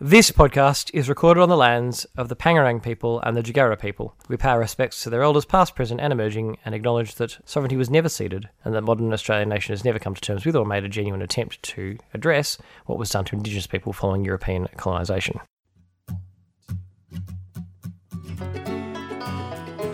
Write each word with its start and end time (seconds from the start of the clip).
This 0.00 0.30
podcast 0.30 0.92
is 0.94 1.08
recorded 1.08 1.40
on 1.40 1.48
the 1.48 1.56
lands 1.56 2.06
of 2.16 2.28
the 2.28 2.36
Pangarang 2.36 2.80
people 2.80 3.20
and 3.22 3.36
the 3.36 3.42
Jagera 3.42 3.76
people. 3.76 4.14
We 4.28 4.36
pay 4.36 4.50
our 4.50 4.60
respects 4.60 5.02
to 5.02 5.10
their 5.10 5.24
elders 5.24 5.44
past, 5.44 5.74
present, 5.74 6.00
and 6.00 6.12
emerging, 6.12 6.56
and 6.64 6.72
acknowledge 6.72 7.16
that 7.16 7.38
sovereignty 7.44 7.76
was 7.76 7.90
never 7.90 8.08
ceded, 8.08 8.48
and 8.64 8.72
that 8.76 8.82
modern 8.82 9.12
Australian 9.12 9.48
nation 9.48 9.72
has 9.72 9.84
never 9.84 9.98
come 9.98 10.14
to 10.14 10.20
terms 10.20 10.46
with 10.46 10.54
or 10.54 10.64
made 10.64 10.84
a 10.84 10.88
genuine 10.88 11.20
attempt 11.20 11.60
to 11.64 11.98
address 12.14 12.58
what 12.86 12.96
was 12.96 13.10
done 13.10 13.24
to 13.24 13.34
Indigenous 13.34 13.66
people 13.66 13.92
following 13.92 14.24
European 14.24 14.68
colonisation. 14.76 15.40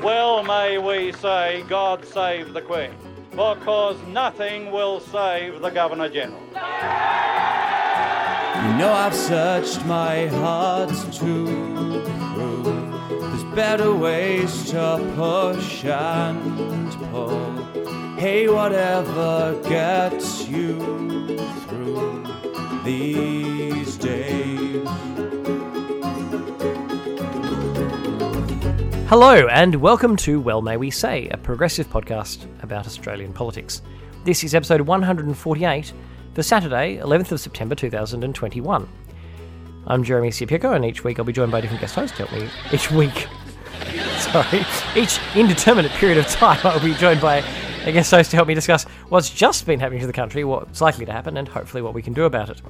Well 0.03 0.43
may 0.43 0.77
we 0.77 1.13
say, 1.13 1.65
God 1.67 2.05
save 2.05 2.53
the 2.53 2.61
Queen, 2.61 2.91
because 3.31 3.97
nothing 4.09 4.71
will 4.71 5.01
save 5.01 5.63
the 5.63 5.71
Governor 5.71 6.11
General. 6.11 6.43
You 8.65 8.73
know 8.79 8.93
I've 8.95 9.15
searched 9.15 9.85
my 9.85 10.27
heart 10.27 10.89
to 10.89 11.45
prove 12.35 13.21
there's 13.21 13.45
better 13.55 13.95
ways 13.95 14.71
to 14.71 15.13
push 15.17 15.85
and 15.85 16.91
pull. 17.11 18.17
Hey, 18.17 18.49
whatever 18.49 19.61
gets 19.69 20.49
you 20.49 20.79
through 21.69 22.27
these 22.85 23.99
days. 23.99 24.89
Hello, 29.11 29.47
and 29.49 29.75
welcome 29.77 30.17
to 30.17 30.41
Well 30.41 30.63
May 30.63 30.79
We 30.79 30.91
Say, 30.91 31.29
a 31.29 31.37
progressive 31.37 31.89
podcast 31.91 32.47
about 32.63 32.87
Australian 32.87 33.35
politics. 33.35 33.83
This 34.25 34.43
is 34.43 34.55
episode 34.55 34.81
148 34.81 35.93
for 36.35 36.43
Saturday, 36.43 36.97
11th 36.97 37.31
of 37.31 37.41
September 37.41 37.77
2021. 37.77 38.89
I'm 39.87 40.03
Jeremy 40.03 40.31
Sipico, 40.31 40.75
and 40.75 40.85
each 40.85 41.05
week 41.05 41.19
I'll 41.21 41.25
be 41.25 41.33
joined 41.33 41.53
by 41.53 41.61
a 41.61 41.63
different 41.63 41.81
guest 41.81 41.95
host 41.95 42.15
help 42.15 42.33
me. 42.33 42.49
Each 42.73 42.91
week, 42.91 43.29
sorry, 44.19 44.65
each 44.97 45.21
indeterminate 45.37 45.93
period 45.93 46.19
of 46.19 46.27
time 46.27 46.59
I'll 46.65 46.81
be 46.81 46.95
joined 46.95 47.21
by 47.21 47.37
a 47.85 47.93
guest 47.93 48.11
host 48.11 48.33
to 48.33 48.37
help 48.37 48.49
me 48.49 48.55
discuss 48.55 48.83
what's 49.11 49.31
just 49.31 49.65
been 49.65 49.79
happening 49.79 50.01
to 50.01 50.09
the 50.09 50.13
country, 50.13 50.43
what's 50.43 50.81
likely 50.81 51.07
to 51.07 51.13
happen, 51.13 51.37
and 51.37 51.47
hopefully 51.47 51.83
what 51.83 51.95
we 51.95 52.03
can 52.03 52.13
do 52.13 52.25
about 52.25 52.51
it. 52.51 52.61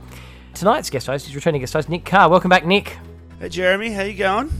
Tonight's 0.52 0.90
guest 0.90 1.06
host 1.06 1.26
is 1.26 1.34
returning 1.34 1.62
guest 1.62 1.72
host 1.72 1.88
Nick 1.88 2.04
Carr. 2.04 2.28
Welcome 2.28 2.50
back, 2.50 2.66
Nick. 2.66 2.98
Hey 3.40 3.48
Jeremy, 3.48 3.92
how 3.92 4.02
you 4.02 4.14
going? 4.14 4.50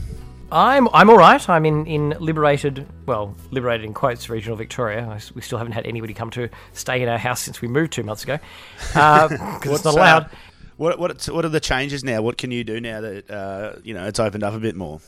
I'm 0.51 0.87
I'm 0.93 1.09
all 1.09 1.17
right. 1.17 1.49
I'm 1.49 1.65
in, 1.65 1.85
in 1.85 2.15
liberated, 2.19 2.87
well, 3.05 3.35
liberated 3.51 3.85
in 3.85 3.93
quotes, 3.93 4.29
regional 4.29 4.55
Victoria. 4.55 5.07
I 5.07 5.19
we 5.33 5.41
still 5.41 5.57
haven't 5.57 5.73
had 5.73 5.85
anybody 5.85 6.13
come 6.13 6.29
to 6.31 6.49
stay 6.73 7.01
in 7.01 7.09
our 7.09 7.17
house 7.17 7.41
since 7.41 7.61
we 7.61 7.67
moved 7.67 7.93
two 7.93 8.03
months 8.03 8.23
ago 8.23 8.37
because 8.77 9.31
it's 9.31 9.65
What's, 9.67 9.85
not 9.85 9.95
uh, 9.95 9.97
allowed. 9.97 10.29
what 10.77 10.99
what 10.99 11.27
what 11.29 11.45
are 11.45 11.49
the 11.49 11.59
changes 11.59 12.03
now? 12.03 12.21
What 12.21 12.37
can 12.37 12.51
you 12.51 12.63
do 12.63 12.79
now 12.79 13.01
that 13.01 13.29
uh, 13.29 13.79
you 13.83 13.93
know 13.93 14.05
it's 14.05 14.19
opened 14.19 14.43
up 14.43 14.53
a 14.53 14.59
bit 14.59 14.75
more? 14.75 15.01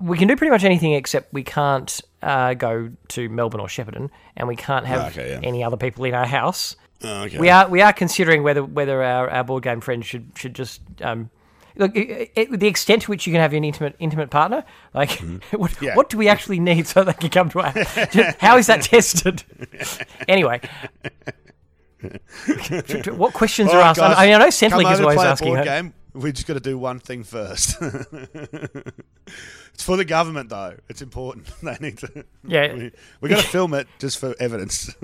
we 0.00 0.16
can 0.16 0.28
do 0.28 0.36
pretty 0.36 0.50
much 0.50 0.64
anything 0.64 0.92
except 0.92 1.32
we 1.32 1.42
can't 1.42 2.00
uh, 2.22 2.54
go 2.54 2.90
to 3.08 3.28
Melbourne 3.28 3.60
or 3.60 3.66
Shepparton, 3.66 4.10
and 4.36 4.48
we 4.48 4.56
can't 4.56 4.86
have 4.86 5.12
Okay, 5.12 5.30
yeah. 5.30 5.40
any 5.42 5.64
other 5.64 5.76
people 5.76 6.04
in 6.04 6.14
our 6.14 6.26
house. 6.26 6.76
Oh, 7.02 7.22
okay. 7.24 7.38
We 7.38 7.50
are 7.50 7.68
we 7.68 7.80
are 7.82 7.92
considering 7.92 8.42
whether 8.42 8.64
whether 8.64 9.02
our, 9.02 9.28
our 9.30 9.44
board 9.44 9.62
game 9.62 9.80
friends 9.80 10.06
should 10.06 10.32
should 10.36 10.54
just 10.54 10.80
um, 11.02 11.30
look 11.78 11.96
it, 11.96 12.30
it, 12.36 12.60
the 12.60 12.66
extent 12.66 13.02
to 13.02 13.10
which 13.10 13.26
you 13.26 13.32
can 13.32 13.40
have 13.40 13.52
an 13.54 13.64
intimate 13.64 13.96
intimate 13.98 14.30
partner. 14.30 14.64
Like, 14.94 15.12
what, 15.52 15.70
Mm-hmm. 15.70 15.84
Yeah. 15.84 15.94
what 15.96 16.10
do 16.10 16.18
we 16.18 16.28
actually 16.28 16.60
need 16.60 16.86
so 16.86 17.04
they 17.04 17.14
can 17.14 17.30
come 17.30 17.48
to 17.50 17.60
our? 17.60 17.72
just- 17.72 18.38
How 18.38 18.58
is 18.58 18.66
that 18.66 18.82
tested? 18.82 19.42
anyway. 20.28 20.60
what 23.16 23.34
questions 23.34 23.70
All 23.70 23.76
are 23.76 23.80
right, 23.80 23.88
asked? 23.90 24.00
I, 24.00 24.08
guys, 24.08 24.18
I 24.18 24.38
know 24.38 24.46
Centrelink 24.48 24.92
is 24.92 25.00
always 25.00 25.16
play 25.16 25.26
a 25.26 25.30
asking. 25.30 25.54
board 25.54 25.64
game. 25.64 25.94
We 26.14 26.32
just 26.32 26.46
got 26.46 26.54
to 26.54 26.60
do 26.60 26.78
one 26.78 26.98
thing 27.00 27.22
first. 27.22 27.76
it's 27.80 29.84
for 29.84 29.96
the 29.96 30.04
government, 30.04 30.48
though. 30.50 30.74
It's 30.88 31.02
important. 31.02 31.48
They 31.62 31.76
need 31.80 31.98
to. 31.98 32.24
Yeah. 32.46 32.72
we, 32.74 32.92
we 33.20 33.28
got 33.28 33.42
to 33.42 33.48
film 33.48 33.74
it 33.74 33.86
just 33.98 34.18
for 34.18 34.34
evidence. 34.40 34.94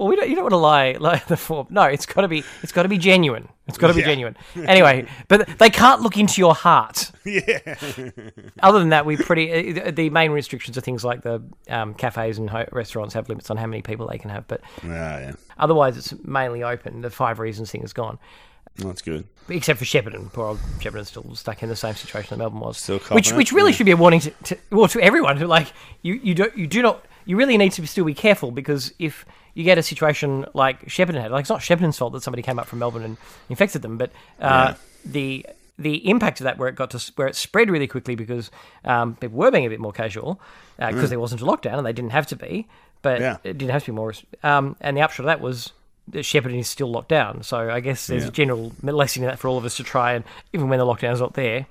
Well, 0.00 0.08
we 0.08 0.16
don't, 0.16 0.30
you 0.30 0.34
don't 0.34 0.44
want 0.44 0.52
to 0.52 0.56
lie, 0.56 0.92
lie 0.98 1.22
the 1.28 1.36
form. 1.36 1.66
No, 1.68 1.82
it's 1.82 2.06
got 2.06 2.22
to 2.22 2.28
be. 2.28 2.42
It's 2.62 2.72
got 2.72 2.84
to 2.84 2.88
be 2.88 2.96
genuine. 2.96 3.50
It's 3.66 3.76
got 3.76 3.88
to 3.88 3.92
be 3.94 4.00
Yeah. 4.00 4.06
genuine. 4.06 4.36
Anyway, 4.56 5.04
but 5.28 5.46
they 5.58 5.68
can't 5.68 6.00
look 6.00 6.16
into 6.16 6.40
your 6.40 6.54
heart. 6.54 7.12
yeah. 7.26 7.58
Other 8.62 8.78
than 8.78 8.88
that, 8.88 9.04
we 9.04 9.18
pretty. 9.18 9.78
uh, 9.78 9.90
The 9.90 10.08
main 10.08 10.30
restrictions 10.30 10.78
are 10.78 10.80
things 10.80 11.04
like 11.04 11.20
the 11.20 11.42
um, 11.68 11.92
cafes 11.92 12.38
and 12.38 12.48
ho- 12.48 12.64
restaurants 12.72 13.12
have 13.12 13.28
limits 13.28 13.50
on 13.50 13.58
how 13.58 13.66
many 13.66 13.82
people 13.82 14.08
they 14.08 14.16
can 14.16 14.30
have, 14.30 14.48
but 14.48 14.62
Oh, 14.84 14.88
yeah. 14.88 15.32
otherwise 15.58 15.98
it's 15.98 16.14
mainly 16.24 16.62
open. 16.62 17.02
The 17.02 17.10
five 17.10 17.38
reasons 17.38 17.70
thing 17.70 17.82
is 17.82 17.92
gone, 17.92 18.18
That's 18.76 19.02
good. 19.02 19.26
except 19.50 19.78
for 19.78 19.84
Shepparton. 19.84 20.32
Poor 20.32 20.46
old 20.46 20.58
Shepparton's 20.78 21.08
still 21.08 21.34
stuck 21.34 21.62
in 21.62 21.68
the 21.68 21.76
same 21.76 21.94
situation 21.94 22.30
that 22.30 22.38
Melbourne 22.38 22.60
was. 22.60 22.78
Still 22.78 23.00
which 23.10 23.32
which 23.34 23.52
really 23.52 23.72
yeah. 23.72 23.76
should 23.76 23.86
be 23.86 23.92
a 23.92 23.96
warning 23.98 24.20
to, 24.20 24.30
to 24.44 24.58
well 24.70 24.88
to 24.88 25.00
everyone 25.02 25.36
who 25.36 25.46
like 25.46 25.74
you 26.00 26.14
you 26.14 26.34
don't 26.34 26.56
you 26.56 26.66
do 26.66 26.80
not 26.80 27.04
you 27.30 27.36
really 27.36 27.56
need 27.56 27.72
to 27.72 27.86
still 27.86 28.04
be 28.04 28.14
careful 28.14 28.50
because 28.50 28.92
if 28.98 29.24
you 29.54 29.62
get 29.64 29.78
a 29.78 29.82
situation 29.82 30.44
like 30.54 30.84
Shepparton 30.86 31.20
had, 31.22 31.30
like 31.30 31.42
it's 31.42 31.50
not 31.50 31.60
Shepparton's 31.60 31.96
fault 31.98 32.12
that 32.14 32.22
somebody 32.22 32.42
came 32.42 32.58
up 32.58 32.66
from 32.66 32.78
Melbourne 32.80 33.04
and 33.04 33.16
infected 33.48 33.82
them, 33.82 33.96
but 33.98 34.10
uh, 34.40 34.74
Yeah. 34.74 34.74
the 35.04 35.46
the 35.78 35.96
impact 36.10 36.40
of 36.40 36.44
that 36.44 36.58
where 36.58 36.68
it 36.68 36.74
got 36.74 36.90
to 36.90 37.12
where 37.16 37.28
it 37.28 37.36
spread 37.36 37.70
really 37.70 37.86
quickly 37.86 38.14
because 38.14 38.50
um, 38.84 39.14
people 39.16 39.38
were 39.38 39.50
being 39.50 39.64
a 39.64 39.68
bit 39.70 39.80
more 39.80 39.92
casual 39.92 40.38
because 40.78 41.08
there 41.10 41.20
wasn't 41.20 41.40
a 41.40 41.44
lockdown 41.44 41.76
and 41.78 41.86
they 41.86 41.92
didn't 41.92 42.10
have 42.12 42.26
to 42.26 42.36
be, 42.36 42.66
but 43.02 43.18
Mm. 43.18 43.20
Yeah. 43.20 43.36
it 43.44 43.56
didn't 43.58 43.70
have 43.70 43.84
to 43.84 43.92
be 43.92 43.96
more. 43.96 44.12
Um, 44.42 44.76
and 44.80 44.96
the 44.96 45.00
upshot 45.02 45.20
of 45.20 45.26
that 45.26 45.40
was 45.40 45.72
that 46.08 46.20
Shepparton 46.30 46.58
is 46.58 46.68
still 46.68 46.90
locked 46.90 47.08
down. 47.08 47.42
So 47.44 47.70
I 47.70 47.80
guess 47.80 48.06
there's 48.08 48.24
Yeah. 48.24 48.28
a 48.28 48.32
general 48.32 48.72
lesson 48.82 49.22
in 49.22 49.28
that 49.28 49.38
for 49.38 49.48
all 49.48 49.56
of 49.56 49.64
us 49.64 49.76
to 49.76 49.84
try 49.84 50.12
and 50.14 50.24
even 50.52 50.68
when 50.68 50.78
the 50.80 50.84
lockdown's 50.86 51.20
not 51.20 51.34
there, 51.34 51.66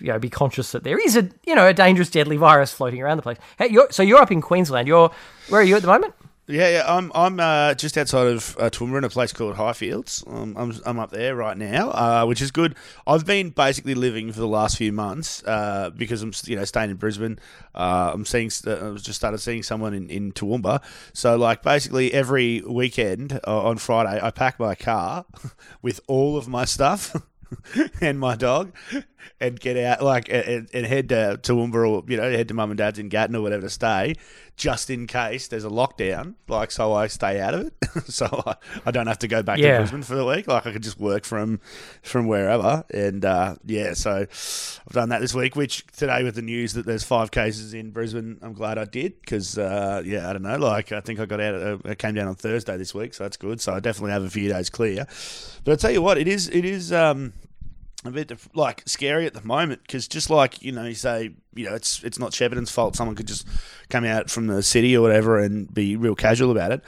you 0.00 0.08
know, 0.08 0.18
be 0.18 0.30
conscious 0.30 0.72
that 0.72 0.84
there 0.84 0.98
is 0.98 1.16
a 1.16 1.28
you 1.46 1.54
know 1.54 1.66
a 1.66 1.74
dangerous, 1.74 2.10
deadly 2.10 2.36
virus 2.36 2.72
floating 2.72 3.02
around 3.02 3.16
the 3.16 3.22
place. 3.22 3.38
Hey, 3.58 3.68
you're, 3.68 3.88
so 3.90 4.02
you're 4.02 4.20
up 4.20 4.32
in 4.32 4.40
Queensland. 4.40 4.88
You're 4.88 5.10
where 5.48 5.60
are 5.60 5.64
you 5.64 5.76
at 5.76 5.82
the 5.82 5.88
moment? 5.88 6.14
Yeah, 6.48 6.68
yeah. 6.68 6.84
I'm 6.88 7.12
I'm 7.14 7.38
uh, 7.38 7.74
just 7.74 7.96
outside 7.96 8.26
of 8.26 8.56
uh, 8.58 8.68
Toowoomba 8.68 8.98
in 8.98 9.04
a 9.04 9.08
place 9.08 9.32
called 9.32 9.54
Highfields. 9.54 10.26
Um, 10.26 10.56
I'm 10.58 10.74
I'm 10.84 10.98
up 10.98 11.10
there 11.10 11.36
right 11.36 11.56
now, 11.56 11.90
uh, 11.90 12.24
which 12.26 12.42
is 12.42 12.50
good. 12.50 12.74
I've 13.06 13.24
been 13.24 13.50
basically 13.50 13.94
living 13.94 14.32
for 14.32 14.40
the 14.40 14.48
last 14.48 14.76
few 14.76 14.92
months 14.92 15.44
uh, 15.44 15.90
because 15.96 16.20
I'm 16.20 16.32
you 16.44 16.56
know 16.56 16.64
staying 16.64 16.90
in 16.90 16.96
Brisbane. 16.96 17.38
Uh, 17.76 18.10
I'm 18.12 18.24
seeing 18.24 18.50
uh, 18.66 18.72
I 18.72 18.88
was 18.90 19.02
just 19.02 19.20
started 19.20 19.38
seeing 19.38 19.62
someone 19.62 19.94
in 19.94 20.10
in 20.10 20.32
Toowoomba. 20.32 20.82
So 21.12 21.36
like 21.36 21.62
basically 21.62 22.12
every 22.12 22.60
weekend 22.62 23.38
uh, 23.46 23.62
on 23.62 23.78
Friday, 23.78 24.18
I 24.20 24.32
pack 24.32 24.58
my 24.58 24.74
car 24.74 25.24
with 25.82 26.00
all 26.08 26.36
of 26.36 26.48
my 26.48 26.64
stuff. 26.64 27.14
and 28.00 28.18
my 28.18 28.34
dog, 28.34 28.72
and 29.40 29.58
get 29.58 29.76
out 29.76 30.02
like 30.02 30.28
and, 30.30 30.68
and 30.72 30.86
head 30.86 31.08
to 31.10 31.38
Toowoomba 31.42 31.88
or 31.88 32.04
you 32.08 32.16
know 32.16 32.30
head 32.30 32.48
to 32.48 32.54
mum 32.54 32.70
and 32.70 32.78
dad's 32.78 32.98
in 32.98 33.08
Gatton 33.08 33.36
or 33.36 33.42
whatever 33.42 33.62
to 33.62 33.70
stay, 33.70 34.14
just 34.56 34.90
in 34.90 35.06
case 35.06 35.48
there's 35.48 35.64
a 35.64 35.68
lockdown. 35.70 36.34
Like 36.48 36.70
so, 36.70 36.92
I 36.92 37.06
stay 37.06 37.40
out 37.40 37.54
of 37.54 37.66
it, 37.66 37.74
so 38.06 38.42
I, 38.46 38.54
I 38.86 38.90
don't 38.90 39.06
have 39.06 39.18
to 39.20 39.28
go 39.28 39.42
back 39.42 39.58
Yeah. 39.58 39.72
to 39.72 39.78
Brisbane 39.80 40.02
for 40.02 40.14
the 40.14 40.24
week. 40.24 40.46
Like 40.46 40.66
I 40.66 40.72
could 40.72 40.82
just 40.82 40.98
work 41.00 41.24
from 41.24 41.60
from 42.02 42.26
wherever, 42.26 42.84
and 42.92 43.24
uh, 43.24 43.56
yeah, 43.64 43.94
so 43.94 44.20
I've 44.30 44.92
done 44.92 45.08
that 45.10 45.20
this 45.20 45.34
week. 45.34 45.56
Which 45.56 45.86
today 45.88 46.22
with 46.24 46.34
the 46.34 46.42
news 46.42 46.74
that 46.74 46.86
there's 46.86 47.04
five 47.04 47.30
cases 47.30 47.74
in 47.74 47.90
Brisbane, 47.90 48.38
I'm 48.42 48.52
glad 48.52 48.78
I 48.78 48.84
did 48.84 49.20
because 49.20 49.58
uh, 49.58 50.02
yeah, 50.04 50.28
I 50.28 50.32
don't 50.32 50.42
know. 50.42 50.56
Like 50.58 50.92
I 50.92 51.00
think 51.00 51.20
I 51.20 51.26
got 51.26 51.40
out, 51.40 51.54
uh, 51.54 51.78
I 51.84 51.94
came 51.94 52.14
down 52.14 52.28
on 52.28 52.34
Thursday 52.34 52.76
this 52.76 52.94
week, 52.94 53.14
so 53.14 53.24
that's 53.24 53.36
good. 53.36 53.60
So 53.60 53.72
I 53.72 53.80
definitely 53.80 54.12
have 54.12 54.24
a 54.24 54.30
few 54.30 54.48
days 54.48 54.70
clear. 54.70 55.06
But 55.64 55.72
I 55.72 55.76
tell 55.76 55.90
you 55.90 56.02
what, 56.02 56.18
it 56.18 56.28
is 56.28 56.48
it 56.48 56.64
is. 56.64 56.92
Um, 56.92 57.32
a 58.04 58.10
bit 58.10 58.32
like 58.54 58.82
scary 58.86 59.26
at 59.26 59.34
the 59.34 59.42
moment 59.42 59.82
because 59.82 60.08
just 60.08 60.28
like 60.30 60.60
you 60.62 60.72
know 60.72 60.84
you 60.84 60.94
say 60.94 61.30
you 61.54 61.66
know 61.66 61.74
it's 61.74 62.02
it's 62.02 62.18
not 62.18 62.32
Shepparton's 62.32 62.70
fault 62.70 62.96
someone 62.96 63.14
could 63.14 63.28
just 63.28 63.46
come 63.90 64.04
out 64.04 64.30
from 64.30 64.48
the 64.48 64.62
city 64.62 64.96
or 64.96 65.02
whatever 65.02 65.38
and 65.38 65.72
be 65.72 65.96
real 65.96 66.14
casual 66.14 66.50
about 66.50 66.72
it 66.72 66.82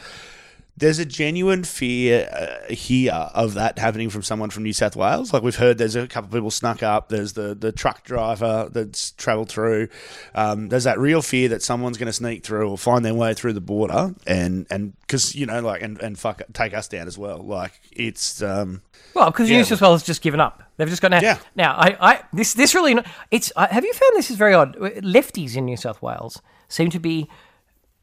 there's 0.77 0.99
a 0.99 1.05
genuine 1.05 1.63
fear 1.63 2.29
uh, 2.33 2.73
here 2.73 3.13
of 3.13 3.55
that 3.55 3.79
happening 3.79 4.11
from 4.11 4.23
someone 4.23 4.51
from 4.51 4.65
New 4.65 4.73
South 4.73 4.97
Wales. 4.97 5.33
Like 5.33 5.43
we've 5.43 5.55
heard, 5.55 5.79
there's 5.79 5.95
a 5.95 6.09
couple 6.09 6.27
of 6.27 6.33
people 6.33 6.51
snuck 6.51 6.83
up. 6.83 7.11
There's 7.11 7.35
the 7.35 7.55
the 7.55 7.71
truck 7.71 8.03
driver 8.03 8.69
that's 8.73 9.13
travelled 9.13 9.49
through. 9.49 9.89
Um, 10.35 10.69
there's 10.69 10.85
that 10.85 10.99
real 10.99 11.23
fear 11.23 11.49
that 11.51 11.63
someone's 11.63 11.97
going 11.97 12.07
to 12.07 12.13
sneak 12.13 12.45
through 12.45 12.69
or 12.69 12.77
find 12.77 13.05
their 13.05 13.15
way 13.15 13.35
through 13.35 13.53
the 13.53 13.61
border 13.61 14.15
and 14.27 14.67
and 14.69 14.99
because 15.03 15.37
you 15.37 15.47
know 15.47 15.61
like 15.61 15.81
and 15.83 16.01
and 16.01 16.19
fuck 16.19 16.43
take 16.53 16.75
us 16.75 16.89
down 16.89 17.07
as 17.07 17.17
well. 17.17 17.39
Like 17.39 17.81
it's 17.93 18.43
um, 18.43 18.83
Well, 19.15 19.31
because 19.31 19.49
Yeah. 19.49 19.59
New 19.59 19.65
South 19.65 19.81
Wales 19.81 20.01
has 20.01 20.07
just 20.07 20.23
given 20.23 20.41
up. 20.41 20.64
They've 20.77 20.89
just 20.89 21.01
got 21.03 21.11
now. 21.13 21.21
Yeah. 21.21 21.39
Now, 21.55 21.75
I, 21.77 21.97
I 22.01 22.21
this 22.33 22.55
this 22.55 22.75
really 22.75 22.97
it's. 23.31 23.53
I 23.57 23.67
have 23.67 23.85
you 23.85 23.93
found 23.93 24.17
this 24.17 24.31
is 24.31 24.37
very 24.37 24.55
odd? 24.55 24.77
Lefties 24.77 25.57
in 25.57 25.65
New 25.67 25.77
South 25.77 26.03
Wales 26.03 26.41
seem 26.69 26.91
to 26.91 26.99
be 26.99 27.29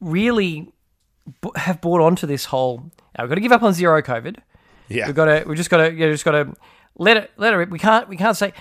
really 0.00 0.72
b- 1.40 1.50
have 1.56 1.80
bought 1.80 2.00
onto 2.00 2.26
this 2.26 2.46
whole. 2.46 2.90
"Oh, 3.18 3.22
we've 3.22 3.28
got 3.28 3.34
to 3.36 3.40
give 3.40 3.52
up 3.52 3.62
on 3.62 3.72
zero 3.72 4.00
COVID. 4.02 4.38
yeah 4.88 5.06
We've 5.06 5.14
got 5.14 5.26
to. 5.26 5.44
We 5.46 5.54
just 5.56 5.70
got 5.70 5.78
to. 5.78 5.92
You 5.92 6.10
just 6.10 6.24
got 6.24 6.32
to 6.32 6.54
let 6.96 7.16
it. 7.16 7.30
Let 7.36 7.52
it. 7.52 7.56
rip. 7.56 7.70
We 7.70 7.78
can't. 7.78 8.08
We 8.08 8.16
can't 8.16 8.36
say. 8.36 8.52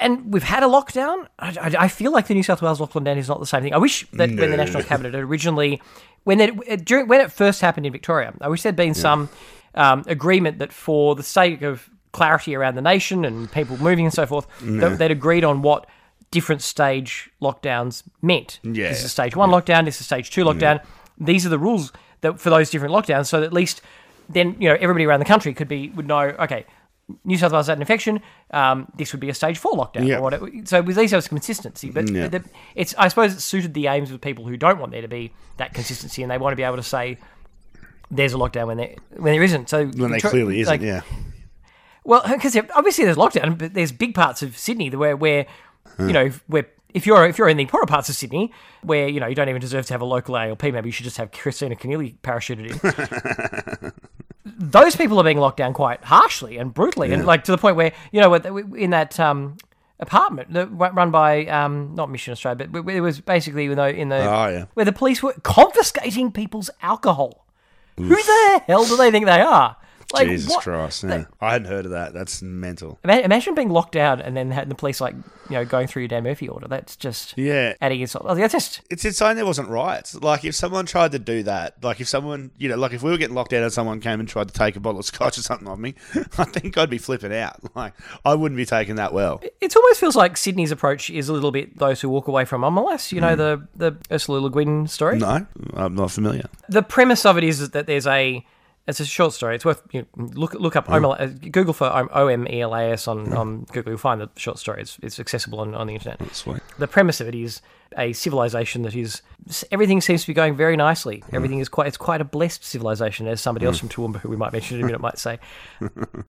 And 0.00 0.32
we've 0.32 0.42
had 0.42 0.64
a 0.64 0.66
lockdown. 0.66 1.28
I, 1.38 1.48
I- 1.60 1.84
I 1.84 1.88
feel 1.88 2.10
like 2.12 2.26
the 2.26 2.34
New 2.34 2.42
South 2.42 2.62
Wales 2.62 2.80
lockdown 2.80 3.16
is 3.16 3.28
not 3.28 3.38
the 3.40 3.46
same 3.46 3.62
thing. 3.62 3.74
I 3.74 3.78
wish 3.78 4.06
that 4.12 4.30
when 4.30 4.50
the 4.50 4.56
national 4.56 4.82
cabinet 4.82 5.14
had 5.14 5.22
originally, 5.22 5.80
when 6.24 6.40
it 6.40 6.84
during 6.84 7.06
when 7.08 7.20
it 7.20 7.30
first 7.30 7.60
happened 7.60 7.86
in 7.86 7.92
Victoria, 7.92 8.34
I 8.40 8.48
wish 8.48 8.62
there'd 8.62 8.74
been 8.74 8.94
some 8.94 9.28
um, 9.74 10.02
agreement 10.08 10.58
that 10.58 10.72
for 10.72 11.14
the 11.14 11.22
sake 11.22 11.62
of 11.62 11.88
clarity 12.18 12.54
around 12.54 12.74
the 12.74 12.82
nation 12.82 13.24
and 13.24 13.50
people 13.50 13.76
moving 13.78 14.04
and 14.04 14.12
so 14.14 14.26
forth, 14.26 14.46
they'd 14.60 15.10
agreed 15.10 15.44
on 15.44 15.62
what 15.62 15.86
different 16.30 16.60
stage 16.60 17.30
lockdowns 17.40 18.02
meant. 18.20 18.60
Yeah. 18.62 18.88
This 18.90 19.02
is 19.04 19.12
stage 19.12 19.34
one 19.36 19.50
lockdown. 19.50 19.84
This 19.86 20.00
is 20.00 20.06
stage 20.06 20.30
two 20.30 20.44
lockdown. 20.44 20.84
These 21.18 21.46
are 21.46 21.48
the 21.48 21.58
rules 21.58 21.92
that 22.20 22.38
for 22.38 22.50
those 22.50 22.70
different 22.70 22.92
lockdowns, 22.94 23.26
so 23.26 23.40
that 23.40 23.46
at 23.46 23.52
least 23.52 23.80
then 24.28 24.56
you 24.60 24.68
know 24.68 24.76
everybody 24.80 25.04
around 25.06 25.20
the 25.20 25.24
country 25.26 25.54
could 25.54 25.68
be 25.68 25.88
would 25.90 26.06
know. 26.06 26.20
Okay, 26.20 26.66
New 27.24 27.38
South 27.38 27.52
Wales 27.52 27.68
had 27.68 27.78
an 27.78 27.82
infection. 27.82 28.20
Um, 28.50 28.86
this 28.98 29.12
would 29.12 29.20
be 29.20 29.30
a 29.30 29.34
stage 29.34 29.56
four 29.56 29.72
lockdown 29.72 30.06
Yeah. 30.06 30.18
or 30.18 30.22
whatever. 30.22 30.48
So 30.64 30.82
with 30.82 30.96
these, 30.96 31.10
there 31.10 31.16
was 31.18 31.28
consistency, 31.28 31.90
but 31.90 32.10
Yeah. 32.10 32.28
the, 32.28 32.44
it's 32.74 32.94
I 32.98 33.08
suppose 33.08 33.32
it 33.32 33.40
suited 33.40 33.72
the 33.72 33.86
aims 33.86 34.10
of 34.10 34.20
the 34.20 34.24
people 34.28 34.46
who 34.46 34.56
don't 34.58 34.78
want 34.78 34.92
there 34.92 35.00
to 35.02 35.08
be 35.08 35.32
that 35.56 35.72
consistency, 35.74 36.22
and 36.22 36.30
they 36.30 36.36
want 36.38 36.52
to 36.52 36.56
be 36.56 36.62
able 36.64 36.76
to 36.76 36.82
say 36.82 37.16
there's 38.10 38.34
a 38.34 38.36
lockdown 38.36 38.66
when 38.66 38.76
there 38.76 38.94
when 39.16 39.32
there 39.32 39.42
isn't. 39.42 39.70
So 39.70 39.86
when 39.86 40.10
they 40.10 40.18
tr- 40.18 40.28
clearly 40.28 40.60
isn't. 40.60 40.72
like, 40.72 40.82
yeah. 40.82 41.00
Well, 42.08 42.22
because 42.26 42.56
obviously 42.74 43.04
there's 43.04 43.18
lockdown, 43.18 43.58
but 43.58 43.74
there's 43.74 43.92
big 43.92 44.14
parts 44.14 44.42
of 44.42 44.56
Sydney 44.56 44.88
where 44.90 45.14
where 45.16 45.44
you 45.98 46.12
know 46.12 46.30
where 46.46 46.66
if 46.94 47.06
you're 47.06 47.26
if 47.26 47.36
you're 47.36 47.50
in 47.50 47.58
the 47.58 47.66
poorer 47.66 47.84
parts 47.84 48.08
of 48.08 48.14
Sydney 48.14 48.50
where 48.82 49.06
you 49.08 49.20
know 49.20 49.26
you 49.26 49.34
don't 49.34 49.48
even 49.50 49.60
deserve 49.60 49.84
to 49.86 49.92
have 49.94 50.00
a 50.00 50.06
local 50.06 50.34
ALP, 50.36 50.62
maybe 50.62 50.88
you 50.88 50.92
should 50.92 51.04
just 51.04 51.18
have 51.18 51.30
Kristina 51.30 51.78
Keneally 51.78 52.14
parachuted 52.22 53.82
in. 53.84 53.92
Those 54.58 54.96
people 54.96 55.18
are 55.20 55.24
being 55.24 55.38
locked 55.38 55.58
down 55.58 55.74
quite 55.74 56.02
harshly 56.02 56.56
and 56.56 56.72
brutally, 56.72 57.12
and 57.12 57.26
like 57.26 57.44
to 57.44 57.52
the 57.52 57.58
point 57.58 57.76
where 57.76 57.92
you 58.10 58.20
know 58.22 58.30
what- 58.30 58.46
in 58.46 58.90
that 58.90 59.20
um, 59.20 59.58
apartment 60.00 60.52
that 60.54 60.66
run 60.68 61.10
by 61.10 61.44
um, 61.46 61.94
not 61.94 62.10
Mission 62.10 62.32
Australia, 62.32 62.66
but 62.66 62.88
it 62.88 63.00
was 63.02 63.20
basically 63.20 63.64
you 63.64 63.74
know 63.74 63.86
in 63.86 64.08
the 64.08 64.16
Oh, 64.16 64.48
yeah. 64.48 64.64
where 64.74 64.86
the 64.86 64.92
police 64.92 65.22
were 65.22 65.34
confiscating 65.42 66.32
people's 66.32 66.70
alcohol. 66.80 67.44
Who 67.98 68.08
the 68.08 68.62
hell 68.66 68.86
do 68.86 68.96
they 68.96 69.10
think 69.10 69.26
they 69.26 69.40
are? 69.42 69.76
Like, 70.12 70.28
Jesus 70.28 70.50
what- 70.50 70.62
Christ. 70.62 71.04
Yeah. 71.04 71.24
I 71.40 71.52
hadn't 71.52 71.68
heard 71.68 71.84
of 71.84 71.90
that. 71.90 72.14
That's 72.14 72.40
mental. 72.42 72.98
Imagine 73.04 73.54
being 73.54 73.70
locked 73.70 73.92
down 73.92 74.20
and 74.20 74.36
then 74.36 74.50
having 74.50 74.68
the 74.68 74.74
police 74.74 75.00
like 75.00 75.14
you 75.48 75.56
know 75.56 75.64
going 75.64 75.86
through 75.86 76.02
your 76.02 76.08
Dan 76.08 76.24
Murphy 76.24 76.48
order. 76.48 76.68
That's 76.68 76.96
just 76.96 77.34
Yeah. 77.36 77.74
adding 77.80 78.00
insult. 78.00 78.24
Oh, 78.26 78.34
that's 78.34 78.52
just 78.52 78.80
It's 78.90 79.04
insane 79.04 79.36
there 79.36 79.46
wasn't 79.46 79.68
riots. 79.68 80.14
Like, 80.14 80.44
if 80.44 80.54
someone 80.54 80.86
tried 80.86 81.12
to 81.12 81.18
do 81.18 81.42
that, 81.44 81.82
like, 81.82 82.00
if 82.00 82.08
someone, 82.08 82.50
you 82.58 82.68
know, 82.68 82.76
like, 82.76 82.92
if 82.92 83.02
we 83.02 83.10
were 83.10 83.18
getting 83.18 83.34
locked 83.34 83.52
out 83.52 83.62
and 83.62 83.72
someone 83.72 84.00
came 84.00 84.20
and 84.20 84.28
tried 84.28 84.48
to 84.48 84.54
take 84.54 84.76
a 84.76 84.80
bottle 84.80 85.00
of 85.00 85.06
scotch 85.06 85.38
or 85.38 85.42
something 85.42 85.68
off 85.68 85.78
me, 85.78 85.94
I 86.38 86.44
think 86.44 86.76
I'd 86.78 86.90
be 86.90 86.98
flipping 86.98 87.34
out. 87.34 87.56
Like, 87.74 87.92
I 88.24 88.34
wouldn't 88.34 88.56
be 88.56 88.66
taking 88.66 88.96
that 88.96 89.12
well. 89.12 89.40
it 89.60 89.76
almost 89.76 90.00
feels 90.00 90.16
like 90.16 90.36
Sydney's 90.36 90.70
approach 90.70 91.10
is 91.10 91.28
a 91.28 91.32
little 91.32 91.52
bit 91.52 91.78
those 91.78 92.00
who 92.00 92.08
walk 92.08 92.28
away 92.28 92.44
from 92.44 92.62
Omelas. 92.62 93.12
You 93.12 93.20
know 93.20 93.34
hmm. 93.34 93.36
the 93.36 93.68
the 93.76 93.96
Ursula 94.10 94.38
Le 94.38 94.50
Guin 94.50 94.86
story. 94.86 95.18
No, 95.18 95.46
I'm 95.74 95.94
not 95.94 96.10
familiar. 96.10 96.48
The 96.68 96.82
premise 96.82 97.24
of 97.24 97.38
it 97.38 97.44
is 97.44 97.70
that 97.70 97.86
there's 97.86 98.06
a 98.06 98.44
it's 98.88 99.00
a 99.00 99.04
short 99.04 99.34
story. 99.34 99.54
It's 99.54 99.66
worth 99.66 99.82
you 99.92 100.06
know, 100.16 100.30
look 100.34 100.54
look 100.54 100.74
up 100.74 100.86
OML, 100.86 101.20
uh, 101.20 101.26
Google 101.50 101.74
for 101.74 101.86
O 102.12 102.28
M 102.28 102.48
E 102.48 102.62
L 102.62 102.74
A 102.74 102.92
S 102.92 103.06
on, 103.06 103.32
on 103.34 103.64
Google. 103.64 103.92
You'll 103.92 103.98
find 103.98 104.20
the 104.20 104.30
short 104.36 104.58
story. 104.58 104.80
It's, 104.80 104.98
it's 105.02 105.20
accessible 105.20 105.60
on, 105.60 105.74
on 105.74 105.86
the 105.86 105.94
internet. 105.94 106.34
Sweet. 106.34 106.62
the 106.78 106.88
premise 106.88 107.20
of 107.20 107.28
it 107.28 107.34
is 107.34 107.60
a 107.96 108.14
civilization 108.14 108.82
that 108.82 108.96
is 108.96 109.22
everything 109.70 110.00
seems 110.00 110.22
to 110.22 110.26
be 110.26 110.32
going 110.32 110.56
very 110.56 110.74
nicely. 110.74 111.22
Everything 111.32 111.58
is 111.58 111.68
quite 111.68 111.86
it's 111.86 111.98
quite 111.98 112.22
a 112.22 112.24
blessed 112.24 112.64
civilization, 112.64 113.28
as 113.28 113.42
somebody 113.42 113.66
else 113.66 113.78
from 113.78 113.90
Toowoomba, 113.90 114.20
who 114.20 114.30
we 114.30 114.36
might 114.36 114.52
mention 114.52 114.78
in 114.78 114.82
a 114.82 114.86
minute, 114.86 115.02
might 115.02 115.18
say. 115.18 115.38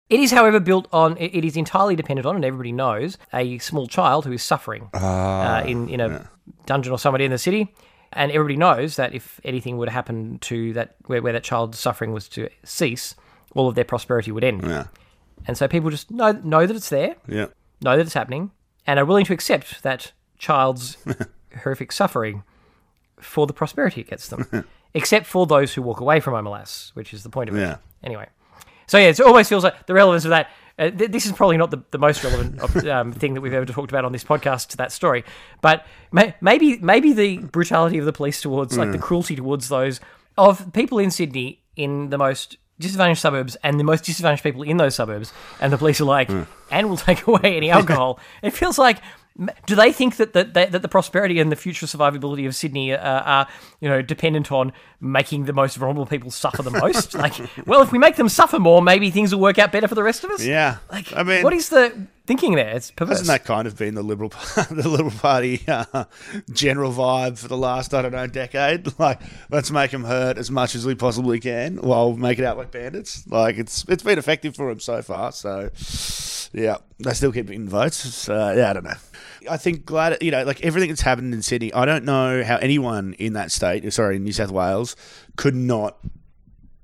it 0.10 0.20
is, 0.20 0.32
however, 0.32 0.60
built 0.60 0.88
on 0.92 1.16
it 1.18 1.36
it 1.36 1.46
is 1.46 1.56
entirely 1.56 1.96
dependent 1.96 2.26
on, 2.26 2.36
and 2.36 2.44
everybody 2.44 2.72
knows, 2.72 3.20
a 3.34 3.60
small 3.60 3.86
child 3.86 4.26
who 4.26 4.32
is 4.32 4.42
suffering 4.42 4.90
uh, 4.94 5.64
in 5.66 5.90
in 5.90 6.02
a 6.02 6.28
dungeon 6.66 6.92
or 6.92 6.98
somebody 6.98 7.24
in 7.24 7.32
the 7.32 7.38
city. 7.38 7.74
And 8.14 8.32
everybody 8.32 8.56
knows 8.58 8.96
that 8.96 9.14
if 9.14 9.40
anything 9.44 9.78
would 9.78 9.90
happen 9.90 10.40
to 10.40 10.74
that, 10.74 10.96
where, 11.08 11.22
where 11.22 11.34
that 11.34 11.44
child's 11.44 11.78
suffering 11.78 12.14
was 12.14 12.28
to 12.30 12.50
cease, 12.64 13.16
all 13.54 13.68
of 13.68 13.76
their 13.76 13.84
prosperity 13.84 14.32
would 14.32 14.44
end. 14.44 14.64
Yeah. 14.64 14.86
And 15.46 15.58
so 15.58 15.68
people 15.68 15.90
just 15.90 16.10
know 16.12 16.32
know 16.32 16.66
that 16.66 16.76
it's 16.76 16.90
there, 16.90 17.16
Yeah. 17.28 17.48
know 17.82 17.96
that 17.98 18.02
it's 18.06 18.14
happening 18.14 18.52
and 18.86 18.98
are 19.00 19.06
willing 19.06 19.26
to 19.26 19.34
accept 19.34 19.84
that 19.84 20.12
child's 20.38 20.98
horrific 21.64 21.92
suffering 21.92 22.44
for 23.20 23.46
the 23.48 23.54
prosperity 23.54 24.02
it 24.02 24.10
gets 24.10 24.30
them, 24.30 24.66
except 24.94 25.26
for 25.26 25.46
those 25.46 25.74
who 25.74 25.82
walk 25.82 26.00
away 26.00 26.20
from 26.20 26.34
Omelas, 26.34 26.92
which 26.96 27.14
is 27.14 27.24
the 27.24 27.30
point 27.30 27.50
of 27.50 27.56
it. 27.56 27.60
Yeah. 27.62 27.78
Anyway, 28.04 28.28
so 28.88 28.98
yeah, 28.98 29.08
it 29.10 29.20
almost 29.20 29.50
feels 29.50 29.64
like 29.64 29.86
the 29.86 29.94
relevance 29.94 30.24
of 30.26 30.30
that. 30.30 30.50
Uh, 30.80 30.90
th- 30.92 31.12
this 31.12 31.26
is 31.26 31.32
probably 31.32 31.58
not 31.58 31.72
the, 31.72 31.82
the 31.92 31.98
most 31.98 32.24
relevant 32.24 32.60
of, 32.60 32.76
um, 32.88 33.12
thing 33.12 33.34
that 33.34 33.42
we've 33.42 33.54
ever 33.54 33.66
talked 33.66 33.92
about 33.92 34.06
on 34.06 34.12
this 34.12 34.24
podcast 34.24 34.68
to 34.70 34.78
that 34.78 34.92
story, 34.92 35.24
but 35.62 35.86
may- 36.12 36.36
maybe 36.42 36.78
maybe 36.78 37.14
the 37.14 37.38
brutality 37.40 37.98
of 37.98 38.06
the 38.06 38.14
police 38.14 38.42
towards 38.42 38.78
like 38.78 38.92
the 38.92 38.98
cruelty 39.00 39.36
towards 39.36 39.70
those 39.70 40.00
of 40.38 40.72
people 40.74 41.00
in 41.00 41.10
Sydney 41.10 41.62
in 41.76 42.10
the 42.12 42.18
most 42.18 42.58
disadvantaged 42.80 43.20
suburbs 43.22 43.58
and 43.64 43.80
the 43.80 43.84
most 43.84 44.04
disadvantaged 44.04 44.44
people 44.44 44.62
in 44.62 44.78
those 44.78 44.94
suburbs, 44.94 45.34
and 45.60 45.74
the 45.74 45.78
police 45.80 46.00
are 46.00 46.06
like, 46.06 46.30
and 46.70 46.88
we'll 46.88 46.98
take 46.98 47.26
away 47.32 47.58
any 47.58 47.72
alcohol. 47.72 48.20
it 48.44 48.52
feels 48.52 48.78
like. 48.78 49.00
Do 49.68 49.76
they 49.76 49.92
think 49.92 50.18
that, 50.18 50.34
that 50.34 50.56
that 50.56 50.72
that 50.72 50.82
the 50.82 50.88
prosperity 50.88 51.40
and 51.40 51.52
the 51.52 51.56
future 51.56 51.86
survivability 51.86 52.48
of 52.48 52.56
Sydney 52.56 52.94
uh, 52.94 52.98
are, 53.00 53.48
you 53.80 53.88
know, 53.88 54.02
dependent 54.02 54.52
on 54.52 54.74
making 55.00 55.46
the 55.46 55.54
most 55.54 55.76
vulnerable 55.76 56.08
people 56.08 56.32
suffer 56.32 56.64
the 56.64 56.72
most? 56.72 57.14
like, 57.14 57.34
well, 57.68 57.82
if 57.82 57.92
we 57.92 58.00
make 58.00 58.16
them 58.16 58.30
suffer 58.30 58.58
more, 58.58 58.82
maybe 58.82 59.12
things 59.12 59.34
will 59.34 59.42
work 59.42 59.60
out 59.60 59.72
better 59.72 59.88
for 59.88 59.96
the 59.96 60.04
rest 60.04 60.24
of 60.24 60.32
us. 60.32 60.44
Yeah. 60.44 60.78
Like, 60.92 61.14
I 61.16 61.22
mean, 61.22 61.44
what 61.44 61.54
is 61.54 61.70
the 61.70 62.08
thinking 62.28 62.56
there? 62.56 62.76
It's 62.76 62.92
perverse. 62.92 63.20
Hasn't 63.20 63.28
that 63.28 63.46
kind 63.46 63.68
of 63.68 63.78
been 63.78 63.96
the 63.96 64.04
liberal, 64.04 64.30
the 64.70 64.88
liberal 64.88 65.12
party 65.12 65.62
uh, 65.68 66.06
general 66.52 66.92
vibe 66.92 67.40
for 67.40 67.48
the 67.48 67.58
last 67.58 67.94
I 67.94 68.04
don't 68.04 68.12
know 68.12 68.28
decade? 68.28 68.88
Like, 69.00 69.22
let's 69.52 69.70
make 69.70 69.92
them 69.92 70.04
hurt 70.04 70.40
as 70.40 70.50
much 70.50 70.74
as 70.74 70.86
we 70.86 70.96
possibly 70.96 71.40
can, 71.40 71.78
while 71.78 72.14
make 72.14 72.40
it 72.40 72.46
out 72.46 72.58
like 72.58 72.72
bandits. 72.72 73.26
Like, 73.28 73.58
it's 73.58 73.86
it's 73.88 74.02
been 74.02 74.18
effective 74.18 74.56
for 74.56 74.70
them 74.70 74.80
so 74.80 75.04
far. 75.04 75.32
So, 75.32 75.70
yeah, 76.52 76.78
they 76.98 77.14
still 77.14 77.32
keep 77.32 77.46
getting 77.46 77.70
votes. 77.70 77.98
So, 77.98 78.54
yeah, 78.54 78.72
I 78.72 78.74
don't 78.74 78.84
know. 78.84 78.96
I 79.50 79.58
think 79.58 79.86
glad 79.86 80.18
you 80.22 80.32
know, 80.32 80.44
like 80.44 80.62
everything 80.64 80.90
that's 80.90 81.02
happened 81.02 81.34
in 81.34 81.44
Sydney. 81.44 81.72
I 81.74 81.86
don't 81.86 82.06
know 82.06 82.44
how 82.44 82.58
anyone 82.58 83.14
in 83.14 83.34
that 83.34 83.52
state, 83.52 83.92
sorry, 83.94 84.16
in 84.16 84.24
New 84.24 84.34
South 84.34 84.52
Wales, 84.52 84.96
could 85.36 85.56
not 85.56 85.98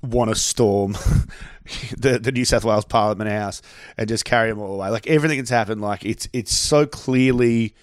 want 0.04 0.30
to 0.30 0.36
storm 0.36 0.92
the, 1.98 2.20
the 2.22 2.32
New 2.32 2.46
South 2.46 2.64
Wales 2.66 2.86
Parliament 2.86 3.30
House 3.30 3.62
and 3.98 4.08
just 4.08 4.26
carry 4.26 4.50
them 4.50 4.60
all 4.60 4.76
away. 4.76 4.90
Like 4.90 5.08
everything 5.08 5.40
that's 5.40 5.50
happened, 5.50 5.82
like 5.82 6.06
it's 6.06 6.28
it's 6.34 6.54
so 6.54 6.86
clearly 6.86 7.74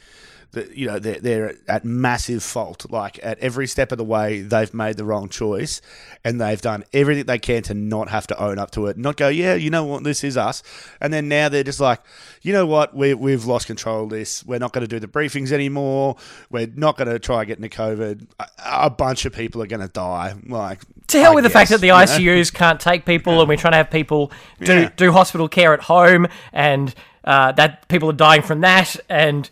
that 0.52 0.76
you 0.76 0.86
know 0.86 0.98
they're, 0.98 1.20
they're 1.20 1.54
at 1.68 1.84
massive 1.84 2.42
fault. 2.42 2.90
Like 2.90 3.20
at 3.22 3.38
every 3.38 3.66
step 3.66 3.92
of 3.92 3.98
the 3.98 4.04
way, 4.04 4.40
they've 4.42 4.72
made 4.74 4.96
the 4.96 5.04
wrong 5.04 5.28
choice, 5.28 5.80
and 6.24 6.40
they've 6.40 6.60
done 6.60 6.84
everything 6.92 7.24
they 7.26 7.38
can 7.38 7.62
to 7.64 7.74
not 7.74 8.08
have 8.08 8.26
to 8.28 8.42
own 8.42 8.58
up 8.58 8.70
to 8.72 8.86
it, 8.86 8.96
not 8.96 9.16
go, 9.16 9.28
yeah, 9.28 9.54
you 9.54 9.70
know 9.70 9.84
what, 9.84 10.04
this 10.04 10.24
is 10.24 10.36
us. 10.36 10.62
And 11.00 11.12
then 11.12 11.28
now 11.28 11.48
they're 11.48 11.64
just 11.64 11.80
like, 11.80 12.00
you 12.42 12.52
know 12.52 12.66
what, 12.66 12.94
we 12.94 13.14
we've 13.14 13.44
lost 13.44 13.66
control 13.66 14.04
of 14.04 14.10
this. 14.10 14.44
We're 14.44 14.58
not 14.58 14.72
going 14.72 14.82
to 14.82 14.88
do 14.88 14.98
the 14.98 15.08
briefings 15.08 15.52
anymore. 15.52 16.16
We're 16.50 16.68
not 16.74 16.96
going 16.96 17.08
to 17.08 17.18
try 17.18 17.44
getting 17.44 17.62
the 17.62 17.68
COVID. 17.68 18.26
A, 18.40 18.46
a 18.86 18.90
bunch 18.90 19.24
of 19.24 19.32
people 19.32 19.62
are 19.62 19.66
going 19.66 19.80
to 19.80 19.88
die. 19.88 20.34
Like 20.46 20.80
to 21.08 21.20
hell 21.20 21.32
I 21.32 21.34
with 21.36 21.44
the 21.44 21.50
fact 21.50 21.70
that 21.70 21.80
the 21.80 21.88
you 21.88 21.92
know? 21.92 21.98
ICUs 21.98 22.52
can't 22.52 22.80
take 22.80 23.04
people, 23.04 23.40
and 23.40 23.48
we're 23.48 23.56
trying 23.56 23.72
to 23.72 23.78
have 23.78 23.90
people 23.90 24.32
do 24.60 24.74
Yeah. 24.82 24.90
do 24.96 25.12
hospital 25.12 25.48
care 25.48 25.72
at 25.74 25.80
home, 25.80 26.26
and 26.52 26.94
uh, 27.24 27.52
that 27.52 27.86
people 27.88 28.08
are 28.10 28.14
dying 28.14 28.42
from 28.42 28.60
that, 28.62 28.96
and 29.08 29.48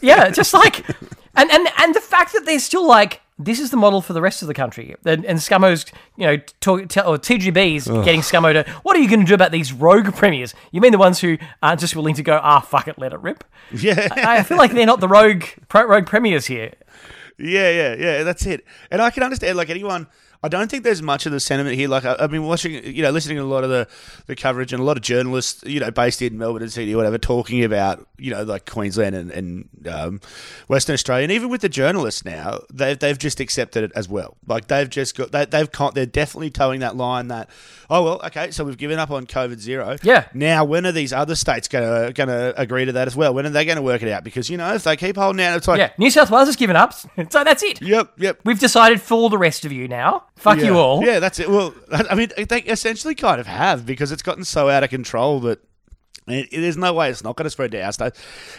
yeah, 0.00 0.30
just 0.30 0.54
like 0.54 0.88
and 1.34 1.50
and 1.50 1.68
and 1.78 1.94
the 1.94 2.00
fact 2.00 2.32
that 2.32 2.44
they're 2.44 2.58
still 2.58 2.86
like. 2.86 3.20
This 3.38 3.60
is 3.60 3.70
the 3.70 3.76
model 3.76 4.00
for 4.00 4.14
the 4.14 4.22
rest 4.22 4.40
of 4.40 4.48
the 4.48 4.54
country, 4.54 4.96
and, 5.04 5.22
and 5.26 5.38
Scummo's, 5.38 5.84
you 6.16 6.26
know, 6.26 6.38
talk, 6.60 6.88
tell, 6.88 7.06
or 7.12 7.18
TGB's 7.18 7.86
getting 7.86 8.22
Scummo 8.22 8.54
to. 8.54 8.70
What 8.82 8.96
are 8.96 8.98
you 8.98 9.10
going 9.10 9.20
to 9.20 9.26
do 9.26 9.34
about 9.34 9.52
these 9.52 9.74
rogue 9.74 10.14
premiers? 10.14 10.54
You 10.72 10.80
mean 10.80 10.90
the 10.90 10.96
ones 10.96 11.20
who 11.20 11.36
aren't 11.62 11.80
just 11.80 11.94
willing 11.94 12.14
to 12.14 12.22
go, 12.22 12.40
ah, 12.42 12.60
fuck 12.60 12.88
it, 12.88 12.98
let 12.98 13.12
it 13.12 13.20
rip? 13.20 13.44
Yeah. 13.70 14.08
I 14.12 14.42
feel 14.42 14.56
like 14.56 14.72
they're 14.72 14.86
not 14.86 15.00
the 15.00 15.08
rogue 15.08 15.44
pro, 15.68 15.84
rogue 15.84 16.06
premiers 16.06 16.46
here. 16.46 16.72
Yeah, 17.36 17.68
yeah, 17.68 17.94
yeah. 17.98 18.22
That's 18.22 18.46
it. 18.46 18.64
And 18.90 19.02
I 19.02 19.10
can 19.10 19.22
understand, 19.22 19.58
like 19.58 19.68
anyone. 19.68 20.06
I 20.46 20.48
don't 20.48 20.70
think 20.70 20.84
there's 20.84 21.02
much 21.02 21.26
of 21.26 21.32
the 21.32 21.40
sentiment 21.40 21.76
here. 21.76 21.88
Like 21.88 22.04
I, 22.04 22.16
I've 22.18 22.30
been 22.30 22.44
watching, 22.44 22.72
you 22.84 23.02
know, 23.02 23.10
listening 23.10 23.36
to 23.36 23.42
a 23.42 23.44
lot 23.44 23.64
of 23.64 23.70
the, 23.70 23.86
the 24.26 24.36
coverage 24.36 24.72
and 24.72 24.80
a 24.80 24.84
lot 24.84 24.96
of 24.96 25.02
journalists, 25.02 25.62
you 25.66 25.80
know, 25.80 25.90
based 25.90 26.22
in 26.22 26.38
Melbourne 26.38 26.62
and 26.62 26.72
Sydney, 26.72 26.94
or 26.94 26.98
whatever, 26.98 27.18
talking 27.18 27.64
about, 27.64 28.06
you 28.16 28.30
know, 28.30 28.42
like 28.44 28.70
Queensland 28.70 29.14
and, 29.14 29.30
and 29.30 29.88
um, 29.88 30.20
Western 30.68 30.94
Australia, 30.94 31.24
and 31.24 31.32
even 31.32 31.48
with 31.50 31.60
the 31.60 31.68
journalists 31.68 32.24
now, 32.24 32.60
they've 32.72 32.98
they've 32.98 33.18
just 33.18 33.40
accepted 33.40 33.84
it 33.84 33.92
as 33.94 34.08
well. 34.08 34.36
Like 34.46 34.68
they've 34.68 34.88
just 34.88 35.16
got 35.16 35.32
they, 35.32 35.44
they've 35.44 35.70
con- 35.70 35.92
they're 35.94 36.06
definitely 36.06 36.50
towing 36.50 36.80
that 36.80 36.96
line 36.96 37.28
that, 37.28 37.50
oh 37.90 38.02
well, 38.04 38.20
okay, 38.26 38.50
so 38.52 38.64
we've 38.64 38.78
given 38.78 38.98
up 38.98 39.10
on 39.10 39.26
COVID 39.26 39.58
zero. 39.58 39.96
Yeah. 40.02 40.28
Now 40.32 40.64
when 40.64 40.86
are 40.86 40.92
these 40.92 41.12
other 41.12 41.34
states 41.34 41.68
gonna 41.68 42.12
gonna 42.12 42.54
agree 42.56 42.84
to 42.86 42.92
that 42.92 43.06
as 43.06 43.16
well? 43.16 43.34
When 43.34 43.44
are 43.46 43.50
they 43.50 43.64
going 43.64 43.76
to 43.76 43.82
work 43.82 44.02
it 44.02 44.08
out? 44.10 44.24
Because 44.24 44.48
you 44.48 44.56
know, 44.56 44.74
if 44.74 44.84
they 44.84 44.96
keep 44.96 45.16
holding 45.16 45.44
out, 45.44 45.56
it's 45.56 45.68
like, 45.68 45.78
Yeah, 45.78 45.90
New 45.98 46.10
South 46.10 46.30
Wales 46.30 46.46
has 46.48 46.56
given 46.56 46.76
up, 46.76 46.92
so 47.30 47.44
that's 47.44 47.62
it. 47.62 47.82
yep, 47.82 48.12
yep. 48.16 48.38
We've 48.44 48.58
decided 48.60 49.00
for 49.00 49.28
the 49.30 49.38
rest 49.38 49.64
of 49.64 49.72
you 49.72 49.88
now. 49.88 50.24
Fuck 50.36 50.58
yeah. 50.58 50.64
you 50.64 50.78
all. 50.78 51.02
Yeah, 51.04 51.18
that's 51.18 51.38
it. 51.40 51.48
Well, 51.50 51.74
I 51.90 52.14
mean, 52.14 52.30
they 52.36 52.60
essentially 52.62 53.14
kind 53.14 53.40
of 53.40 53.46
have 53.46 53.86
because 53.86 54.12
it's 54.12 54.22
gotten 54.22 54.44
so 54.44 54.68
out 54.68 54.84
of 54.84 54.90
control 54.90 55.40
that 55.40 55.60
it, 56.28 56.48
it- 56.52 56.60
there's 56.60 56.76
no 56.76 56.92
way 56.92 57.10
it's 57.10 57.24
not 57.24 57.36
going 57.36 57.44
to 57.44 57.50
spread 57.50 57.70
to 57.72 57.80
our 57.82 57.92
state. 57.92 58.12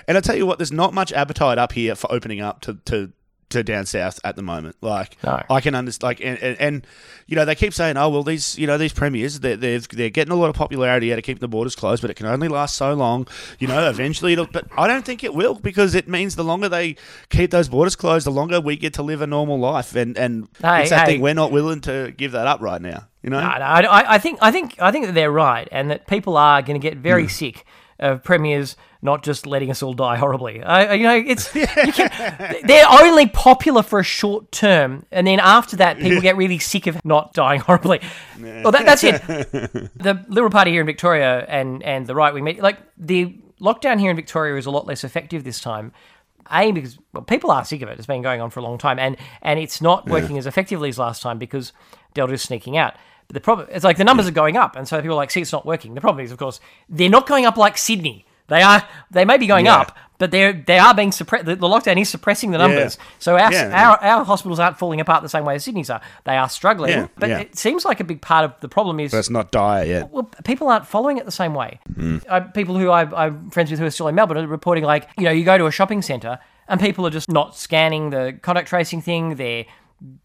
And 0.07 0.17
I 0.17 0.21
tell 0.21 0.35
you 0.35 0.45
what, 0.45 0.57
there's 0.57 0.71
not 0.71 0.93
much 0.93 1.13
appetite 1.13 1.57
up 1.57 1.73
here 1.73 1.95
for 1.95 2.11
opening 2.11 2.41
up 2.41 2.61
to, 2.61 2.75
to 2.85 3.11
to 3.49 3.63
down 3.63 3.85
south 3.85 4.19
at 4.23 4.35
the 4.35 4.41
moment. 4.41 4.75
Like 4.81 5.17
No. 5.23 5.41
I 5.49 5.61
can 5.61 5.73
understand. 5.75 6.07
Like 6.07 6.21
and, 6.21 6.37
and, 6.39 6.59
and 6.59 6.87
you 7.27 7.35
know 7.35 7.45
they 7.45 7.55
keep 7.55 7.73
saying, 7.73 7.95
oh 7.97 8.09
well, 8.09 8.23
these 8.23 8.57
you 8.57 8.67
know 8.67 8.77
these 8.77 8.93
premiers 8.93 9.39
they're 9.39 9.55
they're, 9.55 9.79
they're 9.79 10.09
getting 10.09 10.31
a 10.33 10.35
lot 10.35 10.49
of 10.49 10.55
popularity 10.55 11.11
out 11.13 11.17
of 11.19 11.23
keeping 11.23 11.39
the 11.39 11.47
borders 11.47 11.75
closed, 11.75 12.01
but 12.01 12.11
it 12.11 12.15
can 12.15 12.25
only 12.25 12.47
last 12.49 12.75
so 12.75 12.93
long. 12.93 13.27
You 13.59 13.67
know, 13.67 13.89
eventually 13.89 14.33
it'll. 14.33 14.47
But 14.47 14.65
I 14.77 14.87
don't 14.87 15.05
think 15.05 15.23
it 15.23 15.33
will 15.33 15.55
because 15.55 15.95
it 15.95 16.07
means 16.07 16.35
the 16.35 16.43
longer 16.43 16.67
they 16.69 16.97
keep 17.29 17.51
those 17.51 17.69
borders 17.69 17.95
closed, 17.95 18.25
the 18.25 18.31
longer 18.31 18.59
we 18.59 18.75
get 18.75 18.93
to 18.95 19.03
live 19.03 19.21
a 19.21 19.27
normal 19.27 19.57
life. 19.59 19.95
And 19.95 20.17
and 20.17 20.47
Hey, 20.61 20.81
it's 20.81 20.89
that 20.89 21.07
hey. 21.07 21.13
thing 21.13 21.21
we're 21.21 21.33
not 21.33 21.51
willing 21.51 21.81
to 21.81 22.13
give 22.17 22.33
that 22.33 22.47
up 22.47 22.61
right 22.61 22.81
now. 22.81 23.07
You 23.23 23.29
know. 23.29 23.39
No, 23.41 23.47
no, 23.47 23.65
I, 23.89 24.15
I 24.15 24.17
think 24.19 24.39
I 24.41 24.51
think 24.51 24.75
I 24.79 24.91
think 24.91 25.05
that 25.05 25.13
they're 25.13 25.31
right, 25.31 25.67
and 25.71 25.89
that 25.91 26.07
people 26.07 26.37
are 26.37 26.61
going 26.61 26.79
to 26.79 26.85
get 26.85 26.97
very 26.97 27.23
Hmm. 27.23 27.29
sick 27.29 27.65
Uh, 27.99 28.05
of 28.07 28.23
premiers 28.23 28.75
not 29.01 29.23
just 29.23 29.45
letting 29.47 29.69
us 29.71 29.81
all 29.83 29.93
die 29.93 30.15
horribly. 30.17 30.61
I, 30.63 30.85
I- 30.85 30.93
you 30.93 31.03
know, 31.03 31.15
it's 31.15 31.53
you 31.55 31.65
can, 31.67 32.55
they're 32.65 32.85
only 32.89 33.27
popular 33.27 33.83
for 33.83 33.99
a 33.99 34.03
short 34.03 34.51
term, 34.51 35.05
and 35.11 35.25
then 35.27 35.39
after 35.39 35.75
that, 35.77 35.97
people 35.97 36.21
get 36.21 36.35
really 36.37 36.59
sick 36.59 36.87
of 36.87 37.03
not 37.05 37.33
dying 37.33 37.59
horribly. 37.61 37.99
Well, 38.39 38.71
that, 38.71 38.85
that's 38.85 39.03
it. 39.03 39.21
The 39.95 40.23
Liberal 40.27 40.51
Party 40.51 40.71
here 40.71 40.81
in 40.81 40.87
Victoria 40.87 41.45
and 41.47 41.81
and 41.83 42.05
the 42.07 42.15
right 42.15 42.33
wing, 42.33 42.43
media- 42.43 42.61
like 42.63 42.77
the 42.97 43.35
lockdown 43.61 43.99
here 43.99 44.09
in 44.11 44.15
Victoria, 44.15 44.55
is 44.57 44.65
a 44.65 44.71
lot 44.71 44.85
less 44.87 45.03
effective 45.03 45.43
this 45.43 45.59
time. 45.59 45.91
A 46.51 46.71
because 46.71 46.97
well, 47.13 47.23
people 47.23 47.51
are 47.51 47.65
sick 47.65 47.81
of 47.81 47.89
it. 47.89 47.97
It's 47.97 48.07
been 48.07 48.21
going 48.21 48.39
on 48.41 48.49
for 48.51 48.59
a 48.61 48.63
long 48.63 48.77
time, 48.77 48.99
and 48.99 49.17
and 49.41 49.59
it's 49.59 49.81
not 49.81 50.07
working 50.09 50.37
as 50.37 50.45
effectively 50.47 50.89
as 50.89 50.97
last 50.97 51.21
time 51.21 51.37
because 51.39 51.73
Delta's 52.13 52.41
sneaking 52.41 52.77
out. 52.77 52.93
But 53.27 53.33
the 53.35 53.41
problem 53.41 53.67
it's 53.71 53.83
like 53.83 53.97
the 53.97 54.03
numbers 54.05 54.27
are 54.27 54.31
going 54.31 54.57
up, 54.57 54.75
and 54.75 54.87
so 54.87 54.97
people 55.01 55.13
are 55.15 55.17
like, 55.17 55.31
see, 55.31 55.41
it's 55.41 55.51
not 55.51 55.65
working. 55.65 55.93
The 55.95 56.01
problem 56.01 56.23
is, 56.25 56.31
of 56.31 56.37
course, 56.37 56.59
they're 56.89 57.09
not 57.09 57.27
going 57.27 57.45
up 57.45 57.57
like 57.57 57.77
Sydney. 57.77 58.25
They 58.47 58.61
are. 58.61 58.87
They 59.11 59.25
may 59.25 59.37
be 59.37 59.45
going 59.47 59.65
Yeah. 59.65 59.75
up, 59.81 59.97
but 60.19 60.31
they're 60.31 60.53
they 60.53 60.79
are 60.79 60.93
being 60.93 61.11
suppressed. 61.11 61.43
The, 61.45 61.57
the 61.57 61.67
lockdown 61.67 61.99
is 61.99 62.07
suppressing 62.07 62.51
the 62.51 62.57
numbers. 62.57 62.97
So 63.19 63.37
our, 63.37 63.51
Yeah. 63.51 63.97
our 64.01 64.01
our 64.19 64.23
hospitals 64.23 64.57
aren't 64.57 64.79
falling 64.79 65.01
apart 65.01 65.21
the 65.21 65.27
same 65.27 65.43
way 65.43 65.55
as 65.55 65.65
Sydney's 65.65 65.89
are. 65.89 65.99
They 66.23 66.37
are 66.37 66.47
struggling. 66.47 66.91
Yeah, 66.91 67.07
But 67.17 67.27
yeah. 67.29 67.39
it 67.39 67.57
seems 67.57 67.83
like 67.83 67.99
a 67.99 68.05
big 68.05 68.21
part 68.21 68.45
of 68.45 68.53
the 68.61 68.69
problem 68.69 69.01
is 69.01 69.11
But 69.11 69.17
it's 69.17 69.29
not 69.29 69.51
dire 69.51 69.83
yet. 69.83 70.09
well, 70.11 70.29
people 70.45 70.69
aren't 70.69 70.87
following 70.87 71.17
it 71.17 71.25
the 71.25 71.31
same 71.31 71.53
way. 71.53 71.81
Hmm. 71.93 72.19
Uh, 72.29 72.39
people 72.39 72.77
who 72.77 72.89
I, 72.89 73.25
I'm 73.25 73.49
friends 73.49 73.69
with 73.69 73.81
who 73.81 73.85
are 73.85 73.91
still 73.91 74.07
in 74.07 74.15
Melbourne 74.15 74.37
are 74.37 74.47
reporting 74.47 74.85
like, 74.85 75.09
you 75.17 75.25
know, 75.25 75.31
you 75.31 75.43
go 75.43 75.57
to 75.57 75.65
a 75.65 75.71
shopping 75.71 76.01
centre 76.01 76.39
and 76.69 76.79
people 76.79 77.05
are 77.05 77.09
just 77.11 77.29
not 77.29 77.57
scanning 77.57 78.11
the 78.11 78.39
contact 78.41 78.69
tracing 78.69 79.01
thing. 79.01 79.35
They're 79.35 79.65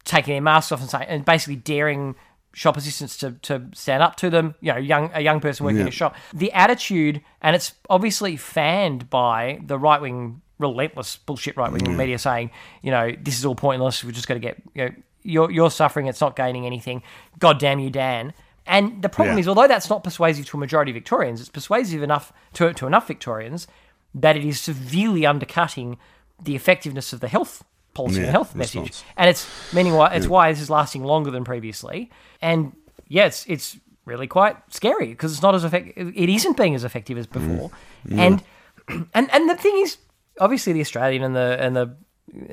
taking 0.05 0.33
their 0.33 0.41
masks 0.41 0.71
off 0.71 0.79
and 0.79 0.89
saying, 0.89 1.07
and 1.09 1.25
basically 1.25 1.57
daring 1.57 2.15
shop 2.53 2.77
assistants 2.77 3.17
to, 3.17 3.31
to 3.41 3.67
stand 3.73 4.03
up 4.03 4.15
to 4.17 4.29
them. 4.29 4.55
You 4.61 4.73
know, 4.73 4.79
young 4.79 5.11
a 5.13 5.21
young 5.21 5.39
person 5.39 5.65
working 5.65 5.81
in 5.81 5.87
a 5.87 5.91
shop. 5.91 6.15
The 6.33 6.51
attitude, 6.53 7.21
and 7.41 7.55
it's 7.55 7.73
obviously 7.89 8.37
fanned 8.37 9.09
by 9.09 9.59
the 9.65 9.77
right 9.77 9.99
wing, 10.01 10.41
relentless 10.59 11.17
bullshit 11.17 11.57
right 11.57 11.71
wing 11.71 11.97
media 11.97 12.17
saying, 12.19 12.51
you 12.81 12.91
know, 12.91 13.11
this 13.21 13.37
is 13.37 13.45
all 13.45 13.55
pointless. 13.55 14.03
We're 14.03 14.11
just 14.11 14.27
going 14.27 14.39
to 14.39 14.47
get, 14.47 14.61
you 14.73 14.85
know, 14.85 14.91
you're, 15.23 15.51
you're 15.51 15.71
suffering. 15.71 16.07
It's 16.07 16.21
not 16.21 16.35
gaining 16.35 16.65
anything. 16.65 17.01
God 17.39 17.59
damn 17.59 17.79
you, 17.79 17.89
Dan. 17.89 18.33
And 18.65 19.01
the 19.01 19.09
problem 19.09 19.37
Yeah. 19.37 19.41
is, 19.41 19.47
although 19.47 19.67
that's 19.67 19.89
not 19.89 20.03
persuasive 20.03 20.45
to 20.47 20.57
a 20.57 20.59
majority 20.59 20.91
of 20.91 20.95
Victorians, 20.95 21.41
it's 21.41 21.49
persuasive 21.49 22.01
enough 22.03 22.31
to, 22.53 22.73
to 22.73 22.87
enough 22.87 23.07
Victorians 23.07 23.67
that 24.15 24.37
it 24.37 24.45
is 24.45 24.61
severely 24.61 25.25
undercutting 25.25 25.97
the 26.41 26.55
effectiveness 26.55 27.13
of 27.13 27.19
the 27.19 27.27
health 27.27 27.63
policy 27.93 28.17
and 28.17 28.25
Yeah, 28.25 28.31
health 28.31 28.55
response. 28.55 28.85
message. 28.87 29.03
And 29.17 29.29
it's 29.29 29.47
meaning 29.73 29.93
why 29.93 30.13
it's 30.13 30.27
why 30.27 30.51
this 30.51 30.61
is 30.61 30.69
lasting 30.69 31.03
longer 31.03 31.31
than 31.31 31.43
previously. 31.43 32.09
And 32.41 32.73
yeah, 33.07 33.25
it's 33.25 33.45
it's 33.47 33.77
really 34.05 34.27
quite 34.27 34.57
scary 34.73 35.07
because 35.07 35.31
it's 35.33 35.41
not 35.41 35.55
as 35.55 35.63
effective. 35.63 36.11
It 36.15 36.29
isn't 36.29 36.57
being 36.57 36.75
as 36.75 36.83
effective 36.83 37.17
as 37.17 37.27
before. 37.27 37.71
And 38.09 38.43
and 39.13 39.29
and 39.31 39.49
the 39.49 39.55
thing 39.55 39.77
is, 39.77 39.97
obviously, 40.39 40.73
the 40.73 40.81
Australian 40.81 41.23
and 41.23 41.35
the 41.35 41.57
and 41.59 41.75
the 41.75 41.83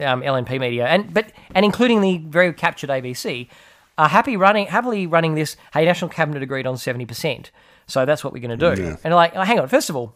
um, 0.07 0.23
LNP 0.23 0.61
media, 0.61 0.87
and 0.87 1.13
but 1.13 1.33
and 1.55 1.65
including 1.65 2.01
the 2.03 2.19
very 2.19 2.53
captured 2.53 2.91
ABC, 2.91 3.49
are 3.99 4.09
happy 4.09 4.37
running 4.37 4.67
happily 4.67 5.07
running 5.07 5.35
this. 5.35 5.57
Hey, 5.73 5.85
national 5.85 6.11
cabinet 6.11 6.43
agreed 6.43 6.67
on 6.67 6.77
seventy 6.77 7.07
percent, 7.07 7.51
so 7.87 8.05
that's 8.05 8.23
what 8.23 8.33
we're 8.33 8.47
going 8.47 8.59
to 8.59 8.75
do. 8.77 8.83
Yeah. 8.83 8.97
And 9.03 9.15
like, 9.15 9.35
oh, 9.35 9.43
hang 9.43 9.59
on, 9.59 9.69
first 9.69 9.91
of 9.91 9.97
all. 9.97 10.15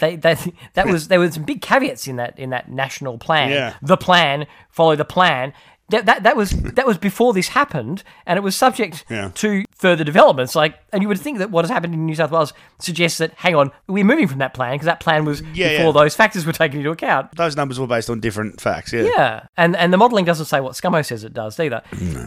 They, 0.00 0.16
they, 0.16 0.36
that 0.74 0.86
was 0.86 1.08
there 1.08 1.18
were 1.20 1.30
some 1.30 1.44
big 1.44 1.60
caveats 1.62 2.06
in 2.06 2.16
that 2.16 2.38
in 2.38 2.50
that 2.50 2.70
national 2.70 3.18
plan. 3.18 3.50
Yeah. 3.50 3.74
The 3.82 3.96
plan, 3.96 4.46
follow 4.70 4.96
the 4.96 5.04
plan. 5.04 5.52
That, 5.90 6.06
that, 6.06 6.22
that 6.22 6.34
was 6.34 6.50
that 6.76 6.86
was 6.86 6.96
before 6.96 7.34
this 7.34 7.48
happened, 7.48 8.02
and 8.26 8.38
it 8.38 8.42
was 8.42 8.56
subject 8.56 9.04
Yeah. 9.10 9.30
to 9.34 9.64
further 9.76 10.02
developments. 10.02 10.54
Like, 10.54 10.78
and 10.94 11.02
you 11.02 11.08
would 11.08 11.20
think 11.20 11.38
that 11.38 11.50
what 11.50 11.64
has 11.64 11.70
happened 11.70 11.92
in 11.92 12.06
New 12.06 12.14
South 12.14 12.30
Wales 12.30 12.54
suggests 12.78 13.18
that 13.18 13.34
hang 13.34 13.54
on, 13.54 13.70
we're 13.86 14.02
moving 14.02 14.26
from 14.26 14.38
that 14.38 14.54
plan 14.54 14.72
because 14.74 14.86
that 14.86 15.00
plan 15.00 15.26
was 15.26 15.42
Yeah, 15.52 15.72
before 15.76 15.86
yeah. 15.86 15.92
those 15.92 16.14
factors 16.16 16.46
were 16.46 16.52
taken 16.54 16.78
into 16.78 16.90
account. 16.90 17.36
Those 17.36 17.54
numbers 17.54 17.78
were 17.78 17.86
based 17.86 18.08
on 18.08 18.20
different 18.20 18.62
facts. 18.62 18.94
Yeah. 18.94 19.02
Yeah, 19.02 19.46
and 19.58 19.76
and 19.76 19.92
the 19.92 19.98
modelling 19.98 20.24
doesn't 20.24 20.46
say 20.46 20.60
what 20.60 20.72
Scummo 20.72 21.04
says 21.04 21.22
it 21.22 21.34
does 21.34 21.60
either. 21.60 21.82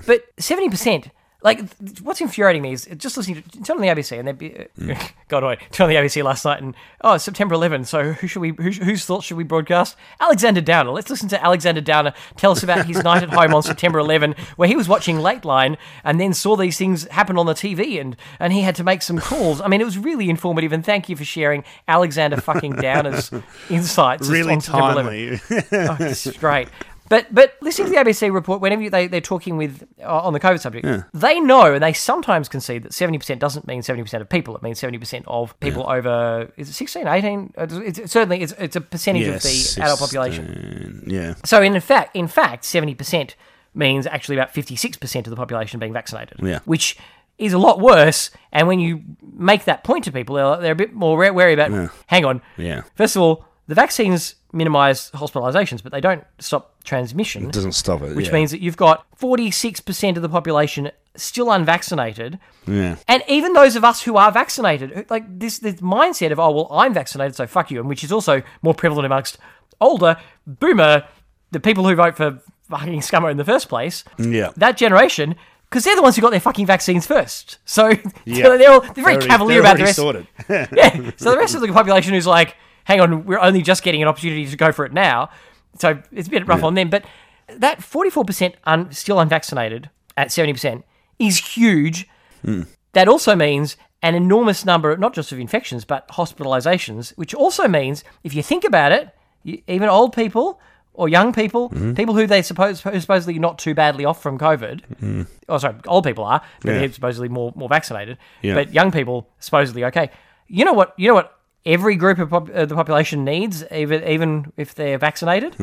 But 0.05 0.23
seventy 0.37 0.69
percent. 0.69 1.09
Like, 1.43 1.61
what's 2.01 2.19
infuriating 2.19 2.63
me 2.63 2.73
is 2.73 2.89
just 2.97 3.15
listening 3.15 3.43
to 3.43 3.63
turn 3.63 3.77
on 3.77 3.81
the 3.81 3.87
ABC 3.89 4.17
and 4.17 4.27
they'd 4.27 4.37
be 4.37 4.57
uh, 4.57 4.95
God 5.27 5.43
away 5.43 5.59
turn 5.71 5.85
on 5.85 5.89
the 5.89 5.95
ABC 5.95 6.23
last 6.23 6.43
night 6.43 6.61
and 6.61 6.73
oh 7.01 7.13
it's 7.13 7.23
September 7.23 7.53
11 7.53 7.85
so 7.85 8.13
who 8.13 8.25
should 8.27 8.39
we 8.39 8.49
who, 8.57 8.71
whose 8.71 9.05
thoughts 9.05 9.27
should 9.27 9.37
we 9.37 9.43
broadcast? 9.43 9.95
Alexander 10.19 10.61
Downer. 10.61 10.89
Let's 10.89 11.11
listen 11.11 11.29
to 11.29 11.43
Alexander 11.43 11.79
Downer 11.79 12.13
tell 12.37 12.51
us 12.51 12.63
about 12.63 12.87
his 12.87 13.03
night 13.03 13.21
at 13.21 13.29
home 13.29 13.53
on 13.53 13.61
September 13.61 13.99
11 13.99 14.33
where 14.55 14.67
he 14.67 14.75
was 14.75 14.87
watching 14.87 15.19
Late 15.19 15.45
Line 15.45 15.77
and 16.03 16.19
then 16.19 16.33
saw 16.33 16.55
these 16.55 16.77
things 16.77 17.07
happen 17.09 17.37
on 17.37 17.45
the 17.45 17.53
TV 17.53 18.01
and 18.01 18.17
and 18.39 18.51
he 18.51 18.61
had 18.61 18.75
to 18.75 18.83
make 18.83 19.03
some 19.03 19.19
calls. 19.19 19.61
I 19.61 19.67
mean 19.67 19.79
it 19.79 19.85
was 19.85 19.97
really 19.99 20.31
informative 20.31 20.73
and 20.73 20.83
thank 20.83 21.07
you 21.07 21.15
for 21.15 21.25
sharing 21.25 21.63
Alexander 21.87 22.41
fucking 22.41 22.77
Downer's 22.77 23.31
insights 23.69 24.27
Really 24.27 24.53
on 24.53 24.61
September 24.61 25.01
11 25.01 25.39
timely. 25.39 25.67
oh, 25.71 25.97
it's 25.99 26.35
great. 26.37 26.67
But 27.09 27.33
but 27.33 27.53
listening 27.61 27.87
to 27.87 27.93
the 27.93 27.99
ABC 27.99 28.31
report, 28.33 28.61
whenever 28.61 28.81
you- 28.81 28.89
they 28.89 29.07
they're 29.07 29.21
talking 29.21 29.57
with 29.57 29.87
uh, 30.01 30.21
on 30.21 30.33
the 30.33 30.39
COVID 30.39 30.59
subject, 30.59 30.85
they 31.13 31.39
know 31.39 31.73
and 31.73 31.83
they 31.83 31.93
sometimes 31.93 32.49
concede 32.49 32.83
that 32.83 32.93
seventy 32.93 33.17
percent 33.17 33.39
doesn't 33.39 33.65
mean 33.67 33.81
seventy 33.81 34.03
percent 34.03 34.21
of 34.21 34.29
people. 34.29 34.55
It 34.55 34.61
means 34.63 34.79
seventy 34.79 34.97
percent 34.97 35.25
of 35.27 35.57
people 35.59 35.89
over 35.89 36.51
is 36.57 36.69
it 36.69 36.73
16, 36.73 37.07
18? 37.07 37.53
Uh, 37.57 37.67
It's, 37.85 37.99
it's, 37.99 38.11
certainly 38.11 38.41
it's 38.41 38.53
it's 38.53 38.75
a 38.75 38.81
percentage 38.81 39.27
of 39.27 39.41
the 39.41 39.81
adult 39.83 39.99
population. 39.99 41.03
Yeah. 41.07 41.35
So 41.45 41.61
in 41.61 41.79
fact, 41.79 42.15
in 42.15 42.27
fact, 42.27 42.65
seventy 42.65 42.95
percent 42.95 43.35
means 43.73 44.07
actually 44.07 44.35
about 44.37 44.51
fifty 44.53 44.75
six 44.75 44.97
percent 44.97 45.27
of 45.27 45.31
the 45.31 45.37
population 45.37 45.79
being 45.79 45.93
vaccinated. 45.93 46.39
Yeah. 46.41 46.59
which 46.65 46.97
is 47.37 47.53
a 47.53 47.57
lot 47.59 47.79
worse. 47.79 48.31
And 48.51 48.67
when 48.67 48.79
you 48.79 49.03
make 49.37 49.65
that 49.65 49.83
point 49.83 50.03
to 50.05 50.11
people, 50.11 50.35
they're, 50.35 50.57
they're 50.57 50.71
a 50.71 50.75
bit 50.75 50.93
more 50.93 51.15
wary 51.17 51.53
about. 51.53 51.91
Hang 52.07 52.25
on, 52.25 52.41
Yeah. 52.57 52.81
First 52.95 53.15
of 53.15 53.21
all, 53.21 53.45
the 53.67 53.75
vaccines 53.75 54.33
minimise 54.53 55.11
hospitalizations, 55.11 55.83
but 55.83 55.91
they 55.91 56.01
don't 56.01 56.23
stop 56.39 56.81
transmission. 56.83 57.45
It 57.47 57.51
doesn't 57.53 57.73
stop 57.73 58.01
it. 58.01 58.15
which 58.15 58.27
yeah. 58.27 58.33
means 58.33 58.51
that 58.51 58.61
you've 58.61 58.77
got 58.77 59.05
46% 59.19 60.15
of 60.15 60.21
the 60.21 60.29
population 60.29 60.91
still 61.15 61.51
unvaccinated. 61.51 62.39
Yeah. 62.65 62.95
And 63.07 63.23
even 63.27 63.53
those 63.53 63.75
of 63.75 63.83
us 63.83 64.01
who 64.03 64.15
are 64.17 64.31
vaccinated, 64.31 65.09
like 65.09 65.39
this, 65.39 65.59
this 65.59 65.75
mindset 65.75 66.31
of, 66.31 66.39
oh, 66.39 66.51
well, 66.51 66.67
I'm 66.71 66.93
vaccinated, 66.93 67.35
so 67.35 67.45
fuck 67.47 67.71
you, 67.71 67.79
and 67.79 67.89
which 67.89 68.03
is 68.03 68.11
also 68.11 68.41
more 68.61 68.73
prevalent 68.73 69.05
amongst 69.05 69.37
older, 69.81 70.17
boomer, 70.45 71.05
the 71.51 71.59
people 71.59 71.87
who 71.87 71.95
vote 71.95 72.15
for 72.15 72.39
fucking 72.69 73.01
scummer 73.01 73.29
in 73.31 73.37
the 73.37 73.45
first 73.45 73.67
place, 73.69 74.03
Yeah. 74.17 74.51
that 74.57 74.77
generation, 74.77 75.35
because 75.69 75.83
they're 75.83 75.95
the 75.95 76.01
ones 76.01 76.15
who 76.15 76.21
got 76.21 76.31
their 76.31 76.39
fucking 76.39 76.65
vaccines 76.65 77.05
first. 77.05 77.57
So 77.65 77.89
Yeah. 78.25 78.55
they're, 78.57 78.71
all, 78.71 78.81
they're 78.81 78.93
very 78.93 79.13
Already- 79.15 79.27
cavalier 79.27 79.61
they're 79.61 79.71
about 79.71 79.77
the 79.77 79.83
rest. 79.83 79.95
sorted. 79.97 80.27
yeah. 80.49 81.11
So 81.17 81.31
the 81.31 81.37
rest 81.37 81.55
of 81.55 81.61
the 81.61 81.67
population 81.67 82.13
who's 82.13 82.27
like, 82.27 82.55
hang 82.87 83.01
on, 83.01 83.25
we're 83.25 83.39
only 83.39 83.61
just 83.61 83.83
getting 83.83 84.01
an 84.01 84.07
opportunity 84.07 84.45
to 84.47 84.55
go 84.55 84.71
for 84.71 84.85
it 84.85 84.93
now. 84.93 85.29
So 85.77 86.01
it's 86.09 86.29
a 86.29 86.31
bit 86.31 86.47
rough 86.47 86.63
on 86.63 86.73
them. 86.73 86.89
But 86.89 87.03
that 87.49 87.79
44% 87.79 88.53
un- 88.63 88.91
still 88.93 89.19
unvaccinated 89.19 89.89
at 90.15 90.29
70% 90.29 90.83
is 91.19 91.37
huge. 91.37 92.07
Hmm. 92.45 92.61
That 92.93 93.09
also 93.09 93.35
means 93.35 93.75
an 94.01 94.15
enormous 94.15 94.63
number, 94.63 94.95
not 94.95 95.13
just 95.13 95.33
of 95.33 95.39
infections, 95.39 95.83
but 95.83 96.07
hospitalizations, 96.07 97.09
which 97.17 97.33
also 97.33 97.67
means, 97.67 98.05
if 98.23 98.33
you 98.33 98.41
think 98.41 98.63
about 98.63 98.93
it, 98.93 99.09
you, 99.43 99.61
even 99.67 99.89
old 99.89 100.15
people 100.15 100.61
or 100.93 101.09
young 101.09 101.33
people, 101.33 101.69
mm-hmm. 101.69 101.93
people 101.93 102.15
who 102.15 102.25
they 102.25 102.41
suppose 102.41 102.81
who 102.81 102.97
supposedly 103.01 103.37
not 103.37 103.59
too 103.59 103.75
badly 103.75 104.05
off 104.05 104.21
from 104.21 104.39
COVID. 104.39 104.81
Mm-hmm. 104.95 105.23
Oh, 105.49 105.57
sorry, 105.57 105.75
old 105.87 106.05
people 106.05 106.23
are, 106.23 106.41
but 106.61 106.71
Yeah. 106.71 106.79
they're 106.79 106.93
supposedly 106.93 107.27
more 107.27 107.51
more 107.55 107.67
vaccinated. 107.67 108.17
Yeah. 108.41 108.53
But 108.53 108.73
young 108.73 108.91
people 108.91 109.27
supposedly 109.39 109.83
okay. 109.85 110.09
You 110.47 110.63
know 110.63 110.73
what? 110.73 110.93
You 110.97 111.09
know 111.09 111.15
what? 111.15 111.36
Every 111.67 111.95
group 111.97 112.17
of 112.19 112.29
pop- 112.29 112.49
uh, 112.53 112.65
the 112.65 112.75
population 112.75 113.23
needs, 113.25 113.63
even 113.71 114.03
even 114.07 114.53
if 114.57 114.73
they're 114.73 114.97
vaccinated, 114.97 115.55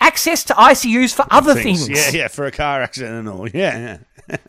access 0.00 0.42
to 0.44 0.52
ICUs 0.54 1.14
for 1.14 1.24
other 1.30 1.54
things. 1.54 1.88
Yeah, 1.88 2.10
yeah, 2.22 2.28
for 2.28 2.44
a 2.46 2.50
car 2.50 2.82
accident 2.82 3.14
and 3.14 3.28
all. 3.28 3.48
Yeah, 3.48 3.96
yeah. 4.28 4.36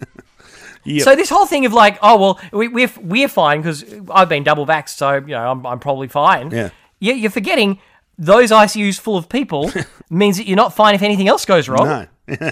Yep. 0.88 1.04
So 1.04 1.16
this 1.16 1.30
whole 1.30 1.48
thing 1.48 1.66
of 1.66 1.74
like, 1.74 1.98
oh 2.04 2.16
well, 2.20 2.40
we, 2.52 2.68
we're 2.68 2.92
we're 3.02 3.28
fine 3.28 3.60
because 3.62 3.84
I've 4.12 4.30
been 4.30 4.44
double 4.44 4.68
vaxxed, 4.68 4.90
so 4.98 5.16
you 5.16 5.22
know 5.34 5.50
I'm, 5.52 5.66
I'm 5.66 5.80
probably 5.80 6.08
fine. 6.08 6.52
Yeah. 6.52 6.70
You- 7.00 7.16
You're 7.16 7.32
forgetting 7.32 7.80
those 8.20 8.52
ICUs 8.52 9.00
full 9.00 9.18
of 9.18 9.28
people 9.28 9.72
means 10.12 10.38
that 10.38 10.46
you're 10.48 10.56
not 10.56 10.76
fine 10.76 10.94
if 10.94 11.02
anything 11.02 11.28
else 11.28 11.44
goes 11.44 11.68
wrong. 11.68 12.08
No. 12.28 12.52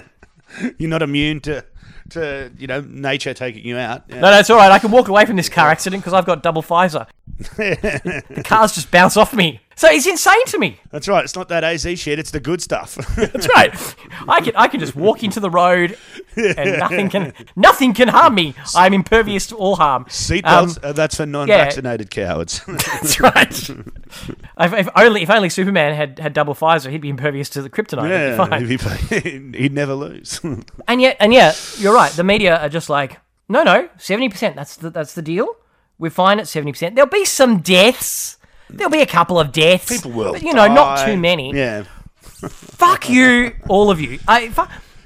You're 0.78 0.90
not 0.90 1.02
immune 1.02 1.40
to, 1.42 1.64
to 2.10 2.50
you 2.58 2.66
know, 2.68 2.80
nature 2.80 3.34
taking 3.34 3.64
you 3.64 3.76
out. 3.76 4.04
Yeah. 4.08 4.20
No, 4.20 4.30
no, 4.30 4.38
it's 4.38 4.50
all 4.50 4.56
right. 4.56 4.70
I 4.70 4.78
can 4.78 4.90
walk 4.92 5.08
away 5.08 5.26
from 5.26 5.34
this 5.36 5.48
car 5.48 5.68
accident 5.68 6.02
because 6.02 6.12
I've 6.12 6.26
got 6.26 6.42
double 6.44 6.62
Pfizer. 6.62 7.06
the 7.38 8.42
cars 8.44 8.74
just 8.74 8.90
bounce 8.90 9.16
off 9.16 9.34
me. 9.34 9.60
So 9.76 9.88
it's 9.88 10.06
insane 10.06 10.44
to 10.46 10.58
me. 10.58 10.78
That's 10.90 11.08
right. 11.08 11.24
It's 11.24 11.34
not 11.34 11.48
that 11.48 11.64
AZ 11.64 11.82
shit. 11.98 12.18
It's 12.20 12.30
the 12.30 12.38
good 12.38 12.62
stuff. 12.62 12.94
That's 13.16 13.48
right. 13.48 13.96
I 14.28 14.40
can 14.40 14.54
I 14.54 14.68
can 14.68 14.78
just 14.78 14.94
walk 14.94 15.24
into 15.24 15.40
the 15.40 15.50
road 15.50 15.98
and 16.36 16.78
nothing 16.78 17.10
can 17.10 17.32
nothing 17.56 17.92
can 17.92 18.06
harm 18.06 18.36
me. 18.36 18.54
I'm 18.76 18.94
impervious 18.94 19.48
to 19.48 19.56
all 19.56 19.74
harm. 19.74 20.04
Seatbelts. 20.04 20.76
Um, 20.76 20.90
uh, 20.90 20.92
that's 20.92 21.16
for 21.16 21.26
non-vaccinated 21.26 22.10
cowards. 22.12 22.60
That's 22.66 23.18
right. 23.18 23.70
if, 23.70 24.72
if 24.72 24.88
only 24.94 25.22
if 25.22 25.30
only 25.30 25.48
Superman 25.48 25.92
had, 25.94 26.20
had 26.20 26.32
double 26.34 26.54
Pfizer, 26.54 26.90
he'd 26.90 27.00
be 27.00 27.08
impervious 27.08 27.48
to 27.50 27.62
the 27.62 27.70
kryptonite. 27.70 28.10
yeah, 28.10 28.56
It'd 28.56 28.68
be 28.68 28.76
fine. 28.76 29.22
he'd, 29.22 29.54
he'd 29.56 29.72
never 29.72 29.94
lose. 29.94 30.40
And 30.86 31.00
yet, 31.00 31.16
and 31.18 31.34
yeah, 31.34 31.52
you're 31.78 31.94
right. 31.94 32.12
The 32.12 32.22
media 32.24 32.58
are 32.58 32.68
just 32.68 32.88
like, 32.88 33.18
no, 33.48 33.64
no, 33.64 33.88
seventy 33.98 34.28
percent. 34.28 34.54
That's 34.54 34.76
the 34.76 34.90
that's 34.90 35.14
the 35.14 35.22
deal. 35.22 35.48
We're 35.98 36.10
fine 36.10 36.40
at 36.40 36.48
seventy 36.48 36.72
percent. 36.72 36.94
There'll 36.94 37.10
be 37.10 37.24
some 37.24 37.60
deaths. 37.60 38.36
There'll 38.70 38.90
be 38.90 39.02
a 39.02 39.06
couple 39.06 39.38
of 39.38 39.52
deaths. 39.52 39.88
People 39.88 40.10
will, 40.10 40.32
but, 40.32 40.42
you 40.42 40.52
know, 40.52 40.66
not 40.66 41.06
too 41.06 41.16
many. 41.16 41.54
Yeah, 41.54 41.84
Fuck 42.48 43.08
you, 43.08 43.54
all 43.68 43.90
of 43.90 44.00
you. 44.00 44.18
I 44.26 44.48
fu- 44.48 44.62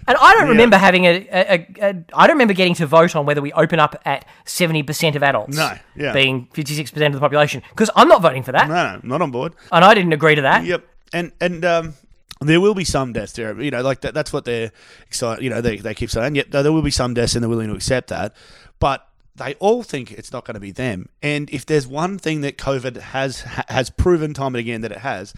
and 0.07 0.17
I 0.19 0.35
don't 0.35 0.49
remember 0.49 0.79
having 0.79 1.05
a, 1.05 1.11
a, 1.11 1.27
a, 1.31 1.67
a. 1.83 2.05
I 2.15 2.27
don't 2.27 2.37
remember 2.37 2.55
getting 2.55 2.75
to 2.77 2.87
vote 2.87 3.15
on 3.15 3.27
whether 3.27 3.43
we 3.43 3.53
open 3.53 3.79
up 3.79 4.01
at 4.07 4.25
seventy 4.47 4.83
percent 4.83 5.17
of 5.17 5.23
adults. 5.23 5.57
No, 5.57 5.77
yeah. 5.97 6.13
being 6.13 6.49
fifty 6.53 6.75
six 6.75 6.91
percent 6.91 7.15
of 7.15 7.21
the 7.21 7.25
population. 7.25 7.63
Because 7.71 7.91
I'm 7.95 8.09
not 8.09 8.23
voting 8.23 8.43
for 8.43 8.53
that, 8.53 8.69
no, 8.69 8.75
no, 8.75 9.01
not 9.03 9.23
on 9.23 9.31
board. 9.31 9.55
and 9.71 9.85
I 9.85 9.95
didn't 9.95 10.13
agree 10.15 10.35
to 10.35 10.43
that. 10.43 10.65
Yep, 10.65 10.85
and 11.13 11.33
and 11.41 11.65
um, 11.65 11.95
there 12.41 12.61
will 12.61 12.75
be 12.75 12.85
some 12.85 13.13
deaths 13.13 13.33
there. 13.33 13.61
You 13.61 13.71
know, 13.71 13.83
like 13.83 14.01
that, 14.01 14.15
that's 14.15 14.33
what 14.33 14.45
they're 14.47 14.73
excited. 15.07 15.45
You 15.45 15.51
know, 15.51 15.61
they 15.61 15.77
they 15.77 15.95
keep 15.95 16.11
saying, 16.11 16.37
yep, 16.37 16.51
there 16.51 16.73
will 16.73 16.83
be 16.83 16.91
some 16.91 17.13
deaths, 17.13 17.35
and 17.35 17.43
they're 17.43 17.51
willing 17.51 17.69
to 17.69 17.75
accept 17.75 18.09
that. 18.09 18.35
But 18.81 19.07
they 19.39 19.55
all 19.55 19.83
think 19.83 20.13
it's 20.13 20.33
not 20.33 20.45
going 20.45 20.55
to 20.55 20.61
be 20.61 20.71
them. 20.71 21.09
And 21.23 21.49
if 21.51 21.65
there's 21.67 21.87
one 21.87 22.19
thing 22.19 22.43
that 22.43 22.59
COVID 22.59 22.97
has 22.99 23.41
has 23.69 23.91
proven 23.91 24.35
time 24.35 24.49
and 24.55 24.57
again 24.57 24.81
that 24.83 24.93
it 24.93 24.99
has. 24.99 25.35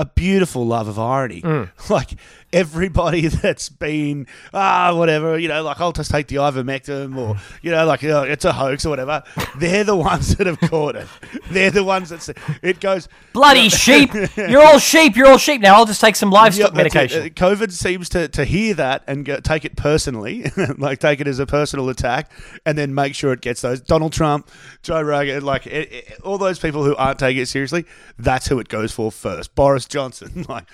A 0.00 0.04
beautiful 0.04 0.64
love 0.64 0.86
of 0.86 0.96
irony. 0.96 1.42
Mm. 1.42 1.70
Like 1.90 2.10
everybody 2.52 3.26
that's 3.28 3.68
been, 3.68 4.26
ah, 4.54 4.94
whatever, 4.96 5.38
you 5.38 5.48
know, 5.48 5.62
like 5.62 5.80
I'll 5.80 5.92
just 5.92 6.10
take 6.10 6.28
the 6.28 6.36
ivermectin 6.36 7.16
or, 7.16 7.36
you 7.62 7.70
know, 7.70 7.84
like 7.86 8.02
oh, 8.04 8.22
it's 8.22 8.44
a 8.44 8.52
hoax 8.52 8.86
or 8.86 8.90
whatever. 8.90 9.22
They're 9.56 9.84
the 9.84 9.96
ones 9.96 10.36
that 10.36 10.46
have 10.46 10.60
caught 10.60 10.96
it. 10.96 11.06
They're 11.50 11.70
the 11.70 11.84
ones 11.84 12.08
that 12.10 12.22
say, 12.22 12.34
it 12.62 12.80
goes, 12.80 13.08
Bloody 13.32 13.68
sheep! 13.68 14.10
You're 14.36 14.62
all 14.62 14.78
sheep. 14.78 15.16
You're 15.16 15.28
all 15.28 15.38
sheep. 15.38 15.60
Now 15.60 15.74
I'll 15.76 15.86
just 15.86 16.00
take 16.00 16.16
some 16.16 16.30
livestock 16.30 16.74
Yep, 16.74 16.74
that's 16.74 16.94
it. 16.94 16.98
medication. 16.98 17.22
Uh, 17.22 17.26
COVID 17.56 17.72
seems 17.72 18.08
to, 18.10 18.28
to 18.28 18.44
hear 18.44 18.74
that 18.74 19.04
and 19.06 19.24
go, 19.24 19.40
take 19.40 19.64
it 19.64 19.76
personally, 19.76 20.50
like 20.78 20.98
take 20.98 21.20
it 21.20 21.28
as 21.28 21.38
a 21.38 21.46
personal 21.46 21.88
attack, 21.88 22.30
and 22.66 22.76
then 22.78 22.94
make 22.94 23.14
sure 23.14 23.32
it 23.32 23.40
gets 23.40 23.60
those. 23.62 23.80
Donald 23.80 24.12
Trump, 24.12 24.50
Joe 24.82 25.02
Rogan, 25.02 25.44
like 25.44 25.66
it, 25.66 25.92
it- 25.92 26.20
all 26.24 26.38
those 26.38 26.58
people 26.58 26.84
who 26.84 26.96
aren't 26.96 27.18
taking 27.18 27.42
it 27.42 27.46
seriously, 27.48 27.84
that's 28.18 28.48
who 28.48 28.58
it 28.58 28.68
goes 28.68 28.92
for 28.92 29.12
first. 29.12 29.54
Boris 29.54 29.86
Johnson, 29.86 30.44
like 30.48 30.64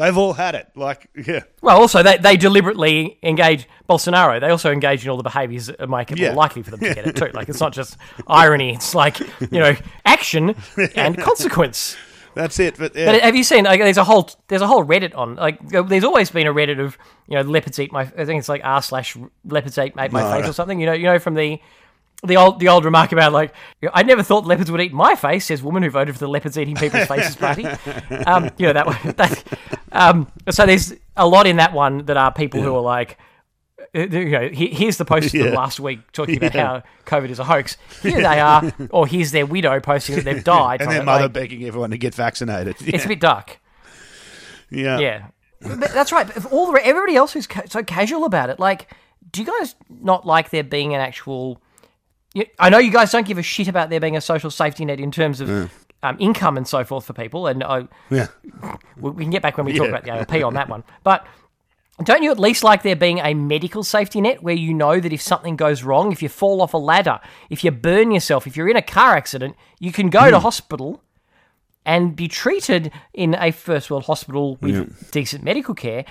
they've 0.00 0.16
all 0.16 0.32
had 0.32 0.54
it. 0.54 0.68
Like, 0.74 1.08
yeah, 1.26 1.40
Well, 1.62 1.78
also 1.78 2.02
they, 2.02 2.16
they 2.18 2.36
deliberately 2.36 3.18
engage 3.22 3.68
Bolsonaro. 3.88 4.40
They 4.40 4.48
also 4.50 4.72
engage 4.72 5.04
in 5.04 5.10
all 5.10 5.16
the 5.16 5.22
behaviours 5.22 5.66
that 5.66 5.88
make 5.88 6.10
it 6.10 6.18
Yeah. 6.18 6.28
more 6.28 6.36
likely 6.36 6.62
for 6.62 6.70
them 6.72 6.80
to 6.80 6.94
get 6.94 7.06
it 7.06 7.16
too. 7.16 7.30
Like 7.34 7.48
it's 7.48 7.60
not 7.60 7.72
just 7.72 7.96
irony; 8.26 8.74
it's 8.74 8.94
like 8.94 9.18
you 9.20 9.60
know 9.60 9.76
action 10.04 10.54
and 10.96 11.16
consequence. 11.18 11.96
that's 12.34 12.58
it. 12.58 12.76
But, 12.78 12.94
yeah. 12.96 13.12
But 13.12 13.22
have 13.22 13.34
you 13.36 13.44
seen? 13.44 13.64
Like, 13.64 13.80
there's 13.80 13.96
a 13.98 14.04
whole 14.04 14.30
there's 14.48 14.62
a 14.62 14.66
whole 14.66 14.84
Reddit 14.84 15.14
on 15.16 15.36
like 15.36 15.58
there's 15.68 16.04
always 16.04 16.30
been 16.30 16.46
a 16.46 16.54
Reddit 16.54 16.80
of 16.80 16.96
you 17.28 17.36
know 17.36 17.42
leopards 17.42 17.78
eat 17.78 17.92
my 17.92 18.02
I 18.02 18.24
think 18.24 18.38
it's 18.38 18.48
like 18.48 18.62
r 18.64 18.80
slash 18.82 19.16
leopards 19.44 19.76
eat 19.78 19.94
my, 19.96 20.08
my 20.08 20.22
No, 20.22 20.30
face 20.32 20.44
no. 20.44 20.50
or 20.50 20.52
something. 20.52 20.80
You 20.80 20.86
know 20.86 20.92
you 20.92 21.04
know 21.04 21.18
from 21.18 21.34
the 21.34 21.60
the 22.24 22.36
old 22.36 22.60
the 22.60 22.68
old 22.68 22.84
remark 22.84 23.12
about 23.12 23.32
like 23.32 23.54
I 23.92 24.02
never 24.02 24.22
thought 24.22 24.44
leopards 24.46 24.70
would 24.70 24.80
eat 24.80 24.92
my 24.92 25.14
face. 25.14 25.46
Says 25.46 25.62
woman 25.62 25.82
who 25.82 25.90
voted 25.90 26.14
for 26.14 26.18
the 26.20 26.28
leopards 26.28 26.58
eating 26.58 26.76
people's 26.76 27.06
faces 27.08 27.36
party. 27.36 27.64
Um, 28.26 28.50
you 28.58 28.66
know 28.66 28.72
that 28.74 28.86
one. 28.86 28.96
That, 29.16 29.42
um, 29.92 30.30
so 30.50 30.66
there's 30.66 30.92
a 31.16 31.26
lot 31.26 31.46
in 31.46 31.56
that 31.56 31.72
one 31.72 32.04
that 32.06 32.16
are 32.16 32.32
people 32.32 32.60
who 32.62 32.74
are 32.74 32.80
like. 32.82 33.18
uh, 33.94 34.00
You 34.00 34.28
know, 34.30 34.48
here's 34.52 34.98
the 34.98 35.04
post 35.04 35.30
from 35.30 35.40
Yeah. 35.40 35.46
last 35.50 35.80
week 35.80 36.12
talking 36.12 36.36
about 36.44 36.54
Yeah. 36.54 36.66
how 36.66 36.82
COVID 37.06 37.30
is 37.30 37.38
a 37.38 37.44
hoax. 37.44 37.76
Here 38.02 38.20
they 38.20 38.38
are, 38.40 38.72
or 38.90 39.06
here's 39.06 39.32
their 39.32 39.46
widow 39.46 39.80
posting 39.80 40.16
that 40.16 40.24
they've 40.24 40.44
died. 40.44 40.80
and 40.82 40.90
their 40.90 41.00
it. 41.00 41.04
mother 41.04 41.24
Like, 41.24 41.32
begging 41.32 41.64
everyone 41.64 41.90
to 41.90 41.98
get 41.98 42.14
vaccinated. 42.14 42.76
Yeah, 42.80 42.94
it's 42.96 43.04
a 43.04 43.08
bit 43.08 43.20
dark. 43.20 43.58
yeah. 44.70 44.98
Yeah, 44.98 45.26
but 45.60 45.92
that's 45.92 46.12
right. 46.12 46.28
All 46.52 46.70
the 46.70 46.80
everybody 46.86 47.16
else 47.16 47.32
who's 47.32 47.46
ca- 47.46 47.66
so 47.66 47.82
casual 47.82 48.24
about 48.24 48.50
it, 48.50 48.60
like, 48.60 48.88
do 49.32 49.40
you 49.42 49.46
guys 49.46 49.74
not 49.88 50.26
like 50.26 50.50
there 50.50 50.64
being 50.64 50.94
an 50.94 51.00
actual? 51.00 51.60
I 52.58 52.70
know 52.70 52.78
you 52.78 52.90
guys 52.92 53.10
don't 53.10 53.26
give 53.26 53.38
a 53.38 53.42
shit 53.42 53.66
about 53.68 53.90
there 53.90 54.00
being 54.00 54.16
a 54.16 54.20
social 54.20 54.50
safety 54.50 54.84
net 54.84 55.00
in 55.00 55.10
terms 55.10 55.40
of 55.40 55.70
um, 56.02 56.16
income 56.20 56.56
and 56.56 56.66
so 56.66 56.84
forth 56.84 57.04
for 57.04 57.12
people, 57.12 57.46
and 57.46 57.62
I, 57.64 57.88
yeah. 58.10 58.28
we 58.96 59.10
we 59.10 59.24
can 59.24 59.30
get 59.30 59.42
back 59.42 59.56
when 59.56 59.66
we 59.66 59.72
talk 59.72 59.88
Yeah. 59.90 59.96
about 59.98 60.28
the 60.28 60.34
ALP 60.38 60.44
on 60.46 60.54
that 60.54 60.68
one. 60.68 60.84
But 61.02 61.26
don't 62.04 62.22
you 62.22 62.30
at 62.30 62.38
least 62.38 62.62
like 62.64 62.82
there 62.82 62.96
being 62.96 63.18
a 63.18 63.34
medical 63.34 63.82
safety 63.84 64.20
net 64.20 64.42
where 64.42 64.54
you 64.54 64.72
know 64.72 65.00
that 65.00 65.12
if 65.12 65.20
something 65.20 65.56
goes 65.56 65.82
wrong, 65.82 66.12
if 66.12 66.22
you 66.22 66.28
fall 66.28 66.62
off 66.62 66.72
a 66.72 66.78
ladder, 66.78 67.20
if 67.50 67.62
you 67.64 67.70
burn 67.72 68.10
yourself, 68.12 68.46
if 68.46 68.56
you're 68.56 68.70
in 68.70 68.76
a 68.76 68.82
car 68.82 69.16
accident, 69.16 69.56
you 69.80 69.92
can 69.92 70.08
go 70.08 70.30
to 70.30 70.38
Hmm. 70.38 70.42
hospital 70.42 71.02
and 71.84 72.14
be 72.14 72.28
treated 72.28 72.92
in 73.12 73.34
a 73.34 73.50
first 73.50 73.90
world 73.90 74.04
hospital 74.04 74.56
with 74.60 75.10
decent 75.10 75.42
medical 75.42 75.74
care. 75.74 76.04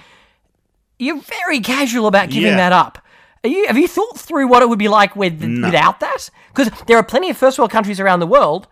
You're 0.99 1.21
very 1.21 1.59
casual 1.61 2.07
about 2.07 2.29
giving 2.29 2.51
Yeah. 2.51 2.57
that 2.57 2.71
up. 2.73 2.99
Are 3.43 3.49
you, 3.49 3.67
have 3.67 3.77
you 3.77 3.87
thought 3.87 4.19
through 4.19 4.47
what 4.47 4.61
it 4.61 4.69
would 4.69 4.79
be 4.79 4.87
like 4.89 5.15
with, 5.15 5.41
without 5.41 5.99
that? 6.01 6.29
Because 6.53 6.69
there 6.87 6.97
are 6.97 7.03
plenty 7.03 7.29
of 7.29 7.37
first 7.37 7.57
world 7.57 7.71
countries 7.71 7.99
around 7.99 8.19
the 8.19 8.27
world 8.27 8.67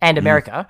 and 0.00 0.18
America 0.18 0.66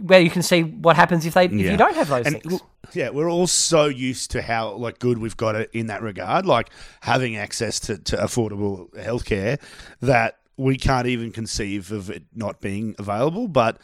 where 0.00 0.20
you 0.20 0.30
can 0.30 0.42
see 0.42 0.62
what 0.62 0.96
happens 0.96 1.26
if 1.26 1.34
they 1.34 1.44
if 1.44 1.50
Hmm. 1.50 1.58
You 1.58 1.76
don't 1.76 1.94
have 1.94 2.08
those 2.08 2.26
And 2.26 2.42
things. 2.42 2.60
yeah, 2.94 3.10
we're 3.10 3.30
all 3.30 3.46
so 3.46 3.86
used 3.86 4.30
to 4.30 4.40
how 4.40 4.72
like 4.72 4.98
good 4.98 5.18
we've 5.18 5.36
got 5.36 5.54
it 5.54 5.68
in 5.74 5.88
that 5.88 6.00
regard, 6.02 6.46
like 6.46 6.70
having 7.02 7.36
access 7.36 7.78
to, 7.80 7.98
to 7.98 8.16
affordable 8.16 8.88
healthcare 8.94 9.60
that 10.00 10.38
we 10.56 10.76
can't 10.78 11.06
even 11.08 11.30
conceive 11.32 11.92
of 11.92 12.08
it 12.08 12.24
not 12.34 12.60
being 12.60 12.94
available. 12.98 13.48
But 13.48 13.78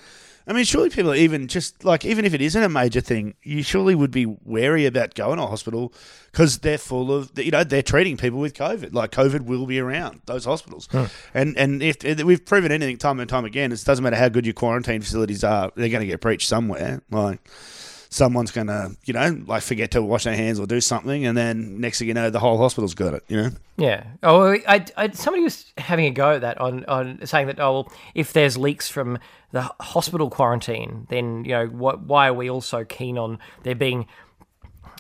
I 0.49 0.55
mean, 0.55 0.65
surely 0.65 0.89
people 0.89 1.13
are 1.13 1.17
even 1.17 1.47
just 1.47 1.85
like 1.85 2.07
even 2.07 2.25
if 2.25 2.33
it 2.33 2.41
isn't 2.41 2.63
a 2.63 2.71
major 2.71 3.03
thing, 3.03 3.35
you 3.43 3.63
surely 3.63 3.95
would 3.95 4.11
be 4.11 4.25
wary 4.25 4.87
about 4.87 5.15
going 5.15 5.37
to 5.37 5.43
a 5.43 5.47
hospital 5.47 5.93
because 6.33 6.59
they're 6.61 6.79
full 6.79 7.13
of 7.13 7.31
you 7.37 7.51
know 7.51 7.65
they're 7.65 7.83
treating 7.83 8.17
people 8.17 8.39
with 8.39 8.55
COVID. 8.55 8.95
Like 8.95 9.11
COVID 9.11 9.43
will 9.43 9.67
be 9.67 9.79
around 9.79 10.23
those 10.25 10.47
hospitals, 10.47 10.89
and 11.35 11.57
and 11.59 11.83
if, 11.83 12.03
if 12.03 12.23
we've 12.23 12.45
proven 12.45 12.73
anything 12.73 12.97
time 12.97 13.21
and 13.21 13.29
time 13.29 13.45
again, 13.45 13.73
it 13.73 13.85
doesn't 13.85 14.03
matter 14.03 14.17
how 14.17 14.31
good 14.31 14.47
your 14.47 14.55
quarantine 14.55 15.03
facilities 15.03 15.45
are, 15.45 15.71
they're 15.77 15.91
going 15.91 16.01
to 16.01 16.07
get 16.07 16.21
breached 16.21 16.49
somewhere. 16.49 17.03
Like 17.11 17.47
someone's 18.11 18.51
going 18.51 18.67
to, 18.69 18.97
you 19.05 19.13
know, 19.15 19.43
like 19.47 19.63
forget 19.63 19.91
to 19.93 20.03
wash 20.03 20.25
their 20.25 20.37
hands 20.37 20.59
or 20.59 20.67
do 20.67 20.81
something, 20.81 21.27
and 21.27 21.37
then 21.37 21.81
next 21.81 21.99
thing 21.99 22.09
you 22.09 22.15
know, 22.15 22.31
the 22.31 22.41
whole 22.41 22.59
hospital's 22.59 22.95
got 22.95 23.15
it. 23.15 23.25
You 23.29 23.37
know, 23.37 23.51
Yeah. 23.77 24.05
Oh, 24.23 24.53
I, 24.53 24.85
I, 24.97 25.11
somebody 25.11 25.45
was 25.45 25.73
having 25.77 26.07
a 26.07 26.11
go 26.11 26.33
at 26.33 26.41
that 26.41 26.59
on, 26.61 26.85
on 26.87 27.25
saying 27.27 27.49
that, 27.49 27.61
oh, 27.61 27.73
well, 27.73 27.93
if 28.15 28.33
there's 28.33 28.57
leaks 28.57 28.89
from 28.89 29.19
the 29.53 29.63
hospital 29.81 30.31
quarantine, 30.31 31.07
then, 31.11 31.45
you 31.45 31.53
know, 31.53 31.67
what, 31.67 32.01
why 32.03 32.29
are 32.29 32.35
we 32.35 32.49
all 32.51 32.61
so 32.61 32.85
keen 32.85 33.19
on 33.19 33.39
there 33.63 33.75
being 33.75 34.07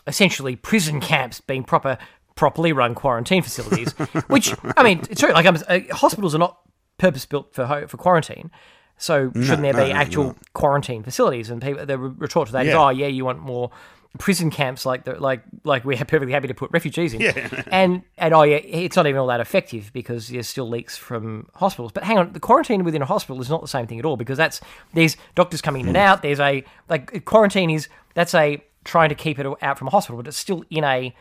essentially 0.06 0.56
prison 0.56 1.00
camps 1.02 1.40
being 1.40 1.64
proper, 1.64 1.98
properly 2.34 2.72
run 2.72 2.94
quarantine 2.94 3.42
facilities? 3.42 3.92
Which, 4.28 4.54
I 4.76 4.82
mean, 4.82 5.00
it's 5.10 5.20
true. 5.20 5.32
Like, 5.32 5.46
um, 5.46 5.58
uh, 5.68 5.80
hospitals 5.90 6.34
are 6.34 6.38
not 6.38 6.58
purpose 6.98 7.24
built 7.26 7.54
for, 7.54 7.66
ho- 7.66 7.86
for 7.86 7.96
quarantine. 7.96 8.50
So 8.98 9.30
shouldn't 9.34 9.62
there 9.62 9.74
be 9.74 9.92
actual 9.92 10.36
quarantine 10.54 11.02
facilities? 11.02 11.50
And 11.50 11.62
people, 11.62 11.86
the 11.86 11.98
retort 11.98 12.48
to 12.48 12.52
that 12.52 12.66
is, 12.66 12.72
Yeah. 12.72 12.84
oh, 12.84 12.88
yeah, 12.90 13.06
you 13.06 13.24
want 13.24 13.38
more 13.38 13.70
prison 14.18 14.50
camps 14.50 14.86
like 14.86 15.04
the, 15.04 15.12
like 15.20 15.42
like 15.64 15.84
we're 15.84 15.96
perfectly 15.98 16.32
happy 16.32 16.48
to 16.48 16.54
put 16.54 16.70
refugees 16.72 17.14
in. 17.14 17.22
And 17.70 18.02
and 18.16 18.34
oh 18.34 18.42
yeah, 18.42 18.56
it's 18.56 18.96
not 18.96 19.06
even 19.06 19.20
all 19.20 19.26
that 19.28 19.40
effective 19.40 19.90
because 19.92 20.28
there's 20.28 20.48
still 20.48 20.68
leaks 20.68 20.96
from 20.96 21.48
hospitals. 21.54 21.92
But 21.92 22.04
hang 22.04 22.18
on, 22.18 22.32
the 22.32 22.40
quarantine 22.40 22.84
within 22.84 23.02
a 23.02 23.06
hospital 23.06 23.40
is 23.40 23.50
not 23.50 23.60
the 23.60 23.68
same 23.68 23.86
thing 23.86 23.98
at 23.98 24.04
all 24.04 24.16
because 24.16 24.38
that's 24.38 24.60
there's 24.94 25.16
doctors 25.34 25.60
coming 25.60 25.82
in 25.82 25.88
and 25.88 25.96
hmm. 25.96 26.02
out. 26.02 26.22
There's 26.22 26.40
a 26.40 26.64
like 26.88 27.24
quarantine 27.24 27.70
is 27.70 27.88
that's 28.14 28.34
a 28.34 28.62
trying 28.84 29.10
to 29.10 29.14
keep 29.14 29.38
it 29.38 29.46
out 29.62 29.78
from 29.78 29.88
a 29.88 29.90
hospital, 29.90 30.16
but 30.16 30.26
it's 30.26 30.36
still 30.36 30.64
in 30.70 30.84
a 30.84 31.14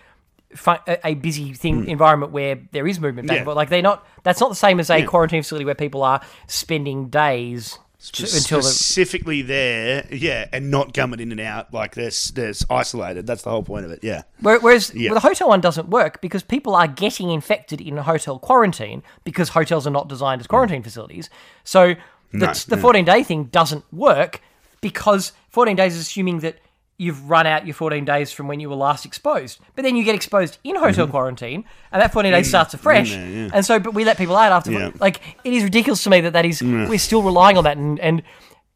a 1.03 1.13
busy 1.15 1.53
thing 1.53 1.83
hmm. 1.83 1.89
environment 1.89 2.31
where 2.31 2.59
there 2.71 2.87
is 2.87 2.99
movement 2.99 3.27
back 3.27 3.35
Yeah. 3.35 3.39
and 3.39 3.45
forth. 3.45 3.57
Like 3.57 3.69
they're 3.69 3.81
not. 3.81 4.05
That's 4.23 4.39
not 4.39 4.49
the 4.49 4.55
same 4.55 4.79
as 4.79 4.89
a 4.89 5.03
quarantine 5.05 5.43
facility 5.43 5.65
where 5.65 5.75
people 5.75 6.03
are 6.03 6.21
spending 6.47 7.09
days 7.09 7.79
until 7.99 8.59
the 8.59 8.63
specifically 8.63 9.41
there, 9.41 10.07
yeah, 10.11 10.47
and 10.53 10.69
not 10.69 10.93
coming 10.93 11.19
in 11.19 11.31
and 11.31 11.41
out 11.41 11.73
like 11.73 11.95
this. 11.95 12.31
There's 12.31 12.65
isolated. 12.69 13.25
That's 13.25 13.41
the 13.41 13.49
whole 13.49 13.63
point 13.63 13.85
of 13.85 13.91
it. 13.91 13.99
Yeah, 14.03 14.23
Whereas 14.39 14.93
Yeah. 14.93 15.11
well, 15.11 15.19
the 15.19 15.27
hotel 15.27 15.49
one 15.49 15.61
doesn't 15.61 15.89
work 15.89 16.21
because 16.21 16.43
people 16.43 16.75
are 16.75 16.87
getting 16.87 17.31
infected 17.31 17.81
in 17.81 17.97
a 17.97 18.03
hotel 18.03 18.39
quarantine 18.39 19.03
because 19.23 19.49
hotels 19.49 19.87
are 19.87 19.91
not 19.91 20.07
designed 20.07 20.41
as 20.41 20.45
hmm. 20.45 20.51
quarantine 20.51 20.83
facilities. 20.83 21.29
So 21.63 21.95
the, 22.31 22.37
No, 22.37 22.53
the 22.53 22.77
14 22.77 23.03
day 23.03 23.23
thing 23.23 23.45
doesn't 23.45 23.83
work 23.91 24.41
because 24.79 25.33
14 25.49 25.75
days 25.75 25.95
is 25.95 26.01
assuming 26.01 26.39
that 26.39 26.59
you've 26.97 27.29
run 27.29 27.45
out 27.45 27.65
your 27.67 27.75
14 27.75 28.05
days 28.05 28.31
from 28.31 28.47
when 28.47 28.59
you 28.59 28.69
were 28.69 28.75
last 28.75 29.05
exposed. 29.05 29.59
But 29.75 29.83
then 29.83 29.95
you 29.95 30.03
get 30.03 30.15
exposed 30.15 30.57
in 30.63 30.75
hotel 30.75 31.05
Mm-hmm. 31.05 31.11
quarantine 31.11 31.65
and 31.91 32.01
that 32.01 32.11
14 32.11 32.31
days 32.31 32.49
starts 32.49 32.73
afresh. 32.73 33.13
And 33.13 33.63
so, 33.65 33.79
but 33.79 33.93
we 33.93 34.03
let 34.03 34.17
people 34.17 34.35
out 34.35 34.51
after. 34.51 34.71
Yeah. 34.71 34.89
Like, 34.99 35.21
it 35.43 35.53
is 35.53 35.63
ridiculous 35.63 36.03
to 36.03 36.09
me 36.09 36.21
that 36.21 36.33
that 36.33 36.45
is, 36.45 36.61
we're 36.61 36.97
still 36.97 37.21
relying 37.21 37.55
on 37.57 37.63
that. 37.65 37.77
And, 37.77 37.99
and 37.99 38.23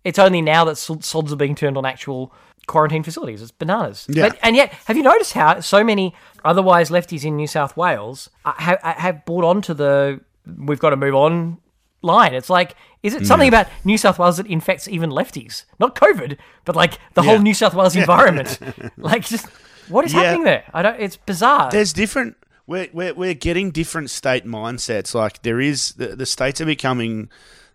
It's 0.04 0.20
only 0.20 0.42
now 0.42 0.66
that 0.66 0.76
sods 0.78 1.34
are 1.34 1.36
being 1.36 1.56
turned 1.56 1.78
on 1.78 1.86
actual 1.86 2.32
quarantine 2.68 3.02
facilities. 3.04 3.42
It's 3.42 3.52
bananas. 3.52 4.06
Yeah. 4.08 4.30
But, 4.30 4.38
and 4.44 4.56
yet, 4.56 4.72
have 4.86 4.96
you 4.98 5.04
noticed 5.04 5.34
how 5.34 5.60
so 5.60 5.84
many 5.84 6.14
otherwise 6.46 6.90
lefties 6.92 7.26
in 7.26 7.36
New 7.36 7.48
South 7.48 7.76
Wales 7.76 8.30
uh, 8.46 8.54
have, 8.58 8.80
have 8.82 9.26
bought 9.26 9.44
onto 9.44 9.74
the 9.74 10.22
we've 10.58 10.80
got 10.80 10.92
to 10.92 10.96
move 10.96 11.16
on 11.16 11.58
line? 12.02 12.34
It's 12.34 12.50
like, 12.50 12.76
is 13.04 13.14
it 13.14 13.26
something 13.26 13.48
about 13.48 13.68
New 13.84 13.98
South 13.98 14.20
Wales 14.20 14.38
that 14.38 14.48
infects 14.48 14.88
even 14.88 15.10
lefties? 15.10 15.66
Not 15.80 15.96
COVID, 15.96 16.38
but 16.66 16.76
like 16.76 17.00
the 17.14 17.24
whole 17.24 17.40
New 17.40 17.54
South 17.54 17.74
Wales 17.74 17.96
environment. 17.96 18.60
like, 18.98 19.24
just 19.26 19.48
what 19.90 20.06
is 20.06 20.14
Yeah. 20.14 20.22
happening 20.24 20.44
there? 20.44 20.64
I 20.74 20.82
don't. 20.82 21.00
It's 21.00 21.18
bizarre. 21.18 21.70
There's 21.72 21.94
different. 21.94 22.38
We're, 22.68 22.88
we're, 22.94 23.14
we're 23.14 23.34
getting 23.34 23.72
different 23.72 24.10
state 24.12 24.46
mindsets. 24.46 25.14
Like 25.14 25.42
there 25.42 25.60
is 25.60 25.94
the, 25.94 26.16
the 26.16 26.26
states 26.26 26.62
are 26.62 26.66
becoming 26.66 27.30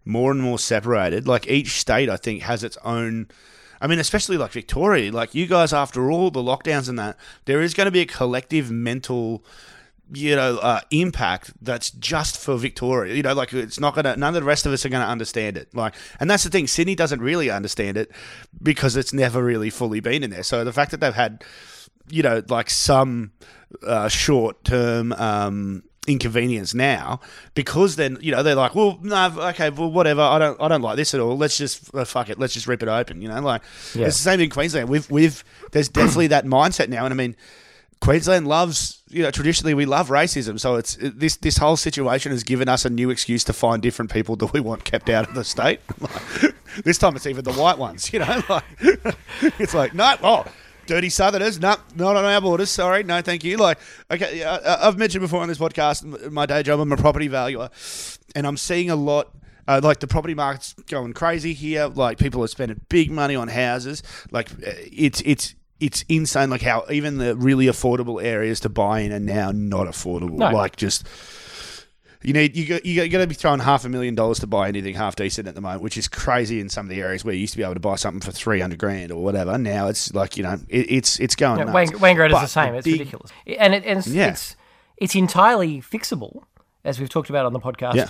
more 0.04 0.30
and 0.30 0.40
more 0.40 0.58
separated. 0.58 1.26
Like 1.26 1.48
each 1.48 1.72
state, 1.80 2.08
I 2.08 2.16
think, 2.16 2.42
has 2.42 2.62
its 2.64 2.78
own. 2.84 3.28
I 3.80 3.88
mean, 3.88 3.98
especially 3.98 4.38
like 4.38 4.52
Victoria. 4.52 5.12
Like 5.12 5.34
you 5.34 5.46
guys, 5.46 5.72
after 5.72 6.10
all 6.10 6.30
the 6.30 6.40
lockdowns 6.40 6.88
and 6.88 6.98
that, 6.98 7.18
there 7.44 7.60
is 7.60 7.74
going 7.74 7.84
to 7.86 7.90
be 7.90 8.00
a 8.00 8.06
collective 8.06 8.70
mental. 8.70 9.44
You 10.12 10.36
know, 10.36 10.58
uh, 10.58 10.80
impact 10.92 11.52
that's 11.60 11.90
just 11.90 12.38
for 12.38 12.56
Victoria. 12.56 13.14
You 13.14 13.22
know, 13.22 13.34
like 13.34 13.52
it's 13.52 13.80
not 13.80 13.94
gonna. 13.94 14.16
None 14.16 14.28
of 14.36 14.40
the 14.40 14.46
rest 14.46 14.64
of 14.66 14.72
us 14.72 14.84
are 14.86 14.88
gonna 14.88 15.04
understand 15.06 15.56
it. 15.56 15.74
Like, 15.74 15.94
and 16.20 16.30
that's 16.30 16.44
the 16.44 16.50
thing. 16.50 16.66
Sydney 16.68 16.94
doesn't 16.94 17.20
really 17.20 17.50
understand 17.50 17.96
it 17.96 18.12
because 18.62 18.96
it's 18.96 19.12
never 19.12 19.42
really 19.42 19.68
fully 19.70 19.98
been 20.00 20.22
in 20.22 20.30
there. 20.30 20.44
So 20.44 20.62
the 20.62 20.72
fact 20.72 20.92
that 20.92 21.00
they've 21.00 21.12
had 21.14 21.42
you 22.08 22.22
know, 22.22 22.40
like 22.48 22.70
some 22.70 23.32
uh, 23.84 24.06
short 24.06 24.62
term 24.62 25.12
um, 25.14 25.82
inconvenience 26.06 26.72
now 26.72 27.18
because 27.54 27.96
then 27.96 28.16
you 28.20 28.30
know 28.30 28.44
they're 28.44 28.54
like, 28.54 28.76
well, 28.76 29.00
no, 29.02 29.26
okay, 29.48 29.70
well, 29.70 29.90
whatever. 29.90 30.20
I 30.20 30.38
don't, 30.38 30.60
I 30.60 30.68
don't 30.68 30.82
like 30.82 30.94
this 30.96 31.14
at 31.14 31.20
all. 31.20 31.36
Let's 31.36 31.58
just 31.58 31.92
uh, 31.96 32.04
fuck 32.04 32.28
it. 32.30 32.38
Let's 32.38 32.54
just 32.54 32.68
rip 32.68 32.80
it 32.82 32.88
open. 32.88 33.20
You 33.22 33.28
know, 33.28 33.40
like 33.40 33.62
Yeah. 33.94 34.06
it's 34.06 34.18
the 34.18 34.22
same 34.22 34.38
in 34.38 34.50
Queensland. 34.50 34.88
We've, 34.88 35.10
we've, 35.10 35.42
there's 35.72 35.88
definitely 35.88 36.28
that 36.28 36.44
mindset 36.44 36.88
now, 36.88 37.04
and 37.04 37.12
I 37.12 37.16
mean. 37.16 37.34
Queensland 38.00 38.46
loves, 38.46 39.02
you 39.08 39.22
know, 39.22 39.30
traditionally 39.30 39.74
we 39.74 39.86
love 39.86 40.08
racism, 40.08 40.60
so 40.60 40.76
it's 40.76 40.96
this 41.00 41.36
this 41.36 41.56
whole 41.56 41.76
situation 41.76 42.30
has 42.30 42.44
given 42.44 42.68
us 42.68 42.84
a 42.84 42.90
new 42.90 43.10
excuse 43.10 43.42
to 43.44 43.52
find 43.52 43.82
different 43.82 44.12
people 44.12 44.36
that 44.36 44.52
we 44.52 44.60
want 44.60 44.84
kept 44.84 45.08
out 45.08 45.28
of 45.28 45.34
the 45.34 45.44
state. 45.44 45.80
Like, 46.00 46.84
this 46.84 46.98
time 46.98 47.16
it's 47.16 47.26
even 47.26 47.42
the 47.42 47.54
white 47.54 47.78
ones, 47.78 48.12
you 48.12 48.18
know. 48.18 48.42
Like, 48.48 48.64
it's 49.58 49.72
like 49.72 49.94
no, 49.94 50.14
oh, 50.22 50.44
dirty 50.86 51.08
Southerners, 51.08 51.58
no, 51.58 51.76
not 51.94 52.16
on 52.16 52.24
our 52.24 52.40
borders. 52.40 52.70
Sorry, 52.70 53.02
no, 53.02 53.22
thank 53.22 53.44
you. 53.44 53.56
Like, 53.56 53.78
okay, 54.10 54.42
uh, 54.42 54.86
I've 54.86 54.98
mentioned 54.98 55.22
before 55.22 55.40
on 55.40 55.48
this 55.48 55.58
podcast 55.58 56.30
my 56.30 56.44
day 56.44 56.62
job. 56.62 56.80
I'm 56.80 56.92
a 56.92 56.96
property 56.96 57.28
valuer, 57.28 57.70
and 58.34 58.46
I'm 58.46 58.56
seeing 58.56 58.90
a 58.90 58.96
lot. 58.96 59.32
Uh, 59.68 59.80
like 59.82 59.98
the 59.98 60.06
property 60.06 60.34
market's 60.34 60.74
going 60.86 61.12
crazy 61.12 61.52
here. 61.54 61.86
Like 61.86 62.18
people 62.18 62.44
are 62.44 62.48
spending 62.48 62.80
big 62.88 63.10
money 63.10 63.34
on 63.34 63.48
houses. 63.48 64.02
Like 64.30 64.52
uh, 64.52 64.72
it's 64.92 65.22
it's 65.22 65.54
it's 65.80 66.04
insane. 66.08 66.50
Like 66.50 66.62
how 66.62 66.84
even 66.90 67.18
the 67.18 67.36
really 67.36 67.66
affordable 67.66 68.22
areas 68.22 68.60
to 68.60 68.68
buy 68.68 69.00
in 69.00 69.12
are 69.12 69.20
now 69.20 69.52
not 69.52 69.86
affordable. 69.86 70.32
No. 70.38 70.50
Like 70.50 70.76
just 70.76 71.06
you 72.22 72.32
need 72.32 72.56
you 72.56 72.66
got 72.66 72.84
you 72.84 73.08
got 73.08 73.18
to 73.18 73.26
be 73.26 73.34
throwing 73.34 73.60
half 73.60 73.84
a 73.84 73.88
million 73.88 74.14
dollars 74.14 74.40
to 74.40 74.46
buy 74.46 74.68
anything 74.68 74.94
half 74.94 75.14
decent 75.16 75.46
at 75.46 75.54
the 75.54 75.60
moment, 75.60 75.82
which 75.82 75.96
is 75.96 76.08
crazy 76.08 76.60
in 76.60 76.68
some 76.68 76.86
of 76.86 76.90
the 76.90 77.00
areas 77.00 77.24
where 77.24 77.34
you 77.34 77.40
used 77.40 77.52
to 77.52 77.58
be 77.58 77.62
able 77.62 77.74
to 77.74 77.80
buy 77.80 77.94
something 77.96 78.20
for 78.20 78.32
three 78.32 78.60
hundred 78.60 78.78
grand 78.78 79.12
or 79.12 79.22
whatever. 79.22 79.56
Now 79.58 79.88
it's 79.88 80.12
like 80.14 80.36
you 80.36 80.42
know 80.42 80.58
it, 80.68 80.90
it's 80.90 81.20
it's 81.20 81.36
going. 81.36 81.58
Yeah, 81.58 81.64
nuts. 81.66 81.92
Wayne, 81.92 82.00
Wayne 82.16 82.20
is 82.26 82.32
the 82.32 82.46
same. 82.46 82.74
It's 82.74 82.84
big- 82.84 82.98
ridiculous, 83.00 83.30
and 83.46 83.74
it 83.74 83.84
and 83.84 83.98
it's, 83.98 84.08
Yeah. 84.08 84.28
it's 84.30 84.56
it's 84.96 85.14
entirely 85.14 85.80
fixable, 85.82 86.44
as 86.84 86.98
we've 86.98 87.10
talked 87.10 87.28
about 87.30 87.44
on 87.46 87.52
the 87.52 87.60
podcast 87.60 87.94
Yeah. 87.96 88.08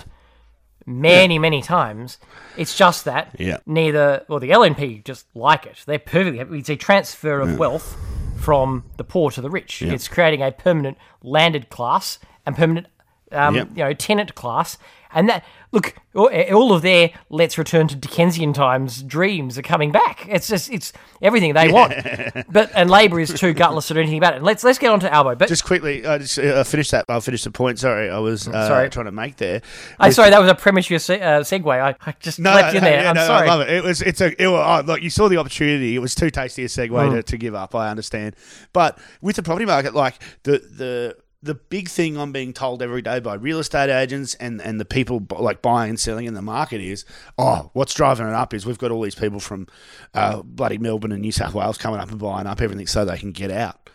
Many 0.87 1.37
many 1.37 1.61
times. 1.61 2.17
It's 2.55 2.75
just 2.75 3.05
that 3.05 3.35
Yeah. 3.37 3.57
neither 3.67 4.23
well 4.27 4.39
the 4.39 4.49
LNP 4.49 5.03
just 5.03 5.25
like 5.35 5.65
it. 5.67 5.83
They're 5.85 5.99
perfectly. 5.99 6.39
happy. 6.39 6.57
It's 6.59 6.69
a 6.69 6.75
transfer 6.75 7.39
of 7.41 7.59
wealth 7.59 7.95
from 8.37 8.85
the 8.97 9.03
poor 9.03 9.29
to 9.31 9.41
the 9.41 9.49
rich. 9.49 9.81
It's 9.81 10.07
creating 10.07 10.41
a 10.41 10.51
permanent 10.51 10.97
landed 11.21 11.69
class 11.69 12.17
and 12.45 12.55
permanent 12.55 12.87
um, 13.31 13.55
you 13.55 13.65
know 13.75 13.93
tenant 13.93 14.33
class. 14.33 14.77
And 15.13 15.29
that 15.29 15.43
look, 15.71 15.93
all 16.15 16.73
of 16.73 16.81
their 16.81 17.11
let's 17.29 17.57
return 17.57 17.87
to 17.89 17.95
Dickensian 17.95 18.53
times 18.53 19.03
dreams 19.03 19.57
are 19.57 19.61
coming 19.61 19.91
back. 19.91 20.25
It's 20.29 20.47
just 20.47 20.71
it's 20.71 20.93
everything 21.21 21.53
they 21.53 21.71
want. 21.71 21.93
But 22.49 22.71
and 22.75 22.89
Labor 22.89 23.19
is 23.19 23.33
too 23.33 23.53
gutless 23.53 23.87
to 23.89 23.93
do 23.93 23.99
anything 23.99 24.17
about 24.17 24.35
it. 24.35 24.43
Let's 24.43 24.63
let's 24.63 24.79
get 24.79 24.91
on 24.91 24.99
to 25.01 25.13
Albo. 25.13 25.35
But 25.35 25.49
Just 25.49 25.65
quickly, 25.65 26.05
I 26.05 26.17
just 26.19 26.39
uh, 26.39 26.63
finish 26.63 26.89
that. 26.91 27.05
I'll 27.09 27.21
finish 27.21 27.43
the 27.43 27.51
point. 27.51 27.79
Sorry, 27.79 28.09
I 28.09 28.19
was 28.19 28.47
uh, 28.47 28.67
Sorry. 28.67 28.89
trying 28.89 29.05
to 29.05 29.11
make 29.11 29.37
there. 29.37 29.61
I'm 29.99 30.11
sorry, 30.11 30.29
that 30.29 30.39
was 30.41 30.49
a 30.49 30.55
premature 30.55 30.99
se- 30.99 31.21
uh, 31.21 31.41
segue. 31.41 31.67
I, 31.69 31.95
I 32.05 32.13
just 32.19 32.39
No, 32.39 32.51
left 32.53 32.73
no, 32.73 32.77
in 32.79 32.83
there. 32.83 33.01
yeah, 33.03 33.09
I'm 33.09 33.15
no, 33.15 33.25
sorry. 33.27 33.47
I 33.47 33.53
love 33.55 33.61
it. 33.61 33.69
It 33.69 33.83
was 33.83 34.01
it's 34.01 34.21
a 34.21 34.41
it 34.41 34.47
was, 34.47 34.83
oh, 34.83 34.85
look. 34.87 35.01
You 35.01 35.09
saw 35.09 35.27
the 35.27 35.37
opportunity. 35.37 35.95
It 35.95 35.99
was 35.99 36.15
too 36.15 36.29
tasty 36.29 36.63
a 36.63 36.67
segue 36.67 36.89
Mm. 36.89 37.11
to, 37.15 37.23
to 37.23 37.37
give 37.37 37.53
up. 37.55 37.75
I 37.75 37.89
understand, 37.89 38.35
but 38.73 38.97
with 39.21 39.35
the 39.35 39.43
property 39.43 39.65
market, 39.65 39.93
like 39.93 40.15
the 40.43 40.59
the 40.59 41.17
the 41.43 41.53
big 41.53 41.87
thing 41.87 42.17
I'm 42.17 42.31
being 42.31 42.51
told 42.51 42.81
every 42.81 43.01
day 43.01 43.19
by 43.19 43.35
real 43.35 43.59
estate 43.59 43.89
agents 43.89 44.33
and 44.35 44.61
and 44.61 44.79
the 44.79 44.85
people 44.85 45.25
like 45.39 45.61
buying 45.61 45.91
and 45.91 45.99
selling 45.99 46.25
in 46.25 46.33
the 46.33 46.41
market 46.41 46.81
is, 46.81 47.05
oh, 47.37 47.69
what's 47.73 47.93
driving 47.93 48.27
it 48.27 48.33
up 48.33 48.53
is 48.53 48.65
we've 48.65 48.77
got 48.77 48.91
all 48.91 49.01
these 49.01 49.15
people 49.15 49.39
from 49.39 49.67
uh, 50.13 50.41
bloody 50.43 50.77
Melbourne 50.77 51.11
and 51.11 51.21
New 51.21 51.31
South 51.31 51.53
Wales 51.53 51.77
coming 51.77 51.99
up 51.99 52.09
and 52.09 52.19
buying 52.19 52.47
up 52.47 52.61
everything 52.61 52.87
so 52.87 53.05
they 53.05 53.17
can 53.17 53.31
get 53.31 53.51
out. 53.51 53.89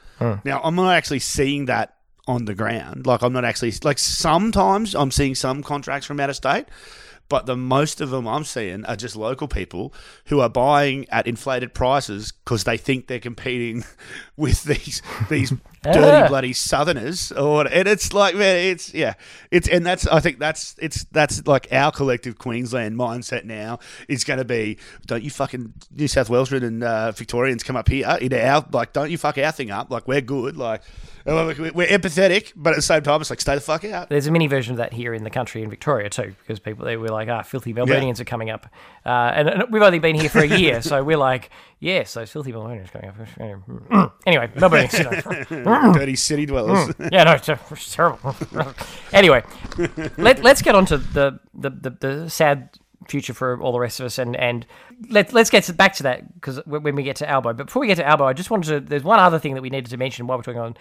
Now 0.45 0.61
I'm 0.63 0.77
not 0.77 0.93
actually 0.95 1.19
seeing 1.19 1.67
that 1.67 1.97
on 2.29 2.45
the 2.45 2.55
ground. 2.55 3.07
Like 3.07 3.23
I'm 3.23 3.33
not 3.33 3.45
actually 3.45 3.73
like 3.83 3.99
sometimes 3.99 4.95
I'm 4.95 5.11
seeing 5.11 5.35
some 5.35 5.63
contracts 5.65 6.07
from 6.07 6.21
out 6.21 6.31
of 6.31 6.37
state, 6.37 6.67
but 7.29 7.47
the 7.47 7.57
most 7.57 8.01
of 8.01 8.11
them 8.11 8.29
I'm 8.29 8.45
seeing 8.45 8.85
are 8.85 8.95
just 8.95 9.17
local 9.17 9.49
people 9.49 9.93
who 10.27 10.41
are 10.41 10.49
buying 10.49 11.09
at 11.09 11.27
inflated 11.27 11.75
prices 11.75 12.31
because 12.31 12.65
they 12.65 12.77
think 12.77 13.07
they're 13.07 13.19
competing 13.19 13.85
with 14.37 14.65
these 14.65 15.03
these 15.29 15.53
dirty 15.83 16.29
bloody 16.29 16.53
southerners 16.53 17.33
or 17.33 17.67
and 17.67 17.87
it's 17.87 18.13
like 18.15 18.35
man 18.35 18.57
it's 18.57 18.95
yeah 18.95 19.15
it's 19.51 19.69
and 19.69 19.85
that's 19.85 20.07
I 20.07 20.21
think 20.21 20.39
that's 20.39 20.75
it's 20.79 21.05
that's 21.13 21.47
like 21.47 21.69
our 21.73 21.93
collective 21.93 22.39
Queensland 22.39 22.97
mindset 22.97 23.45
now 23.45 23.79
is 24.09 24.25
going 24.25 24.39
to 24.39 24.45
be 24.45 24.79
don't 25.07 25.23
you 25.23 25.31
fucking 25.31 25.75
New 25.95 26.09
South 26.09 26.31
Welshman 26.31 26.63
and 26.63 26.83
uh, 26.85 27.13
Victorians 27.13 27.63
come 27.63 27.77
up 27.77 27.89
here 27.89 28.07
in 28.21 28.33
our 28.33 28.65
like 28.73 28.93
don't 28.93 29.11
you 29.11 29.19
fuck 29.19 29.37
our 29.39 29.53
thing 29.53 29.71
up 29.71 29.91
like 29.91 30.09
we're 30.09 30.21
good 30.21 30.57
like 30.57 30.83
we're 31.27 31.87
empathetic 31.87 32.53
but 32.57 32.71
at 32.71 32.77
the 32.77 32.83
same 32.83 33.03
time 33.03 33.21
it's 33.21 33.31
like 33.31 33.41
stay 33.41 33.55
the 33.55 33.61
fuck 33.61 33.85
out. 33.85 34.09
There's 34.09 34.27
a 34.27 34.31
mini 34.31 34.47
version 34.47 34.73
of 34.73 34.79
that 34.79 34.93
here 34.93 35.15
in 35.15 35.25
the 35.25 35.31
country 35.31 35.63
in 35.63 35.71
Victoria 35.71 36.11
too, 36.11 36.35
because 36.41 36.59
people 36.59 36.85
they 36.85 36.97
were 36.97 37.09
like, 37.09 37.29
ah, 37.29 37.43
filthy 37.43 37.73
Melburnians 37.75 38.21
are 38.21 38.25
coming 38.25 38.51
up, 38.51 38.67
uh, 39.05 39.09
and, 39.09 39.49
and 39.49 39.65
we've 39.71 39.83
only 39.83 39.99
been 39.99 40.17
here 40.17 40.29
for 40.29 40.41
a 40.41 40.47
year, 40.47 40.83
so 40.91 41.03
we're 41.03 41.17
like, 41.17 41.51
yes, 41.83 42.15
those 42.15 42.31
filthy 42.31 42.53
Melburnians 42.53 42.91
coming 42.91 43.11
up. 43.91 44.19
anyway, 44.27 44.49
Melburnians, 44.55 45.51
you 45.51 45.61
know. 45.61 45.93
dirty 45.93 46.17
city 46.17 46.47
dwellers 46.47 46.95
yeah, 47.11 47.25
no, 47.25 47.33
it's, 47.33 47.49
it's 47.49 47.95
terrible. 47.95 48.35
anyway, 49.13 49.43
let, 50.17 50.43
let's 50.43 50.63
get 50.63 50.75
on 50.75 50.87
to 50.87 50.99
the, 50.99 51.41
the, 51.53 51.71
the, 51.71 51.91
the 51.91 52.31
sad 52.31 52.71
future 53.09 53.35
for 53.35 53.61
all 53.61 53.73
the 53.73 53.81
rest 53.81 54.01
of 54.01 54.07
us, 54.07 54.19
and, 54.19 54.37
and 54.37 54.67
let, 55.11 55.33
let's 55.33 55.51
get 55.51 55.77
back 55.77 55.95
to 55.95 56.05
that 56.05 56.35
because 56.35 56.61
when 56.67 56.95
we 56.95 57.03
get 57.03 57.17
to 57.17 57.29
Albo. 57.29 57.53
But 57.53 57.67
before 57.67 57.81
we 57.81 57.87
get 57.87 57.97
to 57.97 58.07
Albo, 58.07 58.25
I 58.25 58.33
just 58.33 58.51
wanted 58.51 58.69
to. 58.69 58.81
There's 58.81 59.05
one 59.05 59.19
other 59.19 59.39
thing 59.39 59.55
that 59.55 59.63
we 59.63 59.71
needed 59.71 59.91
to 59.91 59.97
mention 59.97 60.27
while 60.27 60.39
we're 60.39 60.45
talking 60.45 60.61
on 60.61 60.77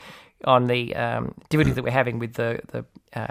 on 0.46 0.68
the 0.68 0.96
um, 0.96 1.34
difficulty 1.50 1.74
that 1.76 1.84
we're 1.84 1.92
having 1.92 2.20
with 2.20 2.34
the 2.34 2.60
the. 2.68 2.86
Uh, 3.20 3.28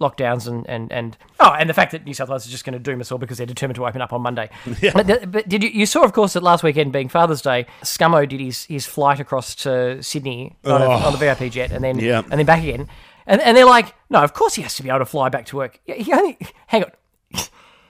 lockdowns 0.00 0.48
and, 0.48 0.68
and, 0.68 0.92
and 0.92 1.16
oh 1.40 1.52
and 1.52 1.70
the 1.70 1.74
fact 1.74 1.92
that 1.92 2.04
New 2.04 2.14
South 2.14 2.28
Wales 2.28 2.44
is 2.44 2.50
just 2.50 2.64
going 2.64 2.72
to 2.72 2.78
doom 2.78 3.00
us 3.00 3.12
all 3.12 3.18
because 3.18 3.38
they're 3.38 3.46
determined 3.46 3.76
to 3.76 3.86
open 3.86 4.00
up 4.02 4.12
on 4.12 4.20
Monday. 4.22 4.50
But, 4.92 5.30
but 5.30 5.48
did 5.48 5.62
you 5.62 5.70
you 5.70 5.86
saw 5.86 6.02
of 6.02 6.12
course 6.12 6.32
that 6.32 6.42
last 6.42 6.62
weekend 6.64 6.92
being 6.92 7.08
Father's 7.08 7.42
Day, 7.42 7.66
Scummo 7.82 8.28
did 8.28 8.40
his, 8.40 8.64
his 8.64 8.86
flight 8.86 9.20
across 9.20 9.54
to 9.56 10.02
Sydney 10.02 10.56
on, 10.64 10.82
a, 10.82 10.84
oh. 10.86 10.90
on 10.90 11.12
the 11.12 11.18
VIP 11.18 11.52
jet 11.52 11.70
and 11.72 11.82
then 11.84 11.98
Yeah. 11.98 12.22
and 12.30 12.38
then 12.38 12.46
back 12.46 12.62
again. 12.62 12.88
And 13.26 13.40
and 13.40 13.56
they're 13.56 13.64
like, 13.64 13.94
no, 14.10 14.22
of 14.22 14.34
course 14.34 14.54
he 14.54 14.62
has 14.62 14.74
to 14.74 14.82
be 14.82 14.88
able 14.90 14.98
to 14.98 15.06
fly 15.06 15.28
back 15.28 15.46
to 15.46 15.56
work. 15.56 15.80
Yeah, 15.86 15.94
He 15.94 16.12
only 16.12 16.38
hang 16.66 16.84
on. 16.84 16.90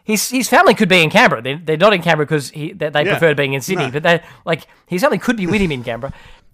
His, 0.05 0.29
his 0.29 0.51
family 0.51 0.75
could 0.75 0.91
be 0.91 1.03
in 1.03 1.09
Canberra. 1.09 1.41
They're, 1.41 1.57
they're 1.57 1.77
not 1.79 1.95
in 1.95 2.03
Canberra 2.03 2.27
because 2.27 2.51
he, 2.51 2.73
they, 2.75 2.91
they 2.91 3.05
Yeah. 3.07 3.13
prefer 3.13 3.35
being 3.35 3.55
in 3.55 3.63
Sydney. 3.63 3.87
No. 3.87 3.91
But 3.91 4.03
they 4.03 4.23
like 4.45 4.67
his 4.87 5.01
family 5.01 5.17
could 5.17 5.39
be 5.39 5.47
with 5.47 5.63
him 5.63 5.73
in 5.73 5.83
Canberra, 5.83 6.13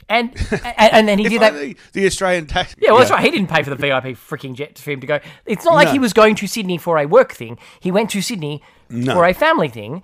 and 0.08 0.30
and, 0.50 0.92
and 0.92 1.08
then 1.08 1.18
he 1.18 1.28
did 1.28 1.40
that. 1.40 1.76
the 1.92 2.06
Australian 2.06 2.46
tax 2.46 2.74
Yeah, 2.78 2.90
well, 2.90 2.98
that's 3.00 3.10
right. 3.10 3.22
He 3.24 3.30
didn't 3.30 3.48
pay 3.48 3.62
for 3.62 3.70
the 3.70 3.76
VIP 3.76 4.16
freaking 4.16 4.54
jet 4.54 4.78
for 4.78 4.90
him 4.90 5.00
to 5.00 5.06
go. 5.06 5.20
It's 5.46 5.64
not 5.64 5.74
like 5.74 5.86
No. 5.88 5.92
he 5.92 5.98
was 5.98 6.12
going 6.12 6.34
to 6.36 6.46
Sydney 6.46 6.78
for 6.78 6.98
a 6.98 7.06
work 7.06 7.32
thing. 7.32 7.58
He 7.80 7.90
went 7.90 8.10
to 8.10 8.22
Sydney 8.22 8.62
for 8.88 9.24
a 9.24 9.32
family 9.34 9.68
thing, 9.68 10.02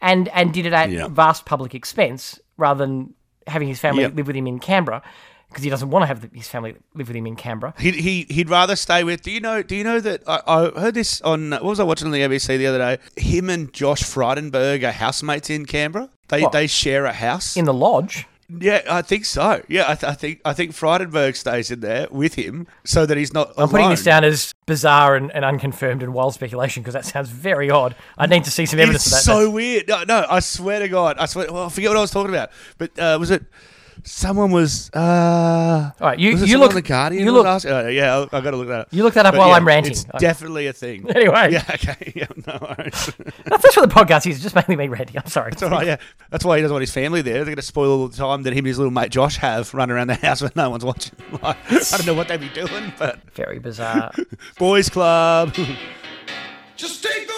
and 0.00 0.28
and 0.28 0.52
did 0.52 0.66
it 0.66 0.72
at 0.72 0.90
Yeah. 0.90 1.08
vast 1.08 1.44
public 1.44 1.74
expense 1.74 2.38
rather 2.56 2.84
than 2.86 3.14
having 3.46 3.68
his 3.68 3.80
family 3.80 4.06
live 4.06 4.26
with 4.26 4.36
him 4.36 4.46
in 4.46 4.58
Canberra 4.58 5.02
because 5.48 5.64
he 5.64 5.70
doesn't 5.70 5.88
want 5.88 6.02
to 6.02 6.06
have 6.06 6.20
the, 6.20 6.28
his 6.36 6.46
family 6.46 6.76
live 6.94 7.08
with 7.08 7.16
him 7.16 7.26
in 7.26 7.34
Canberra. 7.34 7.72
He 7.78 7.90
he 7.92 8.26
he'd 8.28 8.50
rather 8.50 8.76
stay 8.76 9.02
with. 9.02 9.22
Do 9.22 9.30
you 9.30 9.40
know? 9.40 9.62
Do 9.62 9.74
you 9.74 9.82
know 9.82 9.98
that 9.98 10.22
I, 10.26 10.40
I 10.46 10.78
heard 10.78 10.94
this 10.94 11.20
on 11.22 11.50
what 11.52 11.64
was 11.64 11.80
I 11.80 11.84
watching 11.84 12.06
on 12.06 12.12
the 12.12 12.20
ABC 12.20 12.58
the 12.58 12.66
other 12.66 12.78
day? 12.78 12.98
Him 13.16 13.48
and 13.50 13.72
Josh 13.72 14.02
Frydenberg 14.02 14.84
are 14.86 14.92
housemates 14.92 15.48
in 15.50 15.64
Canberra. 15.66 16.10
They 16.28 16.42
What? 16.42 16.52
they 16.52 16.66
share 16.66 17.06
a 17.06 17.12
house 17.14 17.56
In 17.56 17.64
the 17.64 17.72
lodge, 17.72 18.26
Yeah, 18.48 18.80
I 18.88 19.02
think 19.02 19.26
so. 19.26 19.62
Yeah, 19.68 19.84
I, 19.90 19.94
th- 19.94 20.10
I 20.10 20.14
think 20.14 20.40
I 20.44 20.54
think 20.54 20.72
Frydenberg 20.72 21.36
stays 21.36 21.70
in 21.70 21.80
there 21.80 22.08
with 22.10 22.34
him 22.34 22.66
so 22.84 23.04
that 23.04 23.16
he's 23.18 23.34
not. 23.34 23.52
I'm 23.58 23.68
putting 23.68 23.90
this 23.90 24.02
down 24.02 24.24
as 24.24 24.54
bizarre 24.64 25.16
and, 25.16 25.30
and 25.32 25.44
unconfirmed 25.44 26.02
and 26.02 26.14
wild 26.14 26.32
speculation 26.32 26.82
because 26.82 26.94
that 26.94 27.04
sounds 27.04 27.28
very 27.28 27.68
odd. 27.70 27.94
I 28.16 28.26
need 28.26 28.44
to 28.44 28.50
see 28.50 28.64
some 28.64 28.80
evidence 28.80 29.06
It's 29.06 29.12
of 29.14 29.18
that. 29.18 29.22
so 29.24 29.34
That's- 29.40 29.52
weird. 29.54 29.88
No, 29.88 30.04
no, 30.04 30.26
I 30.30 30.40
swear 30.40 30.80
to 30.80 30.88
God, 30.88 31.16
I 31.18 31.26
swear. 31.26 31.52
Well, 31.52 31.64
I 31.66 31.68
forget 31.68 31.90
what 31.90 31.98
I 31.98 32.00
was 32.00 32.10
talking 32.10 32.34
about, 32.34 32.50
but 32.78 32.98
uh, 32.98 33.18
was 33.20 33.30
it? 33.30 33.44
Someone 34.10 34.50
was. 34.50 34.90
Uh, 34.94 35.90
All 36.00 36.08
right, 36.08 36.18
you- 36.18 36.32
was 36.32 36.42
it 36.42 36.46
you 36.46 36.52
someone 36.52 36.68
look- 36.68 36.70
on 36.76 36.82
the 36.82 36.88
Guardian. 36.88 37.20
you 37.26 37.32
was 37.32 37.34
look- 37.34 37.46
asking? 37.46 37.70
Oh, 37.72 37.88
yeah, 37.88 38.26
I, 38.32 38.36
I 38.38 38.40
got 38.40 38.50
to 38.52 38.56
look 38.56 38.68
that 38.68 38.80
up. 38.80 38.88
You 38.90 39.02
look 39.04 39.14
that 39.14 39.26
up 39.26 39.34
But 39.34 39.38
while 39.38 39.48
yeah, 39.48 39.54
I'm 39.54 39.66
ranting. 39.66 39.92
It's 39.92 40.06
Okay. 40.08 40.18
definitely 40.18 40.66
a 40.66 40.72
thing. 40.72 41.06
Anyway. 41.14 41.52
Yeah. 41.52 41.64
Okay. 41.74 42.12
Yeah. 42.16 42.26
No 42.46 42.58
worries. 42.60 43.12
That's 43.44 43.76
what 43.76 43.88
the 43.88 43.94
podcast 43.94 44.28
is. 44.28 44.40
Just 44.42 44.54
mainly 44.54 44.76
me 44.76 44.88
ranting. 44.88 45.18
I'm 45.18 45.26
sorry. 45.26 45.52
It's 45.52 45.62
all 45.62 45.70
right. 45.70 45.86
Yeah. 45.86 45.96
That's 46.30 46.44
why 46.44 46.56
he 46.56 46.62
doesn't 46.62 46.74
want 46.74 46.82
his 46.82 46.92
family 46.92 47.22
there. 47.22 47.34
They're 47.34 47.44
going 47.44 47.56
to 47.56 47.62
spoil 47.62 47.90
all 47.90 48.08
the 48.08 48.16
time 48.16 48.42
that 48.44 48.52
him 48.52 48.58
and 48.58 48.66
his 48.66 48.78
little 48.78 48.90
mate 48.90 49.10
Josh 49.10 49.36
have 49.36 49.72
running 49.74 49.94
around 49.94 50.08
the 50.08 50.14
house 50.14 50.40
when 50.42 50.50
no 50.56 50.70
one's 50.70 50.84
watching. 50.84 51.14
Like, 51.42 51.56
I 51.70 51.78
don't 51.78 52.06
know 52.06 52.14
what 52.14 52.28
they'd 52.28 52.40
be 52.40 52.48
doing, 52.48 52.92
but 52.98 53.20
Very 53.34 53.58
bizarre. 53.58 54.10
boys' 54.58 54.88
club. 54.88 55.54
Just 56.76 57.04
take 57.04 57.28
those 57.28 57.37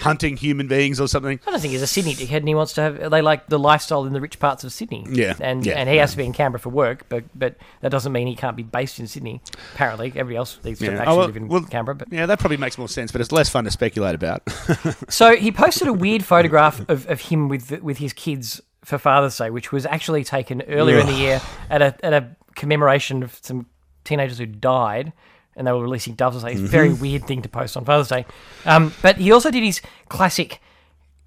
hunting 0.00 0.36
human 0.36 0.68
beings 0.68 1.00
or 1.00 1.08
something. 1.08 1.40
I 1.46 1.50
don't 1.50 1.60
think 1.60 1.72
he's 1.72 1.82
a 1.82 1.86
Sydney 1.86 2.14
dickhead, 2.14 2.38
and 2.38 2.48
he 2.48 2.54
wants 2.54 2.72
to 2.74 2.82
have. 2.82 3.10
They 3.10 3.22
like 3.22 3.46
the 3.48 3.58
lifestyle 3.58 4.04
in 4.04 4.12
the 4.12 4.20
rich 4.20 4.38
parts 4.38 4.64
of 4.64 4.72
Sydney. 4.72 5.04
Yeah, 5.10 5.34
and 5.40 5.64
yeah, 5.64 5.74
and 5.74 5.88
he 5.88 5.96
has 5.96 6.12
to 6.12 6.16
be 6.16 6.24
in 6.24 6.32
Canberra 6.32 6.60
for 6.60 6.70
work, 6.70 7.06
but 7.08 7.24
but 7.34 7.56
that 7.80 7.90
doesn't 7.90 8.12
mean 8.12 8.26
he 8.26 8.34
can't 8.36 8.56
be 8.56 8.62
based 8.62 8.98
in 8.98 9.06
Sydney. 9.06 9.40
Apparently, 9.74 10.08
everybody 10.08 10.36
else 10.36 10.58
needs 10.64 10.78
to 10.80 10.86
Yeah. 10.86 10.92
actually 10.92 11.06
Oh, 11.12 11.16
well- 11.16 11.26
live 11.26 11.36
in 11.36 11.48
well, 11.48 11.62
Canberra. 11.62 11.94
But 11.94 12.12
Yeah, 12.12 12.26
that 12.26 12.38
probably 12.38 12.56
makes 12.56 12.78
more 12.78 12.88
sense, 12.88 13.12
but 13.12 13.20
it's 13.20 13.32
less 13.32 13.48
fun 13.48 13.64
to 13.64 13.70
speculate 13.70 14.14
about. 14.14 14.42
so 15.08 15.36
he 15.36 15.50
posted 15.52 15.88
a 15.88 15.92
weird 15.92 16.24
photograph 16.24 16.80
of, 16.88 17.06
of 17.08 17.20
him 17.20 17.48
with 17.48 17.80
with 17.82 17.98
his 17.98 18.12
kids 18.12 18.60
for 18.84 18.98
Father's 18.98 19.36
Day, 19.36 19.50
which 19.50 19.72
was 19.72 19.84
actually 19.86 20.24
taken 20.24 20.62
earlier 20.62 20.98
in 20.98 21.06
the 21.06 21.12
year 21.14 21.40
at 21.70 21.82
a 21.82 21.94
at 22.04 22.12
a 22.12 22.36
commemoration 22.54 23.22
of 23.22 23.38
some 23.42 23.66
teenagers 24.04 24.38
who 24.38 24.46
died. 24.46 25.12
And 25.58 25.66
they 25.66 25.72
were 25.72 25.82
releasing 25.82 26.14
doves. 26.14 26.42
It's 26.42 26.60
a 26.60 26.62
very 26.62 26.88
Mm-hmm. 26.88 27.02
weird 27.02 27.26
thing 27.26 27.42
to 27.42 27.48
post 27.48 27.76
on 27.76 27.84
Father's 27.84 28.08
Day. 28.08 28.24
Um, 28.64 28.94
but 29.02 29.16
he 29.16 29.32
also 29.32 29.50
did 29.50 29.62
his 29.64 29.82
classic 30.08 30.60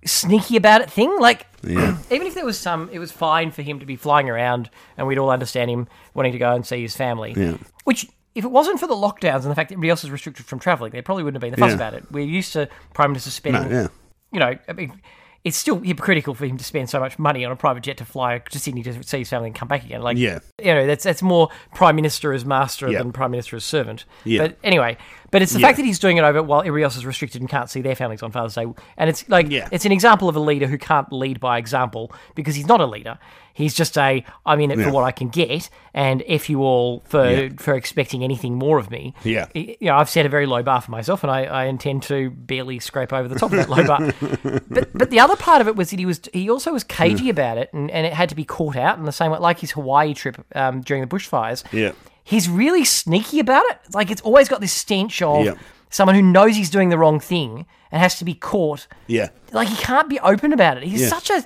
sneaky 0.06 0.58
about 0.58 0.82
it 0.82 0.90
thing. 0.90 1.16
Like, 1.20 1.46
Yeah. 1.64 1.98
even 2.10 2.26
if 2.28 2.34
there 2.34 2.46
was 2.46 2.58
some, 2.58 2.90
it 2.92 2.98
was 3.00 3.12
fine 3.12 3.52
for 3.52 3.62
him 3.62 3.80
to 3.80 3.86
be 3.86 3.96
flying 3.96 4.30
around, 4.30 4.70
and 4.98 5.06
we'd 5.06 5.18
all 5.20 5.30
understand 5.30 5.70
him 5.70 5.88
wanting 6.14 6.32
to 6.32 6.38
go 6.40 6.54
and 6.56 6.66
see 6.66 6.82
his 6.82 6.96
family. 6.96 7.34
Yeah. 7.38 7.58
Which, 7.84 8.08
if 8.34 8.46
it 8.46 8.52
wasn't 8.52 8.80
for 8.80 8.88
the 8.88 8.96
lockdowns 8.96 9.42
and 9.42 9.52
the 9.52 9.56
fact 9.56 9.70
that 9.70 9.74
everybody 9.76 9.90
else 9.90 10.04
is 10.04 10.10
restricted 10.12 10.46
from 10.46 10.58
travelling, 10.60 10.92
there 10.94 11.04
probably 11.04 11.24
wouldn't 11.24 11.44
have 11.44 11.48
been 11.48 11.52
the 11.52 11.58
fuss 11.64 11.72
Yeah. 11.72 11.76
about 11.76 11.94
it. 11.94 12.06
We're 12.12 12.26
used 12.26 12.54
to 12.54 12.70
Prime 12.94 13.12
Minister 13.12 13.30
spending, 13.32 13.70
yeah. 13.70 13.88
you 14.32 14.40
know, 14.40 14.56
I 14.68 14.74
mean, 14.74 15.02
it's 15.44 15.58
still 15.58 15.80
hypocritical 15.80 16.36
for 16.36 16.46
him 16.46 16.58
to 16.58 16.64
spend 16.64 16.90
so 16.90 17.00
much 17.00 17.18
money 17.18 17.44
on 17.44 17.52
a 17.52 17.56
private 17.56 17.82
jet 17.84 17.98
to 17.98 18.06
fly 18.06 18.38
to 18.40 18.60
Sydney 18.60 18.84
to 18.84 19.04
see 19.04 19.20
his 19.20 19.30
family 19.30 19.48
and 19.48 19.56
come 19.56 19.68
back 19.68 19.84
again. 19.84 20.02
Like, 20.02 20.18
Yeah. 20.18 20.40
you 20.60 20.74
know, 20.74 20.86
that's 20.86 21.04
that's 21.04 21.22
more 21.24 21.50
Prime 21.74 21.96
Minister 21.96 22.32
as 22.34 22.46
master 22.46 22.90
Yeah. 22.90 23.00
than 23.00 23.12
Prime 23.12 23.32
Minister 23.32 23.56
as 23.56 23.64
servant. 23.64 24.06
Yeah. 24.24 24.42
But 24.44 24.58
anyway, 24.64 24.98
but 25.32 25.42
it's 25.42 25.54
the 25.54 25.60
Yeah. 25.60 25.68
fact 25.68 25.78
that 25.78 25.86
he's 25.86 26.00
doing 26.00 26.18
it 26.18 26.24
over 26.24 26.44
while 26.44 26.60
everybody 26.60 26.84
else 26.84 26.96
is 26.98 27.06
restricted 27.06 27.42
and 27.42 27.50
can't 27.50 27.70
see 27.70 27.82
their 27.82 27.96
families 27.96 28.22
on 28.22 28.32
Father's 28.32 28.56
Day, 28.56 28.66
and 28.98 29.10
it's 29.10 29.28
like 29.30 29.50
Yeah. 29.50 29.68
it's 29.72 29.86
an 29.86 29.92
example 29.92 30.30
of 30.30 30.36
a 30.36 30.40
leader 30.40 30.68
who 30.68 30.78
can't 30.78 31.12
lead 31.12 31.40
by 31.40 31.58
example 31.58 32.12
because 32.36 32.56
he's 32.56 32.68
not 32.68 32.80
a 32.82 32.86
leader. 32.86 33.18
He's 33.54 33.74
just 33.74 33.98
a 33.98 34.24
I'm 34.46 34.62
in 34.62 34.72
it 34.72 34.78
Yeah. 34.80 34.86
for 34.86 34.92
what 34.92 35.04
I 35.04 35.12
can 35.12 35.28
get, 35.28 35.70
and 35.94 36.24
if 36.26 36.50
you 36.50 36.62
all 36.64 37.04
for 37.06 37.50
for 37.58 37.74
expecting 37.76 38.24
anything 38.24 38.56
more 38.56 38.78
of 38.78 38.90
me. 38.90 39.14
Yeah. 39.24 39.48
You 39.54 39.76
know, 39.82 39.98
I've 39.98 40.10
set 40.10 40.26
a 40.26 40.30
very 40.30 40.46
low 40.46 40.64
bar 40.64 40.80
for 40.82 40.92
myself, 40.92 41.22
and 41.24 41.30
I, 41.32 41.44
I 41.44 41.66
intend 41.66 42.04
to 42.04 42.30
barely 42.30 42.80
scrape 42.80 43.12
over 43.12 43.28
the 43.28 43.36
top 43.36 43.52
of 43.52 43.58
that 43.58 43.70
low 43.70 43.86
bar. 43.86 44.14
But 44.70 44.90
but 44.98 45.10
the 45.10 45.20
other 45.20 45.36
part 45.36 45.60
of 45.62 45.68
it 45.68 45.76
was 45.76 45.90
that 45.92 46.00
he 46.00 46.06
was 46.06 46.22
he 46.34 46.50
also 46.50 46.72
was 46.72 46.84
cagey 46.86 47.30
about 47.30 47.58
it, 47.58 47.70
and, 47.74 47.92
and 47.92 48.06
it 48.08 48.14
had 48.14 48.30
to 48.30 48.36
be 48.36 48.46
caught 48.46 48.76
out 48.78 48.98
in 48.98 49.04
the 49.04 49.12
same 49.12 49.32
way, 49.32 49.38
like 49.40 49.60
his 49.60 49.72
Hawaii 49.72 50.14
trip 50.14 50.44
um, 50.56 50.80
during 50.82 51.02
the 51.02 51.08
bushfires. 51.08 51.64
Yeah. 51.74 51.92
He's 52.32 52.50
really 52.50 52.86
sneaky 52.86 53.40
about 53.40 53.64
it. 53.70 53.78
It's 53.86 53.94
like 53.96 54.10
it's 54.10 54.22
always 54.22 54.48
got 54.50 54.62
this 54.62 54.74
stench 54.74 55.22
of 55.22 55.46
Yeah. 55.46 55.54
someone 55.90 56.16
who 56.16 56.22
knows 56.22 56.56
he's 56.56 56.70
doing 56.70 56.90
the 56.90 56.98
wrong 56.98 57.20
thing 57.20 57.66
and 57.92 58.02
has 58.02 58.18
to 58.20 58.26
be 58.26 58.34
caught. 58.34 58.88
Yeah. 59.08 59.30
Like 59.52 59.68
he 59.68 59.76
can't 59.76 60.10
be 60.10 60.20
open 60.22 60.54
about 60.54 60.78
it. 60.78 60.84
He's 60.84 61.02
Yeah. 61.02 61.10
such 61.10 61.30
a 61.30 61.44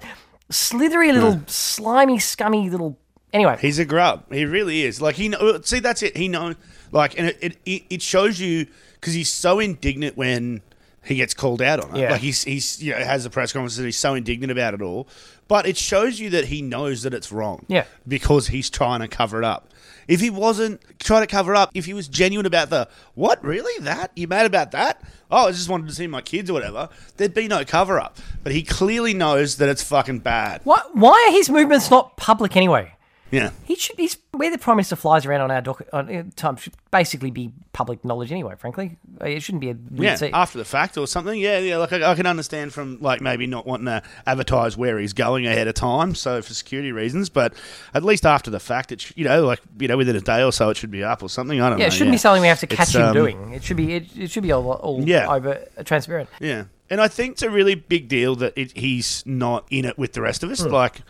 slithery 0.49 1.11
little, 1.11 1.41
slimy, 1.47 2.19
scummy 2.19 2.69
little. 2.69 2.97
Anyway, 3.33 3.57
He's 3.59 3.79
a 3.79 3.85
grub. 3.85 4.31
He 4.31 4.45
really 4.45 4.83
is. 4.83 5.01
Like 5.01 5.15
he 5.15 5.27
know. 5.27 5.59
See, 5.63 5.79
that's 5.79 6.01
it. 6.03 6.15
He 6.15 6.27
know. 6.27 6.53
Like, 6.91 7.17
and 7.19 7.27
it 7.41 7.57
it, 7.65 7.83
it 7.89 8.01
shows 8.01 8.39
you 8.39 8.67
because 8.93 9.13
he's 9.13 9.31
so 9.31 9.59
indignant 9.59 10.15
when 10.15 10.61
he 11.03 11.15
gets 11.15 11.33
called 11.33 11.61
out 11.61 11.79
on 11.83 11.95
it. 11.95 11.99
Yeah. 12.01 12.11
Like 12.11 12.21
he's 12.21 12.43
he's 12.43 12.81
you 12.81 12.91
know 12.93 12.99
has 13.03 13.23
the 13.25 13.29
press 13.29 13.51
conference 13.51 13.77
and 13.77 13.85
He's 13.85 13.97
so 13.97 14.13
indignant 14.13 14.51
about 14.51 14.73
it 14.73 14.81
all. 14.81 15.07
But 15.47 15.65
it 15.67 15.77
shows 15.77 16.19
you 16.19 16.29
that 16.31 16.45
he 16.45 16.61
knows 16.61 17.03
that 17.03 17.13
it's 17.13 17.31
wrong. 17.31 17.65
Yeah. 17.67 17.83
Because 18.07 18.47
he's 18.47 18.69
trying 18.69 19.01
to 19.01 19.07
cover 19.07 19.39
it 19.39 19.45
up. 19.45 19.69
If 20.07 20.19
he 20.19 20.29
wasn't 20.29 20.81
trying 20.99 21.21
to 21.21 21.27
cover 21.27 21.55
up, 21.55 21.71
if 21.73 21.85
he 21.85 21.93
was 21.93 22.07
genuine 22.07 22.45
about 22.45 22.69
the 22.69 22.87
what 23.13 23.43
really 23.43 23.83
that 23.83 24.11
you 24.15 24.27
mad 24.27 24.45
about 24.45 24.71
that? 24.71 25.01
Oh, 25.31 25.47
I 25.47 25.51
just 25.51 25.69
wanted 25.69 25.87
to 25.87 25.93
see 25.95 26.07
my 26.07 26.21
kids 26.21 26.49
or 26.49 26.53
whatever. 26.53 26.89
There'd 27.17 27.33
be 27.33 27.47
no 27.47 27.65
cover 27.65 27.99
up. 27.99 28.17
But 28.43 28.53
he 28.53 28.63
clearly 28.63 29.13
knows 29.13 29.57
that 29.57 29.69
it's 29.69 29.83
fucking 29.83 30.19
bad. 30.19 30.61
why, 30.63 30.81
why 30.93 31.25
are 31.27 31.31
his 31.31 31.49
movements 31.49 31.89
not 31.89 32.15
public 32.17 32.55
anyway? 32.55 32.93
Yeah. 33.31 33.51
He 33.63 33.75
should. 33.75 33.97
He's 33.97 34.17
where 34.31 34.51
the 34.51 34.57
prime 34.57 34.77
minister 34.77 34.95
flies 34.95 35.25
around 35.25 35.41
on 35.41 35.51
our 35.51 35.61
doc, 35.61 35.81
on 35.91 36.13
uh, 36.15 36.23
time 36.35 36.57
should 36.57 36.73
basically 36.91 37.31
be 37.31 37.51
public 37.73 38.05
knowledge 38.05 38.31
anyway. 38.31 38.53
Frankly, 38.57 38.97
it 39.21 39.41
shouldn't 39.41 39.61
be 39.61 39.71
a 39.71 39.73
weird 39.73 40.03
Yeah, 40.03 40.15
se- 40.15 40.31
after 40.31 40.57
the 40.57 40.65
fact 40.65 40.97
or 40.97 41.07
something. 41.07 41.39
Yeah, 41.39 41.57
yeah. 41.59 41.77
Like 41.77 41.91
I, 41.91 42.11
I 42.11 42.15
can 42.15 42.27
understand 42.27 42.71
from 42.71 42.99
like 43.01 43.21
maybe 43.21 43.47
not 43.47 43.65
wanting 43.65 43.88
to 43.88 44.03
advertise 44.27 44.77
where 44.77 44.99
he's 44.99 45.13
going 45.13 45.47
ahead 45.47 45.67
of 45.67 45.73
time, 45.73 46.13
so 46.13 46.41
for 46.41 46.53
security 46.53 46.91
reasons. 46.91 47.29
But 47.29 47.53
at 47.93 48.03
least 48.03 48.25
after 48.25 48.51
the 48.51 48.59
fact, 48.59 48.91
it 48.91 49.01
sh- 49.01 49.13
you 49.15 49.25
know 49.25 49.43
like 49.45 49.59
you 49.79 49.88
know 49.88 49.97
within 49.97 50.15
a 50.15 50.21
day 50.21 50.43
or 50.43 50.51
so 50.51 50.69
it 50.69 50.77
should 50.77 50.91
be 50.91 51.03
up 51.03 51.23
or 51.23 51.29
something. 51.29 51.59
I 51.59 51.69
don't 51.69 51.79
know. 51.79 51.83
Yeah, 51.83 51.88
know. 51.89 51.93
it 51.93 51.97
shouldn't 51.97 52.13
be 52.13 52.17
something 52.17 52.41
we 52.41 52.47
have 52.47 52.59
to 52.59 52.67
catch 52.67 52.89
It's, 52.89 52.95
him 52.95 53.01
um, 53.03 53.13
doing. 53.13 53.53
It 53.53 53.63
should 53.63 53.77
be. 53.77 53.93
It, 53.95 54.15
it 54.15 54.31
should 54.31 54.43
be 54.43 54.51
all, 54.51 54.71
all 54.71 55.01
Yeah. 55.03 55.33
over 55.33 55.65
uh, 55.77 55.83
transparent. 55.83 56.29
Yeah, 56.39 56.65
and 56.91 57.01
I 57.01 57.07
think 57.07 57.33
it's 57.33 57.41
a 57.41 57.49
really 57.49 57.75
big 57.75 58.07
deal 58.07 58.35
that 58.35 58.53
it, 58.55 58.77
he's 58.77 59.23
not 59.25 59.65
in 59.71 59.83
it 59.85 59.97
with 59.97 60.13
the 60.13 60.21
rest 60.21 60.43
of 60.43 60.51
us. 60.51 60.61
Hmm. 60.61 60.69
Like. 60.71 61.01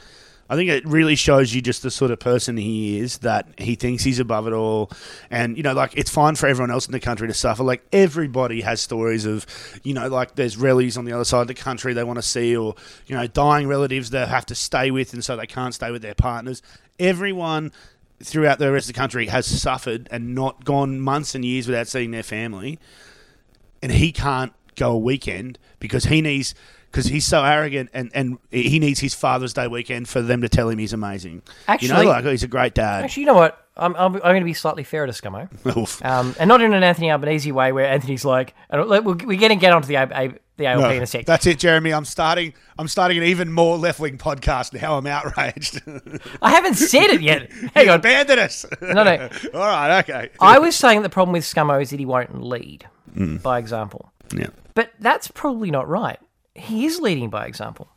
I 0.48 0.56
think 0.56 0.70
it 0.70 0.86
really 0.86 1.16
shows 1.16 1.56
you 1.56 1.62
just 1.62 1.82
the 1.82 1.90
sort 1.90 2.12
of 2.12 2.20
person 2.20 2.56
he 2.58 3.00
is 3.00 3.20
that 3.20 3.48
he 3.58 3.74
thinks 3.74 4.04
he's 4.04 4.20
above 4.20 4.46
it 4.46 4.54
all. 4.54 4.92
And, 5.32 5.58
you 5.58 5.64
know, 5.64 5.74
like 5.74 5.98
it's 5.98 6.12
fine 6.12 6.36
for 6.36 6.48
everyone 6.48 6.70
else 6.70 6.86
in 6.86 6.92
the 6.92 7.00
country 7.00 7.28
to 7.28 7.34
suffer. 7.34 7.64
Like 7.64 7.84
everybody 7.92 8.62
has 8.62 8.80
stories 8.80 9.26
of, 9.26 9.48
you 9.84 9.94
know, 9.94 10.08
like 10.08 10.36
there's 10.36 10.56
rallies 10.56 10.98
on 10.98 11.06
the 11.06 11.14
other 11.14 11.26
side 11.26 11.42
of 11.42 11.48
the 11.48 11.56
country 11.56 11.94
they 11.94 12.04
want 12.04 12.18
to 12.18 12.24
see 12.24 12.56
or, 12.56 12.76
you 13.08 13.16
know, 13.16 13.26
dying 13.26 13.68
relatives 13.68 14.12
they 14.12 14.26
have 14.26 14.46
to 14.46 14.56
stay 14.56 14.92
with 14.92 15.14
and 15.14 15.26
so 15.26 15.36
they 15.36 15.48
can't 15.48 15.74
stay 15.74 15.90
with 15.90 16.04
their 16.04 16.16
partners. 16.16 16.62
Everyone 17.00 17.72
throughout 18.24 18.60
the 18.60 18.72
rest 18.72 18.88
of 18.88 18.94
the 18.94 19.00
country 19.00 19.28
has 19.28 19.48
suffered 19.48 20.08
and 20.12 20.36
not 20.36 20.64
gone 20.64 21.00
months 21.00 21.34
and 21.34 21.44
years 21.44 21.68
without 21.68 21.88
seeing 21.88 22.12
their 22.12 22.24
family 22.24 22.80
and 23.82 23.92
he 23.92 24.12
can't 24.12 24.54
go 24.76 24.92
a 24.92 24.98
weekend 24.98 25.58
because 25.80 26.06
he 26.06 26.22
needs 26.22 26.56
because 26.96 27.08
he's 27.08 27.26
so 27.26 27.44
arrogant 27.44 27.90
and, 27.94 28.10
and 28.14 28.38
he 28.52 28.80
needs 28.80 29.02
his 29.02 29.14
Father's 29.14 29.52
Day 29.52 29.68
weekend 29.68 30.08
for 30.08 30.22
them 30.22 30.40
to 30.42 30.48
tell 30.48 30.70
him 30.70 30.80
he's 30.80 30.94
amazing. 30.94 31.34
you 31.34 31.42
Actually- 31.68 32.06
know, 32.06 32.10
like 32.12 32.24
he's 32.24 32.44
a 32.44 32.48
great 32.48 32.74
dad. 32.74 33.04
Actually, 33.04 33.22
you 33.24 33.28
know 33.28 33.34
what? 33.34 33.62
I'm, 33.76 33.94
I'm, 33.98 34.16
I'm 34.16 34.22
going 34.22 34.40
to 34.40 34.46
be 34.46 34.54
slightly 34.54 34.86
fairer 34.86 35.06
to 35.06 35.12
Scummo. 35.12 35.50
Um, 36.06 36.34
and 36.40 36.48
not 36.48 36.62
in 36.62 36.74
an 36.74 36.84
Anthony 36.84 37.12
Albanese 37.12 37.52
way 37.52 37.74
where 37.74 37.86
Anthony's 37.86 38.24
like, 38.24 38.54
we're, 38.72 39.02
going 39.02 39.38
to 39.50 39.56
get 39.58 39.74
onto 39.74 39.90
the, 39.90 39.96
A, 39.96 40.34
the 40.56 40.68
ALP 40.68 40.80
No, 40.84 40.90
in 40.92 41.04
a 41.04 41.06
sec. 41.06 41.26
that's 41.26 41.46
it, 41.46 41.60
Jeremy. 41.60 41.92
I'm 41.94 42.06
starting. 42.06 42.54
I'm 42.80 42.88
starting 42.88 43.18
an 43.18 43.26
even 43.26 43.52
more 43.52 43.78
left 43.78 44.00
wing 44.00 44.18
podcast 44.18 44.80
now. 44.82 44.98
I'm 44.98 45.06
outraged. 45.06 45.82
I 46.42 46.52
haven't 46.52 46.76
said 46.76 47.08
it 47.08 47.22
yet. 47.22 47.52
Hang 47.76 47.88
you 47.88 47.92
on. 47.92 48.00
abandoned 48.00 48.40
us. 48.40 48.66
No, 48.82 49.04
no. 49.04 49.30
All 49.54 49.60
right. 49.60 50.00
Okay. 50.00 50.30
I 50.40 50.60
was 50.60 50.78
saying 50.78 51.02
that 51.02 51.10
the 51.10 51.14
problem 51.14 51.34
with 51.34 51.44
Scummo 51.44 51.82
is 51.82 51.90
that 51.90 52.00
he 52.00 52.06
won't 52.06 52.42
lead 52.42 52.88
by 53.44 53.60
example. 53.60 54.14
yeah. 54.34 54.48
But 54.74 54.92
that's 55.00 55.28
probably 55.30 55.70
not 55.72 55.88
right. 55.90 56.20
He 56.56 56.86
is 56.86 57.00
leading 57.00 57.30
by 57.30 57.46
example. 57.46 57.90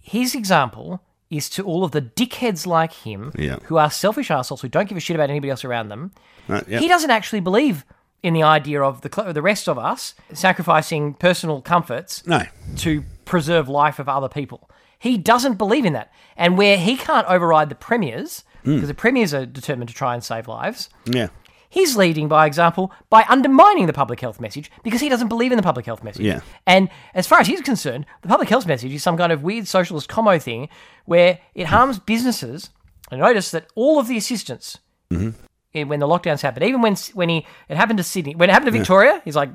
His 0.00 0.34
example 0.34 1.02
is 1.30 1.48
to 1.50 1.62
all 1.64 1.84
of 1.84 1.92
the 1.92 2.02
dickheads 2.02 2.66
like 2.66 2.92
him 2.92 3.32
Yeah. 3.38 3.58
who 3.64 3.76
are 3.76 3.90
selfish 3.90 4.30
assholes 4.30 4.62
who 4.62 4.68
don't 4.68 4.88
give 4.88 4.96
a 4.98 5.00
shit 5.00 5.14
about 5.14 5.30
anybody 5.30 5.50
else 5.50 5.64
around 5.64 5.88
them. 5.88 6.10
Right, 6.48 6.66
yeah. 6.66 6.78
He 6.80 6.88
doesn't 6.88 7.10
actually 7.10 7.40
believe 7.40 7.84
in 8.22 8.34
the 8.34 8.42
idea 8.42 8.82
of 8.82 9.02
the 9.02 9.10
cl- 9.14 9.32
the 9.32 9.42
rest 9.42 9.68
of 9.68 9.78
us 9.78 10.14
sacrificing 10.32 11.14
personal 11.14 11.62
comforts 11.62 12.26
No. 12.26 12.42
to 12.78 13.04
preserve 13.24 13.68
life 13.68 13.98
of 13.98 14.08
other 14.08 14.28
people. 14.28 14.68
He 14.98 15.16
doesn't 15.16 15.54
believe 15.54 15.84
in 15.84 15.92
that. 15.92 16.12
And 16.36 16.58
where 16.58 16.76
he 16.76 16.96
can't 16.96 17.26
override 17.28 17.68
the 17.68 17.74
premiers, 17.76 18.42
Hmm. 18.64 18.74
because 18.74 18.88
the 18.88 18.94
premiers 18.94 19.32
are 19.32 19.46
determined 19.46 19.88
to 19.88 19.94
try 19.94 20.14
and 20.14 20.22
save 20.24 20.48
lives, 20.48 20.90
Yeah. 21.06 21.28
He's 21.70 21.96
leading 21.96 22.28
by 22.28 22.44
example 22.46 22.92
by 23.08 23.24
undermining 23.30 23.86
the 23.86 23.92
public 23.94 24.20
health 24.20 24.38
message 24.40 24.70
because 24.82 25.00
he 25.00 25.08
doesn't 25.08 25.28
believe 25.28 25.52
in 25.52 25.56
the 25.56 25.62
public 25.62 25.86
health 25.86 26.04
message. 26.04 26.26
Yeah. 26.26 26.40
And 26.66 26.90
as 27.14 27.26
far 27.26 27.40
as 27.40 27.46
he's 27.46 27.62
concerned, 27.62 28.04
the 28.20 28.28
public 28.28 28.48
health 28.50 28.66
message 28.66 28.92
is 28.92 29.02
some 29.02 29.16
kind 29.16 29.32
of 29.32 29.42
weird 29.42 29.66
socialist 29.66 30.08
commo 30.10 30.42
thing 30.42 30.68
where 31.06 31.38
it 31.54 31.66
harms 31.68 31.98
businesses. 32.12 32.70
I 33.10 33.16
notice 33.16 33.50
that 33.52 33.66
all 33.74 33.98
of 33.98 34.06
the 34.08 34.16
assistance 34.18 34.78
Mm-hmm. 35.10 35.30
in- 35.72 35.88
when 35.88 35.98
the 36.00 36.06
lockdowns 36.06 36.42
happened, 36.42 36.64
even 36.66 36.82
when 36.82 36.94
when 37.14 37.28
he 37.28 37.46
it 37.68 37.76
happened 37.76 37.96
to 37.98 38.04
Sydney, 38.04 38.34
when 38.36 38.48
it 38.48 38.52
happened 38.52 38.72
to 38.72 38.78
Victoria, 38.78 39.20
he's 39.24 39.34
like, 39.34 39.50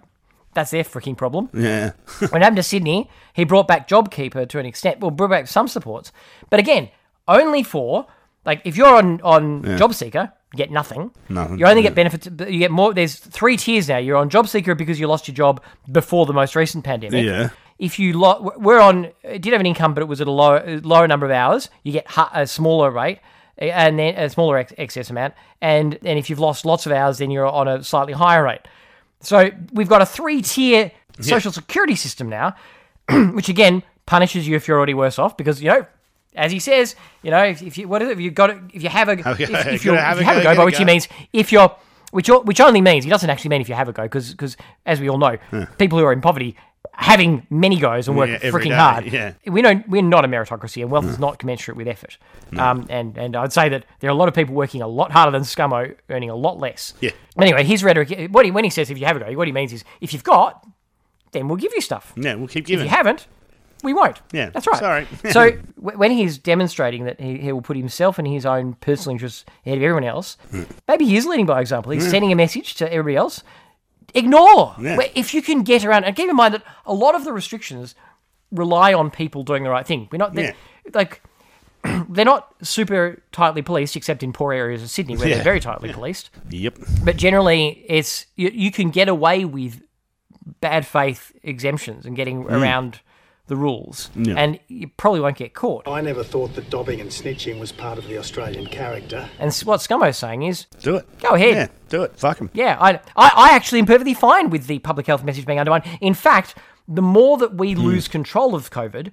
That's 0.54 0.72
their 0.72 0.84
freaking 0.84 1.16
problem. 1.18 1.50
Yeah. 1.54 1.92
when 2.30 2.42
it 2.42 2.44
happened 2.44 2.58
to 2.58 2.64
Sydney, 2.64 3.10
he 3.34 3.44
brought 3.46 3.68
back 3.68 3.88
JobKeeper 3.88 4.50
to 4.50 4.60
an 4.60 4.66
extent. 4.66 5.00
Well, 5.00 5.12
brought 5.12 5.30
back 5.32 5.48
some 5.48 5.68
supports, 5.70 6.12
but 6.50 6.60
again, 6.60 6.90
only 7.28 7.64
for 7.64 8.08
like 8.46 8.62
if 8.66 8.76
you're 8.78 8.96
on 8.96 9.22
on 9.22 9.64
JobSeeker, 9.64 10.32
you 10.45 10.45
get 10.56 10.72
nothing. 10.72 11.12
Nothing, 11.30 11.60
You 11.60 11.66
only 11.68 11.82
get 11.82 11.96
benefits. 11.96 12.28
You 12.28 12.60
get 12.60 12.72
more. 12.72 12.94
There's 12.94 13.16
three 13.16 13.58
tiers 13.58 13.88
now. 13.90 13.98
You're 13.98 14.18
on 14.18 14.30
JobSeeker 14.30 14.78
because 14.78 15.00
you 15.00 15.08
lost 15.08 15.28
your 15.28 15.36
job 15.36 15.62
before 15.92 16.26
the 16.26 16.34
most 16.34 16.56
recent 16.56 16.84
pandemic. 16.84 17.26
Yeah. 17.26 17.50
If 17.78 18.00
you 18.00 18.18
lo- 18.18 18.54
we're 18.58 18.80
on, 18.80 19.12
it 19.24 19.42
did 19.42 19.52
have 19.54 19.60
an 19.60 19.66
income, 19.66 19.94
but 19.94 20.02
it 20.02 20.08
was 20.08 20.22
at 20.22 20.28
a 20.28 20.32
lower 20.32 20.80
lower 20.82 21.08
number 21.08 21.26
of 21.26 21.32
hours. 21.32 21.70
You 21.84 21.92
get 21.92 22.08
a 22.34 22.48
smaller 22.48 22.90
rate. 22.92 23.20
And 23.58 23.98
then 23.98 24.16
a 24.16 24.30
smaller 24.30 24.58
ex- 24.58 24.74
excess 24.78 25.10
amount, 25.10 25.34
and 25.62 25.94
and 26.04 26.20
if 26.20 26.30
you've 26.30 26.40
lost 26.40 26.66
lots 26.66 26.86
of 26.86 26.92
hours, 26.92 27.20
then 27.20 27.32
you're 27.32 27.48
on 27.48 27.70
a 27.70 27.82
slightly 27.86 28.12
higher 28.12 28.44
rate. 28.44 28.60
So 29.22 29.50
we've 29.72 29.88
got 29.88 30.02
a 30.02 30.06
three 30.06 30.42
tier 30.42 30.92
social 31.22 31.54
security 31.54 31.96
system 31.96 32.28
now, 32.28 32.54
which 33.32 33.48
again 33.48 33.82
punishes 34.06 34.46
you 34.46 34.58
if 34.58 34.68
you're 34.68 34.76
already 34.76 34.94
worse 34.94 35.18
off 35.18 35.38
because 35.38 35.62
you 35.64 35.70
know, 35.70 35.86
as 36.36 36.52
he 36.52 36.60
says, 36.60 36.96
you 37.24 37.32
know, 37.32 37.44
if, 37.44 37.62
if 37.62 37.78
you 37.78 37.88
what 37.88 38.02
is 38.02 38.10
it? 38.10 38.14
If 38.14 38.20
you 38.20 38.32
got 38.32 38.50
it, 38.52 38.58
if 38.74 38.84
you 38.84 38.90
have 38.90 39.10
a 39.10 39.12
if, 39.20 39.40
if, 39.40 39.50
have 39.50 39.68
if 39.74 39.86
you 39.86 39.94
have 39.94 40.20
go, 40.20 40.32
a 40.40 40.44
go, 40.44 40.56
by 40.56 40.66
which 40.66 40.78
he 40.78 40.86
means 40.86 41.08
if 41.34 41.52
you're 41.52 41.76
which 42.12 42.30
which 42.30 42.60
only 42.62 42.82
means 42.82 43.04
he 43.04 43.10
doesn't 43.10 43.30
actually 43.30 43.50
mean 43.50 43.62
if 43.62 43.70
you 43.70 43.76
have 43.76 43.90
a 43.90 43.94
go 43.94 44.04
because 44.04 44.32
because 44.32 44.56
as 44.86 45.00
we 45.02 45.10
all 45.10 45.18
know, 45.18 45.38
people 45.78 45.98
who 46.00 46.06
are 46.06 46.14
in 46.14 46.22
poverty. 46.22 46.56
Having 46.98 47.46
many 47.50 47.78
goes 47.78 48.08
and 48.08 48.16
working 48.16 48.36
Yeah, 48.42 48.52
freaking 48.52 48.70
day, 48.70 48.76
hard. 48.76 49.06
yeah. 49.12 49.34
We 49.48 49.62
don't. 49.62 49.90
We're 49.90 50.02
not 50.02 50.24
a 50.24 50.30
meritocracy, 50.30 50.82
and 50.82 50.90
wealth 50.90 51.04
is 51.06 51.20
not 51.20 51.40
commensurate 51.40 51.76
with 51.76 51.90
effort. 51.90 52.18
Um, 52.58 52.86
and 52.90 53.18
and 53.18 53.36
I'd 53.36 53.52
say 53.52 53.68
that 53.68 53.86
there 54.00 54.10
are 54.10 54.14
a 54.14 54.16
lot 54.16 54.30
of 54.30 54.34
people 54.34 54.56
working 54.56 54.82
a 54.82 54.88
lot 54.88 55.12
harder 55.12 55.32
than 55.32 55.42
Scummo, 55.42 55.94
earning 56.10 56.30
a 56.30 56.36
lot 56.36 56.58
less. 56.58 56.94
Yeah. 57.02 57.10
Anyway, 57.38 57.66
his 57.66 57.84
rhetoric, 57.84 58.30
what 58.32 58.46
he, 58.46 58.52
when 58.52 58.64
he 58.64 58.70
says 58.70 58.90
if 58.92 58.98
you 58.98 59.06
have 59.08 59.18
a 59.18 59.20
go, 59.20 59.34
what 59.34 59.48
he 59.48 59.52
means 59.52 59.74
is 59.74 59.84
if 60.00 60.14
you've 60.14 60.24
got, 60.24 60.66
then 61.34 61.50
we'll 61.50 61.58
give 61.58 61.74
you 61.74 61.82
stuff. 61.82 62.14
Yeah, 62.16 62.36
we'll 62.36 62.48
keep 62.48 62.64
If 62.64 62.68
giving. 62.68 62.86
you 62.86 62.92
haven't, 62.92 63.28
we 63.84 63.94
won't. 63.94 64.22
Yeah, 64.32 64.50
that's 64.50 64.66
right. 64.68 64.80
sorry. 64.80 65.08
so 65.32 65.52
w- 65.78 65.98
when 65.98 66.12
he's 66.12 66.38
demonstrating 66.38 67.06
that 67.06 67.20
he, 67.20 67.38
he 67.38 67.52
will 67.52 67.62
put 67.62 67.78
himself 67.78 68.18
and 68.18 68.28
his 68.28 68.46
own 68.46 68.74
personal 68.76 69.14
interests 69.14 69.46
ahead 69.66 69.78
of 69.78 69.84
everyone 69.84 70.04
else, 70.04 70.38
Hmm. 70.52 70.64
maybe 70.88 71.06
he 71.06 71.16
is 71.18 71.26
leading 71.26 71.46
by 71.46 71.62
example. 71.62 71.92
He's 71.92 72.10
sending 72.10 72.32
a 72.32 72.36
message 72.36 72.76
to 72.76 72.92
everybody 72.92 73.16
else. 73.18 73.44
Ignore. 74.14 74.76
Yeah. 74.80 74.98
Where- 74.98 75.10
If 75.16 75.34
you 75.34 75.42
can 75.42 75.64
get 75.64 75.84
around, 75.86 76.06
and 76.06 76.16
keep 76.16 76.30
in 76.30 76.36
mind 76.36 76.54
that 76.54 76.64
a 76.86 76.94
lot 76.94 77.16
of 77.16 77.24
the 77.26 77.34
restrictions 77.34 77.96
rely 78.52 78.94
on 78.94 79.12
people 79.12 79.44
doing 79.44 79.64
the 79.64 79.70
right 79.70 79.86
thing. 79.86 80.08
We're 80.12 80.18
not 80.20 80.34
they're, 80.34 80.56
like 80.94 81.22
they're 82.10 82.24
not 82.26 82.54
super 82.62 83.22
tightly 83.32 83.62
policed, 83.62 83.96
except 83.96 84.24
in 84.24 84.32
poor 84.34 84.54
areas 84.54 84.82
of 84.82 84.90
Sydney 84.90 85.18
where 85.18 85.28
Yeah. 85.28 85.36
they're 85.36 85.44
very 85.44 85.60
tightly 85.60 85.92
policed. 85.92 86.30
Yep. 86.50 86.78
But 87.04 87.18
generally, 87.18 87.84
it's 87.90 88.26
you, 88.36 88.50
you 88.54 88.72
can 88.72 88.90
get 88.90 89.10
away 89.10 89.44
with 89.46 89.82
bad 90.62 90.86
faith 90.86 91.32
exemptions 91.44 92.06
and 92.06 92.16
getting 92.16 92.44
around 92.46 93.02
the 93.48 93.56
rules, 93.56 94.10
Yeah. 94.16 94.36
and 94.38 94.60
you 94.68 94.88
probably 94.98 95.20
won't 95.20 95.38
get 95.38 95.54
caught. 95.54 95.88
I 95.88 96.02
never 96.02 96.24
thought 96.24 96.56
that 96.56 96.70
dobbing 96.70 97.00
and 97.00 97.10
snitching 97.10 97.60
was 97.60 97.72
part 97.72 97.98
of 97.98 98.08
the 98.08 98.18
Australian 98.18 98.66
character. 98.66 99.30
And 99.40 99.54
what 99.66 99.82
Scummo's 99.82 100.18
saying 100.18 100.44
is, 100.44 100.66
Do 100.82 100.96
it. 100.98 101.20
Go 101.20 101.36
ahead. 101.36 101.56
Yeah, 101.56 101.68
do 101.90 102.04
it. 102.04 102.18
Fuck 102.18 102.40
him. 102.40 102.50
yeah, 102.54 102.78
I, 102.80 102.94
I, 103.16 103.32
I 103.36 103.50
actually 103.56 103.80
am 103.80 103.86
perfectly 103.86 104.14
fine 104.16 104.50
with 104.50 104.68
the 104.68 104.80
public 104.80 105.06
health 105.08 105.24
message 105.24 105.46
being 105.46 105.60
undermined. 105.60 105.86
In 106.02 106.14
fact, 106.14 106.56
the 106.88 107.02
more 107.02 107.38
that 107.38 107.56
we 107.56 107.76
mm. 107.76 107.84
lose 107.84 108.08
control 108.08 108.56
of 108.56 108.72
COVID, 108.72 109.12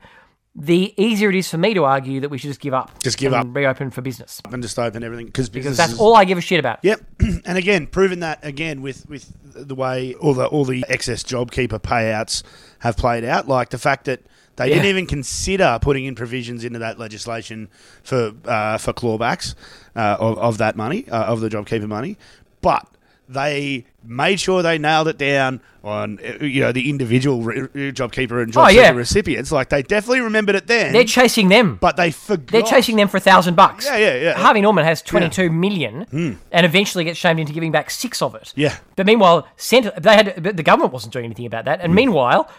the 0.54 0.92
easier 1.02 1.30
it 1.30 1.34
is 1.34 1.48
for 1.48 1.56
me 1.56 1.72
to 1.72 1.84
argue 1.84 2.20
that 2.20 2.28
we 2.28 2.36
should 2.36 2.48
just 2.48 2.60
give 2.60 2.74
up. 2.74 3.02
Just 3.02 3.16
give 3.16 3.32
and 3.32 3.50
up. 3.50 3.56
reopen 3.56 3.90
for 3.90 4.02
business. 4.02 4.40
And 4.50 4.62
just 4.62 4.78
open 4.78 5.02
everything 5.02 5.26
because 5.26 5.48
Because 5.48 5.76
that's 5.76 5.98
all 5.98 6.14
I 6.14 6.24
give 6.24 6.36
a 6.36 6.42
shit 6.42 6.58
about. 6.58 6.80
Yep, 6.82 7.00
and 7.46 7.56
again, 7.58 7.86
proving 7.86 8.20
that 8.20 8.44
again 8.44 8.82
with 8.82 9.08
with 9.08 9.32
the 9.54 9.74
way 9.74 10.14
all 10.14 10.34
the 10.34 10.46
all 10.46 10.64
the 10.64 10.84
excess 10.88 11.22
JobKeeper 11.22 11.80
payouts 11.80 12.42
have 12.82 12.96
played 12.96 13.24
out, 13.24 13.48
like 13.48 13.70
the 13.70 13.78
fact 13.78 14.04
that 14.04 14.20
they 14.56 14.68
didn't 14.68 14.84
even 14.86 15.06
consider 15.06 15.78
putting 15.80 16.04
in 16.04 16.14
provisions 16.14 16.62
into 16.62 16.78
that 16.80 16.98
legislation 16.98 17.68
for 18.02 18.32
uh, 18.44 18.76
for 18.78 18.92
clawbacks 18.92 19.54
uh, 19.96 20.16
of, 20.20 20.38
of 20.38 20.58
that 20.58 20.76
money 20.76 21.08
uh, 21.08 21.24
of 21.32 21.40
the 21.40 21.48
JobKeeper 21.48 21.88
money, 21.88 22.16
but 22.60 22.86
they 23.28 23.86
made 24.04 24.38
sure 24.40 24.62
they 24.62 24.76
nailed 24.78 25.08
it 25.08 25.16
down 25.16 25.60
on 25.84 26.18
you 26.40 26.60
know 26.60 26.70
the 26.70 26.90
individual 26.90 27.40
re- 27.42 27.92
JobKeeper 27.92 28.42
and 28.42 28.52
JobKeeper 28.52 28.66
Oh, 28.66 28.68
yeah. 28.68 28.90
recipients. 28.90 29.50
Like 29.50 29.70
they 29.70 29.82
definitely 29.82 30.20
remembered 30.20 30.54
it 30.56 30.66
then, 30.66 30.92
They're 30.92 31.04
chasing 31.04 31.48
them. 31.48 31.76
but 31.80 31.96
they 31.96 32.10
forgot. 32.10 32.48
They're 32.52 32.62
chasing 32.62 32.96
them 32.96 33.08
for 33.08 33.16
a 33.16 33.20
thousand 33.20 33.54
bucks. 33.56 33.86
Yeah, 33.86 33.96
yeah, 33.96 34.14
yeah. 34.16 34.32
Harvey 34.38 34.60
Norman 34.60 34.84
has 34.84 35.00
twenty-two 35.02 35.50
million, 35.50 36.04
and 36.52 36.66
eventually 36.66 37.04
gets 37.04 37.18
shamed 37.18 37.40
into 37.40 37.52
giving 37.54 37.72
back 37.72 37.90
six 37.90 38.20
of 38.20 38.34
it. 38.34 38.52
Yeah. 38.54 38.76
But 38.96 39.06
meanwhile, 39.06 39.46
Cent- 39.56 40.02
they 40.02 40.14
had 40.14 40.42
but 40.42 40.56
the 40.58 40.62
government 40.62 40.92
wasn't 40.92 41.12
doing 41.14 41.24
anything 41.24 41.46
about 41.46 41.64
that. 41.64 41.80
And 41.80 41.94
meanwhile, 41.94 42.50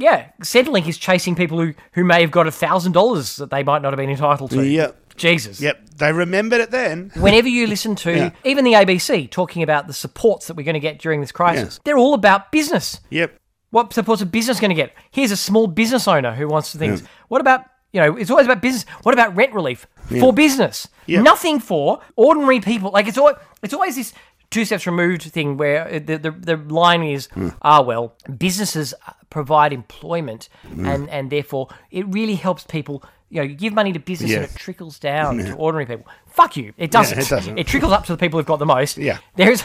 yeah, 0.00 0.30
Centrelink 0.42 0.88
is 0.88 0.98
chasing 0.98 1.34
people 1.34 1.60
who, 1.60 1.74
who 1.92 2.04
may 2.04 2.22
have 2.22 2.30
got 2.30 2.46
a 2.46 2.50
thousand 2.50 2.92
dollars 2.92 3.36
that 3.36 3.50
they 3.50 3.62
might 3.62 3.82
not 3.82 3.92
have 3.92 3.98
been 3.98 4.10
entitled 4.10 4.50
to. 4.52 4.66
Yep. 4.66 4.96
Jesus. 5.16 5.60
Yep, 5.60 5.90
they 5.98 6.12
remembered 6.12 6.62
it 6.62 6.70
then. 6.70 7.12
Whenever 7.16 7.46
you 7.48 7.66
listen 7.66 7.94
to 7.96 8.10
Yeah. 8.10 8.30
even 8.44 8.64
the 8.64 8.72
ABC 8.72 9.30
talking 9.30 9.62
about 9.62 9.86
the 9.86 9.92
supports 9.92 10.46
that 10.46 10.56
we're 10.56 10.64
going 10.64 10.74
to 10.74 10.80
get 10.80 10.98
during 10.98 11.20
this 11.20 11.30
crisis, 11.32 11.78
they're 11.84 11.98
all 11.98 12.14
about 12.14 12.50
business. 12.50 13.00
Yep. 13.10 13.36
What 13.70 13.92
supports 13.92 14.22
a 14.22 14.26
business 14.26 14.58
going 14.58 14.70
to 14.70 14.74
get? 14.74 14.94
Here's 15.10 15.30
a 15.30 15.36
small 15.36 15.66
business 15.66 16.08
owner 16.08 16.34
who 16.34 16.48
wants 16.48 16.72
to 16.72 16.78
things. 16.78 17.02
What 17.28 17.40
about 17.42 17.64
you 17.92 18.00
know? 18.00 18.16
It's 18.16 18.30
always 18.30 18.46
about 18.46 18.62
business. 18.62 18.84
What 19.02 19.12
about 19.12 19.36
rent 19.36 19.52
relief 19.52 19.86
for 20.08 20.32
business? 20.32 20.88
Yeah. 21.06 21.22
Nothing 21.22 21.60
for 21.60 22.00
ordinary 22.16 22.60
people. 22.60 22.90
Like 22.90 23.06
it's 23.06 23.18
always 23.18 23.36
it's 23.62 23.74
always 23.74 23.96
this 23.96 24.14
two 24.50 24.64
steps 24.64 24.86
removed 24.86 25.22
thing 25.22 25.56
where 25.56 26.00
the 26.00 26.16
the, 26.18 26.30
the 26.30 26.56
line 26.56 27.02
is 27.02 27.28
ah 27.62 27.80
well 27.80 28.14
businesses 28.38 28.94
provide 29.30 29.72
employment 29.72 30.48
and 30.64 31.08
and 31.08 31.30
therefore 31.30 31.68
it 31.90 32.06
really 32.08 32.34
helps 32.34 32.64
people. 32.64 33.02
You 33.32 33.36
know, 33.36 33.42
you 33.46 33.54
give 33.54 33.72
money 33.72 33.92
to 33.92 34.00
business 34.00 34.32
and 34.32 34.42
it 34.44 34.50
trickles 34.56 34.98
down 34.98 35.38
to 35.38 35.54
ordinary 35.54 35.86
people. 35.86 36.04
Fuck 36.26 36.56
you. 36.56 36.72
It 36.76 36.90
doesn't. 36.90 37.16
it 37.16 37.28
doesn't. 37.28 37.58
It 37.58 37.66
trickles 37.68 37.92
up 37.92 38.04
to 38.06 38.12
the 38.12 38.18
people 38.18 38.40
who've 38.40 38.46
got 38.46 38.58
the 38.58 38.66
most. 38.66 38.98
Yeah. 38.98 39.18
There's 39.36 39.62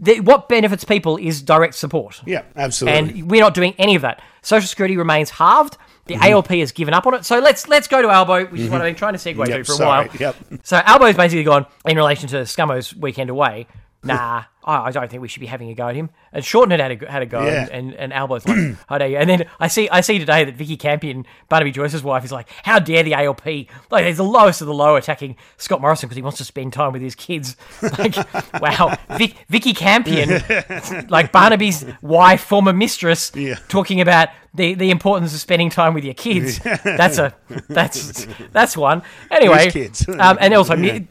the, 0.00 0.18
what 0.20 0.48
benefits 0.48 0.82
people 0.84 1.16
is 1.16 1.40
direct 1.40 1.76
support. 1.76 2.20
Yeah, 2.26 2.42
absolutely. 2.56 2.98
And 3.20 3.30
we're 3.30 3.40
not 3.42 3.54
doing 3.54 3.74
any 3.78 3.94
of 3.94 4.02
that. 4.02 4.20
Social 4.42 4.66
Security 4.66 4.96
remains 4.96 5.30
halved. 5.30 5.76
The 6.06 6.14
Mm-hmm. 6.14 6.32
ALP 6.32 6.48
has 6.48 6.72
given 6.72 6.94
up 6.94 7.06
on 7.06 7.14
it. 7.14 7.24
So 7.24 7.38
let's 7.38 7.68
let's 7.68 7.86
go 7.88 8.02
to 8.02 8.08
Albo, 8.08 8.46
which 8.46 8.60
is 8.60 8.70
what 8.70 8.80
I've 8.80 8.86
been 8.88 8.94
trying 8.96 9.14
to 9.14 9.18
segue 9.18 9.38
Yep, 9.38 9.58
to 9.58 9.64
for 9.64 9.72
a 9.72 9.76
sorry, 9.76 10.06
while. 10.08 10.16
yep. 10.18 10.36
So 10.64 10.76
Albo's 10.84 11.14
basically 11.16 11.44
gone 11.44 11.66
in 11.84 11.96
relation 11.96 12.28
to 12.30 12.36
Scummo's 12.38 12.94
weekend 12.94 13.30
away. 13.30 13.66
Nah, 14.06 14.44
I 14.64 14.76
I 14.86 14.90
don't 14.90 15.10
think 15.10 15.22
we 15.22 15.28
should 15.28 15.40
be 15.40 15.46
having 15.46 15.68
a 15.70 15.74
go 15.74 15.88
at 15.88 15.94
him. 15.96 16.10
And 16.32 16.44
Shorten 16.44 16.70
had 16.70 16.80
had 16.80 17.02
a, 17.02 17.10
had 17.10 17.22
a 17.22 17.26
go, 17.26 17.44
Yeah. 17.44 17.62
and, 17.62 17.70
and, 17.70 17.94
and 17.94 18.12
Albo's 18.12 18.46
like, 18.46 18.76
how 18.88 18.98
dare 18.98 19.08
you? 19.08 19.16
And 19.16 19.28
then 19.30 19.48
I 19.60 19.68
see 19.68 19.88
I 19.88 20.00
see 20.00 20.18
today 20.18 20.44
that 20.44 20.54
Vikki 20.56 20.76
Campion, 20.76 21.24
Barnaby 21.48 21.70
Joyce's 21.72 22.02
wife, 22.02 22.24
is 22.24 22.32
like, 22.32 22.48
how 22.64 22.78
dare 22.78 23.02
the 23.02 23.14
ALP? 23.14 23.44
Like, 23.90 24.04
he's 24.06 24.16
the 24.18 24.24
lowest 24.24 24.60
of 24.60 24.66
the 24.66 24.74
low 24.74 24.96
attacking 24.96 25.36
Scott 25.56 25.80
Morrison 25.80 26.08
because 26.08 26.16
he 26.16 26.22
wants 26.22 26.38
to 26.38 26.44
spend 26.44 26.72
time 26.72 26.92
with 26.92 27.02
his 27.02 27.14
kids. 27.14 27.56
Like, 27.98 28.16
wow, 28.60 28.96
Vic, 29.16 29.34
Vikki 29.48 29.72
Campion, 29.72 30.42
like 31.08 31.32
Barnaby's 31.32 31.84
wife, 32.02 32.42
former 32.42 32.72
mistress, 32.72 33.32
Yeah. 33.34 33.54
talking 33.68 34.00
about 34.00 34.28
the, 34.54 34.74
the 34.74 34.90
importance 34.90 35.32
of 35.34 35.40
spending 35.40 35.70
time 35.70 35.94
with 35.94 36.04
your 36.04 36.14
kids. 36.14 36.58
That's 36.60 37.18
a 37.18 37.34
that's 37.68 38.26
that's 38.52 38.76
one. 38.76 39.02
Anyway, 39.30 39.70
kids? 39.70 40.06
um, 40.08 40.36
and 40.40 40.52
also. 40.54 40.74
mi- 40.76 41.06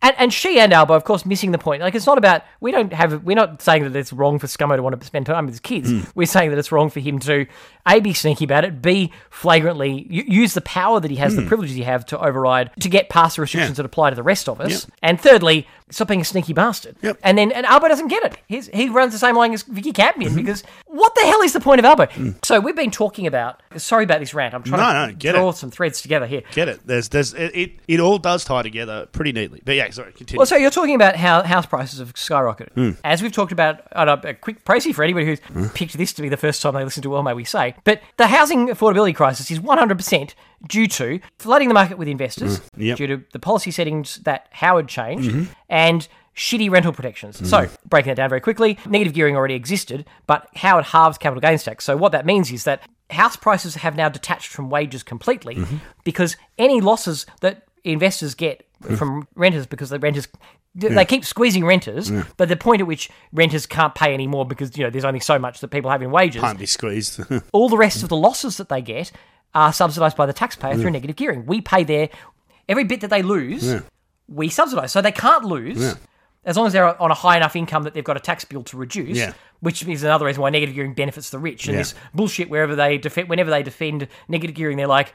And, 0.00 0.14
and 0.16 0.32
she 0.32 0.60
and 0.60 0.72
Albo, 0.72 0.94
of 0.94 1.02
course, 1.02 1.26
missing 1.26 1.50
the 1.50 1.58
point. 1.58 1.82
Like, 1.82 1.94
it's 1.94 2.06
not 2.06 2.18
about 2.18 2.42
we 2.60 2.70
don't 2.70 2.92
have. 2.92 3.24
We're 3.24 3.34
not 3.34 3.60
saying 3.60 3.82
that 3.82 3.96
it's 3.96 4.12
wrong 4.12 4.38
for 4.38 4.46
Scummo 4.46 4.76
to 4.76 4.82
want 4.82 4.98
to 4.98 5.04
spend 5.04 5.26
time 5.26 5.46
with 5.46 5.54
his 5.54 5.60
kids. 5.60 5.90
Hmm. 5.90 6.00
We're 6.14 6.26
saying 6.26 6.50
that 6.50 6.58
it's 6.58 6.70
wrong 6.70 6.88
for 6.88 7.00
him 7.00 7.18
to 7.20 7.46
a 7.88 8.00
be 8.00 8.12
sneaky 8.14 8.44
about 8.44 8.64
it, 8.64 8.82
b 8.82 9.12
flagrantly 9.30 10.06
use 10.10 10.54
the 10.54 10.60
power 10.60 11.00
that 11.00 11.10
he 11.10 11.16
has, 11.16 11.36
the 11.36 11.42
privileges 11.42 11.76
he 11.76 11.82
have 11.84 12.04
to 12.06 12.18
override 12.18 12.70
to 12.80 12.88
get 12.88 13.08
past 13.08 13.36
the 13.36 13.42
restrictions 13.42 13.68
Hmm. 13.68 13.72
Yeah. 13.72 13.76
that 13.82 13.86
apply 13.86 14.10
to 14.10 14.16
the 14.16 14.22
rest 14.22 14.48
of 14.48 14.60
us. 14.60 14.84
Yep. 14.84 14.94
And 15.02 15.20
thirdly, 15.20 15.66
stop 15.90 16.08
being 16.08 16.20
a 16.20 16.24
sneaky 16.24 16.52
bastard. 16.52 16.96
Yep. 17.02 17.18
And 17.22 17.38
then 17.38 17.52
and 17.52 17.64
Albo 17.64 17.88
doesn't 17.88 18.08
get 18.08 18.24
it. 18.24 18.36
He's, 18.48 18.66
he 18.68 18.88
runs 18.88 19.12
the 19.12 19.18
same 19.18 19.36
line 19.36 19.52
as 19.54 19.62
Vikki 19.62 19.92
Campion 19.92 20.30
Mm-hmm. 20.32 20.36
because 20.40 20.62
what 20.86 21.14
the 21.14 21.22
hell 21.22 21.40
is 21.42 21.52
the 21.52 21.60
point 21.60 21.78
of 21.78 21.84
Albo? 21.84 22.08
So 22.42 22.60
we've 22.60 22.76
been 22.76 22.90
talking 22.90 23.26
about. 23.26 23.62
Sorry 23.76 24.04
about 24.04 24.18
this 24.20 24.34
rant. 24.34 24.54
I'm 24.54 24.62
trying 24.62 24.78
Mm. 24.80 24.92
No, 24.94 25.06
to 25.06 25.12
no, 25.12 25.18
get 25.18 25.34
draw 25.34 25.50
it. 25.50 25.56
some 25.56 25.70
threads 25.70 26.02
together 26.02 26.26
here. 26.26 26.42
Get 26.52 26.68
it? 26.68 26.80
There's, 26.84 27.08
there's, 27.10 27.32
it, 27.34 27.54
it, 27.56 27.72
it 27.86 28.00
all 28.00 28.18
does 28.18 28.44
tie 28.44 28.62
together 28.62 29.06
pretty 29.12 29.32
neatly. 29.32 29.62
But 29.64 29.76
yeah, 29.76 29.88
sorry, 29.90 30.12
continue. 30.12 30.38
Well, 30.38 30.46
so 30.46 30.56
you're 30.56 30.70
talking 30.70 30.94
about 30.94 31.16
how 31.16 31.42
house 31.42 31.66
prices 31.66 32.00
have 32.00 32.14
skyrocketed. 32.14 32.72
Hmm. 32.72 32.90
As 33.04 33.22
we've 33.22 33.32
talked 33.32 33.52
about, 33.52 33.80
a, 33.92 34.28
a 34.30 34.34
quick 34.34 34.64
précis 34.64 34.94
for 34.94 35.04
anybody 35.04 35.26
who's 35.26 35.70
picked 35.74 35.96
this 35.96 36.12
to 36.14 36.22
be 36.22 36.28
the 36.28 36.36
first 36.36 36.60
time 36.62 36.74
they 36.74 36.84
listen 36.84 37.02
to 37.04 37.10
Well 37.10 37.22
May 37.22 37.34
We 37.34 37.44
Say, 37.44 37.74
but 37.84 38.00
the 38.16 38.26
housing 38.26 38.68
affordability 38.68 39.14
crisis 39.14 39.50
is 39.50 39.58
100% 39.60 40.34
due 40.68 40.86
to 40.88 41.20
flooding 41.38 41.68
the 41.68 41.74
market 41.74 41.98
with 41.98 42.08
investors, 42.08 42.58
Hmm. 42.58 42.82
Yep. 42.82 42.96
Mm-hmm. 42.98 43.04
due 43.06 43.16
to 43.18 43.24
the 43.32 43.38
policy 43.38 43.70
settings 43.70 44.16
that 44.24 44.48
Howard 44.50 44.88
changed, 44.88 45.48
and 45.68 46.08
shitty 46.36 46.70
rental 46.70 46.92
protections. 46.92 47.48
So, 47.48 47.68
breaking 47.88 48.10
that 48.10 48.16
down 48.16 48.28
very 48.28 48.40
quickly, 48.40 48.78
negative 48.86 49.12
gearing 49.14 49.36
already 49.36 49.54
existed, 49.54 50.04
but 50.26 50.48
Howard 50.56 50.84
halves 50.86 51.18
capital 51.18 51.40
gains 51.40 51.64
tax. 51.64 51.84
So, 51.84 51.96
what 51.96 52.12
that 52.12 52.24
means 52.26 52.50
is 52.52 52.64
that 52.64 52.82
house 53.10 53.36
prices 53.36 53.76
have 53.76 53.96
now 53.96 54.08
detached 54.08 54.48
from 54.48 54.70
wages 54.70 55.02
completely 55.02 55.56
Mm-hmm. 55.56 55.76
because 56.04 56.36
any 56.58 56.80
losses 56.80 57.26
that 57.40 57.64
investors 57.92 58.34
get 58.34 58.66
from 58.96 59.26
renters 59.34 59.66
because 59.66 59.90
the 59.90 59.98
renters 59.98 60.28
they 60.74 61.04
keep 61.04 61.24
squeezing 61.24 61.64
renters, 61.64 62.12
but 62.36 62.48
the 62.48 62.56
point 62.56 62.80
at 62.80 62.86
which 62.86 63.10
renters 63.32 63.66
can't 63.66 63.94
pay 63.94 64.14
anymore 64.14 64.46
because 64.46 64.76
you 64.76 64.84
know 64.84 64.90
there's 64.90 65.04
only 65.04 65.18
so 65.20 65.38
much 65.38 65.60
that 65.60 65.68
people 65.68 65.90
have 65.90 66.02
in 66.02 66.10
wages. 66.10 66.40
Can't 66.40 66.58
be 66.58 66.66
squeezed. 66.66 67.20
All 67.52 67.68
the 67.68 67.76
rest 67.78 68.02
of 68.02 68.08
the 68.08 68.16
losses 68.16 68.56
that 68.58 68.68
they 68.68 68.80
get 68.82 69.10
are 69.54 69.72
subsidised 69.72 70.16
by 70.16 70.26
the 70.26 70.32
taxpayer 70.32 70.76
through 70.76 70.90
negative 70.90 71.16
gearing. 71.16 71.46
We 71.46 71.60
pay 71.60 71.82
their 71.84 72.10
every 72.68 72.84
bit 72.84 73.00
that 73.00 73.10
they 73.10 73.22
lose. 73.22 73.82
We 74.28 74.48
subsidise, 74.50 74.92
so 74.92 75.00
they 75.00 75.12
can't 75.12 75.44
lose. 75.44 75.96
As 76.44 76.56
long 76.56 76.66
as 76.66 76.72
they're 76.72 77.00
on 77.02 77.10
a 77.10 77.14
high 77.14 77.36
enough 77.36 77.56
income 77.56 77.82
that 77.82 77.94
they've 77.94 78.04
got 78.04 78.16
a 78.16 78.20
tax 78.20 78.44
bill 78.44 78.62
to 78.64 78.76
reduce, 78.76 79.18
Yeah. 79.18 79.32
which 79.60 79.82
is 79.86 80.02
another 80.02 80.24
reason 80.24 80.40
why 80.40 80.48
negative 80.50 80.74
gearing 80.74 80.94
benefits 80.94 81.28
the 81.30 81.38
rich. 81.38 81.66
And 81.66 81.74
Yeah. 81.74 81.80
this 81.80 81.94
bullshit 82.14 82.48
wherever 82.48 82.74
they 82.76 82.96
defend, 82.96 83.28
whenever 83.28 83.50
they 83.50 83.62
defend 83.62 84.06
negative 84.28 84.54
gearing, 84.54 84.76
they're 84.78 84.86
like, 84.86 85.12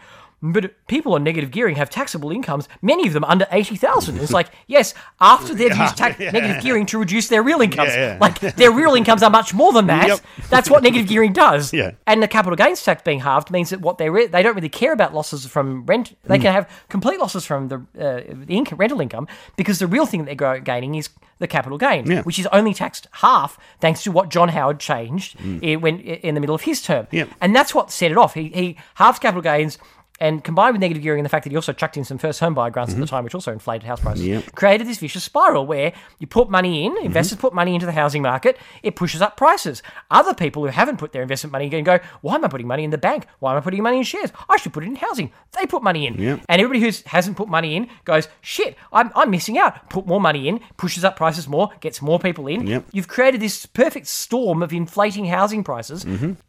but 0.51 0.73
people 0.87 1.13
on 1.15 1.23
negative 1.23 1.51
gearing 1.51 1.77
have 1.77 1.89
taxable 1.89 2.29
incomes, 2.31 2.67
many 2.81 3.07
of 3.07 3.13
them 3.13 3.23
under 3.23 3.47
80,000. 3.49 4.17
It's 4.19 4.33
like, 4.33 4.49
yes, 4.67 4.93
after 5.21 5.55
they've 5.55 5.75
used 5.75 5.95
tax- 5.97 6.19
negative 6.19 6.61
gearing 6.61 6.85
to 6.87 6.99
reduce 6.99 7.29
their 7.29 7.41
real 7.41 7.61
incomes. 7.61 7.89
Yeah, 7.95 8.13
yeah. 8.13 8.17
Like, 8.19 8.39
their 8.41 8.71
real 8.71 8.93
incomes 8.93 9.23
are 9.23 9.29
much 9.29 9.53
more 9.53 9.71
than 9.71 9.87
that. 9.87 10.07
Yep. 10.07 10.19
That's 10.49 10.69
what 10.69 10.83
negative 10.83 11.07
gearing 11.07 11.31
does. 11.33 11.73
Yeah. 11.73 11.91
And 12.05 12.21
the 12.21 12.27
capital 12.27 12.57
gains 12.57 12.83
tax 12.83 13.01
being 13.03 13.21
halved 13.21 13.49
means 13.51 13.69
that 13.69 13.79
what 13.81 13.97
they 13.97 14.09
re- 14.09 14.27
they 14.27 14.43
don't 14.43 14.55
really 14.55 14.69
care 14.69 14.91
about 14.91 15.13
losses 15.13 15.45
from 15.45 15.85
rent. 15.85 16.09
Mm. 16.11 16.27
They 16.27 16.39
can 16.39 16.51
have 16.53 16.69
complete 16.89 17.19
losses 17.19 17.45
from 17.45 17.69
the 17.69 17.77
uh, 17.97 18.21
the 18.45 18.57
income, 18.57 18.77
rental 18.77 18.99
income 19.01 19.27
because 19.55 19.79
the 19.79 19.87
real 19.87 20.05
thing 20.05 20.25
that 20.25 20.37
they're 20.37 20.59
gaining 20.59 20.95
is 20.95 21.09
the 21.39 21.47
capital 21.47 21.77
gain, 21.77 22.05
Yeah. 22.09 22.21
which 22.23 22.37
is 22.37 22.47
only 22.47 22.73
taxed 22.73 23.07
half 23.11 23.57
thanks 23.79 24.03
to 24.03 24.11
what 24.11 24.29
John 24.29 24.49
Howard 24.49 24.79
changed 24.79 25.37
i- 25.63 25.75
when 25.77 25.99
in 25.99 26.35
the 26.35 26.41
middle 26.41 26.55
of 26.55 26.61
his 26.61 26.81
term. 26.81 27.05
Mm. 27.05 27.13
Yeah. 27.13 27.25
And 27.41 27.55
that's 27.55 27.73
what 27.73 27.91
set 27.91 28.11
it 28.11 28.17
off. 28.17 28.33
He 28.33 28.49
he 28.49 28.77
halved 28.95 29.21
capital 29.21 29.41
gains. 29.41 29.77
And 30.23 30.43
combined 30.43 30.73
with 30.73 30.81
negative 30.81 31.03
gearing 31.03 31.19
and 31.19 31.25
the 31.25 31.29
fact 31.29 31.43
that 31.43 31.49
he 31.51 31.55
also 31.57 31.73
chucked 31.73 31.97
in 31.97 32.05
some 32.05 32.17
first 32.17 32.39
home 32.39 32.53
buyer 32.53 32.71
grants 32.71 32.93
at 32.93 32.99
the 32.99 33.05
time, 33.05 33.23
which 33.25 33.35
also 33.35 33.51
inflated 33.51 33.85
house 33.85 33.99
prices, 33.99 34.23
Mm-hmm. 34.23 34.33
Yep. 34.45 34.55
created 34.55 34.87
this 34.87 34.97
vicious 34.97 35.23
spiral 35.23 35.65
where 35.65 35.91
you 36.19 36.27
put 36.27 36.49
money 36.49 36.87
Mm-hmm. 36.87 36.97
in, 36.97 37.05
investors 37.05 37.37
put 37.37 37.53
money 37.53 37.73
into 37.73 37.85
the 37.85 37.91
housing 37.91 38.21
market, 38.21 38.57
it 38.83 38.95
pushes 38.95 39.21
up 39.21 39.35
prices. 39.37 39.83
Other 40.09 40.33
people 40.33 40.63
who 40.63 40.69
haven't 40.69 40.97
put 40.97 41.11
their 41.11 41.21
investment 41.21 41.51
money 41.51 41.65
in 41.71 41.83
go, 41.83 41.99
why 42.21 42.35
am 42.35 42.45
I 42.45 42.47
putting 42.47 42.67
money 42.67 42.83
in 42.85 42.89
the 42.91 42.97
bank? 42.97 43.25
Why 43.39 43.51
am 43.51 43.57
I 43.57 43.61
putting 43.61 43.83
money 43.83 43.97
in 43.97 44.03
shares? 44.03 44.31
I 44.49 44.55
should 44.57 44.71
put 44.73 44.83
it 44.83 44.87
in 44.87 44.95
housing. 44.95 45.29
They 45.59 45.65
put 45.65 45.83
money 45.83 46.07
in. 46.07 46.13
Yep. 46.17 46.39
And 46.47 46.61
everybody 46.61 46.79
who 46.79 46.91
hasn't 47.07 47.35
put 47.35 47.49
money 47.49 47.75
in 47.75 47.89
goes, 48.05 48.29
shit, 48.41 48.77
I'm, 48.93 49.11
I'm 49.15 49.29
missing 49.29 49.57
out. 49.57 49.89
Put 49.89 50.07
more 50.07 50.21
money 50.21 50.47
in, 50.47 50.61
pushes 50.77 51.03
up 51.03 51.17
prices 51.17 51.47
more, 51.49 51.69
gets 51.81 52.01
more 52.01 52.17
people 52.19 52.47
in. 52.47 52.65
Yep. 52.65 52.85
You've 52.93 53.07
created 53.09 53.41
this 53.41 53.65
perfect 53.65 54.07
storm 54.07 54.63
of 54.63 54.71
inflating 54.71 55.25
housing 55.25 55.63
prices, 55.65 56.05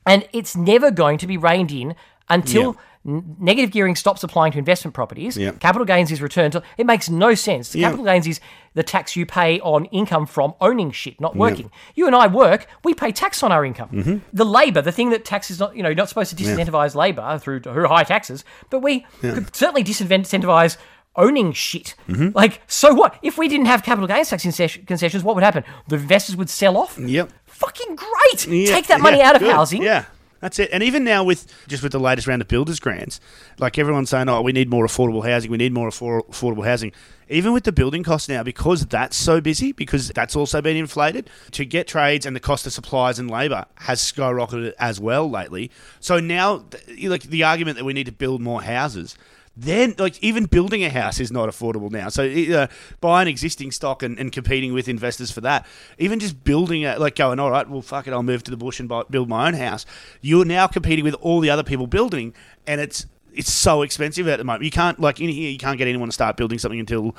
and 0.06 0.28
it's 0.32 0.56
never 0.56 0.92
going 0.92 1.18
to 1.18 1.26
be 1.26 1.36
reined 1.36 1.72
in 1.72 1.96
until. 2.28 2.76
Negative 3.04 3.70
gearing 3.70 3.96
stops 3.96 4.24
applying 4.24 4.52
to 4.52 4.58
investment 4.58 4.94
properties. 4.94 5.36
Yep. 5.36 5.60
Capital 5.60 5.84
gains 5.84 6.10
is 6.10 6.22
returned 6.22 6.52
to. 6.52 6.62
It 6.78 6.86
makes 6.86 7.10
no 7.10 7.34
sense. 7.34 7.74
Yeah. 7.74 7.88
Capital 7.88 8.06
gains 8.06 8.26
is 8.26 8.40
the 8.72 8.82
tax 8.82 9.14
you 9.14 9.26
pay 9.26 9.60
on 9.60 9.84
income 9.86 10.24
from 10.26 10.54
owning 10.60 10.90
shit, 10.90 11.20
not 11.20 11.36
working. 11.36 11.70
You 11.94 12.06
and 12.06 12.16
I 12.16 12.28
work, 12.28 12.66
we 12.82 12.94
pay 12.94 13.12
tax 13.12 13.42
on 13.42 13.52
our 13.52 13.64
income. 13.64 13.90
Mm-hmm. 13.90 14.16
The 14.32 14.44
labour, 14.44 14.80
the 14.80 14.90
thing 14.90 15.10
that 15.10 15.24
tax 15.24 15.50
is 15.50 15.60
not, 15.60 15.76
you 15.76 15.82
know, 15.82 15.90
you're 15.90 15.96
not 15.96 16.08
supposed 16.08 16.36
to 16.36 16.42
disincentivize 16.42 16.94
labour 16.94 17.38
through, 17.38 17.60
through 17.60 17.88
high 17.88 18.04
taxes, 18.04 18.42
but 18.70 18.80
we 18.80 19.06
could 19.20 19.54
certainly 19.54 19.84
disincentivize 19.84 20.78
owning 21.16 21.52
shit. 21.52 21.94
Mm-hmm. 22.08 22.30
Like, 22.34 22.62
so 22.66 22.94
what? 22.94 23.18
If 23.22 23.38
we 23.38 23.48
didn't 23.48 23.66
have 23.66 23.82
capital 23.82 24.08
gains 24.08 24.30
tax 24.30 24.42
concessions, 24.42 25.22
what 25.22 25.34
would 25.34 25.44
happen? 25.44 25.62
The 25.88 25.96
investors 25.96 26.36
would 26.36 26.50
sell 26.50 26.76
off? 26.76 26.98
Yep. 26.98 27.30
Fucking 27.46 27.96
great! 27.96 28.46
Yeah, 28.48 28.74
Take 28.74 28.88
that 28.88 29.00
money 29.00 29.18
yeah, 29.18 29.28
out 29.28 29.36
of 29.36 29.42
good. 29.42 29.52
housing. 29.52 29.82
Yeah. 29.82 30.06
That's 30.44 30.58
it. 30.58 30.68
And 30.74 30.82
even 30.82 31.04
now 31.04 31.24
with 31.24 31.50
just 31.68 31.82
with 31.82 31.92
the 31.92 31.98
latest 31.98 32.26
round 32.26 32.42
of 32.42 32.48
builders 32.48 32.78
grants, 32.78 33.18
like 33.58 33.78
everyone's 33.78 34.10
saying, 34.10 34.28
oh, 34.28 34.42
we 34.42 34.52
need 34.52 34.68
more 34.68 34.84
affordable 34.84 35.26
housing. 35.26 35.50
We 35.50 35.56
need 35.56 35.72
more 35.72 35.88
affor- 35.88 36.28
affordable 36.28 36.66
housing. 36.66 36.92
Even 37.30 37.54
with 37.54 37.64
the 37.64 37.72
building 37.72 38.02
costs 38.02 38.28
now, 38.28 38.42
because 38.42 38.84
that's 38.84 39.16
so 39.16 39.40
busy, 39.40 39.72
because 39.72 40.08
that's 40.08 40.36
also 40.36 40.60
been 40.60 40.76
inflated, 40.76 41.30
to 41.52 41.64
get 41.64 41.88
trades 41.88 42.26
and 42.26 42.36
the 42.36 42.40
cost 42.40 42.66
of 42.66 42.74
supplies 42.74 43.18
and 43.18 43.30
labour 43.30 43.64
has 43.76 44.02
skyrocketed 44.02 44.74
as 44.78 45.00
well 45.00 45.30
lately. 45.30 45.70
So 45.98 46.20
now, 46.20 46.66
like 47.02 47.22
the 47.22 47.42
argument 47.42 47.78
that 47.78 47.84
we 47.84 47.94
need 47.94 48.04
to 48.04 48.12
build 48.12 48.42
more 48.42 48.60
houses, 48.60 49.16
then 49.56 49.94
like 49.98 50.22
even 50.22 50.46
building 50.46 50.84
a 50.84 50.90
house 50.90 51.20
is 51.20 51.30
not 51.30 51.48
affordable 51.48 51.90
now. 51.90 52.08
So 52.08 52.24
uh, 52.24 52.66
buying 53.00 53.28
existing 53.28 53.70
stock 53.70 54.02
and, 54.02 54.18
and 54.18 54.32
competing 54.32 54.72
with 54.72 54.88
investors 54.88 55.30
for 55.30 55.40
that, 55.42 55.66
even 55.98 56.18
just 56.18 56.42
building 56.44 56.82
it, 56.82 56.98
like 56.98 57.14
going, 57.14 57.38
all 57.38 57.50
right, 57.50 57.68
well, 57.68 57.82
fuck 57.82 58.06
it, 58.06 58.12
I'll 58.12 58.22
move 58.22 58.42
to 58.44 58.50
the 58.50 58.56
bush 58.56 58.80
and 58.80 58.88
buy, 58.88 59.04
build 59.08 59.28
my 59.28 59.46
own 59.46 59.54
house. 59.54 59.86
You're 60.20 60.44
now 60.44 60.66
competing 60.66 61.04
with 61.04 61.14
all 61.14 61.40
the 61.40 61.50
other 61.50 61.62
people 61.62 61.86
building, 61.86 62.34
and 62.66 62.80
it's 62.80 63.06
it's 63.34 63.52
so 63.52 63.82
expensive 63.82 64.28
at 64.28 64.38
the 64.38 64.44
moment. 64.44 64.64
You 64.64 64.70
can't 64.70 64.98
like 65.00 65.20
in 65.20 65.28
here, 65.28 65.50
you 65.50 65.58
can't 65.58 65.76
get 65.78 65.88
anyone 65.88 66.08
to 66.08 66.12
start 66.12 66.36
building 66.36 66.58
something 66.58 66.80
until 66.80 67.14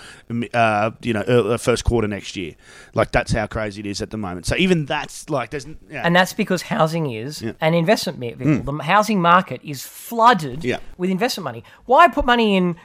uh, 0.53 0.91
you 1.01 1.13
know 1.13 1.22
uh, 1.22 1.57
first 1.57 1.84
quarter 1.84 2.07
next 2.07 2.36
year. 2.36 2.55
Like 2.93 3.11
that's 3.11 3.32
how 3.32 3.47
crazy 3.47 3.82
it 3.82 3.86
is 3.86 4.01
at 4.01 4.09
the 4.11 4.18
moment. 4.18 4.45
So 4.45 4.55
even 4.55 4.86
that's 4.86 5.30
like 5.30 5.49
there's 5.51 5.66
yeah. 5.89 6.01
And 6.05 6.16
that's 6.16 6.34
because 6.34 6.63
housing 6.63 7.11
is 7.11 7.41
an 7.61 7.74
investment 7.74 8.20
me- 8.20 8.34
vehicle. 8.34 8.74
The 8.78 8.84
housing 8.84 9.22
market 9.22 9.61
is 9.63 9.86
flooded 9.86 10.59
Mm. 10.61 10.63
Yeah. 10.63 10.80
with 10.97 11.09
investment 11.09 11.43
money. 11.45 11.63
Why 11.86 12.07
put 12.07 12.26
money 12.26 12.55
in 12.55 12.76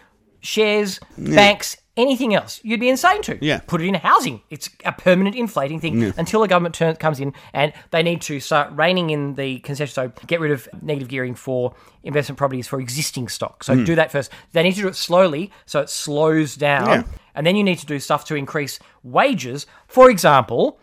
shares, 0.40 0.98
banks, 1.18 1.76
anything 1.96 2.34
else? 2.34 2.60
You'd 2.62 2.80
be 2.80 2.88
insane 2.88 3.22
to. 3.22 3.38
Yeah. 3.44 3.60
Put 3.66 3.80
it 3.82 3.86
in 3.86 3.94
housing. 3.94 4.42
It's 4.50 4.70
a 4.84 4.92
permanent 4.92 5.36
inflating 5.36 5.80
thing 5.80 6.02
until 6.16 6.42
a 6.42 6.48
government 6.48 6.74
turn, 6.74 6.96
comes 6.96 7.20
in 7.20 7.32
and 7.52 7.72
they 7.90 8.02
need 8.02 8.20
to 8.22 8.40
start 8.40 8.72
reining 8.72 9.10
in 9.10 9.34
the 9.34 9.58
concession. 9.60 9.92
So 9.94 10.12
get 10.26 10.40
rid 10.40 10.52
of 10.52 10.68
negative 10.82 11.08
gearing 11.08 11.34
for 11.34 11.74
investment 12.02 12.38
properties 12.38 12.66
for 12.68 12.80
existing 12.80 13.28
stock. 13.28 13.64
So 13.64 13.84
do 13.84 13.94
that 13.96 14.10
first. 14.12 14.30
They 14.52 14.62
need 14.62 14.74
to 14.74 14.82
do 14.82 14.88
it 14.88 14.96
slowly 14.96 15.50
so 15.66 15.80
it 15.80 15.90
slows 15.90 16.56
down. 16.56 16.88
Yeah. 16.88 17.02
And 17.34 17.46
then 17.46 17.56
you 17.56 17.64
need 17.64 17.78
to 17.78 17.86
do 17.86 17.98
stuff 17.98 18.24
to 18.26 18.34
increase 18.34 18.78
wages. 19.02 19.66
For 19.88 20.10
example, 20.10 20.78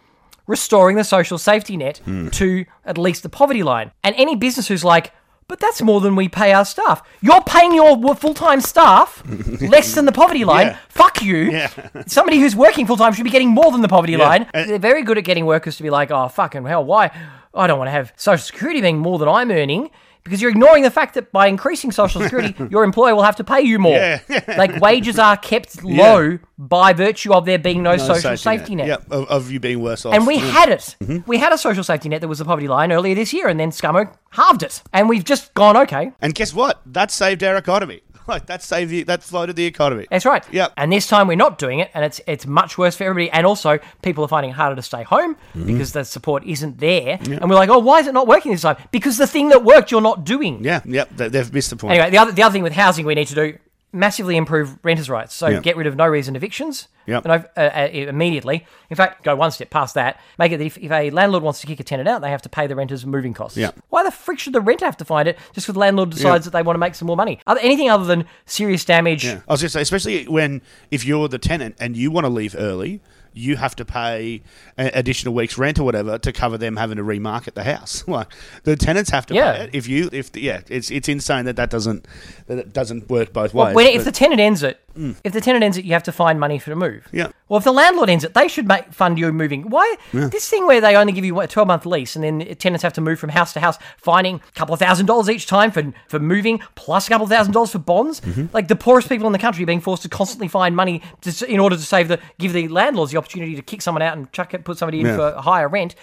restoring 0.45 0.95
the 0.95 1.03
social 1.03 1.37
safety 1.37 1.75
net 1.75 1.97
Hmm. 2.05 2.29
to 2.29 2.65
at 2.85 2.97
least 2.97 3.23
the 3.23 3.29
poverty 3.29 3.63
line. 3.63 3.91
And 4.03 4.15
any 4.15 4.35
business 4.35 4.67
who's 4.67 4.83
like, 4.83 5.11
but 5.47 5.59
that's 5.59 5.81
more 5.81 6.01
than 6.01 6.15
we 6.15 6.27
pay 6.27 6.51
our 6.53 6.65
staff. 6.65 7.01
You're 7.21 7.41
paying 7.41 7.73
your 7.73 8.15
full 8.15 8.33
time 8.33 8.61
staff 8.61 9.23
less 9.61 9.95
than 9.95 10.05
the 10.05 10.11
poverty 10.11 10.43
line. 10.45 10.67
Yeah. 10.67 10.77
Fuck 10.89 11.21
you. 11.21 11.37
Yeah. 11.51 11.69
Somebody 12.07 12.39
who's 12.39 12.55
working 12.55 12.85
full 12.85 12.97
time 12.97 13.13
should 13.13 13.23
be 13.23 13.29
getting 13.29 13.49
more 13.49 13.71
than 13.71 13.81
the 13.81 13.87
poverty 13.87 14.13
Yeah. 14.13 14.27
line. 14.27 14.49
And- 14.53 14.69
They're 14.69 14.79
very 14.79 15.03
good 15.03 15.17
at 15.17 15.23
getting 15.23 15.45
workers 15.45 15.77
to 15.77 15.83
be 15.83 15.89
like, 15.89 16.11
oh, 16.11 16.27
fucking 16.27 16.65
hell, 16.65 16.83
why? 16.83 17.11
I 17.53 17.65
don't 17.67 17.77
want 17.79 17.87
to 17.87 17.91
have 17.91 18.13
Social 18.17 18.43
Security 18.45 18.81
being 18.81 18.99
more 18.99 19.17
than 19.17 19.27
I'm 19.29 19.49
earning. 19.51 19.89
Because 20.27 20.41
you're 20.41 20.51
ignoring 20.51 20.83
the 20.83 20.91
fact 20.91 21.13
that 21.15 21.31
by 21.31 21.47
increasing 21.47 21.91
Social 21.91 22.21
Security, 22.21 22.53
your 22.69 22.83
employer 22.83 23.15
will 23.15 23.23
have 23.23 23.35
to 23.37 23.43
pay 23.43 23.61
you 23.61 23.79
more. 23.79 23.93
Yeah. 23.95 24.19
like 24.57 24.79
wages 24.81 25.17
are 25.17 25.37
kept 25.37 25.83
low 25.83 26.37
by 26.57 26.93
virtue 26.93 27.33
of 27.33 27.45
there 27.45 27.59
being 27.59 27.83
no, 27.83 27.91
No 27.95 27.97
social 27.97 28.35
safety 28.37 28.75
net. 28.75 28.87
Yep, 28.87 29.11
of, 29.11 29.27
of 29.29 29.51
you 29.51 29.59
being 29.59 29.79
worse 29.81 30.05
off. 30.05 30.13
And 30.13 30.25
we 30.25 30.37
Mm. 30.37 30.49
had 30.51 30.69
it. 30.69 30.95
Mm-hmm. 31.01 31.19
We 31.29 31.37
had 31.37 31.51
a 31.53 31.57
social 31.57 31.83
safety 31.83 32.09
net 32.09 32.21
that 32.21 32.27
was 32.27 32.39
the 32.39 32.45
poverty 32.45 32.67
line 32.67 32.91
earlier 32.91 33.15
this 33.15 33.31
year, 33.33 33.47
and 33.47 33.59
then 33.59 33.71
Scummo 33.71 34.11
halved 34.31 34.63
it. 34.63 34.81
And 34.93 35.07
we've 35.09 35.23
just 35.23 35.53
gone, 35.53 35.75
okay, 35.77 36.11
And 36.21 36.33
guess 36.35 36.53
what? 36.53 36.81
That 36.85 37.11
saved 37.11 37.43
our 37.43 37.55
economy. 37.55 38.01
Like 38.27 38.45
that 38.47 38.61
saved 38.63 38.91
the, 38.91 39.03
that 39.03 39.23
floated 39.23 39.55
the 39.55 39.65
economy. 39.65 40.07
that's 40.09 40.25
right. 40.25 40.43
Yep. 40.51 40.73
And 40.77 40.91
this 40.91 41.07
time 41.07 41.27
we're 41.27 41.35
not 41.37 41.57
doing 41.57 41.79
it, 41.79 41.89
and 41.93 42.03
it's 42.05 42.19
it's 42.27 42.45
much 42.45 42.77
worse 42.77 42.95
for 42.97 43.03
everybody. 43.05 43.31
And 43.31 43.45
also, 43.45 43.79
people 44.01 44.23
are 44.23 44.27
finding 44.27 44.51
it 44.51 44.55
harder 44.55 44.75
to 44.75 44.81
stay 44.81 45.03
home 45.03 45.35
Mm-hmm. 45.37 45.65
because 45.67 45.93
the 45.93 46.03
support 46.03 46.43
isn't 46.45 46.79
there. 46.79 47.17
And 47.21 47.49
we're 47.49 47.55
like, 47.55 47.69
oh, 47.69 47.79
why 47.79 47.99
is 47.99 48.07
it 48.07 48.13
not 48.13 48.27
working 48.27 48.51
this 48.51 48.61
time? 48.61 48.77
Because 48.91 49.17
the 49.17 49.27
thing 49.27 49.49
that 49.49 49.63
worked, 49.63 49.91
you're 49.91 50.01
not 50.01 50.23
doing. 50.25 50.63
Yeah, 50.63 50.81
yep. 50.85 51.09
They, 51.15 51.29
they've 51.29 51.51
missed 51.53 51.69
the 51.69 51.75
point. 51.77 51.93
Anyway, 51.93 52.09
the 52.11 52.17
other 52.17 52.31
the 52.31 52.43
other 52.43 52.53
thing 52.53 52.63
with 52.63 52.73
housing 52.73 53.05
we 53.05 53.15
need 53.15 53.27
to 53.27 53.35
do 53.35 53.57
massively 53.93 54.35
improve 54.35 54.77
renters' 54.83 55.09
rights. 55.09 55.33
So 55.33 55.47
Yep. 55.47 55.63
get 55.63 55.77
rid 55.77 55.87
of 55.87 55.95
no 55.95 56.05
reason 56.05 56.35
evictions. 56.35 56.87
Yep. 57.05 57.25
No, 57.25 57.33
uh, 57.35 57.59
uh, 57.59 57.87
immediately. 57.91 58.65
In 58.89 58.97
fact, 58.97 59.23
go 59.23 59.33
one 59.33 59.49
step 59.51 59.69
past 59.69 59.93
that. 59.95 60.19
Make 60.37 60.51
it 60.51 60.57
that 60.57 60.65
if, 60.65 60.77
if 60.77 60.91
a 60.91 61.09
landlord 61.09 61.41
wants 61.41 61.61
to 61.61 61.67
kick 61.67 61.79
a 61.79 61.83
tenant 61.83 62.07
out, 62.09 62.21
they 62.21 62.29
have 62.29 62.41
to 62.41 62.49
pay 62.49 62.67
the 62.67 62.75
renters 62.75 63.05
moving 63.05 63.33
costs. 63.33 63.57
Yep. 63.57 63.75
Why 63.89 64.03
the 64.03 64.11
frick 64.11 64.39
should 64.39 64.51
the 64.53 64.59
renter 64.59 64.83
have 64.85 64.97
to 64.97 65.05
find 65.05 65.27
it 65.27 65.37
just 65.53 65.65
because 65.67 65.73
the 65.75 65.79
landlord 65.79 66.09
decides 66.09 66.43
that 66.45 66.51
they 66.51 66.61
want 66.63 66.75
to 66.75 66.79
make 66.79 66.95
some 66.95 67.05
more 67.07 67.15
money? 67.15 67.39
Other, 67.47 67.61
anything 67.61 67.89
other 67.89 68.03
than 68.03 68.25
serious 68.45 68.83
damage? 68.83 69.23
Yeah. 69.23 69.39
I 69.47 69.53
was 69.53 69.61
going 69.61 69.67
to 69.67 69.69
say, 69.69 69.81
especially 69.81 70.27
when 70.27 70.61
if 70.91 71.05
you're 71.05 71.29
the 71.29 71.39
tenant 71.39 71.75
and 71.79 71.95
you 71.95 72.11
want 72.11 72.25
to 72.25 72.29
leave 72.29 72.55
early, 72.59 72.99
you 73.37 73.55
have 73.55 73.75
to 73.75 73.85
pay 73.85 74.41
an 74.77 74.91
additional 74.93 75.33
week's 75.33 75.57
rent 75.57 75.79
or 75.79 75.83
whatever 75.83 76.17
to 76.17 76.31
cover 76.33 76.57
them 76.57 76.75
having 76.77 76.97
to 76.97 77.03
remarket 77.03 77.53
the 77.53 77.63
house. 77.63 78.03
Like 78.17 78.27
the 78.63 78.75
tenants 78.75 79.09
have 79.11 79.25
to 79.27 79.33
Yeah. 79.35 79.53
pay 79.57 79.63
it. 79.65 79.69
If 79.73 79.87
you, 79.87 80.09
if 80.11 80.35
yeah, 80.35 80.61
it's 80.69 80.89
it's 80.89 81.07
insane 81.07 81.45
that 81.45 81.55
that 81.57 81.69
doesn't 81.69 82.07
that 82.47 82.57
it 82.57 82.73
doesn't 82.73 83.09
work 83.09 83.31
both 83.33 83.53
Well, 83.53 83.67
ways. 83.67 83.75
when, 83.75 83.87
if 83.87 84.03
the 84.05 84.11
tenant 84.11 84.39
ends 84.39 84.63
it, 84.63 84.79
mm. 84.97 85.15
if 85.23 85.33
the 85.33 85.41
tenant 85.41 85.63
ends 85.63 85.77
it, 85.77 85.85
you 85.85 85.93
have 85.93 86.03
to 86.03 86.11
find 86.11 86.39
money 86.39 86.57
for 86.57 86.69
the 86.69 86.75
move. 86.75 87.07
Yeah. 87.11 87.29
Well, 87.49 87.57
if 87.59 87.63
the 87.63 87.71
landlord 87.71 88.09
ends 88.09 88.23
it, 88.25 88.33
they 88.33 88.47
should 88.49 88.67
make 88.67 88.91
fund 88.93 89.17
you 89.17 89.31
moving. 89.31 89.69
Why 89.69 89.95
this 90.11 90.49
thing 90.49 90.67
where 90.67 90.81
they 90.81 90.95
only 90.97 91.13
give 91.13 91.23
you 91.23 91.39
a 91.39 91.47
twelve 91.47 91.67
month 91.67 91.85
lease 91.85 92.15
and 92.15 92.23
then 92.23 92.55
tenants 92.55 92.83
have 92.83 92.93
to 92.93 93.01
move 93.01 93.19
from 93.19 93.29
house 93.29 93.53
to 93.53 93.59
house, 93.61 93.77
finding 93.97 94.35
a 94.35 94.51
couple 94.51 94.73
of 94.73 94.79
thousand 94.79 95.05
dollars 95.05 95.29
each 95.29 95.45
time 95.47 95.71
for 95.71 95.93
for 96.09 96.19
moving, 96.19 96.59
plus 96.75 97.07
a 97.07 97.09
couple 97.09 97.23
of 97.23 97.29
thousand 97.29 97.53
dollars 97.53 97.71
for 97.71 97.79
bonds. 97.79 98.19
Mm-hmm. 98.21 98.47
Like 98.53 98.67
the 98.67 98.75
poorest 98.75 99.07
people 99.07 99.27
in 99.27 99.33
the 99.33 99.39
country 99.39 99.63
are 99.63 99.67
being 99.67 99.79
forced 99.81 100.03
to 100.03 100.09
constantly 100.09 100.47
find 100.49 100.75
money 100.75 101.01
to, 101.21 101.49
in 101.51 101.59
order 101.59 101.75
to 101.77 101.81
save 101.81 102.09
the 102.09 102.19
give 102.37 102.51
the 102.53 102.67
landlords 102.67 103.11
the 103.13 103.17
opportunity 103.17 103.55
to 103.55 103.61
kick 103.61 103.81
someone 103.81 104.01
out 104.01 104.17
and 104.17 104.31
chuck 104.33 104.53
it, 104.53 104.65
put 104.65 104.77
somebody 104.77 104.99
in 104.99 105.05
Yeah. 105.05 105.15
for 105.15 105.27
a 105.29 105.41
higher 105.41 105.69
rent. 105.69 105.95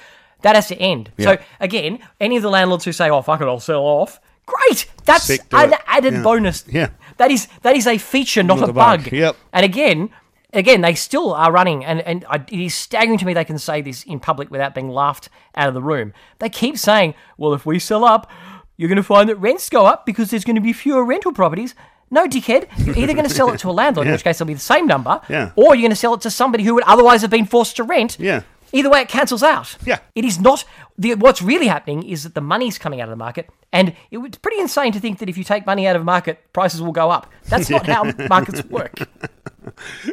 That 0.42 0.54
has 0.56 0.68
to 0.68 0.76
end. 0.76 1.10
Yeah. 1.18 1.24
So 1.36 1.42
again, 1.60 1.98
any 2.20 2.36
of 2.36 2.42
the 2.42 2.50
landlords 2.50 2.84
who 2.84 2.92
say, 2.92 3.10
"Oh 3.10 3.20
fuck 3.22 3.40
it, 3.40 3.44
I'll 3.44 3.60
sell 3.60 3.82
off," 3.82 4.18
great. 4.46 4.86
That's 5.04 5.24
Sick, 5.24 5.40
an 5.52 5.74
added 5.86 6.14
Yeah. 6.14 6.22
bonus. 6.22 6.64
Yeah. 6.68 6.88
that 7.18 7.30
is 7.30 7.48
that 7.62 7.76
is 7.76 7.86
a 7.86 7.98
feature, 7.98 8.42
not, 8.42 8.60
Not 8.60 8.68
a 8.68 8.70
a 8.70 8.74
bug. 8.74 9.04
bug. 9.04 9.12
Yep. 9.12 9.36
And 9.52 9.64
again, 9.64 10.10
again, 10.54 10.80
they 10.80 10.94
still 10.94 11.34
are 11.34 11.52
running, 11.52 11.84
and 11.84 12.00
and 12.00 12.24
I, 12.28 12.36
it 12.36 12.52
is 12.60 12.74
staggering 12.74 13.18
to 13.18 13.26
me 13.26 13.34
they 13.34 13.44
can 13.44 13.58
say 13.58 13.82
this 13.82 14.02
in 14.04 14.20
public 14.20 14.50
without 14.50 14.74
being 14.74 14.88
laughed 14.88 15.28
out 15.56 15.68
of 15.68 15.74
the 15.74 15.82
room. 15.82 16.12
They 16.38 16.48
keep 16.48 16.78
saying, 16.78 17.14
"Well, 17.36 17.52
if 17.54 17.66
we 17.66 17.78
sell 17.78 18.04
up, 18.04 18.30
you're 18.76 18.88
going 18.88 18.96
to 18.96 19.02
find 19.02 19.28
that 19.28 19.36
rents 19.36 19.68
go 19.68 19.86
up 19.86 20.06
because 20.06 20.30
there's 20.30 20.44
going 20.44 20.56
to 20.56 20.62
be 20.62 20.72
fewer 20.72 21.04
rental 21.04 21.32
properties." 21.32 21.74
No, 22.10 22.26
dickhead. 22.28 22.68
You're 22.86 22.96
either 22.98 23.12
going 23.14 23.26
to 23.28 23.34
sell 23.34 23.50
it 23.50 23.58
to 23.60 23.70
a 23.70 23.72
landlord, 23.72 24.06
in 24.06 24.12
which 24.12 24.22
case 24.22 24.36
it'll 24.36 24.46
be 24.46 24.54
the 24.54 24.60
same 24.60 24.86
number, 24.86 25.20
Yeah. 25.28 25.50
or 25.56 25.74
you're 25.74 25.82
going 25.82 25.90
to 25.90 25.96
sell 25.96 26.14
it 26.14 26.20
to 26.20 26.30
somebody 26.30 26.62
who 26.62 26.74
would 26.74 26.84
otherwise 26.84 27.22
have 27.22 27.30
been 27.30 27.46
forced 27.46 27.76
to 27.76 27.82
rent. 27.82 28.18
Yeah. 28.20 28.42
Either 28.72 28.90
way, 28.90 29.00
it 29.00 29.08
cancels 29.08 29.42
out. 29.42 29.76
Yeah. 29.84 29.98
It 30.14 30.24
is 30.24 30.38
not. 30.38 30.64
The, 30.98 31.14
what's 31.14 31.40
really 31.42 31.66
happening 31.66 32.02
is 32.04 32.22
that 32.22 32.34
the 32.34 32.40
money's 32.40 32.78
coming 32.78 33.00
out 33.00 33.04
of 33.08 33.10
the 33.10 33.16
market, 33.16 33.48
and 33.74 33.92
it 34.12 34.18
was 34.18 34.30
pretty 34.36 34.60
insane 34.60 34.92
to 34.92 35.00
think 35.00 35.18
that 35.18 35.28
if 35.28 35.36
you 35.36 35.42
take 35.42 35.66
money 35.66 35.88
out 35.88 35.96
of 35.96 36.02
a 36.02 36.04
market, 36.04 36.38
prices 36.52 36.80
will 36.80 36.92
go 36.92 37.10
up. 37.10 37.30
That's 37.46 37.68
not 37.68 37.86
how 37.86 38.04
markets 38.28 38.64
work. 38.66 39.00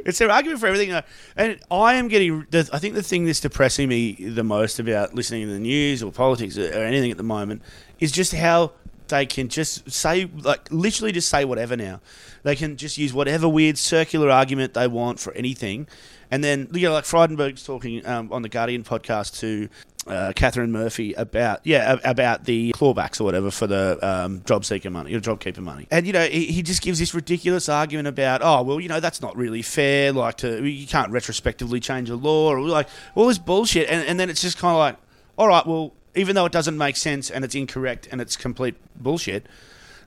It's 0.03 0.19
an 0.19 0.31
argument 0.31 0.59
for 0.59 0.65
everything. 0.65 0.99
And 1.37 1.59
I 1.69 1.93
am 1.93 2.07
getting, 2.07 2.47
I 2.51 2.79
think 2.79 2.95
the 2.95 3.03
thing 3.03 3.25
that's 3.25 3.39
depressing 3.39 3.87
me 3.87 4.13
the 4.13 4.43
most 4.43 4.79
about 4.79 5.13
listening 5.13 5.45
to 5.45 5.53
the 5.53 5.59
news 5.59 6.01
or 6.01 6.11
politics 6.11 6.57
or 6.57 6.73
anything 6.73 7.11
at 7.11 7.17
the 7.17 7.23
moment 7.23 7.61
is 7.99 8.11
just 8.11 8.33
how 8.33 8.71
they 9.09 9.27
can 9.27 9.47
just 9.47 9.91
say, 9.91 10.25
like, 10.25 10.71
literally 10.71 11.11
just 11.11 11.29
say 11.29 11.45
whatever 11.45 11.77
now. 11.77 12.01
They 12.41 12.55
can 12.55 12.77
just 12.77 12.97
use 12.97 13.13
whatever 13.13 13.47
weird 13.47 13.77
circular 13.77 14.31
argument 14.31 14.73
they 14.73 14.87
want 14.87 15.19
for 15.19 15.33
anything. 15.33 15.87
And 16.31 16.43
then, 16.43 16.69
you 16.73 16.87
know, 16.87 16.93
like 16.93 17.03
Frydenberg's 17.03 17.63
talking 17.63 18.03
um, 18.07 18.31
on 18.31 18.41
the 18.41 18.49
Guardian 18.49 18.83
podcast 18.83 19.39
to 19.41 19.69
uh, 20.07 20.33
Katharine 20.35 20.71
Murphy 20.71 21.13
about 21.13 21.61
yeah 21.63 21.97
about 22.03 22.45
the 22.45 22.71
clawbacks 22.73 23.21
or 23.21 23.23
whatever 23.23 23.51
for 23.51 23.67
the 23.67 23.99
um, 24.01 24.41
job 24.45 24.65
seeker 24.65 24.89
money 24.89 25.13
or 25.13 25.19
job 25.19 25.39
keeper 25.39 25.61
money, 25.61 25.87
and 25.91 26.07
you 26.07 26.13
know 26.13 26.25
he, 26.25 26.45
he 26.47 26.63
just 26.63 26.81
gives 26.81 26.97
this 26.97 27.13
ridiculous 27.13 27.69
argument 27.69 28.07
about 28.07 28.41
oh 28.43 28.63
well 28.63 28.79
you 28.79 28.89
know 28.89 28.99
that's 28.99 29.21
not 29.21 29.37
really 29.37 29.61
fair 29.61 30.11
like 30.11 30.37
to 30.37 30.65
you 30.65 30.87
can't 30.87 31.11
retrospectively 31.11 31.79
change 31.79 32.09
a 32.09 32.15
law 32.15 32.49
or 32.49 32.59
like 32.61 32.87
all 33.15 33.27
this 33.27 33.37
bullshit, 33.37 33.89
and, 33.89 34.07
and 34.07 34.19
then 34.19 34.29
it's 34.29 34.41
just 34.41 34.57
kind 34.57 34.71
of 34.73 34.79
like 34.79 34.95
all 35.37 35.47
right 35.47 35.65
well 35.67 35.93
even 36.15 36.35
though 36.35 36.45
it 36.45 36.51
doesn't 36.51 36.77
make 36.77 36.97
sense 36.97 37.29
and 37.29 37.45
it's 37.45 37.55
incorrect 37.55 38.07
and 38.11 38.19
it's 38.19 38.35
complete 38.35 38.75
bullshit, 39.01 39.45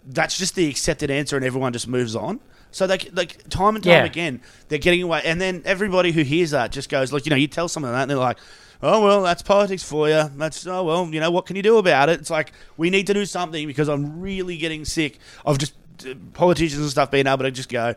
that's 0.07 0.37
just 0.37 0.55
the 0.55 0.69
accepted 0.69 1.11
answer 1.11 1.35
and 1.37 1.45
everyone 1.47 1.73
just 1.73 1.89
moves 1.89 2.15
on. 2.15 2.41
So 2.73 2.87
they 2.89 2.99
like 3.13 3.49
time 3.49 3.77
and 3.77 3.83
time 3.85 3.93
Yeah. 3.93 4.05
again 4.05 4.41
they're 4.69 4.79
getting 4.81 5.03
away, 5.03 5.23
and 5.25 5.41
then 5.41 5.63
everybody 5.65 6.11
who 6.11 6.23
hears 6.23 6.51
that 6.51 6.73
just 6.73 6.89
goes 6.91 7.13
like 7.13 7.25
you 7.27 7.31
know 7.31 7.37
you 7.37 7.47
tell 7.47 7.69
someone 7.69 7.93
that 7.93 8.03
and 8.03 8.11
they're 8.11 8.19
like. 8.19 8.39
Oh 8.87 9.03
well, 9.03 9.23
that's 9.23 9.41
politics 9.43 9.83
for 9.83 10.09
you. 10.09 10.31
That's 10.37 10.67
oh 10.67 10.85
well, 10.85 11.07
you 11.07 11.19
know 11.21 11.31
what 11.31 11.47
can 11.47 11.57
you 11.57 11.63
do 11.63 11.79
about 11.79 12.09
it? 12.11 12.21
It's 12.21 12.31
like 12.31 12.53
we 12.77 12.91
need 12.91 13.07
to 13.07 13.15
do 13.15 13.25
something 13.25 13.67
because 13.67 13.89
I'm 13.89 14.21
really 14.21 14.57
getting 14.59 14.85
sick 14.85 15.19
of 15.47 15.57
just 15.59 15.73
uh, 16.07 16.15
politicians 16.35 16.83
and 16.83 16.91
stuff 16.91 17.11
being 17.11 17.27
able 17.27 17.45
to 17.45 17.51
just 17.51 17.71
go, 17.71 17.95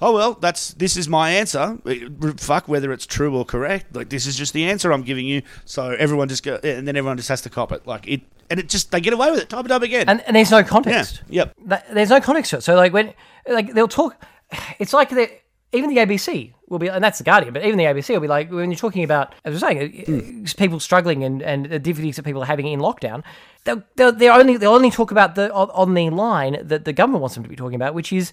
oh 0.00 0.14
well, 0.14 0.32
that's 0.34 0.72
this 0.74 0.96
is 0.96 1.08
my 1.08 1.30
answer. 1.32 1.78
Uh, 1.84 2.32
Fuck 2.38 2.68
whether 2.68 2.90
it's 2.90 3.04
true 3.06 3.36
or 3.36 3.44
correct. 3.44 3.94
Like 3.94 4.08
this 4.08 4.26
is 4.26 4.34
just 4.34 4.54
the 4.54 4.64
answer 4.64 4.92
I'm 4.92 5.02
giving 5.02 5.26
you. 5.26 5.42
So 5.66 5.90
everyone 5.90 6.28
just 6.28 6.42
go, 6.42 6.58
and 6.64 6.88
then 6.88 6.96
everyone 6.96 7.18
just 7.18 7.28
has 7.28 7.42
to 7.42 7.50
cop 7.50 7.70
it. 7.72 7.86
Like 7.86 8.08
it, 8.08 8.22
and 8.48 8.58
it 8.58 8.68
just 8.70 8.92
they 8.92 9.00
get 9.02 9.12
away 9.12 9.30
with 9.30 9.40
it 9.40 9.50
time 9.50 9.60
and 9.60 9.68
time 9.68 9.82
again. 9.82 10.08
And, 10.08 10.22
and 10.26 10.34
there's 10.36 10.50
no 10.50 10.64
context. 10.64 11.22
yeah, 11.28 11.44
yep. 11.44 11.56
Th- 11.68 11.94
There's 11.94 12.10
no 12.10 12.20
context 12.20 12.50
to 12.52 12.56
it. 12.58 12.62
So 12.62 12.76
like 12.76 12.94
when 12.94 13.12
like 13.46 13.74
they'll 13.74 13.88
talk, 13.88 14.16
it's 14.78 14.94
like 14.94 15.10
they 15.10 15.42
even 15.72 15.90
the 15.90 15.96
ABC 16.00 16.52
will 16.68 16.78
be, 16.78 16.88
and 16.88 17.02
that's 17.02 17.18
the 17.18 17.24
Guardian, 17.24 17.52
but 17.52 17.64
even 17.64 17.78
the 17.78 17.84
ABC 17.84 18.10
will 18.14 18.20
be 18.20 18.28
like 18.28 18.50
when 18.50 18.70
you're 18.70 18.78
talking 18.78 19.04
about, 19.04 19.34
as 19.44 19.50
I 19.50 19.54
was 19.54 19.60
saying, 19.60 20.04
Hmm. 20.06 20.44
uh, 20.44 20.48
people 20.56 20.80
struggling 20.80 21.22
and, 21.24 21.42
and 21.42 21.66
the 21.66 21.78
difficulties 21.78 22.16
that 22.16 22.24
people 22.24 22.42
are 22.42 22.46
having 22.46 22.66
in 22.66 22.80
lockdown. 22.80 23.22
They'll, 23.64 23.82
they'll, 23.96 24.12
they're 24.12 24.32
only 24.32 24.56
they'll 24.56 24.72
only 24.72 24.90
talk 24.90 25.10
about 25.10 25.34
the 25.34 25.52
on, 25.52 25.94
the 25.94 26.10
line 26.10 26.56
that 26.62 26.84
the 26.86 26.92
government 26.92 27.20
wants 27.20 27.34
them 27.34 27.44
to 27.44 27.50
be 27.50 27.56
talking 27.56 27.76
about, 27.76 27.94
which 27.94 28.12
is 28.12 28.32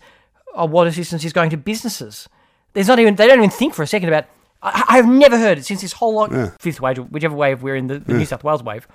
uh, 0.56 0.66
what 0.66 0.88
assistance 0.88 1.24
is 1.26 1.34
going 1.34 1.50
to 1.52 1.58
businesses. 1.58 2.28
There's 2.74 2.88
not 2.88 3.00
even 3.00 3.16
they 3.16 3.28
don't 3.28 3.38
even 3.40 3.50
think 3.50 3.74
for 3.74 3.84
a 3.84 3.88
second 3.88 4.10
about. 4.10 4.26
I, 4.64 4.84
I 4.90 4.96
have 4.98 5.08
never 5.08 5.38
heard 5.38 5.58
it 5.60 5.66
since 5.66 5.82
this 5.82 5.94
whole 5.94 6.16
lock, 6.16 6.32
fifth 6.60 6.82
wave, 6.82 6.98
whichever 6.98 7.36
wave 7.36 7.62
we're 7.62 7.76
in, 7.76 7.88
the, 7.88 8.00
the 8.00 8.14
New 8.14 8.26
South 8.26 8.44
Wales 8.44 8.64
wave. 8.64 8.88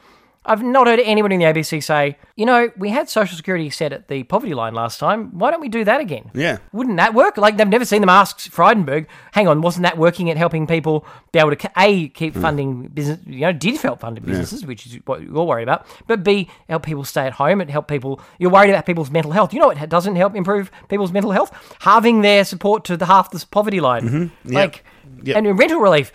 I've 0.44 0.62
not 0.62 0.88
heard 0.88 0.98
anybody 0.98 1.36
in 1.36 1.40
the 1.40 1.46
ABC 1.46 1.82
say, 1.82 2.16
you 2.34 2.44
know, 2.44 2.70
we 2.76 2.88
had 2.88 3.08
Social 3.08 3.36
Security 3.36 3.70
set 3.70 3.92
at 3.92 4.08
the 4.08 4.24
poverty 4.24 4.54
line 4.54 4.74
last 4.74 4.98
time. 4.98 5.38
Why 5.38 5.52
don't 5.52 5.60
we 5.60 5.68
do 5.68 5.84
that 5.84 6.00
again? 6.00 6.32
Yeah. 6.34 6.58
Wouldn't 6.72 6.96
that 6.96 7.14
work? 7.14 7.36
Like, 7.36 7.56
they've 7.56 7.68
never 7.68 7.84
seen 7.84 8.00
them 8.00 8.08
ask 8.08 8.38
Frydenberg, 8.50 9.06
hang 9.32 9.46
on, 9.46 9.60
wasn't 9.60 9.84
that 9.84 9.98
working 9.98 10.30
at 10.30 10.36
helping 10.36 10.66
people 10.66 11.06
be 11.30 11.38
able 11.38 11.54
to, 11.54 11.70
A, 11.76 12.08
keep 12.08 12.34
hmm. 12.34 12.42
funding 12.42 12.88
business, 12.88 13.20
you 13.24 13.42
know, 13.42 13.52
did 13.52 13.80
help 13.80 14.00
fund 14.00 14.20
businesses, 14.24 14.66
which 14.66 14.86
is 14.86 14.98
what 15.04 15.22
you're 15.22 15.44
worried 15.44 15.62
about, 15.62 15.86
but 16.08 16.24
B, 16.24 16.50
help 16.68 16.82
people 16.82 17.04
stay 17.04 17.24
at 17.24 17.34
home 17.34 17.60
and 17.60 17.70
help 17.70 17.86
people, 17.86 18.20
you're 18.38 18.50
worried 18.50 18.70
about 18.70 18.84
people's 18.84 19.10
mental 19.10 19.30
health. 19.30 19.54
You 19.54 19.60
know 19.60 19.68
what 19.68 19.88
doesn't 19.88 20.16
help 20.16 20.34
improve 20.34 20.72
people's 20.88 21.12
mental 21.12 21.30
health? 21.30 21.52
Halving 21.80 22.22
their 22.22 22.44
support 22.44 22.84
to 22.86 22.96
the 22.96 23.06
half 23.06 23.30
the 23.30 23.44
poverty 23.50 23.80
line. 23.80 24.08
Mm-hmm. 24.08 24.52
Like, 24.52 24.84
Yep. 25.24 25.36
and 25.36 25.58
rental 25.58 25.80
relief, 25.80 26.12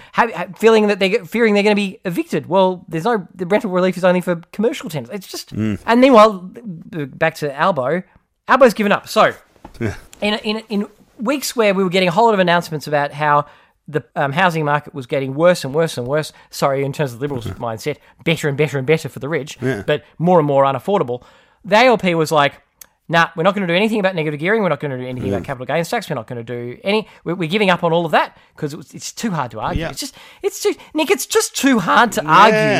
feeling 0.58 0.88
that 0.88 1.00
they're 1.00 1.26
fearing 1.26 1.54
they're 1.54 1.64
going 1.64 1.76
to 1.76 1.82
be 1.82 2.00
evicted. 2.06 2.48
Well, 2.48 2.86
there's 2.88 3.06
no 3.06 3.28
the 3.34 3.46
rental 3.46 3.72
relief 3.72 3.98
is 3.98 4.04
only 4.04 4.22
for 4.22 4.38
commercial 4.52 4.90
tenants. 4.90 5.12
It's 5.14 5.28
just 5.28 5.52
and 5.52 6.02
meanwhile, 6.02 6.40
back 6.44 7.36
to 7.36 7.54
Albo, 7.56 8.04
Albo's 8.48 8.74
given 8.74 8.92
up. 8.92 9.08
So 9.08 9.34
in 10.22 10.34
in 10.36 10.58
in 10.70 10.88
weeks 11.18 11.56
where 11.56 11.74
we 11.74 11.84
were 11.84 11.90
getting 11.90 12.10
a 12.10 12.12
whole 12.12 12.26
lot 12.26 12.34
of 12.34 12.40
announcements 12.40 12.88
about 12.88 13.12
how 13.12 13.46
the 13.88 14.04
um, 14.16 14.34
housing 14.34 14.66
market 14.66 14.94
was 14.94 15.08
getting 15.08 15.34
worse 15.34 15.64
and 15.64 15.74
worse 15.74 15.98
and 15.98 16.06
worse. 16.06 16.34
Sorry, 16.50 16.84
in 16.84 16.92
terms 16.92 17.14
of 17.14 17.20
the 17.20 17.24
Liberals' 17.24 17.46
mindset, 17.48 17.98
better 18.26 18.50
and 18.50 18.58
better 18.58 18.78
and 18.78 18.86
better 18.86 19.08
for 19.10 19.20
the 19.20 19.30
rich, 19.30 19.58
but 19.60 20.04
more 20.18 20.40
and 20.40 20.48
more 20.48 20.66
unaffordable. 20.66 21.24
The 21.64 21.78
ALP 21.78 22.04
was 22.16 22.32
like, 22.32 22.62
nah, 23.10 23.30
we're 23.36 23.44
not 23.44 23.56
going 23.56 23.66
to 23.66 23.72
do 23.72 23.76
anything 23.76 24.00
about 24.00 24.16
negative 24.16 24.40
gearing. 24.40 24.62
We're 24.64 24.70
not 24.70 24.80
going 24.80 24.92
to 24.92 24.98
do 24.98 25.06
anything 25.08 25.34
about 25.34 25.44
capital 25.46 25.66
gains 25.66 25.90
tax. 25.90 26.10
We're 26.10 26.16
not 26.16 26.28
going 26.28 26.44
to 26.44 26.44
do 26.44 26.80
any. 26.84 27.08
We're, 27.24 27.36
we're 27.36 27.50
giving 27.50 27.70
up 27.70 27.84
on 27.84 27.94
all 27.94 28.06
of 28.06 28.12
that 28.12 28.38
because 28.56 28.74
it 28.74 28.94
it's 28.94 29.12
too 29.12 29.32
hard 29.32 29.52
to 29.52 29.60
argue. 29.60 29.82
Yeah. 29.82 29.90
It's 29.90 30.00
just, 30.00 30.16
it's 30.42 30.62
too, 30.62 30.74
Nick, 30.94 31.10
it's 31.12 31.26
just 31.26 31.56
too 31.56 31.80
hard 31.80 32.12
to 32.14 32.22
Yeah. 32.24 32.30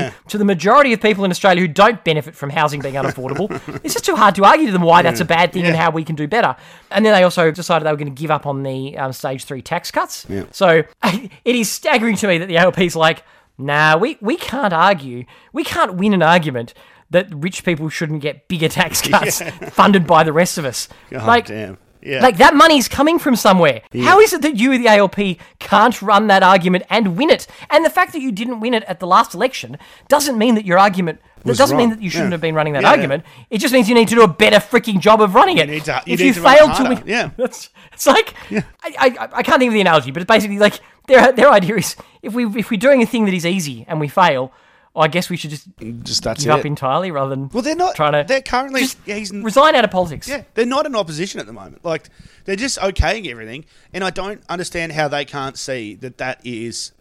argue 0.10 0.18
to 0.30 0.38
the 0.38 0.46
majority 0.46 0.94
of 0.94 1.02
people 1.02 1.24
in 1.24 1.32
Australia 1.32 1.62
who 1.62 1.68
don't 1.68 2.04
benefit 2.04 2.36
from 2.36 2.50
housing 2.50 2.82
being 2.82 2.96
unaffordable. 2.96 3.50
it's 3.84 3.94
just 3.94 4.06
too 4.06 4.16
hard 4.16 4.36
to 4.36 4.44
argue 4.46 4.66
to 4.68 4.72
them 4.72 4.82
why 4.82 5.02
that's 5.02 5.22
a 5.22 5.26
bad 5.26 5.54
thing 5.54 5.66
and 5.66 5.76
how 5.76 5.92
we 5.92 6.04
can 6.04 6.16
do 6.16 6.28
better. 6.28 6.56
And 6.92 7.06
then 7.06 7.14
they 7.14 7.24
also 7.24 7.52
decided 7.52 7.86
they 7.86 7.92
were 7.92 7.98
going 7.98 8.14
to 8.14 8.20
give 8.22 8.32
up 8.32 8.46
on 8.46 8.64
the 8.64 8.98
um, 8.98 9.14
stage 9.14 9.46
three 9.46 9.62
tax 9.62 9.92
cuts. 9.92 10.26
So 10.52 10.84
it 11.04 11.56
is 11.56 11.70
staggering 11.70 12.16
to 12.18 12.28
me 12.28 12.38
that 12.40 12.48
the 12.48 12.58
ALP's 12.58 12.96
like, 12.96 13.24
nah, 13.58 13.98
we, 13.98 14.18
we 14.22 14.36
can't 14.38 14.74
argue. 14.74 15.26
We 15.54 15.64
can't 15.64 15.96
win 15.96 16.14
an 16.14 16.22
argument 16.22 16.74
that 17.10 17.28
rich 17.34 17.64
people 17.64 17.90
shouldn't 17.90 18.22
get 18.22 18.48
bigger 18.48 18.68
tax 18.70 19.02
cuts 19.08 19.42
funded 19.74 20.06
by 20.08 20.24
the 20.24 20.34
rest 20.34 20.58
of 20.58 20.66
us. 20.66 20.88
God 21.10 21.26
like, 21.28 21.46
damn. 21.48 21.78
Yeah. 22.02 22.22
like 22.22 22.38
that 22.38 22.54
money's 22.56 22.88
coming 22.88 23.18
from 23.20 23.36
somewhere. 23.36 23.82
How 24.04 24.20
is 24.20 24.32
it 24.32 24.42
that 24.44 24.56
you, 24.56 24.78
the 24.78 24.88
ALP, 24.88 25.40
can't 25.60 26.02
run 26.02 26.28
that 26.28 26.44
argument 26.44 26.86
and 26.90 27.18
win 27.18 27.30
it? 27.30 27.48
And 27.70 27.84
the 27.84 27.90
fact 27.90 28.14
that 28.14 28.22
you 28.22 28.32
didn't 28.32 28.60
win 28.60 28.74
it 28.74 28.84
at 28.84 29.00
the 29.00 29.08
last 29.08 29.34
election 29.34 29.78
doesn't 30.08 30.38
mean 30.38 30.56
that 30.56 30.64
your 30.66 30.78
argument. 30.78 31.20
That 31.44 31.58
doesn't 31.58 31.76
mean 31.78 31.90
that 31.92 32.02
you 32.02 32.10
shouldn't 32.10 32.30
Yeah. 32.30 32.34
have 32.36 32.42
been 32.42 32.56
running 32.56 32.74
that 32.74 32.82
Yeah, 32.84 32.90
yeah. 32.90 32.96
argument. 32.96 33.24
It 33.50 33.58
just 33.60 33.74
means 33.74 33.88
you 33.90 33.96
need 33.96 34.08
to 34.10 34.16
do 34.16 34.22
a 34.22 34.28
better 34.28 34.58
freaking 34.58 35.00
job 35.00 35.22
of 35.22 35.34
running 35.34 35.58
it. 35.58 35.70
need 35.70 35.86
to- 35.86 36.02
you 36.06 36.14
if 36.14 36.20
need 36.20 36.26
you 36.28 36.34
to 36.34 36.42
failed 36.42 36.76
to 36.76 36.84
win, 36.84 37.04
Yeah. 37.06 37.30
that's 37.38 37.70
it's 37.94 38.06
like 38.06 38.34
I, 38.52 38.64
I 38.86 39.28
I 39.34 39.44
can't 39.44 39.60
think 39.60 39.70
of 39.70 39.74
the 39.74 39.82
analogy, 39.82 40.12
but 40.12 40.22
it's 40.22 40.30
basically 40.30 40.60
like 40.60 40.80
their 41.08 41.32
their 41.32 41.50
idea 41.52 41.76
is 41.78 41.96
if 42.22 42.34
we 42.34 42.46
if 42.60 42.70
we're 42.70 42.78
doing 42.80 43.02
a 43.02 43.06
thing 43.06 43.26
that 43.26 43.34
is 43.34 43.46
easy 43.46 43.86
and 43.88 44.00
we 44.00 44.08
fail, 44.08 44.52
I 44.98 45.08
guess 45.08 45.30
we 45.30 45.38
should 45.38 45.52
just 45.52 45.68
just 46.04 46.24
that's 46.24 46.44
give 46.44 46.54
it. 46.54 46.60
up 46.60 46.66
entirely 46.66 47.12
rather 47.12 47.30
than 47.30 47.50
well, 47.50 47.64
they're 47.64 47.76
not. 47.76 47.96
trying 47.96 48.14
to. 48.14 48.26
They're 48.28 48.42
currently. 48.42 48.82
just 48.82 48.98
yeah, 49.06 49.16
he's, 49.16 49.32
resign 49.32 49.76
out 49.76 49.84
of 49.84 49.92
politics. 49.92 50.28
Yeah, 50.28 50.44
they're 50.56 50.66
not 50.66 50.86
in 50.86 50.96
opposition 50.96 51.40
at 51.40 51.46
the 51.46 51.54
moment. 51.54 51.86
Like 51.86 52.10
they're 52.46 52.56
just 52.56 52.80
okaying 52.80 53.28
everything, 53.28 53.66
and 53.94 54.04
I 54.04 54.10
don't 54.10 54.42
understand 54.50 54.94
how 54.94 55.08
they 55.08 55.26
can't 55.26 55.58
see 55.58 55.96
that 55.96 56.18
that 56.18 56.42
is 56.44 56.94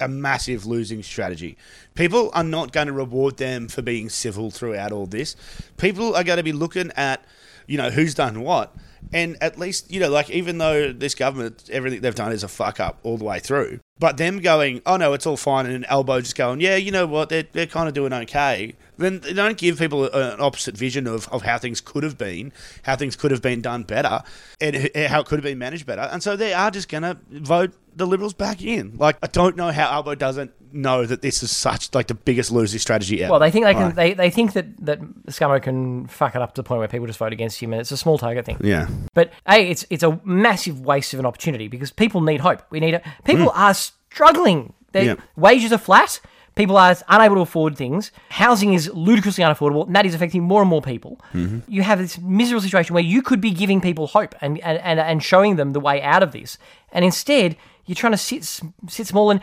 a 0.00 0.08
massive 0.08 0.66
losing 0.66 1.02
strategy. 1.02 1.56
People 1.94 2.30
are 2.34 2.44
not 2.44 2.72
going 2.72 2.88
to 2.88 2.92
reward 2.92 3.36
them 3.36 3.68
for 3.68 3.82
being 3.82 4.08
civil 4.08 4.50
throughout 4.50 4.92
all 4.92 5.06
this. 5.06 5.36
People 5.76 6.14
are 6.14 6.24
going 6.24 6.38
to 6.38 6.42
be 6.42 6.52
looking 6.52 6.90
at, 6.96 7.24
you 7.66 7.78
know, 7.78 7.90
who's 7.90 8.14
done 8.14 8.42
what. 8.42 8.74
And 9.12 9.36
at 9.42 9.58
least, 9.58 9.90
you 9.90 10.00
know, 10.00 10.08
like 10.08 10.30
even 10.30 10.58
though 10.58 10.92
this 10.92 11.14
government, 11.14 11.68
everything 11.70 12.00
they've 12.00 12.14
done 12.14 12.32
is 12.32 12.42
a 12.42 12.48
fuck 12.48 12.80
up 12.80 12.98
all 13.02 13.18
the 13.18 13.24
way 13.24 13.40
through, 13.40 13.80
but 13.98 14.16
them 14.16 14.40
going, 14.40 14.80
oh 14.86 14.96
no, 14.96 15.12
it's 15.12 15.26
all 15.26 15.36
fine, 15.36 15.66
and 15.66 15.74
an 15.74 15.84
Albo 15.84 16.20
just 16.20 16.34
going, 16.34 16.60
yeah, 16.60 16.76
you 16.76 16.90
know 16.90 17.06
what, 17.06 17.28
they're, 17.28 17.44
they're 17.52 17.66
kind 17.66 17.88
of 17.88 17.94
doing 17.94 18.12
okay, 18.12 18.74
then 18.96 19.20
they 19.20 19.32
don't 19.32 19.58
give 19.58 19.78
people 19.78 20.10
an 20.10 20.40
opposite 20.40 20.76
vision 20.76 21.06
of, 21.06 21.28
of 21.28 21.42
how 21.42 21.58
things 21.58 21.80
could 21.80 22.02
have 22.02 22.16
been, 22.16 22.52
how 22.84 22.96
things 22.96 23.14
could 23.14 23.30
have 23.30 23.42
been 23.42 23.60
done 23.60 23.82
better, 23.82 24.22
and 24.60 24.90
how 25.08 25.20
it 25.20 25.26
could 25.26 25.38
have 25.38 25.44
been 25.44 25.58
managed 25.58 25.86
better. 25.86 26.02
And 26.02 26.22
so 26.22 26.34
they 26.34 26.54
are 26.54 26.70
just 26.70 26.88
going 26.88 27.02
to 27.02 27.18
vote 27.30 27.72
the 27.94 28.06
Liberals 28.06 28.34
back 28.34 28.62
in. 28.62 28.96
Like, 28.96 29.18
I 29.22 29.26
don't 29.26 29.56
know 29.56 29.70
how 29.70 29.90
Albo 29.90 30.14
doesn't 30.14 30.52
know 30.74 31.04
that 31.06 31.22
this 31.22 31.42
is 31.42 31.54
such, 31.54 31.94
like, 31.94 32.06
the 32.08 32.14
biggest 32.14 32.50
losing 32.50 32.78
strategy 32.78 33.22
ever. 33.22 33.30
Well, 33.32 33.40
they 33.40 33.50
think 33.50 33.64
they 33.66 33.74
can. 33.74 33.82
Right. 33.86 33.94
They, 33.94 34.14
they 34.14 34.30
think 34.30 34.52
that 34.54 34.66
that 34.86 35.00
Scummo 35.26 35.62
can 35.62 36.06
fuck 36.08 36.34
it 36.34 36.42
up 36.42 36.54
to 36.54 36.62
the 36.62 36.66
point 36.66 36.78
where 36.80 36.88
people 36.88 37.06
just 37.06 37.18
vote 37.18 37.32
against 37.32 37.60
him, 37.60 37.72
and 37.72 37.80
it's 37.80 37.90
a 37.92 37.96
small 37.96 38.18
target 38.18 38.44
thing. 38.44 38.58
Yeah. 38.62 38.88
But 39.14 39.32
a, 39.48 39.58
it's 39.70 39.84
it's 39.90 40.02
a 40.02 40.20
massive 40.24 40.80
waste 40.80 41.14
of 41.14 41.20
an 41.20 41.26
opportunity 41.26 41.68
because 41.68 41.90
people 41.90 42.20
need 42.20 42.40
hope. 42.40 42.62
We 42.70 42.80
need 42.80 42.94
a, 42.94 43.02
people 43.24 43.46
Mm. 43.46 43.52
are 43.58 43.74
struggling. 43.74 44.72
Their 44.92 45.04
Yeah. 45.04 45.14
wages 45.36 45.72
are 45.72 45.78
flat. 45.78 46.20
People 46.54 46.76
are 46.76 46.94
unable 47.08 47.36
to 47.36 47.40
afford 47.40 47.78
things. 47.78 48.12
Housing 48.28 48.74
is 48.74 48.90
ludicrously 48.92 49.42
unaffordable, 49.42 49.86
and 49.86 49.96
that 49.96 50.04
is 50.04 50.14
affecting 50.14 50.42
more 50.42 50.60
and 50.60 50.68
more 50.68 50.82
people. 50.82 51.18
You 51.66 51.80
have 51.82 51.98
this 51.98 52.18
miserable 52.18 52.60
situation 52.60 52.92
where 52.92 53.02
you 53.02 53.22
could 53.22 53.40
be 53.40 53.52
giving 53.52 53.80
people 53.80 54.06
hope 54.08 54.34
and, 54.42 54.58
and, 54.58 54.76
and, 54.80 55.00
and 55.00 55.22
showing 55.22 55.56
them 55.56 55.72
the 55.72 55.80
way 55.80 56.02
out 56.02 56.22
of 56.22 56.32
this. 56.32 56.58
And 56.92 57.06
instead, 57.06 57.56
you're 57.86 57.94
trying 57.96 58.12
to 58.12 58.18
sit 58.18 58.44
sit 58.86 59.06
small 59.06 59.30
and 59.30 59.40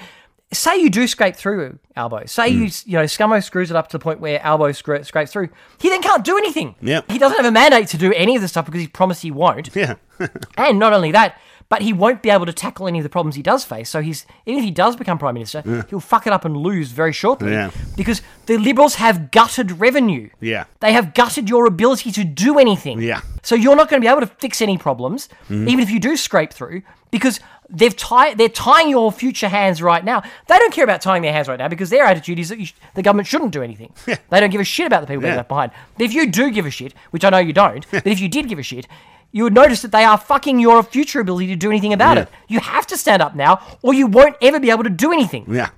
say 0.52 0.78
you 0.78 0.89
do 0.89 1.08
scrape 1.08 1.36
through 1.36 1.80
Albo. 1.95 2.26
Say 2.26 2.50
you 2.50 2.70
you 2.86 2.97
know 2.97 3.04
Scummo 3.04 3.43
screws 3.43 3.70
it 3.72 3.78
up 3.78 3.88
to 3.89 3.97
the 3.97 4.04
point 4.04 4.20
where 4.20 4.41
Albo 4.45 4.70
scra- 4.70 5.06
scrapes 5.06 5.32
through. 5.32 5.50
He 5.80 5.89
then 5.89 6.02
can't 6.02 6.24
do 6.26 6.38
anything. 6.38 6.76
Yeah. 6.82 7.02
He 7.10 7.18
doesn't 7.18 7.38
have 7.38 7.45
a 7.45 7.52
mandate 7.52 7.88
to 7.89 7.97
do 7.97 8.14
any 8.14 8.36
of 8.36 8.41
the 8.41 8.47
stuff 8.47 8.66
because 8.66 8.82
he 8.82 8.88
promised 8.88 9.22
he 9.22 9.32
won't. 9.32 9.76
Yeah. 9.76 9.95
And 10.58 10.80
not 10.80 10.91
only 10.91 11.12
that, 11.14 11.39
but 11.70 11.82
he 11.84 11.93
won't 11.93 12.22
be 12.24 12.30
able 12.32 12.45
to 12.47 12.52
tackle 12.52 12.88
any 12.88 13.00
of 13.00 13.04
the 13.04 13.10
problems 13.10 13.36
he 13.36 13.41
does 13.43 13.64
face. 13.64 13.89
So 13.89 14.02
he's 14.02 14.26
even 14.45 14.58
if 14.60 14.66
he 14.66 14.72
does 14.72 14.95
become 14.97 15.18
prime 15.18 15.36
minister, 15.36 15.86
he'll 15.89 16.00
fuck 16.02 16.26
it 16.28 16.34
up 16.34 16.43
and 16.43 16.58
lose 16.58 16.91
very 16.91 17.14
shortly. 17.14 17.52
Yeah. 17.52 17.70
Because 17.95 18.22
the 18.47 18.58
Liberals 18.58 18.95
have 18.95 19.30
gutted 19.32 19.80
revenue. 19.80 20.30
Yeah. 20.41 20.66
They 20.82 20.91
have 20.93 21.14
gutted 21.14 21.47
your 21.47 21.66
ability 21.68 22.12
to 22.14 22.24
do 22.26 22.58
anything. 22.60 23.02
Yeah. 23.02 23.22
So 23.43 23.56
you're 23.56 23.76
not 23.76 23.88
going 23.89 24.02
to 24.02 24.06
be 24.06 24.10
able 24.10 24.22
to 24.22 24.28
fix 24.41 24.62
any 24.62 24.78
problems, 24.78 25.30
Mm-hmm. 25.47 25.68
even 25.70 25.80
if 25.80 25.89
you 25.91 26.00
do 26.00 26.18
scrape 26.18 26.52
through, 26.52 26.82
because 27.12 27.39
they've 27.70 27.95
tied 27.95 28.38
they're 28.38 28.49
tying 28.49 28.89
your 28.89 29.12
future 29.12 29.47
hands 29.47 29.82
right 29.82 30.03
now. 30.03 30.22
They 30.47 30.57
don't 30.57 30.74
care 30.74 30.84
about 30.84 31.01
tying 31.01 31.22
their 31.22 31.34
hands 31.34 31.47
right 31.47 31.60
now 31.60 31.68
because 31.68 31.89
their 31.89 32.03
attitude 32.05 32.39
is 32.39 32.49
that 32.49 32.60
you 32.60 32.66
sh- 32.66 32.74
the 32.95 33.03
government 33.03 33.28
shouldn't 33.28 33.51
do 33.51 33.62
anything. 33.62 33.93
They 34.05 34.39
don't 34.39 34.49
give 34.49 34.62
a 34.62 34.64
shit 34.66 34.88
about 34.88 35.01
the 35.01 35.07
people 35.07 35.22
being 35.22 35.34
Yeah. 35.34 35.38
left 35.38 35.49
behind. 35.49 35.72
But 35.97 36.05
if 36.05 36.14
you 36.14 36.26
do 36.28 36.49
give 36.51 36.66
a 36.66 36.72
shit, 36.72 36.93
which 37.12 37.24
I 37.24 37.30
know 37.30 37.38
you 37.38 37.53
don't, 37.53 37.86
but 37.91 38.07
if 38.07 38.20
you 38.20 38.28
did 38.28 38.47
give 38.47 38.60
a 38.60 38.64
shit, 38.64 38.88
you 39.32 39.43
would 39.43 39.53
notice 39.53 39.84
that 39.84 39.91
they 39.91 40.03
are 40.03 40.18
fucking 40.18 40.60
your 40.60 40.82
future 40.82 41.20
ability 41.20 41.45
to 41.47 41.55
do 41.55 41.70
anything 41.70 41.93
about 41.93 42.18
Yeah. 42.18 42.24
it. 42.24 42.30
You 42.47 42.60
have 42.62 42.88
to 42.88 42.97
stand 42.97 43.22
up 43.22 43.36
now, 43.36 43.62
or 43.84 43.93
you 43.93 44.07
won't 44.07 44.36
ever 44.41 44.60
be 44.60 44.72
able 44.72 44.84
to 44.84 44.89
do 44.89 45.12
anything. 45.12 45.45
Yeah. 45.47 45.70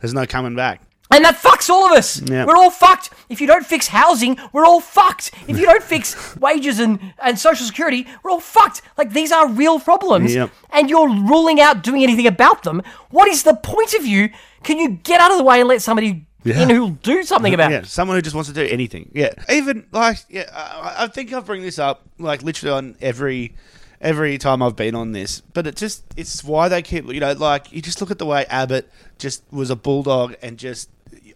There's 0.00 0.14
no 0.14 0.26
coming 0.26 0.56
back. 0.56 0.80
And 1.12 1.24
that 1.24 1.36
fucks 1.36 1.68
all 1.70 1.86
of 1.86 1.92
us. 1.92 2.20
Yeah. 2.22 2.44
We're 2.46 2.56
all 2.56 2.70
fucked. 2.70 3.10
If 3.28 3.40
you 3.40 3.46
don't 3.46 3.64
fix 3.66 3.88
housing, 3.88 4.36
we're 4.52 4.64
all 4.64 4.80
fucked. 4.80 5.30
If 5.46 5.58
you 5.58 5.66
don't 5.66 5.82
fix 5.82 6.36
wages 6.40 6.78
and, 6.80 6.98
and 7.22 7.38
social 7.38 7.66
security, 7.66 8.06
we're 8.22 8.30
all 8.30 8.40
fucked. 8.40 8.82
Like 8.98 9.12
these 9.12 9.30
are 9.32 9.46
real 9.48 9.78
problems. 9.78 10.34
Yep. 10.34 10.50
And 10.70 10.88
you're 10.90 11.08
ruling 11.08 11.60
out 11.60 11.82
doing 11.82 12.02
anything 12.02 12.26
about 12.26 12.62
them. 12.62 12.82
What 13.10 13.28
is 13.28 13.42
the 13.42 13.54
point 13.54 13.94
of 13.94 14.04
you? 14.06 14.30
Can 14.62 14.78
you 14.78 14.90
get 14.90 15.20
out 15.20 15.30
of 15.30 15.38
the 15.38 15.44
way 15.44 15.60
and 15.60 15.68
let 15.68 15.82
somebody 15.82 16.26
Yeah. 16.44 16.62
in 16.62 16.70
who'll 16.70 16.90
do 16.90 17.22
something 17.22 17.54
about 17.54 17.70
Yeah, 17.70 17.78
it? 17.80 17.86
someone 17.86 18.16
who 18.16 18.22
just 18.22 18.34
wants 18.34 18.48
to 18.48 18.54
do 18.54 18.62
anything. 18.72 19.10
Yeah, 19.14 19.30
even 19.50 19.86
like 19.92 20.18
yeah, 20.28 20.48
I, 20.52 21.04
I 21.04 21.06
think 21.08 21.32
I 21.32 21.40
bring 21.40 21.62
this 21.62 21.78
up 21.78 22.02
like 22.18 22.42
literally 22.42 22.72
on 22.76 22.96
every 23.00 23.54
every 24.00 24.36
time 24.38 24.62
I've 24.62 24.74
been 24.74 24.94
on 24.96 25.12
this, 25.12 25.40
but 25.40 25.66
it 25.66 25.76
just 25.76 26.02
it's 26.16 26.42
why 26.42 26.68
they 26.68 26.82
keep 26.82 27.06
you 27.12 27.20
know 27.20 27.32
like 27.32 27.72
you 27.72 27.80
just 27.82 28.00
look 28.00 28.10
at 28.10 28.18
the 28.18 28.26
way 28.26 28.44
Abbott 28.50 28.90
just 29.18 29.42
was 29.52 29.70
a 29.70 29.76
bulldog 29.76 30.34
and 30.42 30.58
just 30.58 30.88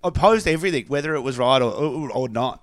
opposed 0.05 0.47
everything, 0.47 0.86
whether 0.88 1.14
it 1.14 1.20
was 1.20 1.38
right 1.38 1.61
or 1.62 1.72
or, 1.72 2.11
or 2.11 2.28
not. 2.28 2.62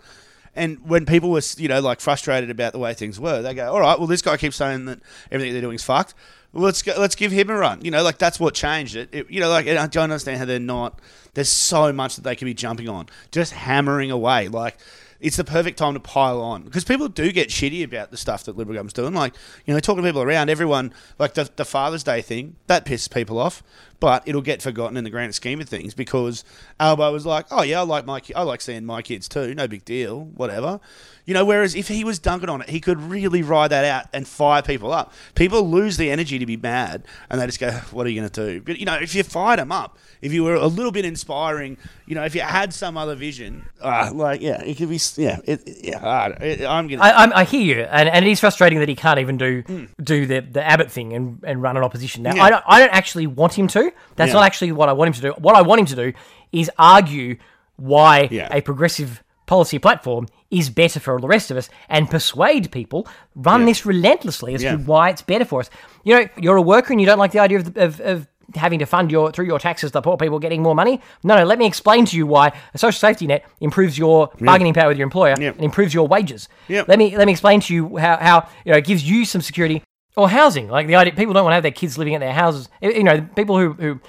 And 0.56 0.78
when 0.88 1.06
people 1.08 1.32
were, 1.32 1.42
you 1.58 1.68
know, 1.68 1.82
like 1.82 2.00
frustrated 2.00 2.50
about 2.52 2.74
the 2.74 2.80
way 2.80 2.94
things 2.94 3.20
were, 3.20 3.42
they 3.42 3.54
go, 3.56 3.72
"All 3.74 3.80
right, 3.80 3.98
well, 3.98 4.08
this 4.08 4.22
guy 4.22 4.38
keeps 4.38 4.56
saying 4.56 4.86
that 4.86 5.00
everything 5.32 5.54
they're 5.54 5.62
doing 5.64 5.76
is 5.76 5.84
fucked. 5.84 6.14
Well, 6.52 6.64
let's 6.64 6.84
go, 6.84 6.94
let's 6.98 7.16
give 7.16 7.32
him 7.32 7.50
a 7.50 7.56
run." 7.56 7.84
You 7.84 7.90
know, 7.92 8.04
like 8.04 8.20
that's 8.20 8.40
what 8.40 8.54
changed 8.54 8.96
it. 8.96 9.10
It- 9.12 9.32
You 9.32 9.40
know, 9.40 9.50
like 9.50 9.68
I 9.68 9.88
don't 9.88 10.04
understand 10.04 10.38
how 10.38 10.46
they're 10.46 10.60
not. 10.60 11.00
There's 11.34 11.50
so 11.50 11.92
much 11.92 12.16
that 12.18 12.24
they 12.24 12.36
could 12.36 12.46
be 12.46 12.54
jumping 12.54 12.88
on, 12.88 13.08
just 13.32 13.54
hammering 13.54 14.12
away. 14.12 14.48
Like 14.48 14.78
it's 15.20 15.38
the 15.38 15.44
perfect 15.44 15.80
time 15.80 15.96
to 15.96 16.00
pile 16.00 16.40
on 16.42 16.62
because 16.64 16.84
people 16.84 17.08
do 17.08 17.32
get 17.32 17.50
shitty 17.50 17.84
about 17.84 18.12
the 18.12 18.18
stuff 18.18 18.44
that 18.44 18.56
Liberal 18.56 18.76
government's 18.76 18.94
doing. 18.94 19.16
Like 19.16 19.34
you 19.66 19.74
know, 19.74 19.80
talking 19.80 20.04
to 20.04 20.08
people 20.08 20.22
around, 20.22 20.52
everyone 20.52 20.94
like 21.18 21.34
the 21.34 21.50
the 21.56 21.66
Father's 21.66 22.04
Day 22.04 22.22
thing 22.22 22.58
that 22.68 22.86
pisses 22.86 23.12
people 23.12 23.40
off, 23.40 23.64
but 24.04 24.22
it'll 24.28 24.42
get 24.42 24.62
forgotten 24.62 24.98
in 24.98 25.06
the 25.06 25.10
grand 25.10 25.34
scheme 25.34 25.62
of 25.62 25.70
things 25.70 25.94
because 25.94 26.44
Albo 26.78 27.10
was 27.14 27.26
like, 27.26 27.46
"Oh 27.52 27.64
yeah, 27.64 27.80
I 27.80 27.84
like 27.84 28.06
my 28.06 28.22
I 28.36 28.44
like 28.44 28.60
seeing 28.60 28.84
my 28.84 29.02
kids 29.02 29.30
too, 29.30 29.56
no 29.56 29.66
big 29.66 29.86
deal, 29.86 30.26
whatever." 30.36 30.82
You 31.26 31.34
know, 31.34 31.46
whereas 31.46 31.74
if 31.74 31.88
he 31.88 32.04
was 32.04 32.20
dunking 32.20 32.50
on 32.50 32.62
it, 32.64 32.70
he 32.70 32.82
could 32.82 33.00
really 33.00 33.44
ride 33.44 33.70
that 33.70 33.86
out 33.86 34.08
and 34.12 34.28
fire 34.28 34.62
people 34.62 34.92
up. 34.92 35.14
People 35.36 35.70
lose 35.70 35.96
the 35.96 36.12
energy 36.12 36.38
to 36.38 36.46
be 36.46 36.58
mad, 36.58 37.06
and 37.30 37.40
they 37.40 37.46
just 37.46 37.62
go, 37.62 37.72
"What 37.92 38.06
are 38.06 38.10
you 38.10 38.20
going 38.20 38.30
to 38.30 38.46
do?" 38.46 38.62
But 38.62 38.78
you 38.78 38.86
know, 38.86 38.96
if 38.96 39.16
you 39.16 39.24
fired 39.24 39.60
them 39.60 39.72
up, 39.72 39.98
if 40.22 40.34
you 40.34 40.44
were 40.44 40.56
a 40.56 40.68
little 40.68 40.92
bit 40.92 41.06
inspiring, 41.06 41.78
you 42.08 42.16
know, 42.16 42.26
if 42.26 42.36
you 42.36 42.42
had 42.42 42.74
some 42.74 42.98
other 42.98 43.16
vision, 43.16 43.66
uh, 43.82 44.12
like 44.14 44.42
yeah, 44.42 44.62
it 44.64 44.76
could 44.76 44.90
be, 44.90 45.00
yeah, 45.16 45.40
it, 45.46 45.62
yeah. 45.82 46.06
I, 46.06 46.28
it, 46.44 46.66
I'm 46.66 46.90
gonna, 46.90 47.02
I, 47.02 47.24
I'm, 47.24 47.32
I 47.32 47.46
hear 47.46 47.62
you, 47.62 47.84
and, 47.84 48.10
and 48.10 48.26
it 48.26 48.30
is 48.32 48.42
frustrating 48.42 48.80
that 48.80 48.90
he 48.90 48.96
can't 48.96 49.20
even 49.20 49.38
do 49.38 49.62
Hmm. 49.66 49.86
do 50.04 50.26
the, 50.26 50.42
the 50.42 50.62
Abbott 50.62 50.92
thing 50.92 51.14
and, 51.14 51.40
and 51.46 51.62
run 51.62 51.78
an 51.78 51.84
opposition. 51.86 52.24
Now, 52.24 52.36
Yeah. 52.36 52.44
I, 52.44 52.50
don't, 52.50 52.64
I 52.68 52.80
don't 52.80 52.92
actually 52.94 53.28
want 53.28 53.54
him 53.54 53.70
to. 53.70 53.93
That's 54.16 54.30
Yeah. 54.30 54.36
not 54.36 54.46
actually 54.46 54.72
what 54.72 54.90
I 54.90 54.94
want 54.94 55.08
him 55.10 55.14
to 55.14 55.22
do. 55.22 55.32
What 55.40 55.56
I 55.56 55.62
want 55.62 55.80
him 55.80 55.86
to 55.88 55.96
do 55.96 56.14
is 56.52 56.70
argue 56.78 57.38
why 57.78 58.28
Yeah. 58.32 58.48
a 58.52 58.62
progressive 58.62 59.24
policy 59.46 59.78
platform 59.80 60.28
is 60.52 60.70
better 60.70 61.00
for 61.00 61.20
the 61.20 61.28
rest 61.28 61.52
of 61.52 61.58
us 61.58 61.70
and 61.90 62.10
persuade 62.10 62.72
people, 62.72 63.08
run 63.36 63.62
Yeah. 63.62 63.66
this 63.68 63.86
relentlessly 63.86 64.54
as 64.56 64.62
to 64.62 64.78
why 64.78 65.10
it's 65.10 65.22
better 65.22 65.46
for 65.46 65.60
us. 65.60 65.70
You 66.04 66.16
know, 66.16 66.26
you're 66.38 66.56
a 66.58 66.62
worker 66.62 66.94
and 66.94 67.02
you 67.02 67.08
don't 67.08 67.18
like 67.20 67.32
the 67.32 67.40
idea 67.40 67.60
of, 67.60 67.76
of, 67.78 68.00
of 68.02 68.28
having 68.56 68.78
to 68.80 68.86
fund 68.86 69.12
your 69.12 69.32
through 69.32 69.46
your 69.46 69.58
taxes 69.58 69.92
the 69.92 70.02
poor 70.02 70.16
people 70.16 70.38
getting 70.38 70.62
more 70.62 70.76
money. 70.76 71.02
No, 71.24 71.36
no, 71.36 71.44
let 71.44 71.58
me 71.58 71.66
explain 71.66 72.06
to 72.06 72.16
you 72.18 72.28
why 72.28 72.52
a 72.74 72.78
social 72.78 73.00
safety 73.00 73.26
net 73.26 73.44
improves 73.62 73.98
your 73.98 74.30
bargaining 74.40 74.74
power 74.74 74.90
with 74.90 74.98
your 74.98 75.06
employer 75.06 75.36
Yeah. 75.40 75.50
and 75.50 75.62
improves 75.62 75.94
your 75.94 76.08
wages. 76.08 76.48
Let 76.70 77.00
me 77.00 77.18
let 77.18 77.26
me 77.26 77.32
explain 77.32 77.62
to 77.62 77.74
you 77.74 77.98
how, 77.98 78.18
how 78.18 78.48
you 78.66 78.72
know 78.72 78.78
it 78.78 78.86
gives 78.86 79.04
you 79.10 79.26
some 79.26 79.42
security 79.42 79.82
or 80.16 80.30
housing. 80.30 80.68
Like 80.68 80.88
the 80.88 80.96
idea 80.96 81.14
people 81.14 81.34
don't 81.34 81.44
want 81.44 81.52
to 81.52 81.56
have 81.56 81.64
their 81.64 81.72
kids 81.72 81.98
living 81.98 82.16
at 82.16 82.20
their 82.20 82.34
houses. 82.34 82.70
You 82.82 83.04
know, 83.04 83.22
people 83.36 83.58
who, 83.58 83.74
who 83.74 84.00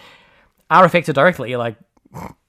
are 0.71 0.85
affected 0.85 1.15
directly, 1.15 1.57
like 1.57 1.77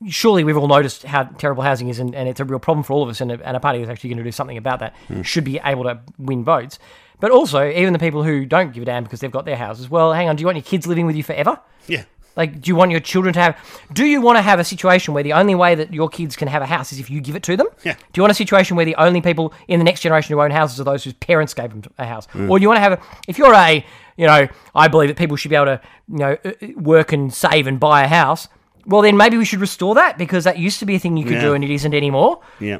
surely 0.08 0.43
we've 0.43 0.58
all 0.58 0.68
noticed 0.68 1.03
how 1.03 1.24
terrible 1.24 1.64
housing 1.64 1.89
is, 1.89 1.99
and, 1.99 2.14
and 2.14 2.30
it's 2.30 2.39
a 2.39 2.45
real 2.45 2.60
problem 2.60 2.84
for 2.84 2.93
all 2.93 3.03
of 3.03 3.10
us. 3.10 3.22
And 3.22 3.32
a, 3.32 3.47
and 3.47 3.58
a 3.58 3.60
party 3.60 3.80
that's 3.80 3.89
actually 3.89 4.10
going 4.12 4.18
to 4.18 4.24
do 4.24 4.32
something 4.32 4.58
about 4.58 4.80
that 4.80 4.95
hmm. 5.08 5.22
should 5.22 5.43
be 5.43 5.60
able 5.64 5.84
to 5.84 5.99
win 6.18 6.43
votes. 6.43 6.80
But 7.20 7.32
also, 7.32 7.68
even 7.70 7.93
the 7.93 7.99
people 7.99 8.24
who 8.24 8.45
don't 8.45 8.74
give 8.74 8.84
a 8.84 8.86
damn 8.86 9.03
because 9.03 9.22
they've 9.22 9.32
got 9.32 9.45
their 9.45 9.56
houses. 9.56 9.89
Well, 9.89 10.12
hang 10.14 10.28
on, 10.28 10.36
do 10.36 10.41
you 10.41 10.47
want 10.47 10.58
your 10.58 10.64
kids 10.64 10.86
living 10.86 11.06
with 11.06 11.16
you 11.16 11.24
forever? 11.24 11.60
yeah, 11.88 12.03
Like, 12.36 12.61
do 12.61 12.69
you 12.69 12.75
want 12.75 12.91
your 12.91 12.99
children 12.99 13.33
to 13.33 13.39
have? 13.39 13.57
Do 13.93 14.05
you 14.05 14.19
want 14.21 14.38
to 14.38 14.41
have 14.41 14.59
a 14.59 14.63
situation 14.63 15.13
where 15.13 15.23
the 15.23 15.33
only 15.33 15.55
way 15.55 15.75
that 15.75 15.93
your 15.93 16.09
kids 16.09 16.36
can 16.36 16.47
have 16.47 16.61
a 16.61 16.65
house 16.65 16.91
is 16.91 16.99
if 16.99 17.09
you 17.09 17.21
give 17.21 17.36
it 17.36 17.43
to 17.43 17.55
them? 17.55 17.67
Yeah. 17.83 17.93
Do 17.93 17.99
you 18.19 18.23
want 18.23 18.31
a 18.31 18.36
situation 18.36 18.75
where 18.75 18.86
the 18.86 18.95
only 18.95 19.21
people 19.21 19.53
in 19.67 19.79
the 19.79 19.86
next 19.86 20.01
generation 20.01 20.33
who 20.33 20.41
own 20.41 20.51
houses 20.51 20.79
are 20.79 20.83
those 20.83 21.03
whose 21.03 21.13
parents 21.13 21.53
gave 21.53 21.69
them 21.69 21.83
a 21.97 22.05
house? 22.05 22.27
Or 22.36 22.59
do 22.59 22.61
you 22.61 22.67
want 22.67 22.77
to 22.77 22.81
have 22.81 22.93
a? 22.93 23.01
If 23.27 23.38
you're 23.38 23.53
a, 23.53 23.86
you 24.17 24.27
know, 24.27 24.47
I 24.73 24.88
believe 24.88 25.09
that 25.09 25.17
people 25.17 25.38
should 25.38 25.49
be 25.49 25.55
able 25.55 25.65
to, 25.67 25.81
you 26.09 26.17
know, 26.17 26.38
uh, 26.43 26.49
uh, 26.61 26.67
work 26.75 27.13
and 27.13 27.33
save 27.33 27.67
and 27.67 27.79
buy 27.79 28.03
a 28.03 28.07
house. 28.07 28.47
Well, 28.86 29.01
then 29.01 29.17
maybe 29.17 29.38
we 29.38 29.45
should 29.45 29.61
restore 29.61 29.95
that 29.95 30.17
because 30.17 30.43
that 30.43 30.59
used 30.59 30.79
to 30.79 30.86
be 30.86 30.95
a 30.95 30.99
thing 30.99 31.17
you 31.17 31.23
could 31.23 31.33
Yeah. 31.36 31.41
do 31.41 31.53
and 31.53 31.63
it 31.63 31.71
isn't 31.71 31.93
anymore 31.93 32.39
yeah, 32.59 32.77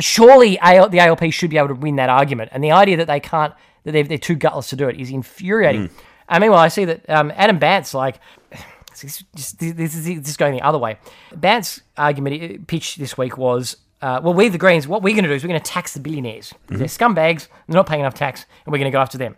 surely 0.00 0.58
AL, 0.60 0.90
the 0.90 1.00
ALP 1.00 1.32
should 1.32 1.48
be 1.50 1.56
able 1.56 1.68
to 1.68 1.74
win 1.74 1.96
that 1.96 2.10
argument. 2.10 2.50
And 2.52 2.62
the 2.62 2.72
idea 2.72 2.98
that 2.98 3.06
they 3.06 3.20
can't, 3.20 3.54
that 3.84 3.92
they're, 3.92 4.02
they're 4.04 4.18
too 4.18 4.34
gutless 4.34 4.68
to 4.70 4.76
do 4.76 4.88
it 4.88 5.00
is 5.00 5.10
infuriating. 5.10 5.88
And 6.28 6.42
meanwhile, 6.42 6.60
I 6.60 6.68
see 6.68 6.84
that 6.84 7.08
um, 7.08 7.32
Adam 7.36 7.58
Bandt's, 7.58 7.94
like, 7.94 8.18
this, 9.02 9.24
is, 9.34 9.52
just 10.22 10.38
going 10.38 10.54
the 10.54 10.62
other 10.62 10.78
way. 10.78 10.98
Bandt's 11.34 11.82
argument 11.96 12.42
uh, 12.42 12.58
pitch 12.66 12.96
this 12.96 13.16
week 13.16 13.36
was, 13.38 13.76
uh, 14.02 14.20
well, 14.22 14.34
we 14.34 14.48
the 14.48 14.58
Greens, 14.58 14.86
what 14.88 15.02
we're 15.02 15.14
going 15.14 15.24
to 15.24 15.30
do 15.30 15.34
is 15.34 15.42
we're 15.42 15.48
going 15.48 15.60
to 15.60 15.70
tax 15.70 15.94
the 15.94 16.00
billionaires. 16.00 16.52
They're 16.68 16.86
scumbags, 16.86 17.48
they're 17.66 17.76
not 17.76 17.86
paying 17.86 18.00
enough 18.00 18.14
tax, 18.14 18.44
and 18.64 18.72
we're 18.72 18.78
going 18.78 18.90
to 18.90 18.96
go 18.96 19.00
after 19.00 19.18
them. 19.18 19.36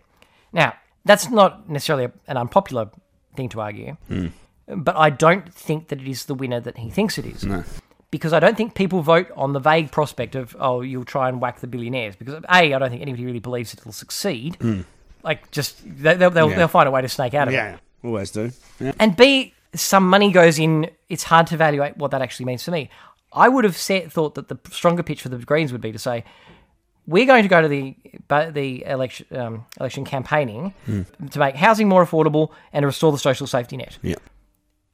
Now, 0.52 0.74
that's 1.04 1.30
not 1.30 1.68
necessarily 1.68 2.08
an 2.26 2.36
unpopular 2.36 2.90
thing 3.36 3.48
to 3.50 3.60
argue, 3.60 3.96
but 4.68 4.96
I 4.96 5.10
don't 5.10 5.52
think 5.52 5.88
that 5.88 6.00
it 6.00 6.08
is 6.08 6.26
the 6.26 6.34
winner 6.34 6.60
that 6.60 6.78
he 6.78 6.90
thinks 6.90 7.18
it 7.18 7.24
is 7.26 7.46
because 8.10 8.32
I 8.32 8.40
don't 8.40 8.56
think 8.56 8.74
people 8.74 9.02
vote 9.02 9.30
on 9.36 9.52
the 9.52 9.60
vague 9.60 9.90
prospect 9.92 10.34
of 10.34 10.56
oh 10.58 10.80
you'll 10.80 11.04
try 11.04 11.28
and 11.28 11.40
whack 11.40 11.60
the 11.60 11.66
billionaires 11.66 12.16
because 12.16 12.34
a 12.34 12.46
I 12.48 12.68
don't 12.70 12.90
think 12.90 13.02
anybody 13.02 13.24
really 13.26 13.38
believes 13.38 13.72
it 13.74 13.84
will 13.84 13.92
succeed. 13.92 14.56
Like 15.22 15.50
just 15.50 15.82
they, 15.84 16.14
they'll 16.14 16.30
they'll, 16.30 16.50
Yeah. 16.50 16.56
they'll 16.56 16.68
find 16.68 16.88
a 16.88 16.90
way 16.90 17.02
to 17.02 17.08
snake 17.08 17.34
out 17.34 17.48
of 17.48 17.54
it. 17.74 17.80
Always 18.04 18.30
do. 18.30 18.50
Yeah, 18.80 18.92
And 18.98 19.16
B, 19.16 19.54
some 19.74 20.08
money 20.08 20.30
goes 20.32 20.58
in. 20.58 20.90
It's 21.08 21.24
hard 21.24 21.46
to 21.48 21.54
evaluate 21.54 21.96
what 21.96 22.10
that 22.12 22.22
actually 22.22 22.46
means 22.46 22.62
for 22.64 22.70
me. 22.70 22.90
I 23.32 23.48
would 23.48 23.64
have 23.64 23.76
said, 23.76 24.10
thought 24.10 24.34
that 24.36 24.48
the 24.48 24.58
stronger 24.70 25.02
pitch 25.02 25.22
for 25.22 25.28
the 25.28 25.38
Greens 25.38 25.72
would 25.72 25.80
be 25.82 25.92
to 25.92 25.98
say, 25.98 26.24
we're 27.06 27.26
going 27.26 27.42
to 27.42 27.48
go 27.48 27.62
to 27.62 27.68
the 27.68 27.96
the 28.28 28.84
election 28.84 29.26
um, 29.36 29.64
election 29.80 30.04
campaigning 30.04 30.74
to 31.30 31.38
make 31.38 31.56
housing 31.56 31.88
more 31.88 32.04
affordable 32.04 32.50
and 32.72 32.82
to 32.82 32.86
restore 32.86 33.12
the 33.12 33.18
social 33.18 33.46
safety 33.46 33.76
net. 33.78 33.98
yeah, 34.02 34.16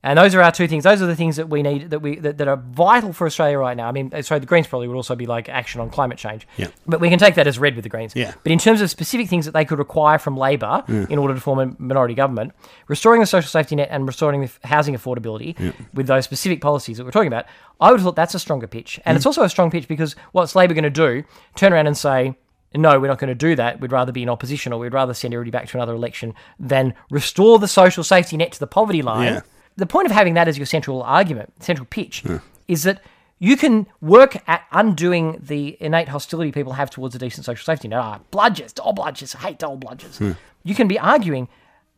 And 0.05 0.19
those 0.19 0.35
are 0.35 0.43
our 0.43 0.53
two 0.53 0.69
things. 0.69 0.85
Those 0.85 1.01
are 1.01 1.07
the 1.07 1.17
things 1.17 1.37
that 1.37 1.49
we 1.49 1.63
need 1.63 1.89
that 1.89 2.01
we 2.01 2.17
that, 2.17 2.37
that 2.37 2.47
are 2.47 2.59
vital 2.59 3.15
for 3.15 3.27
Australia 3.27 3.59
right 3.59 3.75
now. 3.75 3.89
I 3.89 3.93
mean, 3.93 4.11
sorry, 4.23 4.39
the 4.39 4.47
Greens 4.47 4.67
probably 4.67 4.87
would 4.87 4.97
also 4.97 5.17
be 5.17 5.25
like 5.25 5.49
action 5.49 5.81
on 5.81 5.89
climate 5.89 6.19
change. 6.19 6.47
Yeah. 6.59 6.69
But 6.87 7.01
we 7.01 7.09
can 7.09 7.19
take 7.19 7.37
that 7.37 7.47
as 7.47 7.59
read 7.59 7.75
with 7.75 7.85
the 7.85 7.89
Greens. 7.89 8.13
Yeah. 8.15 8.35
But 8.43 8.53
in 8.53 8.59
terms 8.59 8.83
of 8.83 8.91
specific 8.91 9.31
things 9.31 9.47
that 9.47 9.53
they 9.53 9.65
could 9.65 9.79
require 9.79 10.19
from 10.19 10.37
Labor 10.37 10.85
mm. 10.87 11.09
in 11.09 11.19
order 11.19 11.33
to 11.35 11.41
form 11.41 11.59
a 11.59 11.75
minority 11.79 12.13
government, 12.13 12.53
restoring 12.87 13.23
the 13.23 13.27
social 13.27 13.49
safety 13.49 13.77
net 13.77 13.89
and 13.91 14.07
restoring 14.07 14.43
the 14.43 14.69
housing 14.69 14.95
affordability 14.95 15.75
with 15.95 16.07
those 16.07 16.25
specific 16.25 16.61
policies 16.61 16.99
that 16.99 17.05
we're 17.05 17.11
talking 17.11 17.29
about, 17.29 17.47
I 17.81 17.91
would 17.91 18.01
have 18.01 18.05
thought 18.05 18.17
that's 18.17 18.35
a 18.35 18.39
stronger 18.39 18.67
pitch. 18.67 19.01
And 19.07 19.15
mm. 19.15 19.17
it's 19.17 19.27
also 19.27 19.43
a 19.43 19.49
strong 19.49 19.71
pitch 19.71 19.89
because 19.89 20.17
what's 20.33 20.55
Labor 20.55 20.75
going 20.75 20.85
to 20.85 20.91
do? 20.91 21.25
Turn 21.57 21.73
around 21.73 21.87
and 21.87 21.97
say. 21.97 22.37
No, 22.77 22.99
we're 22.99 23.07
not 23.07 23.21
going 23.21 23.29
to 23.29 23.37
do 23.37 23.55
that. 23.55 23.81
We'd 23.81 23.93
rather 23.93 24.11
be 24.11 24.25
in 24.25 24.29
opposition 24.29 24.73
or 24.73 24.81
we'd 24.81 24.93
rather 24.93 25.15
send 25.15 25.33
everybody 25.33 25.53
back 25.53 25.69
to 25.69 25.77
another 25.77 25.95
election 25.95 26.35
than 26.59 26.93
restore 27.09 27.61
the 27.61 27.69
social 27.69 28.03
safety 28.03 28.37
net 28.37 28.51
to 28.51 28.59
the 28.59 28.67
poverty 28.67 29.01
line 29.01 29.35
Yeah. 29.35 29.41
The 29.77 29.87
point 29.87 30.07
of 30.07 30.13
having 30.13 30.35
that 30.35 30.49
as 30.49 30.57
your 30.59 30.67
central 30.67 31.03
argument, 31.03 31.53
central 31.63 31.87
pitch, 31.87 32.23
is 32.69 32.83
that 32.85 33.03
you 33.39 33.57
can 33.57 33.87
work 34.01 34.37
at 34.47 34.63
undoing 34.73 35.39
the 35.43 35.77
innate 35.81 36.09
hostility 36.09 36.53
people 36.53 36.75
have 36.75 36.89
towards 36.91 37.15
a 37.15 37.19
decent 37.19 37.45
social 37.45 37.65
safety 37.65 37.89
net. 37.89 37.99
Ah, 37.99 38.21
bludgers, 38.33 38.73
dole 38.73 38.95
bludgers, 38.95 39.37
hate 39.37 39.59
dole 39.59 39.77
bludgers. 39.77 40.37
You 40.63 40.75
can 40.75 40.89
be 40.89 40.99
arguing, 40.99 41.49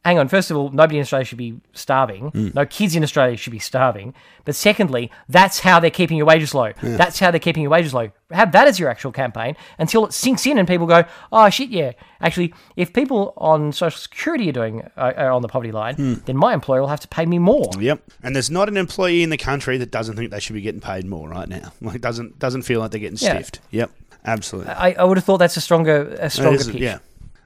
hang 0.06 0.18
on, 0.18 0.28
first 0.28 0.50
of 0.50 0.56
all, 0.56 0.70
nobody 0.70 0.96
in 0.98 1.02
Australia 1.02 1.24
should 1.24 1.36
be 1.38 1.60
starving. 1.74 2.30
No 2.54 2.64
kids 2.64 2.94
in 2.96 3.02
Australia 3.02 3.36
should 3.36 3.50
be 3.52 3.58
starving. 3.58 4.14
But 4.44 4.54
secondly, 4.54 5.10
that's 5.28 5.60
how 5.60 5.80
they're 5.80 5.90
keeping 5.90 6.16
your 6.16 6.26
wages 6.26 6.54
low. 6.54 6.72
That's 6.80 7.18
how 7.18 7.30
they're 7.30 7.40
keeping 7.40 7.62
your 7.64 7.70
wages 7.70 7.92
low. 7.92 8.10
Have 8.30 8.52
that 8.52 8.66
as 8.68 8.78
your 8.78 8.88
actual 8.88 9.12
campaign 9.12 9.56
until 9.78 10.06
it 10.06 10.12
sinks 10.12 10.46
in 10.46 10.58
and 10.58 10.66
people 10.66 10.86
go, 10.86 11.04
oh, 11.32 11.50
shit, 11.50 11.68
yeah. 11.70 11.92
Actually, 12.20 12.54
if 12.76 12.92
people 12.92 13.34
on 13.36 13.72
Social 13.72 13.98
Security 13.98 14.48
are 14.48 14.52
doing 14.52 14.82
uh, 14.96 15.12
are 15.16 15.30
on 15.30 15.42
the 15.42 15.48
poverty 15.48 15.72
line, 15.72 16.22
then 16.26 16.36
my 16.36 16.54
employer 16.54 16.80
will 16.80 16.88
have 16.88 17.00
to 17.00 17.08
pay 17.08 17.26
me 17.26 17.38
more. 17.38 17.70
Yep. 17.78 18.02
And 18.22 18.34
there's 18.34 18.50
not 18.50 18.68
an 18.68 18.76
employee 18.76 19.22
in 19.22 19.30
the 19.30 19.36
country 19.36 19.76
that 19.78 19.90
doesn't 19.90 20.16
think 20.16 20.30
they 20.30 20.40
should 20.40 20.54
be 20.54 20.60
getting 20.62 20.80
paid 20.80 21.04
more 21.04 21.28
right 21.28 21.48
now. 21.48 21.72
Like 21.82 22.00
doesn't 22.00 22.38
doesn't 22.38 22.62
feel 22.62 22.80
like 22.80 22.90
they're 22.92 23.00
getting 23.00 23.18
Yeah. 23.20 23.34
stiffed. 23.34 23.60
Yep. 23.70 23.90
Absolutely. 24.24 24.72
I, 24.72 24.92
I 24.98 25.04
would 25.04 25.16
have 25.18 25.24
thought 25.24 25.36
that's 25.38 25.56
a 25.56 25.60
stronger 25.60 26.16
a 26.20 26.30
stronger 26.30 26.64
pitch. 26.64 26.74
yeah. 26.76 26.98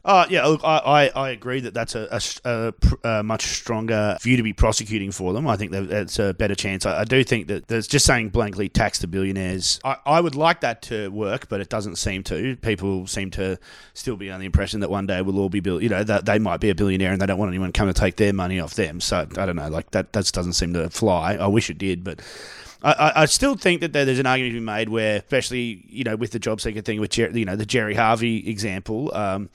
Oh 0.02 0.24
yeah, 0.30 0.46
look, 0.46 0.62
I, 0.64 0.78
I, 0.78 1.08
I 1.08 1.30
agree 1.30 1.60
that 1.60 1.74
that's 1.74 1.94
a, 1.94 2.20
a 2.44 2.72
a 3.04 3.22
much 3.22 3.42
stronger 3.42 4.16
view 4.22 4.38
to 4.38 4.42
be 4.42 4.54
prosecuting 4.54 5.10
for 5.10 5.34
them. 5.34 5.46
I 5.46 5.56
think 5.56 5.72
that 5.72 5.90
that's 5.90 6.18
a 6.18 6.32
better 6.32 6.54
chance. 6.54 6.86
I, 6.86 7.00
I 7.00 7.04
do 7.04 7.22
think 7.22 7.48
that 7.48 7.68
there's 7.68 7.86
just 7.86 8.06
saying 8.06 8.30
blankly 8.30 8.70
tax 8.70 9.00
the 9.00 9.06
billionaires. 9.06 9.78
I, 9.84 9.96
I 10.06 10.20
would 10.22 10.34
like 10.34 10.62
that 10.62 10.80
to 10.82 11.08
work, 11.10 11.50
but 11.50 11.60
it 11.60 11.68
doesn't 11.68 11.96
seem 11.96 12.22
to. 12.24 12.56
People 12.56 13.06
seem 13.06 13.30
to 13.32 13.58
still 13.92 14.16
be 14.16 14.30
under 14.30 14.40
the 14.40 14.46
impression 14.46 14.80
that 14.80 14.88
one 14.88 15.06
day 15.06 15.20
we'll 15.20 15.38
all 15.38 15.50
be, 15.50 15.60
bill- 15.60 15.82
you 15.82 15.90
know, 15.90 16.02
that 16.02 16.24
they 16.24 16.38
might 16.38 16.60
be 16.60 16.70
a 16.70 16.74
billionaire 16.74 17.12
and 17.12 17.20
they 17.20 17.26
don't 17.26 17.38
want 17.38 17.50
anyone 17.50 17.70
come 17.70 17.88
to 17.88 17.92
take 17.92 18.16
their 18.16 18.32
money 18.32 18.58
off 18.58 18.74
them. 18.74 19.00
So 19.02 19.26
I 19.36 19.44
don't 19.44 19.56
know, 19.56 19.68
like 19.68 19.90
that, 19.90 20.14
that 20.14 20.32
doesn't 20.32 20.54
seem 20.54 20.72
to 20.72 20.88
fly. 20.88 21.34
I 21.34 21.46
wish 21.46 21.68
it 21.68 21.76
did, 21.76 22.04
but 22.04 22.22
I, 22.82 22.92
I, 22.92 23.22
I 23.22 23.24
still 23.26 23.54
think 23.54 23.82
that 23.82 23.92
there's 23.92 24.18
an 24.18 24.24
argument 24.24 24.54
to 24.54 24.60
be 24.60 24.64
made 24.64 24.88
where, 24.88 25.18
especially 25.18 25.84
you 25.90 26.04
know, 26.04 26.16
with 26.16 26.30
the 26.30 26.38
job 26.38 26.62
seeker 26.62 26.80
thing 26.80 27.00
with 27.00 27.10
Jer- 27.10 27.36
you 27.36 27.44
know 27.44 27.56
the 27.56 27.66
Gerry 27.66 27.94
Harvey 27.94 28.48
example. 28.48 29.14
Um, 29.14 29.50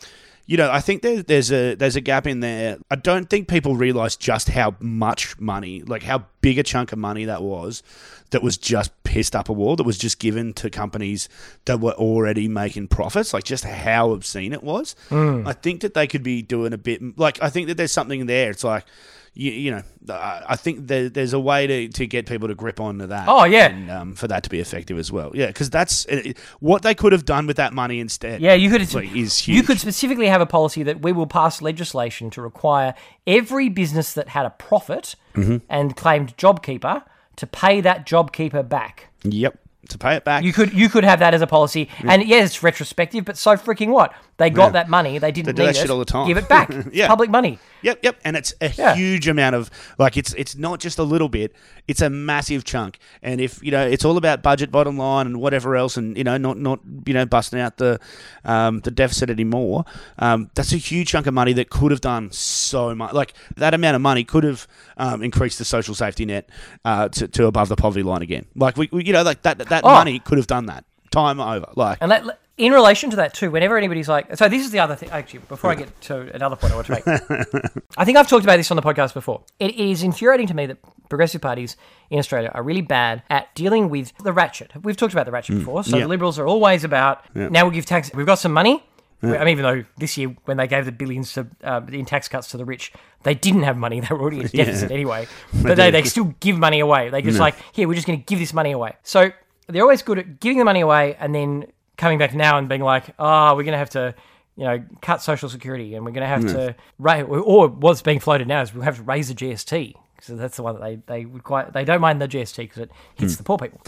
you 0.47 0.57
know, 0.57 0.71
I 0.71 0.79
think 0.79 1.01
there's 1.01 1.23
there's 1.23 1.51
a 1.51 1.75
there's 1.75 1.95
a 1.95 2.01
gap 2.01 2.27
in 2.27 2.39
there. 2.39 2.77
I 2.91 2.95
don't 2.95 3.29
think 3.29 3.47
people 3.47 3.75
realize 3.75 4.15
just 4.15 4.49
how 4.49 4.75
much 4.79 5.39
money, 5.39 5.81
like 5.81 6.03
how 6.03 6.25
big 6.41 6.59
a 6.59 6.63
chunk 6.63 6.91
of 6.91 6.99
money 6.99 7.25
that 7.25 7.41
was, 7.41 7.81
that 8.29 8.43
was 8.43 8.57
just 8.57 8.91
pissed 9.03 9.35
up 9.35 9.49
a 9.49 9.53
wall, 9.53 9.75
that 9.75 9.83
was 9.83 9.97
just 9.97 10.19
given 10.19 10.53
to 10.53 10.69
companies 10.69 11.29
that 11.65 11.79
were 11.79 11.93
already 11.93 12.47
making 12.47 12.87
profits. 12.87 13.33
Like 13.33 13.43
just 13.43 13.63
how 13.63 14.11
obscene 14.11 14.53
it 14.53 14.61
was. 14.61 14.95
Hmm. 15.09 15.47
I 15.47 15.53
think 15.53 15.81
that 15.81 15.95
they 15.95 16.05
could 16.05 16.23
be 16.23 16.43
doing 16.43 16.73
a 16.73 16.77
bit. 16.77 17.17
Like 17.17 17.41
I 17.41 17.49
think 17.49 17.67
that 17.67 17.77
there's 17.77 17.91
something 17.91 18.25
there. 18.25 18.51
It's 18.51 18.63
like. 18.63 18.85
You, 19.37 19.51
you 19.51 19.71
know, 19.71 19.83
I 20.09 20.43
I 20.49 20.55
think 20.55 20.87
there, 20.87 21.09
there's 21.09 21.33
a 21.33 21.39
way 21.39 21.67
to, 21.67 21.87
to 21.89 22.07
get 22.07 22.25
people 22.25 22.47
to 22.47 22.55
grip 22.55 22.79
onto 22.79 23.07
that. 23.07 23.27
Oh, 23.27 23.43
yeah. 23.43 23.67
and, 23.67 23.91
um, 23.91 24.15
for 24.15 24.27
that 24.29 24.43
to 24.43 24.49
be 24.49 24.59
effective 24.61 24.97
as 24.97 25.11
well. 25.11 25.31
Yeah, 25.35 25.47
because 25.47 25.69
that's 25.69 26.05
uh, 26.07 26.31
what 26.61 26.83
they 26.83 26.95
could 26.95 27.11
have 27.11 27.25
done 27.25 27.45
with 27.45 27.57
that 27.57 27.73
money 27.73 27.99
instead. 27.99 28.39
Yeah, 28.41 28.53
you 28.53 28.69
could 28.69 28.93
like, 28.93 29.13
is 29.13 29.45
you 29.47 29.61
could 29.61 29.79
specifically 29.79 30.27
have 30.27 30.39
a 30.39 30.45
policy 30.45 30.83
that 30.83 31.01
we 31.01 31.11
will 31.11 31.27
pass 31.27 31.61
legislation 31.61 32.29
to 32.31 32.41
require 32.41 32.95
every 33.27 33.67
business 33.69 34.13
that 34.13 34.29
had 34.29 34.45
a 34.45 34.51
profit 34.51 35.15
Mm-hmm. 35.35 35.57
and 35.69 35.97
claimed 35.97 36.37
JobKeeper 36.37 37.03
to 37.35 37.47
pay 37.47 37.81
that 37.81 38.05
JobKeeper 38.07 38.69
back. 38.69 39.09
Yep. 39.23 39.59
To 39.89 39.97
pay 39.97 40.15
it 40.15 40.23
back. 40.23 40.43
You 40.43 40.51
could 40.51 40.73
you 40.73 40.89
could 40.89 41.03
have 41.03 41.19
that 41.19 41.33
as 41.33 41.41
a 41.41 41.47
policy, 41.47 41.89
and 42.03 42.23
yes, 42.23 42.47
it's 42.51 42.63
retrospective, 42.63 43.23
but 43.25 43.37
so 43.37 43.51
freaking 43.55 43.89
what? 43.89 44.13
They 44.37 44.49
got 44.49 44.65
Yeah. 44.65 44.69
that 44.71 44.89
money, 44.89 45.17
they 45.17 45.31
didn't 45.31 45.55
They 45.55 45.63
do 45.63 45.67
need 45.67 45.75
that 45.75 45.85
it. 45.85 45.89
all 45.89 45.99
the 45.99 46.03
time. 46.05 46.27
Give 46.27 46.37
it 46.37 46.49
back. 46.49 46.69
Yeah. 46.91 47.07
public 47.07 47.29
money. 47.29 47.57
Yep, 47.83 47.99
yep, 48.03 48.19
and 48.25 48.35
it's 48.35 48.53
a 48.59 48.69
Yeah. 48.69 48.95
huge 48.95 49.27
amount 49.29 49.55
of 49.55 49.69
like 49.97 50.17
it's 50.17 50.33
it's 50.33 50.55
not 50.57 50.79
just 50.79 50.97
a 50.99 51.03
little 51.03 51.29
bit; 51.29 51.53
it's 51.87 52.01
a 52.01 52.09
massive 52.09 52.63
chunk. 52.65 52.97
And 53.21 53.39
if 53.39 53.63
you 53.63 53.71
know, 53.71 53.85
it's 53.85 54.03
all 54.03 54.17
about 54.17 54.41
budget, 54.41 54.71
bottom 54.71 54.97
line, 54.97 55.27
and 55.27 55.39
whatever 55.39 55.75
else, 55.75 55.95
and 55.95 56.17
you 56.17 56.23
know, 56.23 56.37
not 56.37 56.57
not 56.57 56.79
you 57.05 57.13
know, 57.13 57.25
busting 57.25 57.59
out 57.59 57.77
the 57.77 57.99
um, 58.43 58.79
the 58.81 58.91
deficit 58.91 59.29
anymore. 59.29 59.85
Um, 60.19 60.49
that's 60.55 60.73
a 60.73 60.77
huge 60.77 61.09
chunk 61.09 61.27
of 61.27 61.33
money 61.33 61.53
that 61.53 61.69
could 61.69 61.91
have 61.91 62.01
done 62.01 62.31
so 62.31 62.93
much. 62.95 63.13
Like 63.13 63.33
that 63.55 63.73
amount 63.73 63.95
of 63.95 64.01
money 64.01 64.23
could 64.23 64.43
have 64.43 64.67
um, 64.97 65.21
increased 65.23 65.59
the 65.59 65.65
social 65.65 65.93
safety 65.95 66.25
net 66.25 66.49
uh, 66.83 67.07
to, 67.09 67.27
to 67.27 67.45
above 67.45 67.69
the 67.69 67.75
poverty 67.75 68.03
line 68.03 68.21
again. 68.21 68.45
Like 68.55 68.75
we, 68.77 68.89
we 68.91 69.05
you 69.05 69.13
know, 69.13 69.23
like 69.23 69.43
that 69.43 69.59
that 69.83 69.87
Oh. 69.89 69.93
money 69.93 70.19
could 70.19 70.37
have 70.37 70.47
done 70.47 70.65
that 70.67 70.83
time 71.11 71.39
over. 71.39 71.67
Like 71.75 71.97
And 72.01 72.11
that, 72.11 72.39
in 72.57 72.71
relation 72.71 73.09
to 73.09 73.15
that 73.17 73.33
too, 73.33 73.51
whenever 73.51 73.77
anybody's 73.77 74.07
like, 74.09 74.35
so 74.37 74.47
this 74.49 74.63
is 74.63 74.71
the 74.71 74.79
other 74.79 74.95
thing. 74.95 75.09
Actually, 75.11 75.39
before 75.49 75.71
I 75.71 75.75
get 75.75 76.01
to 76.03 76.33
another 76.33 76.55
point 76.55 76.73
I 76.73 76.75
want 76.75 76.87
to 76.87 76.93
make, 76.93 77.05
I 77.97 78.05
think 78.05 78.17
I've 78.17 78.27
talked 78.29 78.43
about 78.45 78.57
this 78.57 78.71
on 78.71 78.75
the 78.77 78.81
podcast 78.83 79.13
before. 79.13 79.41
It 79.59 79.75
is 79.75 80.03
infuriating 80.03 80.47
to 80.47 80.53
me 80.53 80.65
that 80.67 80.77
progressive 81.09 81.41
parties 81.41 81.75
in 82.09 82.17
Australia 82.19 82.51
are 82.53 82.63
really 82.63 82.81
bad 82.81 83.23
at 83.29 83.53
dealing 83.55 83.89
with 83.89 84.13
the 84.23 84.31
ratchet. 84.33 84.71
We've 84.83 84.97
talked 84.97 85.13
about 85.13 85.25
the 85.25 85.31
ratchet 85.31 85.59
before. 85.59 85.83
So 85.83 85.91
Mm. 85.91 85.95
yeah. 85.95 86.01
the 86.03 86.07
Liberals 86.09 86.39
are 86.39 86.47
always 86.47 86.83
about 86.83 87.23
now 87.35 87.63
we'll 87.65 87.71
give 87.71 87.85
tax. 87.85 88.11
We've 88.13 88.25
got 88.25 88.39
some 88.39 88.53
money. 88.53 88.83
I 89.23 89.27
mean, 89.27 89.47
even 89.49 89.63
though 89.63 89.83
this 89.97 90.17
year 90.19 90.35
when 90.45 90.57
they 90.57 90.67
gave 90.67 90.85
the 90.85 90.91
billions 90.91 91.33
to 91.33 91.47
uh, 91.63 91.81
in 91.91 92.05
tax 92.05 92.27
cuts 92.27 92.49
to 92.51 92.57
the 92.57 92.65
rich, 92.65 92.93
they 93.23 93.33
didn't 93.33 93.63
have 93.63 93.75
money. 93.75 93.99
They 94.07 94.13
were 94.13 94.21
already 94.21 94.41
in 94.41 94.47
deficit 94.47 94.91
anyway. 94.91 95.27
But 95.63 95.77
they, 95.77 95.89
they 95.89 96.03
still 96.03 96.35
give 96.41 96.57
money 96.59 96.79
away. 96.79 97.09
They 97.09 97.21
just 97.23 97.39
like 97.39 97.55
here 97.73 97.87
we're 97.87 97.95
just 97.95 98.05
going 98.05 98.19
to 98.19 98.25
give 98.25 98.37
this 98.39 98.53
money 98.53 98.71
away. 98.71 98.93
So 99.03 99.31
they're 99.67 99.81
always 99.81 100.01
good 100.01 100.19
at 100.19 100.39
giving 100.39 100.57
the 100.57 100.65
money 100.65 100.81
away 100.81 101.15
and 101.19 101.33
then 101.33 101.65
coming 101.97 102.17
back 102.17 102.33
now 102.33 102.57
and 102.57 102.67
being 102.69 102.81
like, 102.81 103.13
oh, 103.19 103.55
we're 103.55 103.63
going 103.63 103.73
to 103.73 103.77
have 103.77 103.89
to, 103.91 104.13
you 104.55 104.65
know, 104.65 104.83
cut 105.01 105.21
social 105.21 105.49
security 105.49 105.95
and 105.95 106.05
we're 106.05 106.11
going 106.11 106.21
to 106.21 106.27
have 106.27 106.45
to 106.47 106.71
hmm. 106.97 107.03
raise, 107.03 107.25
or 107.25 107.67
what's 107.67 108.01
being 108.01 108.19
floated 108.19 108.47
now 108.47 108.61
is 108.61 108.73
we'll 108.73 108.83
have 108.83 108.97
to 108.97 109.03
raise 109.03 109.27
the 109.29 109.33
GST. 109.33 109.93
because 110.15 110.37
that's 110.37 110.57
the 110.57 110.63
one 110.63 110.75
that 110.75 110.81
they, 110.81 110.95
they 111.07 111.25
would 111.25 111.43
quite, 111.43 111.73
they 111.73 111.85
don't 111.85 112.01
mind 112.01 112.21
the 112.21 112.27
GST 112.27 112.57
because 112.57 112.77
it 112.77 112.91
hits 113.15 113.33
hmm. 113.33 113.37
the 113.37 113.43
poor 113.43 113.57
people. 113.57 113.81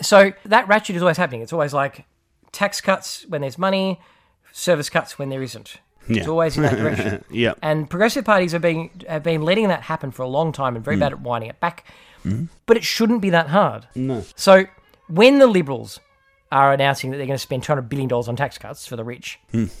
so 0.00 0.32
that 0.46 0.66
ratchet 0.68 0.96
is 0.96 1.02
always 1.02 1.16
happening. 1.16 1.42
It's 1.42 1.52
always 1.52 1.72
like 1.74 2.06
tax 2.52 2.80
cuts 2.80 3.26
when 3.28 3.40
there's 3.42 3.58
money, 3.58 4.00
service 4.52 4.90
cuts 4.90 5.18
when 5.18 5.28
there 5.28 5.42
isn't. 5.42 5.76
It's 6.08 6.26
always 6.26 6.56
in 6.56 6.64
that 6.64 6.76
direction. 6.76 7.24
yeah, 7.30 7.54
And 7.62 7.88
progressive 7.88 8.24
parties 8.24 8.50
have 8.50 8.62
been 8.62 8.90
have 9.06 9.22
been 9.22 9.42
letting 9.42 9.68
that 9.68 9.82
happen 9.82 10.10
for 10.10 10.22
a 10.22 10.28
long 10.28 10.50
time 10.50 10.74
and 10.74 10.84
very 10.84 10.96
Mm. 10.96 11.00
bad 11.00 11.12
at 11.12 11.20
winding 11.20 11.50
it 11.50 11.60
back. 11.60 11.84
Hmm. 12.24 12.46
But 12.66 12.76
it 12.76 12.84
shouldn't 12.84 13.20
be 13.20 13.30
that 13.30 13.48
hard. 13.48 13.86
No. 13.94 14.24
So 14.34 14.64
when 15.10 15.38
the 15.38 15.46
Liberals 15.46 16.00
are 16.52 16.72
announcing 16.72 17.10
that 17.10 17.16
they're 17.18 17.26
going 17.26 17.34
to 17.36 17.38
spend 17.38 17.62
two 17.62 17.70
hundred 17.72 17.88
billion 17.88 18.08
dollars 18.08 18.28
on 18.28 18.36
tax 18.36 18.58
cuts 18.58 18.86
for 18.86 18.96
the 18.96 19.04
rich, 19.04 19.38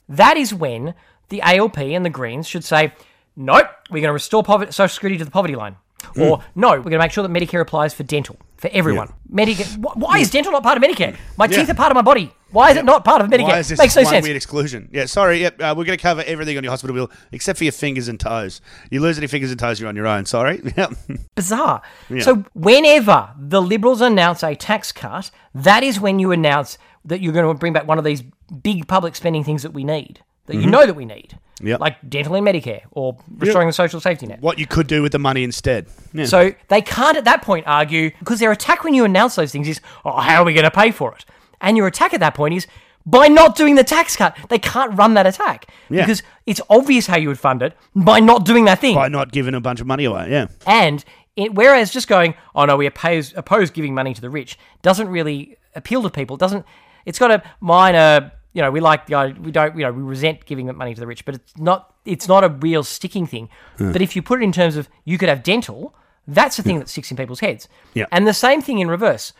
that 0.08 0.36
is 0.36 0.52
when 0.54 0.94
the 1.28 1.40
ALP 1.42 1.78
and 1.78 2.04
the 2.04 2.10
Greens 2.10 2.46
should 2.46 2.64
say, 2.64 2.92
"Nope, 3.36 3.66
we're 3.90 4.00
going 4.00 4.08
to 4.08 4.12
restore 4.12 4.42
poverty, 4.42 4.72
Social 4.72 4.92
Security 4.92 5.18
to 5.18 5.24
the 5.24 5.30
poverty 5.30 5.56
line." 5.56 5.76
Or 6.18 6.42
no, 6.54 6.70
we're 6.70 6.78
going 6.82 6.92
to 6.92 6.98
make 6.98 7.12
sure 7.12 7.26
that 7.26 7.32
Medicare 7.32 7.60
applies 7.60 7.92
for 7.92 8.04
dental 8.04 8.36
for 8.56 8.70
everyone. 8.72 9.12
Medicare. 9.30 9.66
wh- 9.76 9.96
Why 9.98 10.18
is 10.18 10.30
dental 10.30 10.50
not 10.52 10.62
part 10.62 10.78
of 10.78 10.82
Medicare? 10.82 11.16
My 11.36 11.46
teeth 11.46 11.68
are 11.70 11.74
part 11.74 11.90
of 11.92 11.94
my 11.94 12.02
body. 12.02 12.32
Why 12.52 12.70
is 12.70 12.76
it 12.76 12.84
not 12.84 13.04
part 13.04 13.20
of 13.22 13.28
Medicare? 13.28 13.44
Why 13.44 13.58
is 13.60 13.68
this 13.68 13.78
Makes 13.78 13.96
no 13.96 14.02
one 14.02 14.10
sense. 14.12 14.24
weird 14.24 14.36
exclusion? 14.36 14.88
Yeah, 14.92 15.06
sorry. 15.06 15.40
Yep, 15.40 15.60
uh, 15.60 15.74
we're 15.76 15.84
going 15.84 15.96
to 15.98 16.02
cover 16.02 16.22
everything 16.26 16.56
on 16.58 16.64
your 16.64 16.70
hospital 16.72 16.94
bill 16.94 17.10
except 17.32 17.58
for 17.58 17.64
your 17.64 17.72
fingers 17.72 18.08
and 18.08 18.18
toes. 18.18 18.60
You 18.90 19.00
lose 19.00 19.18
any 19.18 19.26
fingers 19.26 19.50
and 19.50 19.58
toes, 19.60 19.78
you're 19.80 19.88
on 19.88 19.96
your 19.96 20.06
own. 20.06 20.24
Sorry. 20.26 20.60
Yep. 20.76 20.92
bizarre. 21.34 21.82
So 22.20 22.44
whenever 22.54 23.30
the 23.38 23.60
Liberals 23.62 24.00
announce 24.00 24.42
a 24.42 24.54
tax 24.54 24.92
cut, 24.92 25.30
that 25.54 25.82
is 25.82 26.00
when 26.00 26.18
you 26.18 26.32
announce 26.32 26.78
that 27.04 27.20
you're 27.20 27.32
going 27.32 27.46
to 27.46 27.58
bring 27.58 27.72
back 27.72 27.86
one 27.86 27.98
of 27.98 28.04
these 28.04 28.22
big 28.62 28.86
public 28.88 29.16
spending 29.16 29.44
things 29.44 29.62
that 29.62 29.72
we 29.72 29.84
need, 29.84 30.20
that 30.46 30.56
you 30.56 30.66
know 30.66 30.86
that 30.86 30.94
we 30.94 31.04
need, 31.04 31.38
Yep. 31.62 31.80
like 31.80 31.96
dental 32.08 32.34
and 32.36 32.46
Medicare 32.46 32.82
or 32.90 33.18
restoring 33.36 33.66
the 33.68 33.72
social 33.72 34.00
safety 34.00 34.26
net. 34.26 34.40
what 34.40 34.58
you 34.58 34.66
could 34.66 34.86
do 34.86 35.02
with 35.02 35.12
the 35.12 35.18
money 35.18 35.44
instead. 35.44 35.86
Yeah. 36.14 36.24
So 36.24 36.54
they 36.68 36.80
can't 36.80 37.16
at 37.18 37.24
that 37.24 37.42
point 37.42 37.66
argue 37.66 38.10
because 38.18 38.38
their 38.40 38.50
attack 38.52 38.82
when 38.84 38.94
you 38.94 39.04
announce 39.04 39.34
those 39.34 39.52
things 39.52 39.68
is, 39.68 39.80
oh, 40.04 40.20
how 40.20 40.40
are 40.42 40.44
we 40.44 40.54
going 40.54 40.64
to 40.64 40.70
pay 40.70 40.90
for 40.90 41.14
it? 41.14 41.24
And 41.60 41.76
your 41.76 41.86
attack 41.86 42.14
at 42.14 42.20
that 42.20 42.34
point 42.34 42.54
is 42.54 42.66
by 43.06 43.28
not 43.28 43.56
doing 43.56 43.74
the 43.76 43.84
tax 43.84 44.16
cut. 44.16 44.36
They 44.48 44.58
can't 44.58 44.96
run 44.98 45.14
that 45.14 45.26
attack 45.26 45.66
Yeah. 45.88 46.02
because 46.02 46.22
it's 46.46 46.60
obvious 46.68 47.06
how 47.06 47.16
you 47.16 47.28
would 47.28 47.38
fund 47.38 47.62
it 47.62 47.76
by 47.94 48.20
not 48.20 48.44
doing 48.44 48.66
that 48.66 48.78
thing. 48.80 48.94
By 48.94 49.08
not 49.08 49.32
giving 49.32 49.54
a 49.54 49.60
bunch 49.60 49.80
of 49.80 49.86
money 49.86 50.04
away. 50.04 50.28
Yeah. 50.30 50.46
And 50.66 51.04
it, 51.36 51.54
whereas 51.54 51.90
just 51.90 52.08
going, 52.08 52.34
oh 52.54 52.64
no, 52.66 52.76
we 52.76 52.86
oppose, 52.86 53.32
oppose 53.36 53.70
giving 53.70 53.94
money 53.94 54.12
to 54.14 54.20
the 54.20 54.28
rich 54.30 54.58
doesn't 54.82 55.08
really 55.08 55.56
appeal 55.74 56.02
to 56.02 56.10
people. 56.10 56.36
It 56.36 56.40
doesn't. 56.40 56.66
It's 57.06 57.18
got 57.18 57.30
a 57.30 57.42
minor. 57.60 58.32
You 58.52 58.62
know, 58.62 58.70
we 58.70 58.80
like 58.80 59.06
the 59.06 59.14
idea- 59.14 59.40
we 59.40 59.50
don't. 59.52 59.76
You 59.76 59.84
know, 59.84 59.92
we 59.92 60.02
resent 60.02 60.44
giving 60.44 60.66
money 60.76 60.92
to 60.92 61.00
the 61.00 61.06
rich, 61.06 61.24
but 61.24 61.36
it's 61.36 61.56
not. 61.56 61.94
It's 62.04 62.26
not 62.28 62.42
a 62.44 62.48
real 62.48 62.82
sticking 62.82 63.26
thing. 63.26 63.48
Hmm. 63.78 63.92
But 63.92 64.02
if 64.02 64.16
you 64.16 64.22
put 64.22 64.40
it 64.40 64.44
in 64.44 64.52
terms 64.52 64.76
of 64.76 64.88
you 65.04 65.16
could 65.18 65.28
have 65.28 65.42
dental, 65.42 65.94
that's 66.26 66.56
the 66.56 66.62
thing 66.62 66.78
that 66.80 66.88
sticks 66.88 67.10
in 67.10 67.16
people's 67.16 67.40
heads. 67.40 67.68
Yeah. 67.94 68.06
And 68.10 68.26
the 68.26 68.34
same 68.34 68.60
thing 68.60 68.78
in 68.80 68.88
reverse. 68.88 69.32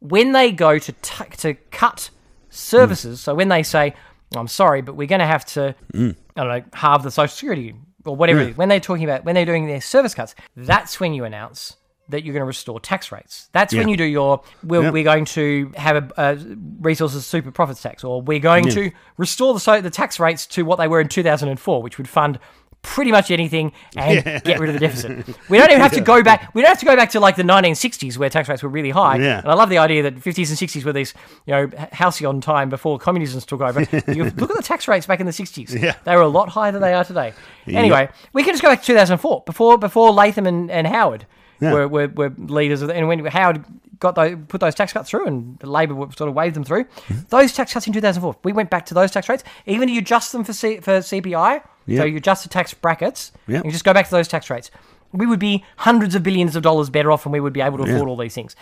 When 0.00 0.32
they 0.32 0.52
go 0.52 0.78
to 0.78 0.92
t- 0.92 1.24
to 1.38 1.54
cut 1.70 2.10
services, 2.50 3.20
mm. 3.20 3.22
so 3.22 3.34
when 3.34 3.48
they 3.48 3.62
say, 3.62 3.94
"I'm 4.36 4.48
sorry, 4.48 4.82
but 4.82 4.96
we're 4.96 5.06
going 5.06 5.20
to 5.20 5.26
have 5.26 5.44
to," 5.46 5.74
I 5.94 5.96
don't 5.96 6.48
know, 6.48 6.62
halve 6.72 7.02
the 7.02 7.10
social 7.10 7.34
security 7.34 7.74
or 8.04 8.16
whatever. 8.16 8.40
is, 8.40 8.56
When 8.56 8.68
they're 8.68 8.80
talking 8.80 9.04
about 9.04 9.24
when 9.24 9.34
they're 9.34 9.46
doing 9.46 9.66
their 9.66 9.80
service 9.80 10.14
cuts, 10.14 10.34
that's 10.56 11.00
when 11.00 11.14
you 11.14 11.24
announce 11.24 11.76
that 12.10 12.22
you're 12.22 12.34
going 12.34 12.42
to 12.42 12.46
restore 12.46 12.78
tax 12.78 13.10
rates. 13.10 13.48
That's 13.52 13.72
when 13.74 13.88
you 13.88 13.96
do 13.96 14.04
your 14.04 14.42
we're, 14.62 14.82
Yeah. 14.82 14.90
we're 14.90 15.04
going 15.04 15.24
to 15.26 15.72
have 15.74 15.96
a, 15.96 16.12
a 16.18 16.56
resources 16.80 17.24
super 17.24 17.50
profits 17.50 17.80
tax, 17.80 18.04
or 18.04 18.20
we're 18.20 18.40
going 18.40 18.68
to 18.68 18.90
restore 19.16 19.54
the 19.54 19.60
so 19.60 19.80
the 19.80 19.88
tax 19.90 20.20
rates 20.20 20.44
to 20.48 20.64
what 20.64 20.76
they 20.76 20.86
were 20.86 21.00
in 21.00 21.08
2004, 21.08 21.82
which 21.82 21.96
would 21.96 22.08
fund 22.08 22.38
pretty 22.84 23.10
much 23.10 23.32
anything 23.32 23.72
and 23.96 24.22
get 24.44 24.60
rid 24.60 24.68
of 24.70 24.74
the 24.74 24.78
deficit. 24.78 25.26
We 25.48 25.58
don't 25.58 25.70
even 25.70 25.80
have 25.80 25.92
to 25.92 26.00
go 26.00 26.22
back. 26.22 26.54
We 26.54 26.62
don't 26.62 26.68
have 26.68 26.78
to 26.78 26.84
go 26.84 26.94
back 26.94 27.10
to 27.10 27.20
like 27.20 27.34
the 27.34 27.42
1960s 27.42 28.16
where 28.16 28.30
tax 28.30 28.48
rates 28.48 28.62
were 28.62 28.68
really 28.68 28.90
high. 28.90 29.16
Yeah. 29.16 29.38
And 29.40 29.48
I 29.48 29.54
love 29.54 29.70
the 29.70 29.78
idea 29.78 30.02
that 30.04 30.14
50s 30.16 30.48
and 30.50 30.58
60s 30.70 30.84
were 30.84 30.92
these, 30.92 31.14
you 31.46 31.52
know, 31.54 31.70
halcyon 31.92 32.40
time 32.40 32.68
before 32.68 32.98
communism 32.98 33.40
took 33.40 33.60
over. 33.60 33.80
you 34.12 34.24
look 34.24 34.50
at 34.50 34.56
the 34.56 34.62
tax 34.62 34.86
rates 34.86 35.06
back 35.06 35.18
in 35.20 35.26
the 35.26 35.32
60s. 35.32 35.80
Yeah. 35.82 35.96
They 36.04 36.14
were 36.14 36.22
a 36.22 36.28
lot 36.28 36.48
higher 36.50 36.70
than 36.70 36.82
they 36.82 36.94
are 36.94 37.04
today. 37.04 37.32
Anyway, 37.66 38.08
we 38.32 38.42
can 38.44 38.52
just 38.52 38.62
go 38.62 38.68
back 38.68 38.80
to 38.82 38.86
2004 38.86 39.42
before 39.46 39.78
before 39.78 40.12
Latham 40.12 40.46
and, 40.46 40.70
and 40.70 40.86
Howard 40.86 41.26
were, 41.60 41.88
were, 41.88 42.08
were 42.08 42.28
leaders 42.38 42.82
of 42.82 42.88
the, 42.88 42.94
and 42.94 43.08
when 43.08 43.24
Howard 43.24 43.64
got 43.98 44.14
those, 44.16 44.36
put 44.48 44.60
those 44.60 44.74
tax 44.74 44.92
cuts 44.92 45.08
through 45.08 45.26
and 45.26 45.58
the 45.60 45.70
Labor 45.70 45.94
sort 46.14 46.28
of 46.28 46.34
waved 46.34 46.54
them 46.56 46.64
through, 46.64 46.84
Mm-hmm. 46.84 47.20
those 47.30 47.52
tax 47.54 47.72
cuts 47.72 47.86
in 47.86 47.92
2004, 47.94 48.36
we 48.44 48.52
went 48.52 48.68
back 48.68 48.84
to 48.86 48.94
those 48.94 49.10
tax 49.10 49.28
rates. 49.30 49.44
Even 49.64 49.88
if 49.88 49.94
you 49.94 50.00
adjust 50.00 50.32
them 50.32 50.44
for 50.44 50.52
C, 50.52 50.80
for 50.80 50.98
CPI, 50.98 51.62
so 51.86 52.04
you 52.04 52.16
adjust 52.16 52.42
the 52.42 52.48
tax 52.48 52.72
brackets, 52.74 53.32
and 53.46 53.64
you 53.64 53.70
just 53.70 53.84
go 53.84 53.92
back 53.94 54.06
to 54.06 54.10
those 54.10 54.28
tax 54.28 54.48
rates, 54.50 54.70
we 55.12 55.26
would 55.26 55.38
be 55.40 55.64
hundreds 55.78 56.14
of 56.14 56.22
billions 56.22 56.56
of 56.56 56.62
dollars 56.62 56.90
better 56.90 57.12
off 57.12 57.24
and 57.26 57.32
we 57.32 57.40
would 57.40 57.52
be 57.52 57.60
able 57.60 57.78
to 57.78 57.84
afford 57.84 58.08
all 58.08 58.16
these 58.16 58.34
things. 58.34 58.56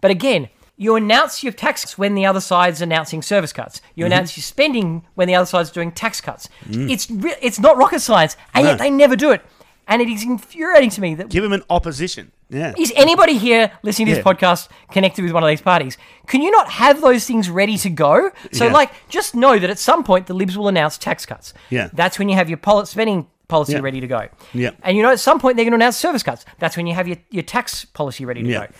But 0.00 0.10
again, 0.10 0.48
you 0.76 0.94
announce 0.94 1.42
your 1.42 1.52
tax 1.52 1.98
when 1.98 2.14
the 2.14 2.24
other 2.24 2.40
side's 2.40 2.80
announcing 2.80 3.20
service 3.20 3.52
cuts. 3.52 3.80
You 3.96 4.04
Mm-hmm. 4.04 4.12
announce 4.12 4.36
your 4.36 4.42
spending 4.42 5.04
when 5.16 5.26
the 5.28 5.34
other 5.34 5.44
side's 5.46 5.70
doing 5.70 5.90
tax 5.92 6.20
cuts. 6.20 6.48
Mm. 6.68 6.88
It's 6.90 7.10
re- 7.10 7.34
it's 7.42 7.58
not 7.58 7.76
rocket 7.76 7.98
science, 8.00 8.36
and 8.54 8.64
yet 8.64 8.78
they 8.78 8.88
never 8.90 9.16
do 9.16 9.32
it. 9.32 9.42
And 9.88 10.00
it 10.00 10.08
is 10.08 10.22
infuriating 10.22 10.90
to 10.90 11.00
me 11.00 11.14
that 11.16 11.30
Give 11.30 11.42
them 11.42 11.52
an 11.52 11.64
opposition. 11.68 12.30
Yeah. 12.50 12.72
is 12.78 12.92
anybody 12.96 13.36
here 13.36 13.70
listening 13.82 14.06
to 14.08 14.14
this 14.14 14.24
Yeah. 14.24 14.32
podcast 14.32 14.68
connected 14.90 15.22
with 15.22 15.32
one 15.32 15.42
of 15.42 15.48
these 15.48 15.60
parties? 15.60 15.98
Can 16.26 16.40
you 16.42 16.50
not 16.50 16.70
have 16.70 17.00
those 17.00 17.26
things 17.26 17.50
ready 17.50 17.76
to 17.78 17.90
go? 17.90 18.30
So, 18.52 18.66
Yeah. 18.66 18.72
like, 18.72 18.90
just 19.08 19.34
know 19.34 19.58
that 19.58 19.68
at 19.68 19.78
some 19.78 20.02
point 20.02 20.26
the 20.26 20.34
Libs 20.34 20.56
will 20.56 20.68
announce 20.68 20.96
tax 20.98 21.26
cuts. 21.26 21.52
Yeah. 21.70 21.88
That's 21.92 22.18
when 22.18 22.28
you 22.28 22.36
have 22.36 22.48
your 22.48 22.56
poli- 22.58 22.86
spending 22.86 23.26
policy 23.48 23.72
Yeah. 23.74 23.80
ready 23.80 24.00
to 24.00 24.06
go. 24.06 24.28
Yeah. 24.54 24.70
And 24.82 24.96
you 24.96 25.02
know, 25.02 25.10
at 25.10 25.20
some 25.20 25.38
point 25.40 25.56
they're 25.56 25.64
going 25.64 25.72
to 25.72 25.76
announce 25.76 25.96
service 25.98 26.22
cuts. 26.22 26.44
That's 26.58 26.76
when 26.76 26.86
you 26.86 26.94
have 26.94 27.06
your, 27.08 27.18
your 27.30 27.42
tax 27.42 27.84
policy 27.84 28.24
ready 28.24 28.42
to 28.42 28.48
Yeah. 28.48 28.66
go. 28.66 28.72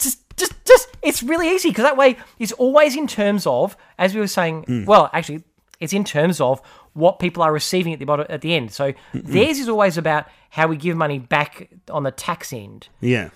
Just, 0.00 0.18
just, 0.36 0.52
just, 0.64 0.88
it's 1.02 1.22
really 1.22 1.48
easy 1.50 1.70
because 1.70 1.84
that 1.84 1.96
way 1.96 2.16
it's 2.38 2.52
always 2.52 2.94
in 2.96 3.06
terms 3.06 3.46
of, 3.46 3.76
as 3.98 4.14
we 4.14 4.20
were 4.20 4.26
saying, 4.26 4.64
Hmm. 4.64 4.84
well, 4.84 5.10
actually, 5.12 5.42
it's 5.80 5.92
in 5.92 6.04
terms 6.04 6.40
of 6.40 6.60
what 6.98 7.18
people 7.18 7.42
are 7.42 7.52
receiving 7.52 7.92
at 7.92 7.98
the 7.98 8.04
bottom, 8.04 8.26
at 8.28 8.40
the 8.40 8.54
end. 8.54 8.72
So 8.72 8.92
theirs 9.14 9.58
is 9.58 9.68
always 9.68 9.96
about 9.96 10.26
how 10.50 10.66
we 10.66 10.76
give 10.76 10.96
money 10.96 11.18
back 11.18 11.68
on 11.90 12.02
the 12.02 12.10
tax 12.10 12.52
end 12.52 12.88
Yeah. 13.00 13.28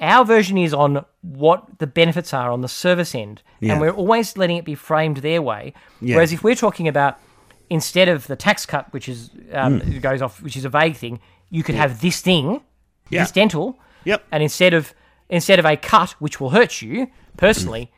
our 0.00 0.24
version 0.24 0.58
is 0.58 0.74
on 0.74 1.04
what 1.22 1.78
the 1.78 1.86
benefits 1.86 2.32
are 2.34 2.50
on 2.50 2.60
the 2.60 2.68
service 2.68 3.14
end, 3.14 3.42
Yeah. 3.60 3.72
and 3.72 3.80
we're 3.80 3.90
always 4.02 4.36
letting 4.36 4.56
it 4.56 4.64
be 4.64 4.74
framed 4.74 5.18
their 5.18 5.40
way. 5.42 5.72
Yeah. 6.00 6.16
Whereas 6.16 6.32
if 6.32 6.42
we're 6.44 6.54
talking 6.66 6.86
about 6.88 7.18
instead 7.70 8.08
of 8.08 8.26
the 8.26 8.36
tax 8.36 8.66
cut, 8.66 8.92
which 8.92 9.08
is 9.08 9.30
um, 9.52 9.80
it 9.82 10.00
goes 10.02 10.20
off, 10.22 10.42
which 10.42 10.56
is 10.56 10.64
a 10.64 10.68
vague 10.68 10.96
thing, 10.96 11.20
you 11.50 11.62
could 11.62 11.74
have 11.74 12.00
this 12.00 12.20
thing, 12.20 12.60
Yeah. 13.10 13.22
this 13.22 13.32
dental, 13.32 13.78
Yep. 14.04 14.24
and 14.32 14.42
instead 14.42 14.74
of 14.74 14.94
instead 15.30 15.58
of 15.58 15.64
a 15.66 15.76
cut 15.76 16.10
which 16.18 16.40
will 16.40 16.50
hurt 16.50 16.80
you 16.82 17.08
personally, 17.36 17.90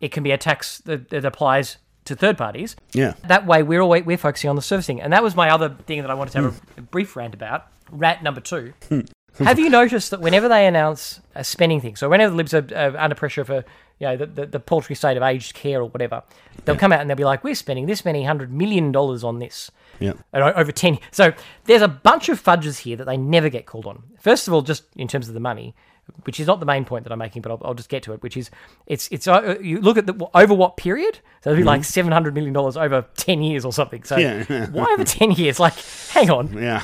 it 0.00 0.12
can 0.12 0.22
be 0.22 0.30
a 0.30 0.38
tax 0.38 0.78
that, 0.86 1.08
that 1.10 1.24
applies 1.24 1.78
to 2.10 2.16
third 2.16 2.36
parties. 2.38 2.76
Yeah. 2.92 3.14
That 3.26 3.46
way, 3.46 3.62
we're 3.62 3.80
always 3.80 4.04
we're 4.04 4.18
focusing 4.18 4.50
on 4.50 4.56
the 4.56 4.62
servicing, 4.62 5.00
and 5.00 5.12
that 5.12 5.22
was 5.22 5.34
my 5.34 5.50
other 5.50 5.70
thing 5.86 6.02
that 6.02 6.10
I 6.10 6.14
wanted 6.14 6.32
to 6.32 6.42
have 6.42 6.52
Hmm. 6.58 6.70
a, 6.76 6.80
a 6.80 6.82
brief 6.82 7.16
rant 7.16 7.34
about. 7.34 7.66
Rat 7.90 8.22
number 8.22 8.40
two. 8.40 8.72
have 9.38 9.58
you 9.58 9.68
noticed 9.70 10.10
that 10.10 10.20
whenever 10.20 10.48
they 10.48 10.66
announce 10.66 11.20
a 11.34 11.42
spending 11.42 11.80
thing, 11.80 11.96
so 11.96 12.08
whenever 12.08 12.30
the 12.30 12.36
Libs 12.36 12.54
are, 12.54 12.66
are 12.76 12.96
under 12.96 13.14
pressure 13.16 13.44
for 13.44 13.64
you 13.98 14.06
know 14.06 14.16
the, 14.16 14.26
the, 14.26 14.46
the 14.46 14.60
paltry 14.60 14.94
state 14.94 15.16
of 15.16 15.22
aged 15.22 15.54
care 15.54 15.80
or 15.80 15.88
whatever, 15.88 16.22
they'll 16.64 16.76
come 16.76 16.92
out 16.92 17.00
and 17.00 17.08
they'll 17.10 17.16
be 17.16 17.24
like, 17.24 17.42
"We're 17.42 17.54
spending 17.54 17.86
this 17.86 18.04
many 18.04 18.24
hundred 18.24 18.52
million 18.52 18.92
dollars 18.92 19.24
on 19.24 19.38
this." 19.38 19.70
Yeah. 19.98 20.12
and 20.32 20.42
over 20.42 20.72
10 20.72 20.98
so 21.10 21.34
there's 21.64 21.82
a 21.82 21.88
bunch 21.88 22.30
of 22.30 22.42
fudges 22.42 22.78
here 22.78 22.96
that 22.96 23.04
they 23.04 23.18
never 23.18 23.50
get 23.50 23.66
called 23.66 23.84
on 23.84 24.02
first 24.18 24.48
of 24.48 24.54
all 24.54 24.62
just 24.62 24.84
in 24.96 25.06
terms 25.08 25.28
of 25.28 25.34
the 25.34 25.40
money 25.40 25.74
which 26.24 26.38
is 26.40 26.46
not 26.46 26.60
the 26.60 26.66
main 26.66 26.84
point 26.84 27.04
that 27.04 27.12
i'm 27.12 27.18
making 27.18 27.42
but 27.42 27.50
i'll, 27.52 27.60
I'll 27.64 27.74
just 27.74 27.88
get 27.88 28.02
to 28.04 28.12
it 28.12 28.22
which 28.22 28.36
is 28.36 28.50
it's 28.86 29.08
it's 29.10 29.26
uh, 29.28 29.56
you 29.60 29.80
look 29.80 29.96
at 29.98 30.06
the 30.06 30.28
over 30.34 30.54
what 30.54 30.76
period 30.76 31.18
so 31.42 31.50
it'd 31.50 31.58
be 31.60 31.64
like 31.64 31.84
700 31.84 32.34
million 32.34 32.52
dollars 32.52 32.76
over 32.76 33.06
10 33.16 33.42
years 33.42 33.64
or 33.64 33.72
something 33.72 34.02
so 34.04 34.16
Yeah. 34.16 34.66
why 34.70 34.84
over 34.92 35.04
10 35.04 35.32
years 35.32 35.58
like 35.60 35.74
hang 36.12 36.30
on 36.30 36.52
Yeah. 36.56 36.82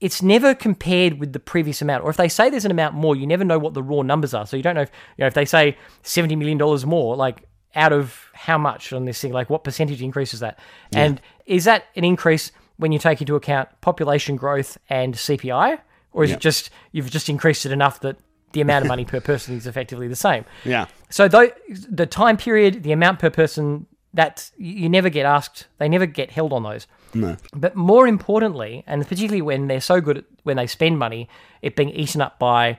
it's 0.00 0.22
never 0.22 0.54
compared 0.54 1.18
with 1.20 1.32
the 1.34 1.38
previous 1.40 1.82
amount. 1.82 2.04
Or 2.04 2.08
if 2.10 2.16
they 2.16 2.28
say 2.28 2.48
there's 2.48 2.64
an 2.64 2.70
amount 2.70 2.94
more, 2.94 3.14
you 3.14 3.26
never 3.26 3.44
know 3.44 3.58
what 3.58 3.74
the 3.74 3.82
raw 3.82 4.00
numbers 4.00 4.32
are. 4.32 4.46
So 4.46 4.56
you 4.56 4.62
don't 4.62 4.74
know 4.74 4.80
if 4.82 4.90
you 5.18 5.22
know 5.22 5.26
if 5.26 5.34
they 5.34 5.44
say 5.44 5.76
seventy 6.02 6.36
million 6.36 6.56
dollars 6.56 6.86
more, 6.86 7.16
like 7.16 7.42
out 7.74 7.92
of 7.92 8.18
how 8.32 8.56
much 8.56 8.94
on 8.94 9.04
this 9.04 9.20
thing, 9.20 9.32
like 9.32 9.50
what 9.50 9.62
percentage 9.62 10.00
increase 10.00 10.32
is 10.32 10.40
that? 10.40 10.58
And 10.92 11.20
is 11.44 11.64
that 11.66 11.84
an 11.96 12.04
increase 12.04 12.50
when 12.78 12.92
you 12.92 12.98
take 12.98 13.20
into 13.20 13.36
account 13.36 13.68
population 13.82 14.36
growth 14.36 14.78
and 14.88 15.14
CPI, 15.14 15.78
or 16.14 16.24
is 16.24 16.30
Yeah. 16.30 16.36
it 16.36 16.40
just 16.40 16.70
you've 16.92 17.10
just 17.10 17.28
increased 17.28 17.66
it 17.66 17.72
enough 17.72 18.00
that 18.00 18.16
the 18.52 18.60
amount 18.60 18.84
of 18.84 18.88
money 18.88 19.04
per 19.04 19.20
person 19.20 19.56
is 19.56 19.66
effectively 19.66 20.08
the 20.08 20.16
same? 20.16 20.44
Yeah. 20.64 20.86
So 21.08 21.28
though 21.28 21.50
the 21.88 22.06
time 22.06 22.36
period, 22.36 22.82
the 22.82 22.92
amount 22.92 23.18
per 23.18 23.30
person, 23.30 23.86
that 24.14 24.50
you 24.58 24.88
never 24.88 25.08
get 25.08 25.24
asked. 25.24 25.66
They 25.78 25.88
never 25.88 26.04
get 26.06 26.32
held 26.32 26.52
on 26.52 26.64
those. 26.64 26.86
No. 27.14 27.36
But 27.54 27.76
more 27.76 28.08
importantly, 28.08 28.82
and 28.86 29.02
particularly 29.02 29.42
when 29.42 29.68
they're 29.68 29.80
so 29.80 30.00
good 30.00 30.18
at 30.18 30.24
when 30.42 30.56
they 30.56 30.66
spend 30.66 30.98
money, 30.98 31.28
it 31.62 31.76
being 31.76 31.90
eaten 31.90 32.20
up 32.20 32.38
by 32.38 32.78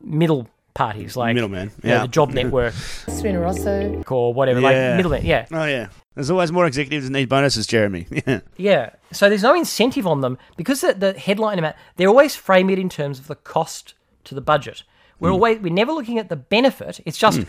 middle 0.00 0.48
parties 0.74 1.16
like 1.16 1.34
Middlemen, 1.34 1.70
you 1.82 1.90
know, 1.90 1.94
yeah. 1.96 2.02
the 2.02 2.08
job 2.08 2.30
network 2.30 2.72
Sarina 2.72 3.42
Russo. 3.42 4.02
or 4.08 4.32
whatever, 4.32 4.60
Yeah. 4.60 4.66
like 4.66 4.96
middlemen. 4.96 5.26
Yeah, 5.26 5.46
Oh 5.52 5.64
yeah. 5.66 5.88
There's 6.14 6.30
always 6.30 6.50
more 6.52 6.66
executives 6.66 7.06
that 7.06 7.12
need 7.12 7.28
bonuses, 7.28 7.66
Jeremy. 7.66 8.06
Yeah. 8.26 8.40
yeah. 8.56 8.90
So 9.12 9.28
there's 9.28 9.42
no 9.42 9.54
incentive 9.54 10.06
on 10.06 10.22
them 10.22 10.38
because 10.56 10.80
the, 10.80 10.94
the 10.94 11.12
headline 11.18 11.58
amount. 11.58 11.76
They 11.96 12.06
always 12.06 12.34
frame 12.34 12.70
it 12.70 12.78
in 12.78 12.88
terms 12.88 13.18
of 13.18 13.26
the 13.28 13.34
cost 13.34 13.94
to 14.24 14.34
the 14.34 14.40
budget. 14.40 14.82
We're 15.22 15.28
Hmm. 15.30 15.34
always 15.34 15.58
we're 15.60 15.72
never 15.72 15.92
looking 15.92 16.18
at 16.18 16.28
the 16.28 16.36
benefit. 16.36 17.00
It's 17.06 17.16
just. 17.18 17.40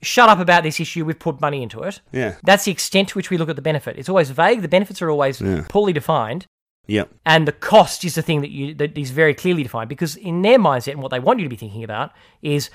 Shut 0.00 0.28
up 0.28 0.38
about 0.38 0.62
this 0.62 0.78
issue. 0.78 1.04
We've 1.04 1.18
put 1.18 1.40
money 1.40 1.60
into 1.60 1.80
it. 1.82 2.00
Yeah. 2.12 2.36
That's 2.44 2.64
the 2.66 2.70
extent 2.70 3.08
to 3.08 3.18
which 3.18 3.30
we 3.30 3.36
look 3.36 3.48
at 3.48 3.56
the 3.56 3.62
benefit. 3.62 3.98
It's 3.98 4.08
always 4.08 4.30
vague. 4.30 4.62
The 4.62 4.68
benefits 4.68 5.02
are 5.02 5.10
always 5.10 5.40
Yeah. 5.40 5.64
poorly 5.68 5.92
defined. 5.92 6.46
Yep. 6.86 7.08
and 7.26 7.46
the 7.48 7.52
cost 7.52 8.04
is 8.04 8.14
the 8.14 8.22
thing 8.22 8.40
that 8.42 8.50
you 8.50 8.72
that 8.74 8.96
is 8.96 9.10
very 9.10 9.34
clearly 9.34 9.62
defined 9.64 9.88
because 9.90 10.14
in 10.16 10.40
their 10.42 10.58
mindset 10.58 10.92
and 10.92 11.02
what 11.02 11.10
they 11.10 11.18
want 11.18 11.38
you 11.40 11.44
to 11.44 11.50
be 11.50 11.56
thinking 11.64 11.82
about 11.84 12.12
is 12.42 12.70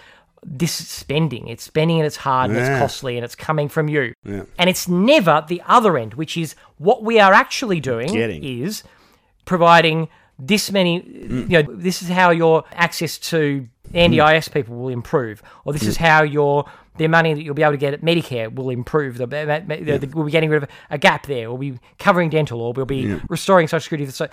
this 0.45 0.79
is 0.81 0.87
spending 0.87 1.47
it's 1.47 1.63
spending 1.63 1.97
and 1.97 2.05
it's 2.05 2.17
hard 2.17 2.51
and 2.51 2.59
it's 2.59 2.69
costly 2.77 3.15
and 3.17 3.23
it's 3.25 3.33
coming 3.33 3.67
from 3.69 3.87
you 3.89 4.13
Yeah. 4.25 4.43
and 4.59 4.69
it's 4.69 4.87
never 4.87 5.43
the 5.47 5.63
other 5.65 5.97
end 5.97 6.13
which 6.13 6.35
is 6.37 6.53
what 6.77 7.01
we 7.03 7.19
are 7.19 7.33
actually 7.33 7.79
doing 7.79 8.11
Getting. 8.13 8.43
is 8.43 8.83
providing 9.45 10.09
this 10.37 10.71
many 10.71 11.01
Mm. 11.01 11.49
you 11.49 11.63
know 11.63 11.73
this 11.75 12.01
is 12.03 12.09
how 12.09 12.29
your 12.31 12.65
access 12.73 13.17
to 13.31 13.67
NDIS 13.91 14.49
mm. 14.49 14.53
people 14.53 14.75
will 14.75 14.89
improve 14.89 15.43
or 15.65 15.73
this 15.73 15.83
is 15.83 15.97
mm. 15.97 16.01
how 16.01 16.23
your 16.23 16.65
the 16.97 17.07
money 17.07 17.33
that 17.33 17.41
you'll 17.41 17.55
be 17.55 17.63
able 17.63 17.73
to 17.73 17.77
get 17.77 17.93
at 17.93 18.01
Medicare 18.01 18.53
will 18.53 18.69
improve. 18.69 19.17
The, 19.17 19.25
the, 19.25 19.63
the- 19.67 19.97
the- 19.97 20.07
we'll 20.15 20.25
be 20.25 20.31
getting 20.31 20.49
rid 20.49 20.63
of 20.63 20.69
a 20.89 20.97
gap 20.97 21.25
there. 21.25 21.49
We'll 21.49 21.57
be 21.57 21.79
covering 21.97 22.29
dental, 22.29 22.61
or 22.61 22.73
we'll 22.73 22.85
be 22.85 23.19
restoring 23.29 23.67
Social 23.67 23.81
Security. 23.81 24.11
So 24.11 24.27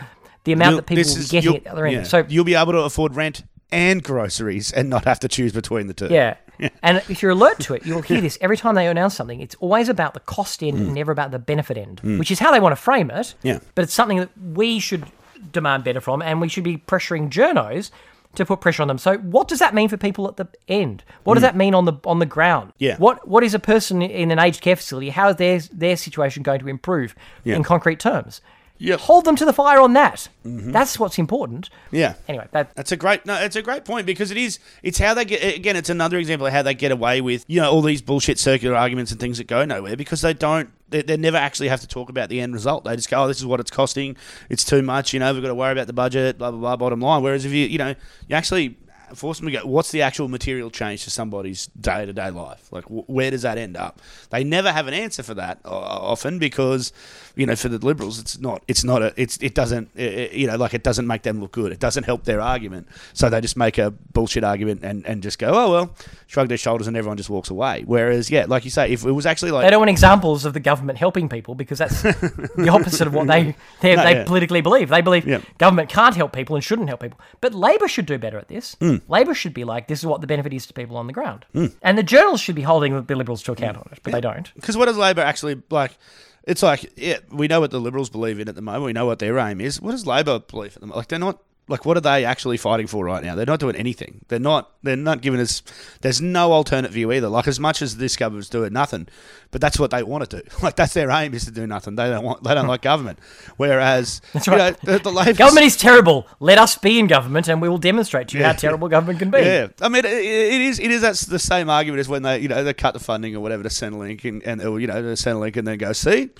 the 0.44 0.52
amount 0.52 0.70
You'll- 0.70 0.76
that 0.76 0.86
people 0.86 1.04
will 1.04 1.22
be 1.22 1.28
getting 1.28 1.56
at 1.56 1.64
the 1.64 1.72
other 1.72 1.86
end. 1.86 1.96
yeah. 1.96 2.02
So 2.02 2.24
you'll 2.28 2.44
be 2.44 2.54
able 2.54 2.72
to 2.72 2.80
afford 2.80 3.16
rent 3.16 3.44
and 3.72 4.02
groceries 4.02 4.72
and 4.72 4.90
not 4.90 5.04
have 5.04 5.20
to 5.20 5.28
choose 5.28 5.52
between 5.52 5.86
the 5.86 5.94
two. 5.94 6.08
yeah. 6.10 6.36
And 6.82 6.98
if 7.08 7.22
you're 7.22 7.30
alert 7.30 7.58
to 7.60 7.74
it, 7.74 7.86
you'll 7.86 8.02
hear 8.02 8.20
this 8.20 8.36
every 8.42 8.56
time 8.58 8.74
they 8.74 8.86
announce 8.86 9.16
something. 9.16 9.40
It's 9.40 9.54
always 9.56 9.88
about 9.88 10.12
the 10.12 10.20
cost 10.20 10.62
end 10.62 10.76
mm. 10.76 10.80
and 10.80 10.94
never 10.94 11.12
about 11.12 11.30
the 11.30 11.38
benefit 11.38 11.78
end, 11.78 12.00
which 12.18 12.30
is 12.30 12.38
how 12.38 12.52
they 12.52 12.60
want 12.60 12.72
to 12.72 12.76
frame 12.76 13.10
it. 13.10 13.14
Mm. 13.14 13.34
Yeah. 13.42 13.58
But 13.74 13.84
it's 13.84 13.94
something 13.94 14.18
that 14.18 14.30
we 14.36 14.78
should 14.78 15.04
demand 15.52 15.84
better 15.84 16.02
from, 16.02 16.20
and 16.20 16.40
we 16.40 16.48
should 16.48 16.64
be 16.64 16.76
pressuring 16.76 17.30
journos 17.30 17.90
to 18.36 18.44
put 18.46 18.60
pressure 18.60 18.82
on 18.82 18.88
them. 18.88 18.98
So, 18.98 19.18
what 19.18 19.48
does 19.48 19.58
that 19.58 19.74
mean 19.74 19.88
for 19.88 19.96
people 19.96 20.28
at 20.28 20.36
the 20.36 20.46
end? 20.68 21.02
What 21.24 21.34
does 21.34 21.42
that 21.42 21.56
mean 21.56 21.74
on 21.74 21.84
the 21.84 21.94
on 22.04 22.18
the 22.20 22.26
ground? 22.26 22.70
Mm. 22.70 22.74
Yeah. 22.78 22.96
What 22.98 23.26
What 23.26 23.42
is 23.42 23.54
a 23.54 23.58
person 23.58 24.02
in 24.02 24.30
an 24.30 24.38
aged 24.38 24.60
care 24.60 24.76
facility? 24.76 25.10
How 25.10 25.30
is 25.30 25.36
their 25.36 25.58
their 25.72 25.96
situation 25.96 26.42
going 26.42 26.60
to 26.60 26.68
improve 26.68 27.14
Yeah. 27.44 27.56
in 27.56 27.62
concrete 27.64 27.98
terms? 28.00 28.40
Yep. 28.82 29.00
Hold 29.00 29.26
them 29.26 29.36
to 29.36 29.44
the 29.44 29.52
fire 29.52 29.78
on 29.78 29.92
that. 29.92 30.28
That's 30.42 30.98
what's 30.98 31.18
important. 31.18 31.68
Yeah. 31.90 32.14
Anyway, 32.28 32.46
that 32.52 32.74
That's 32.76 32.90
a 32.92 32.96
great 32.96 33.26
no. 33.26 33.34
It's 33.34 33.54
a 33.56 33.60
great 33.60 33.84
point 33.84 34.06
because 34.06 34.30
it 34.30 34.38
is. 34.38 34.58
It's 34.82 34.98
how 34.98 35.12
they 35.12 35.26
get. 35.26 35.56
Again, 35.56 35.76
it's 35.76 35.90
another 35.90 36.16
example 36.16 36.46
of 36.46 36.52
how 36.54 36.62
they 36.62 36.72
get 36.72 36.90
away 36.90 37.20
with 37.20 37.44
you 37.46 37.60
know 37.60 37.70
all 37.70 37.82
these 37.82 38.00
bullshit 38.00 38.38
circular 38.38 38.74
arguments 38.74 39.10
and 39.10 39.20
things 39.20 39.36
that 39.36 39.46
go 39.48 39.64
nowhere 39.66 39.96
because 39.96 40.22
they 40.22 40.32
don't. 40.32 40.70
They, 40.90 41.02
they 41.02 41.16
never 41.16 41.36
actually 41.36 41.68
have 41.68 41.80
to 41.80 41.86
talk 41.86 42.08
about 42.10 42.28
the 42.28 42.40
end 42.40 42.52
result. 42.52 42.84
They 42.84 42.96
just 42.96 43.10
go, 43.10 43.22
"Oh, 43.22 43.28
this 43.28 43.38
is 43.38 43.46
what 43.46 43.60
it's 43.60 43.70
costing. 43.70 44.16
It's 44.48 44.64
too 44.64 44.82
much. 44.82 45.12
You 45.12 45.20
know, 45.20 45.32
we've 45.32 45.42
got 45.42 45.48
to 45.48 45.54
worry 45.54 45.72
about 45.72 45.86
the 45.86 45.92
budget. 45.92 46.38
Blah 46.38 46.50
blah 46.50 46.60
blah. 46.60 46.76
Bottom 46.76 47.00
line. 47.00 47.22
Whereas 47.22 47.44
if 47.44 47.52
you 47.52 47.66
you 47.66 47.78
know 47.78 47.94
you 48.28 48.36
actually 48.36 48.76
force 49.16 49.38
them 49.38 49.46
to 49.46 49.52
go. 49.52 49.66
What's 49.66 49.90
the 49.90 50.02
actual 50.02 50.28
material 50.28 50.70
change 50.70 51.04
to 51.04 51.10
somebody's 51.10 51.66
day 51.68 52.06
to 52.06 52.12
day 52.12 52.30
life? 52.30 52.70
Like, 52.72 52.84
wh- 52.84 53.08
where 53.08 53.30
does 53.30 53.42
that 53.42 53.58
end 53.58 53.76
up? 53.76 54.00
They 54.30 54.44
never 54.44 54.72
have 54.72 54.86
an 54.86 54.94
answer 54.94 55.22
for 55.22 55.34
that 55.34 55.58
uh, 55.64 55.68
often 55.70 56.38
because, 56.38 56.92
you 57.36 57.46
know, 57.46 57.56
for 57.56 57.68
the 57.68 57.78
Liberals, 57.84 58.18
it's 58.18 58.38
not. 58.38 58.62
It's 58.68 58.84
not 58.84 59.02
a. 59.02 59.12
It's 59.16 59.36
it 59.38 59.54
doesn't. 59.54 59.90
i 59.98 60.02
i 60.02 60.30
you 60.32 60.46
know, 60.46 60.56
like 60.56 60.74
it 60.74 60.82
doesn't 60.82 61.06
make 61.06 61.22
them 61.22 61.40
look 61.40 61.52
good. 61.52 61.72
It 61.72 61.80
doesn't 61.80 62.04
help 62.04 62.24
their 62.24 62.40
argument. 62.40 62.88
So 63.12 63.28
they 63.30 63.40
just 63.40 63.56
make 63.56 63.78
a 63.78 63.90
bullshit 63.90 64.44
argument 64.44 64.82
and 64.84 65.04
and 65.06 65.22
just 65.22 65.38
go, 65.38 65.48
oh 65.52 65.70
well, 65.70 65.94
shrug 66.26 66.48
their 66.48 66.58
shoulders, 66.58 66.86
and 66.86 66.96
everyone 66.96 67.16
just 67.16 67.30
walks 67.30 67.50
away. 67.50 67.82
Whereas, 67.86 68.30
yeah, 68.30 68.46
like 68.48 68.64
you 68.64 68.70
say, 68.70 68.90
if 68.92 69.04
it 69.04 69.12
was 69.12 69.26
actually 69.26 69.50
like 69.50 69.64
They 69.64 69.70
don't 69.70 69.80
want 69.80 69.90
examples 69.90 70.44
of 70.44 70.52
the 70.54 70.60
government 70.60 70.98
helping 70.98 71.28
people 71.28 71.54
because 71.54 71.78
that's 71.78 72.02
the 72.02 72.68
opposite 72.70 73.06
of 73.06 73.14
what 73.14 73.26
they 73.26 73.54
they, 73.80 73.96
No, 73.96 74.02
they 74.04 74.12
yeah. 74.14 74.24
politically 74.24 74.60
believe. 74.60 74.88
They 74.88 75.00
believe 75.00 75.26
Yeah. 75.26 75.40
government 75.58 75.88
can't 75.88 76.14
help 76.14 76.32
people 76.32 76.54
and 76.56 76.64
shouldn't 76.64 76.88
help 76.88 77.00
people. 77.00 77.18
But 77.40 77.54
Labor 77.54 77.88
should 77.88 78.06
do 78.06 78.18
better 78.18 78.38
at 78.38 78.48
this. 78.48 78.76
Labor 79.08 79.34
should 79.34 79.54
be 79.54 79.64
like, 79.64 79.88
this 79.88 79.98
is 80.00 80.06
what 80.06 80.20
the 80.20 80.26
benefit 80.26 80.52
is 80.52 80.66
to 80.66 80.72
people 80.72 80.96
on 80.96 81.06
the 81.06 81.12
ground. 81.12 81.44
Hmm. 81.52 81.66
And 81.82 81.96
the 81.96 82.02
journals 82.02 82.40
should 82.40 82.54
be 82.54 82.62
holding 82.62 83.02
the 83.04 83.16
Liberals 83.16 83.42
to 83.44 83.52
account 83.52 83.76
on 83.76 83.88
it, 83.92 84.00
but 84.02 84.12
they 84.12 84.20
don't. 84.20 84.52
Because 84.54 84.76
what 84.76 84.86
does 84.86 84.96
Labor 84.96 85.22
actually 85.22 85.62
like? 85.70 85.96
It's 86.44 86.62
like, 86.62 86.90
yeah, 86.96 87.18
we 87.30 87.48
know 87.48 87.60
what 87.60 87.70
the 87.70 87.80
Liberals 87.80 88.10
believe 88.10 88.40
in 88.40 88.48
at 88.48 88.54
the 88.54 88.62
moment. 88.62 88.84
We 88.84 88.92
know 88.92 89.06
what 89.06 89.18
their 89.18 89.38
aim 89.38 89.60
is. 89.60 89.80
What 89.80 89.92
does 89.92 90.06
Labor 90.06 90.38
believe 90.38 90.74
at 90.74 90.80
the 90.80 90.86
moment? 90.86 90.96
Like, 90.96 91.08
they're 91.08 91.18
not. 91.18 91.42
Like, 91.68 91.84
what 91.84 91.96
are 91.96 92.00
they 92.00 92.24
actually 92.24 92.56
fighting 92.56 92.88
for 92.88 93.04
right 93.04 93.22
now? 93.22 93.36
They're 93.36 93.46
not 93.46 93.60
doing 93.60 93.76
anything. 93.76 94.24
They're 94.26 94.40
not. 94.40 94.72
They're 94.82 94.96
not 94.96 95.20
giving 95.20 95.38
us. 95.38 95.62
There's 96.00 96.20
no 96.20 96.50
alternate 96.50 96.90
view 96.90 97.12
either. 97.12 97.28
Like, 97.28 97.46
as 97.46 97.60
much 97.60 97.80
as 97.80 97.96
this 97.96 98.16
government's 98.16 98.48
doing 98.48 98.72
nothing, 98.72 99.06
but 99.52 99.60
that's 99.60 99.78
what 99.78 99.92
they 99.92 100.02
want 100.02 100.28
to 100.28 100.40
do. 100.40 100.48
Like, 100.62 100.76
that's 100.76 100.94
their 100.94 101.10
aim 101.10 101.32
is 101.32 101.44
to 101.46 101.50
do 101.50 101.66
nothing. 101.66 101.94
They 101.94 102.10
don't 102.10 102.24
want. 102.24 102.42
They 102.42 102.54
don't 102.54 102.66
like 102.66 102.82
government. 102.82 103.18
Whereas, 103.56 104.20
That's 104.32 104.46
you 104.46 104.52
right. 104.52 104.84
know, 104.84 104.92
the, 104.94 104.98
the 105.04 105.12
Labor 105.12 105.32
Government 105.32 105.66
is 105.66 105.76
terrible. 105.76 106.26
Let 106.38 106.58
us 106.58 106.76
be 106.76 106.98
in 106.98 107.06
government, 107.06 107.48
and 107.48 107.62
we 107.62 107.68
will 107.68 107.78
demonstrate 107.78 108.28
to 108.28 108.38
you 108.38 108.44
how 108.44 108.52
terrible 108.52 108.88
government 108.88 109.20
can 109.20 109.30
be. 109.30 109.38
Yeah, 109.38 109.68
I 109.80 109.88
mean, 109.88 110.04
it, 110.04 110.12
it 110.12 110.60
is. 110.60 110.78
It 110.80 110.90
is. 110.90 111.02
That's 111.02 111.22
the 111.22 111.38
same 111.38 111.70
argument 111.70 112.00
as 112.00 112.08
when 112.08 112.22
they, 112.22 112.40
you 112.40 112.48
know, 112.48 112.62
they 112.62 112.74
cut 112.74 112.94
the 112.94 113.00
funding 113.00 113.34
or 113.36 113.40
whatever 113.40 113.62
to 113.62 113.68
Centrelink 113.68 114.24
and, 114.24 114.42
and 114.42 114.62
or, 114.62 114.80
you 114.80 114.86
know, 114.86 115.00
to 115.00 115.08
Centrelink 115.08 115.56
and 115.56 115.66
then 115.66 115.78
go, 115.78 115.92
see, 115.92 116.30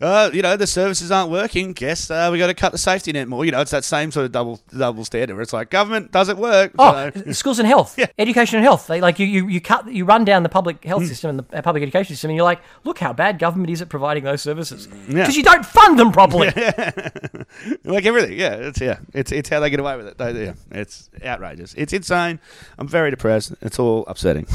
uh, 0.00 0.30
you 0.32 0.42
know, 0.42 0.56
the 0.56 0.66
services 0.66 1.10
aren't 1.10 1.30
working. 1.30 1.72
Guess 1.72 2.10
uh, 2.10 2.28
we 2.32 2.38
got 2.38 2.48
to 2.48 2.54
cut 2.54 2.72
the 2.72 2.78
safety 2.78 3.12
net 3.12 3.28
more. 3.28 3.44
You 3.44 3.52
know, 3.52 3.60
it's 3.60 3.70
that 3.70 3.84
same 3.84 4.10
sort 4.10 4.26
of 4.26 4.32
double 4.32 4.60
double 4.76 5.04
standard 5.04 5.34
where 5.34 5.42
it's 5.42 5.52
like 5.52 5.70
government 5.70 6.12
doesn't 6.12 6.38
work. 6.38 6.72
Oh, 6.78 7.10
so- 7.14 7.32
schools 7.32 7.58
and 7.58 7.66
health, 7.68 7.98
education 8.18 8.56
and 8.56 8.64
health. 8.64 8.86
They 8.86 9.00
like 9.00 9.18
you, 9.18 9.26
you, 9.26 9.48
you 9.48 9.60
cut, 9.60 9.90
you 9.92 10.04
run 10.04 10.24
down 10.24 10.42
the 10.42 10.48
public 10.48 10.84
health 10.84 11.02
Hmm. 11.02 11.08
system 11.08 11.30
and 11.30 11.38
the 11.40 11.58
uh, 11.58 11.62
public 11.62 11.82
education 11.82 12.14
system, 12.14 12.30
and 12.30 12.36
you're 12.36 12.44
like, 12.44 12.60
look 12.84 12.98
how 12.98 13.12
bad 13.12 13.38
government 13.38 13.70
is 13.70 13.80
at 13.82 13.88
providing 13.88 14.24
those 14.24 14.42
services 14.42 14.86
because 14.86 15.14
Yeah. 15.14 15.28
you 15.30 15.42
don't 15.42 15.64
fund 15.64 15.98
them 15.98 16.12
properly. 16.12 16.48
like 17.84 18.06
everything. 18.06 18.38
Yeah, 18.38 18.54
it's 18.54 18.80
yeah, 18.80 18.98
it's 19.14 19.32
it's 19.32 19.48
how 19.48 19.60
they 19.60 19.70
get 19.70 19.80
away 19.80 19.96
with 19.96 20.06
it. 20.08 20.18
They, 20.18 20.44
yeah, 20.46 20.52
it's 20.70 21.08
outrageous. 21.24 21.74
It's 21.74 21.92
insane. 21.92 22.38
I'm 22.78 22.88
very 22.88 23.10
depressed. 23.10 23.54
It's 23.62 23.78
all 23.78 24.04
upsetting. 24.06 24.46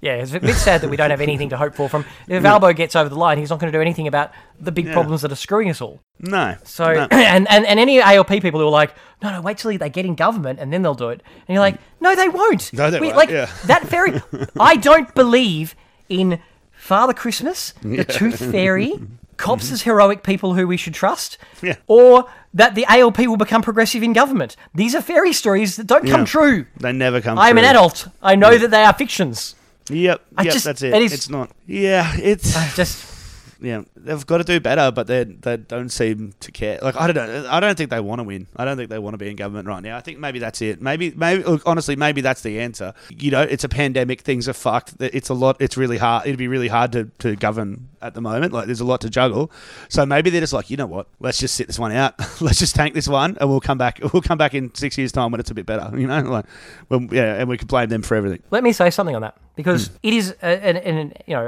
Yeah, 0.00 0.14
it's 0.14 0.34
a 0.34 0.40
bit 0.40 0.56
sad 0.56 0.80
that 0.80 0.88
we 0.90 0.96
don't 0.96 1.10
have 1.10 1.20
anything 1.20 1.48
to 1.50 1.56
hope 1.56 1.74
for 1.74 1.88
from. 1.88 2.04
If 2.28 2.44
Albo 2.44 2.72
gets 2.72 2.96
over 2.96 3.08
the 3.08 3.14
line, 3.18 3.38
he's 3.38 3.50
not 3.50 3.60
going 3.60 3.72
to 3.72 3.76
do 3.76 3.80
anything 3.80 4.06
about 4.08 4.32
the 4.60 4.72
big 4.72 4.92
problems 4.92 5.22
that 5.22 5.32
are 5.32 5.36
screwing 5.36 5.68
us 5.70 5.80
all. 5.80 6.00
no. 6.20 6.56
So, 6.64 6.92
no. 6.92 7.08
and, 7.10 7.48
and, 7.50 7.66
and 7.66 7.80
any 7.80 8.00
ALP 8.00 8.28
people 8.28 8.60
who 8.60 8.66
are 8.66 8.70
like, 8.70 8.94
no, 9.22 9.30
no, 9.32 9.40
wait 9.40 9.58
till 9.58 9.76
they 9.76 9.90
get 9.90 10.06
in 10.06 10.14
government 10.14 10.58
and 10.60 10.72
then 10.72 10.82
they'll 10.82 10.94
do 10.94 11.08
it. 11.08 11.22
And 11.48 11.54
you're 11.54 11.60
like, 11.60 11.78
no, 12.00 12.14
they 12.14 12.28
won't. 12.28 12.72
No, 12.72 12.90
they 12.90 13.00
We- 13.00 13.06
won't, 13.08 13.16
Like, 13.16 13.30
yeah. 13.30 13.50
that 13.66 13.86
fairy, 13.88 14.20
I 14.60 14.76
don't 14.76 15.12
believe 15.14 15.74
in 16.08 16.40
Father 16.72 17.12
Christmas, 17.12 17.74
the 17.82 18.04
Tooth 18.04 18.38
Fairy, 18.50 18.92
cops 19.36 19.72
as 19.72 19.82
heroic 19.82 20.22
people 20.22 20.54
who 20.54 20.66
we 20.68 20.76
should 20.76 20.94
trust, 20.94 21.38
Yeah. 21.62 21.76
or 21.86 22.28
that 22.54 22.74
the 22.74 22.84
ALP 22.86 23.18
will 23.18 23.36
become 23.36 23.62
progressive 23.62 24.02
in 24.02 24.12
government. 24.12 24.56
These 24.74 24.94
are 24.94 25.00
fairy 25.00 25.32
stories 25.32 25.76
that 25.76 25.86
don't 25.86 26.06
come 26.06 26.20
Yeah. 26.20 26.26
true. 26.26 26.66
They 26.78 26.92
never 26.92 27.20
come. 27.20 27.38
I'm 27.38 27.58
an 27.58 27.64
adult. 27.64 28.08
I 28.22 28.34
know 28.36 28.58
that 28.58 28.70
they 28.70 28.84
are 28.84 28.92
fictions. 28.92 29.54
Yep. 29.90 30.20
I 30.36 30.42
yep. 30.44 30.52
just- 30.52 30.64
that's 30.64 30.82
it. 30.82 30.92
it 30.94 31.02
is- 31.02 31.12
It's 31.12 31.28
not. 31.28 31.50
Yeah. 31.66 32.12
It's. 32.16 32.52
Just. 32.76 33.04
Yeah, 33.62 33.82
they've 33.96 34.26
got 34.26 34.38
to 34.38 34.44
do 34.44 34.58
better, 34.60 34.90
but 34.90 35.06
they 35.06 35.24
they 35.24 35.56
don't 35.56 35.88
seem 35.88 36.34
to 36.40 36.50
care. 36.50 36.78
Like 36.82 36.96
I 36.96 37.10
don't 37.10 37.16
know, 37.16 37.48
I 37.48 37.60
don't 37.60 37.78
think 37.78 37.90
they 37.90 38.00
want 38.00 38.18
to 38.18 38.24
win. 38.24 38.48
I 38.56 38.64
don't 38.64 38.76
think 38.76 38.90
they 38.90 38.98
want 38.98 39.14
to 39.14 39.18
be 39.18 39.30
in 39.30 39.36
government 39.36 39.68
right 39.68 39.82
now. 39.82 39.96
I 39.96 40.00
think 40.00 40.18
maybe 40.18 40.38
that's 40.38 40.60
it. 40.60 40.82
Maybe 40.82 41.12
maybe 41.12 41.44
look, 41.44 41.62
honestly, 41.64 41.94
maybe 41.94 42.20
that's 42.20 42.42
the 42.42 42.60
answer. 42.60 42.92
You 43.08 43.30
know, 43.30 43.42
it's 43.42 43.64
a 43.64 43.68
pandemic. 43.68 44.22
Things 44.22 44.48
are 44.48 44.52
fucked. 44.52 44.94
It's 45.00 45.28
a 45.28 45.34
lot. 45.34 45.56
It's 45.60 45.76
really 45.76 45.98
hard. 45.98 46.26
It'd 46.26 46.38
be 46.38 46.48
really 46.48 46.68
hard 46.68 46.92
to, 46.92 47.04
to 47.20 47.36
govern 47.36 47.88
at 48.00 48.14
the 48.14 48.20
moment. 48.20 48.52
Like 48.52 48.66
there's 48.66 48.80
a 48.80 48.84
lot 48.84 49.00
to 49.02 49.10
juggle. 49.10 49.52
So 49.88 50.04
maybe 50.04 50.30
they're 50.30 50.40
just 50.40 50.52
like, 50.52 50.68
you 50.68 50.76
know 50.76 50.86
what? 50.86 51.06
Let's 51.20 51.38
just 51.38 51.54
sit 51.54 51.68
this 51.68 51.78
one 51.78 51.92
out. 51.92 52.14
Let's 52.40 52.58
just 52.58 52.74
tank 52.74 52.94
this 52.94 53.08
one, 53.08 53.36
and 53.40 53.48
we'll 53.48 53.60
come 53.60 53.78
back. 53.78 54.00
We'll 54.12 54.20
come 54.20 54.36
back 54.36 54.52
in 54.52 54.74
six 54.74 54.98
years' 54.98 55.10
time 55.10 55.30
when 55.30 55.40
it's 55.40 55.50
a 55.50 55.54
bit 55.54 55.64
better. 55.64 55.98
You 55.98 56.06
know, 56.06 56.20
like 56.20 56.44
when, 56.88 57.08
yeah, 57.10 57.36
and 57.36 57.48
we 57.48 57.56
can 57.56 57.66
blame 57.66 57.88
them 57.88 58.02
for 58.02 58.14
everything. 58.14 58.42
Let 58.50 58.62
me 58.62 58.72
say 58.72 58.90
something 58.90 59.16
on 59.16 59.22
that 59.22 59.38
because 59.54 59.88
Hmm. 59.88 59.96
it 60.02 60.14
is 60.14 60.34
a, 60.42 60.46
an, 60.46 60.76
an 60.78 61.12
you 61.26 61.34
know 61.34 61.46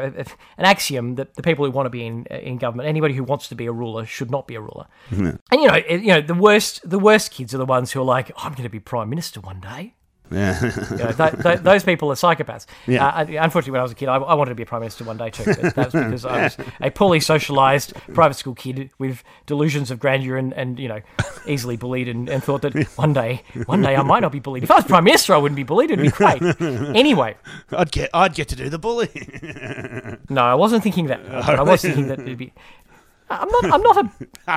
an 0.59 0.65
axiom 0.65 1.15
that 1.17 1.35
the 1.35 1.43
people 1.43 1.65
who 1.65 1.71
want 1.71 1.87
to 1.87 1.91
be 1.91 2.05
in 2.07 2.27
in 2.27 2.59
government, 2.59 2.89
anybody 2.89 3.15
who 3.15 3.25
wants 3.25 3.49
to 3.49 3.55
be 3.55 3.67
a 3.67 3.73
ruler, 3.73 4.05
should 4.07 4.31
not 4.31 4.47
be 4.47 4.55
a 4.55 4.61
ruler. 4.61 4.87
And 5.11 5.39
you 5.53 5.67
know, 5.69 5.75
it- 5.75 6.01
you 6.03 6.09
know 6.09 6.21
the 6.21 6.35
worst 6.35 6.89
the 6.89 6.99
worst 6.99 7.31
kids 7.31 7.55
are 7.55 7.59
the 7.59 7.65
ones 7.67 7.93
who 7.93 8.01
are 8.01 8.05
like, 8.17 8.31
I'm 8.37 8.53
going 8.53 8.65
to 8.65 8.69
be 8.69 8.81
prime 8.81 9.09
minister 9.11 9.41
one 9.41 9.61
day. 9.61 9.95
Yeah. 10.31 10.59
You 10.65 10.97
know, 10.97 11.13
th- 11.13 11.43
th- 11.43 11.61
those 11.61 11.85
people 11.85 12.11
are 12.11 12.15
psychopaths. 12.15 12.67
Yeah. 12.87 13.07
Uh, 13.07 13.27
unfortunately, 13.29 13.73
when 13.73 13.81
I 13.81 13.83
was 13.83 13.93
a 13.93 13.95
kid, 13.95 14.09
I, 14.09 14.17
I 14.17 14.35
wanted 14.35 14.51
to 14.51 14.55
be 14.55 14.63
a 14.63 14.67
prime 14.67 14.81
minister 14.81 15.05
one 15.05 15.17
day 15.19 15.31
too. 15.31 15.45
But 15.45 15.75
that 15.75 15.93
was 15.93 15.93
because 15.93 16.25
I 16.25 16.43
was 16.45 16.57
a 16.81 16.91
poorly 16.91 17.19
socialised 17.21 17.93
private 18.15 18.35
school 18.35 18.55
kid 18.55 18.91
with 18.99 19.23
delusions 19.47 19.91
of 19.91 19.99
grandeur 20.01 20.37
and, 20.37 20.53
and 20.55 20.79
you 20.79 20.89
know, 20.89 21.01
easily 21.47 21.77
bullied, 21.77 22.09
and, 22.09 22.29
and 22.29 22.43
thought 22.43 22.63
that 22.63 22.75
one 22.97 23.13
day, 23.13 23.43
one 23.67 23.83
day 23.83 23.97
I 23.97 24.03
might 24.03 24.21
not 24.21 24.33
be 24.33 24.41
bullied. 24.41 24.63
If 24.65 24.71
I 24.71 24.77
was 24.77 24.85
prime 24.85 25.05
minister, 25.05 25.35
I 25.35 25.37
wouldn't 25.39 25.57
be 25.57 25.63
bullied. 25.63 25.91
It'd 25.91 26.03
be 26.05 26.11
great. 26.11 26.43
Anyway, 26.61 27.37
I'd 27.71 27.93
get 27.93 28.11
I'd 28.15 28.35
get 28.35 28.49
to 28.49 28.57
do 28.57 28.69
the 28.71 28.79
bullying. 28.79 30.19
no, 30.31 30.43
I 30.43 30.55
wasn't 30.55 30.83
thinking 30.83 31.07
that. 31.07 31.21
I 31.31 31.63
was 31.63 31.83
thinking 31.83 32.09
that 32.09 32.21
it'd 32.21 32.39
be. 32.39 32.53
I'm 33.41 33.49
not. 33.49 33.65
I'm 33.65 33.83
not 33.83 33.97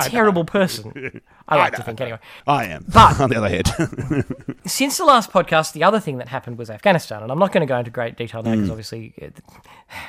a 0.06 0.08
terrible 0.10 0.44
person. 0.44 1.20
I 1.48 1.56
like 1.56 1.74
to 1.76 1.82
think 1.82 2.00
anyway. 2.00 2.18
I 2.46 2.64
am. 2.66 2.84
But- 2.92 3.20
on 3.20 3.30
the 3.30 3.36
other 3.36 3.48
hand. 3.48 4.24
since 4.66 4.98
the 4.98 5.04
last 5.04 5.30
podcast, 5.32 5.72
the 5.72 5.82
other 5.84 5.98
thing 6.00 6.18
that 6.18 6.28
happened 6.28 6.58
was 6.58 6.68
Afghanistan, 6.70 7.22
and 7.22 7.32
I'm 7.32 7.38
not 7.38 7.52
going 7.52 7.62
to 7.62 7.66
go 7.66 7.78
into 7.78 7.90
great 7.90 8.16
detail 8.16 8.42
now 8.42 8.50
Mm. 8.52 8.56
because 8.56 8.70
obviously 8.70 9.14
it, 9.16 9.40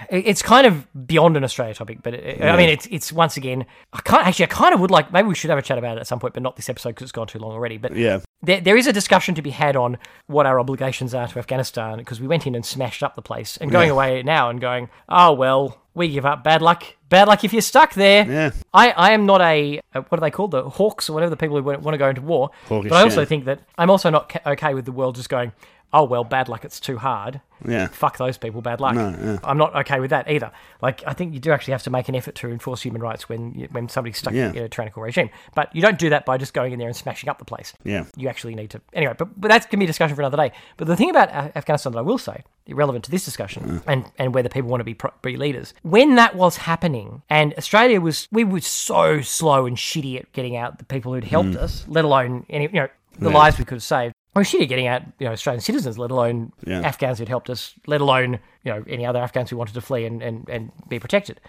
it's 0.09 0.41
kind 0.41 0.67
of 0.67 0.87
beyond 1.07 1.37
an 1.37 1.43
Australia 1.43 1.73
topic. 1.73 1.99
But 2.03 2.13
it, 2.15 2.41
I 2.43 2.57
mean, 2.57 2.69
it's 2.69 2.87
it's 2.91 3.11
once 3.13 3.37
again, 3.37 3.65
I 3.93 4.01
can't 4.01 4.25
actually. 4.27 4.45
I 4.45 4.49
kind 4.49 4.73
of 4.73 4.79
would 4.81 4.91
like 4.91 5.11
maybe 5.13 5.27
we 5.27 5.35
should 5.35 5.49
have 5.49 5.59
a 5.59 5.61
chat 5.61 5.77
about 5.77 5.97
it 5.97 6.01
at 6.01 6.07
some 6.07 6.19
point, 6.19 6.33
but 6.33 6.43
not 6.43 6.55
this 6.55 6.69
episode 6.69 6.89
because 6.89 7.03
it's 7.03 7.11
gone 7.11 7.27
too 7.27 7.39
long 7.39 7.51
already. 7.51 7.77
But 7.77 7.95
yeah. 7.95 8.19
there, 8.41 8.59
there 8.61 8.77
is 8.77 8.87
a 8.87 8.93
discussion 8.93 9.35
to 9.35 9.41
be 9.41 9.51
had 9.51 9.75
on 9.75 9.97
what 10.27 10.45
our 10.45 10.59
obligations 10.59 11.13
are 11.13 11.27
to 11.27 11.39
Afghanistan 11.39 11.97
because 11.97 12.19
we 12.19 12.27
went 12.27 12.45
in 12.47 12.55
and 12.55 12.65
smashed 12.65 13.01
up 13.03 13.15
the 13.15 13.21
place, 13.21 13.55
and 13.57 13.71
going 13.71 13.87
Yeah. 13.87 13.93
away 13.93 14.23
now 14.23 14.49
and 14.49 14.59
going, 14.59 14.89
oh 15.07 15.33
well, 15.33 15.77
we 15.99 16.09
give 16.09 16.25
up. 16.25 16.43
Bad 16.43 16.63
luck. 16.63 16.83
Bad 17.09 17.27
luck 17.27 17.43
if 17.43 17.53
you're 17.53 17.61
stuck 17.61 17.93
there. 17.93 18.25
Yeah. 18.25 18.51
I, 18.73 18.91
I 18.91 19.11
am 19.11 19.25
not 19.25 19.41
a 19.41 19.79
uh, 19.93 20.01
what 20.01 20.19
are 20.19 20.21
they 20.21 20.31
called 20.31 20.51
the 20.51 20.67
hawks 20.69 21.09
or 21.09 21.13
whatever 21.13 21.29
the 21.29 21.37
people 21.37 21.57
who 21.57 21.63
want 21.63 21.83
to 21.83 21.97
go 21.97 22.09
into 22.09 22.21
war. 22.21 22.49
Hawkish, 22.67 22.89
but 22.89 22.95
I 22.95 23.03
also 23.03 23.21
yeah. 23.21 23.25
think 23.25 23.45
that 23.45 23.59
I'm 23.77 23.89
also 23.89 24.09
not 24.09 24.29
ca- 24.29 24.51
okay 24.51 24.73
with 24.73 24.85
the 24.85 24.91
world 24.91 25.15
just 25.15 25.29
going, 25.29 25.51
oh 25.93 26.03
well, 26.03 26.23
bad 26.23 26.49
luck. 26.49 26.65
It's 26.65 26.79
too 26.79 26.97
hard. 26.97 27.41
Yeah. 27.67 27.87
Fuck 27.87 28.17
those 28.17 28.37
people. 28.37 28.61
Bad 28.61 28.79
luck. 28.79 28.95
No. 28.95 29.37
I'm 29.43 29.57
not 29.57 29.75
okay 29.75 29.99
with 29.99 30.11
that 30.11 30.31
either. 30.31 30.51
Like 30.81 31.03
I 31.05 31.13
think 31.13 31.33
you 31.33 31.39
do 31.41 31.51
actually 31.51 31.73
have 31.73 31.83
to 31.83 31.89
make 31.89 32.07
an 32.07 32.15
effort 32.15 32.35
to 32.35 32.49
enforce 32.49 32.81
human 32.81 33.01
rights 33.01 33.27
when 33.27 33.53
you, 33.53 33.67
when 33.71 33.89
somebody's 33.89 34.17
stuck 34.17 34.33
Yeah. 34.33 34.51
in 34.51 34.63
a 34.63 34.69
tyrannical 34.69 35.03
regime. 35.03 35.29
But 35.55 35.75
you 35.75 35.81
don't 35.81 35.99
do 35.99 36.09
that 36.11 36.25
by 36.25 36.37
just 36.37 36.53
going 36.53 36.73
in 36.73 36.79
there 36.79 36.87
and 36.87 36.95
smashing 36.95 37.29
up 37.29 37.37
the 37.37 37.45
place 37.45 37.73
Yeah. 37.83 38.05
you 38.15 38.27
actually 38.29 38.55
need 38.55 38.69
to 38.71 38.81
anyway 38.93 39.13
but, 39.17 39.39
but 39.39 39.47
that's 39.49 39.65
going 39.65 39.71
to 39.71 39.77
be 39.77 39.85
a 39.85 39.87
discussion 39.87 40.15
for 40.15 40.21
another 40.21 40.37
day 40.37 40.51
but 40.77 40.87
the 40.87 40.95
thing 40.95 41.09
about 41.09 41.29
afghanistan 41.55 41.91
that 41.93 41.99
i 41.99 42.01
will 42.01 42.17
say 42.17 42.43
irrelevant 42.65 43.03
to 43.05 43.11
this 43.11 43.25
discussion 43.25 43.63
mm. 43.63 43.83
and, 43.87 44.05
and 44.17 44.33
whether 44.33 44.49
people 44.49 44.69
want 44.69 44.81
to 44.81 44.85
be, 44.85 44.93
pro- 44.93 45.11
be 45.21 45.37
leaders 45.37 45.73
when 45.83 46.15
that 46.15 46.35
was 46.35 46.57
happening 46.57 47.21
and 47.29 47.53
australia 47.57 47.99
was 47.99 48.27
we 48.31 48.43
were 48.43 48.61
so 48.61 49.21
slow 49.21 49.65
and 49.65 49.77
shitty 49.77 50.17
at 50.19 50.31
getting 50.33 50.55
out 50.55 50.77
the 50.79 50.85
people 50.85 51.13
who'd 51.13 51.23
helped 51.23 51.49
mm. 51.49 51.57
us 51.57 51.85
let 51.87 52.05
alone 52.05 52.45
any 52.49 52.65
you 52.65 52.79
know 52.79 52.87
the 53.17 53.29
lives 53.29 53.57
we 53.57 53.65
could 53.65 53.75
have 53.75 53.83
saved 53.83 54.13
Oh, 54.39 54.41
we 54.41 54.43
were 54.43 54.45
shitty 54.45 54.63
at 54.63 54.69
getting 54.69 54.87
out 54.87 55.01
you 55.19 55.25
know 55.27 55.33
australian 55.33 55.61
citizens 55.61 55.97
let 55.97 56.11
alone 56.11 56.51
Yeah. 56.65 56.81
afghans 56.81 57.19
who'd 57.19 57.27
helped 57.29 57.49
us 57.49 57.73
let 57.87 58.01
alone 58.01 58.39
you 58.63 58.71
know 58.73 58.83
any 58.87 59.05
other 59.05 59.19
afghans 59.19 59.49
who 59.49 59.57
wanted 59.57 59.73
to 59.73 59.81
flee 59.81 60.05
and, 60.05 60.21
and, 60.21 60.47
and 60.49 60.71
be 60.87 60.99
protected 60.99 61.39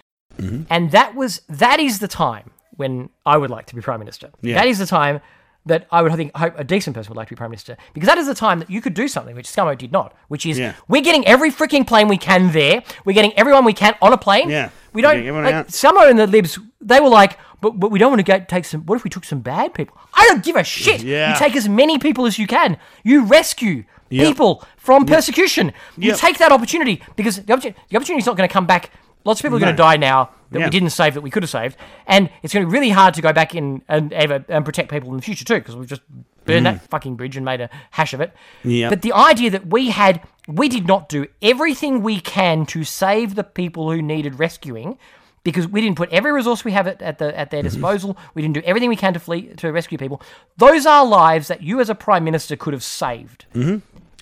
and 0.69 0.91
that 0.91 1.13
was 1.15 1.41
that 1.49 1.79
is 1.79 1.99
the 1.99 2.07
time 2.07 2.51
when 2.77 3.09
I 3.25 3.37
would 3.37 3.51
like 3.51 3.67
to 3.67 3.75
be 3.75 3.81
prime 3.81 3.99
minister. 3.99 4.31
Yeah. 4.41 4.55
That 4.55 4.67
is 4.67 4.79
the 4.79 4.85
time 4.87 5.19
that 5.67 5.85
I 5.91 6.01
would 6.01 6.11
think 6.15 6.35
hope 6.35 6.55
a 6.57 6.63
decent 6.63 6.95
person 6.95 7.11
would 7.11 7.17
like 7.17 7.27
to 7.27 7.35
be 7.35 7.37
prime 7.37 7.51
minister 7.51 7.77
because 7.93 8.07
that 8.07 8.17
is 8.17 8.25
the 8.25 8.33
time 8.33 8.57
that 8.59 8.69
you 8.69 8.81
could 8.81 8.95
do 8.95 9.07
something 9.07 9.35
which 9.35 9.47
Scummo 9.47 9.77
did 9.77 9.91
not, 9.91 10.15
which 10.29 10.45
is 10.47 10.57
Yeah. 10.57 10.73
we're 10.87 11.03
getting 11.03 11.27
every 11.27 11.51
freaking 11.51 11.85
plane 11.85 12.07
we 12.07 12.17
can 12.17 12.51
there. 12.53 12.81
We're 13.05 13.13
getting 13.13 13.33
everyone 13.37 13.65
we 13.65 13.73
can 13.73 13.93
on 14.01 14.13
a 14.13 14.17
plane. 14.17 14.49
Yeah. 14.49 14.69
we 14.93 15.01
don't. 15.03 15.23
Like, 15.43 15.53
out. 15.53 15.67
Scummo 15.67 16.09
and 16.09 16.17
the 16.17 16.25
libs, 16.25 16.57
they 16.79 16.99
were 16.99 17.09
like, 17.09 17.37
but, 17.61 17.79
but 17.79 17.91
we 17.91 17.99
don't 17.99 18.11
want 18.11 18.19
to 18.19 18.23
go 18.23 18.43
take 18.47 18.65
some. 18.65 18.81
What 18.81 18.95
if 18.95 19.03
we 19.03 19.09
took 19.09 19.23
some 19.23 19.39
bad 19.39 19.73
people? 19.73 19.97
I 20.13 20.27
don't 20.27 20.43
give 20.43 20.55
a 20.55 20.63
shit. 20.63 21.01
Yeah. 21.03 21.31
You 21.33 21.37
take 21.39 21.55
as 21.55 21.69
many 21.69 21.97
people 21.99 22.25
as 22.25 22.37
you 22.39 22.47
can. 22.47 22.77
You 23.03 23.23
rescue 23.25 23.83
Yep. 24.09 24.27
people 24.27 24.63
from 24.75 25.05
persecution. 25.05 25.71
You 25.97 26.09
Yep. 26.09 26.17
take 26.17 26.37
that 26.39 26.51
opportunity 26.51 27.01
because 27.15 27.37
the 27.37 27.53
opportunity, 27.53 27.79
the 27.89 27.95
opportunity 27.95 28.19
is 28.19 28.25
not 28.25 28.35
going 28.35 28.47
to 28.49 28.51
come 28.51 28.65
back 28.65 28.91
Lots 29.23 29.39
of 29.39 29.43
people 29.43 29.57
are 29.57 29.59
No. 29.59 29.65
going 29.67 29.75
to 29.75 29.83
die 29.83 29.97
now 29.97 30.31
that 30.49 30.59
Yeah. 30.59 30.65
we 30.65 30.71
didn't 30.71 30.89
save 30.89 31.13
that 31.13 31.21
we 31.21 31.29
could 31.29 31.43
have 31.43 31.49
saved, 31.51 31.77
and 32.07 32.27
it's 32.41 32.51
going 32.53 32.65
to 32.65 32.67
be 32.67 32.73
really 32.73 32.89
hard 32.89 33.13
to 33.13 33.21
go 33.21 33.31
back 33.31 33.53
in 33.53 33.83
and 33.87 34.11
ever 34.13 34.43
and 34.49 34.65
protect 34.65 34.89
people 34.89 35.11
in 35.11 35.15
the 35.17 35.21
future 35.21 35.45
too 35.45 35.55
because 35.59 35.75
we've 35.75 35.87
just 35.87 36.01
burned 36.45 36.65
that 36.65 36.89
fucking 36.89 37.15
bridge 37.17 37.37
and 37.37 37.45
made 37.45 37.61
a 37.61 37.69
hash 37.91 38.13
of 38.15 38.19
it. 38.21 38.33
Mm. 38.65 38.79
Yep. 38.79 38.89
But 38.89 39.01
the 39.03 39.13
idea 39.13 39.51
that 39.51 39.67
we 39.67 39.91
had, 39.91 40.21
we 40.47 40.67
did 40.69 40.87
not 40.87 41.07
do 41.07 41.27
everything 41.43 42.01
we 42.01 42.19
can 42.19 42.65
to 42.65 42.83
save 42.83 43.35
the 43.35 43.43
people 43.43 43.91
who 43.91 44.01
needed 44.01 44.39
rescuing. 44.39 44.97
Because 45.43 45.67
we 45.67 45.81
didn't 45.81 45.97
put 45.97 46.09
every 46.11 46.31
resource 46.31 46.63
we 46.63 46.71
have 46.73 46.85
at, 46.87 47.01
at, 47.01 47.17
the, 47.17 47.37
at 47.37 47.49
their 47.49 47.61
Mm-hmm. 47.61 47.69
disposal, 47.69 48.17
we 48.35 48.41
didn't 48.43 48.53
do 48.55 48.61
everything 48.63 48.89
we 48.89 48.95
can 48.95 49.13
to 49.13 49.19
flee 49.19 49.47
to 49.57 49.71
rescue 49.71 49.97
people. 49.97 50.21
Those 50.57 50.85
are 50.85 51.03
lives 51.05 51.47
that 51.47 51.63
you, 51.63 51.79
as 51.79 51.89
a 51.89 51.95
prime 51.95 52.23
minister, 52.23 52.55
could 52.55 52.73
have 52.73 52.83
saved. 52.83 53.45
Mm-hmm. 53.55 53.77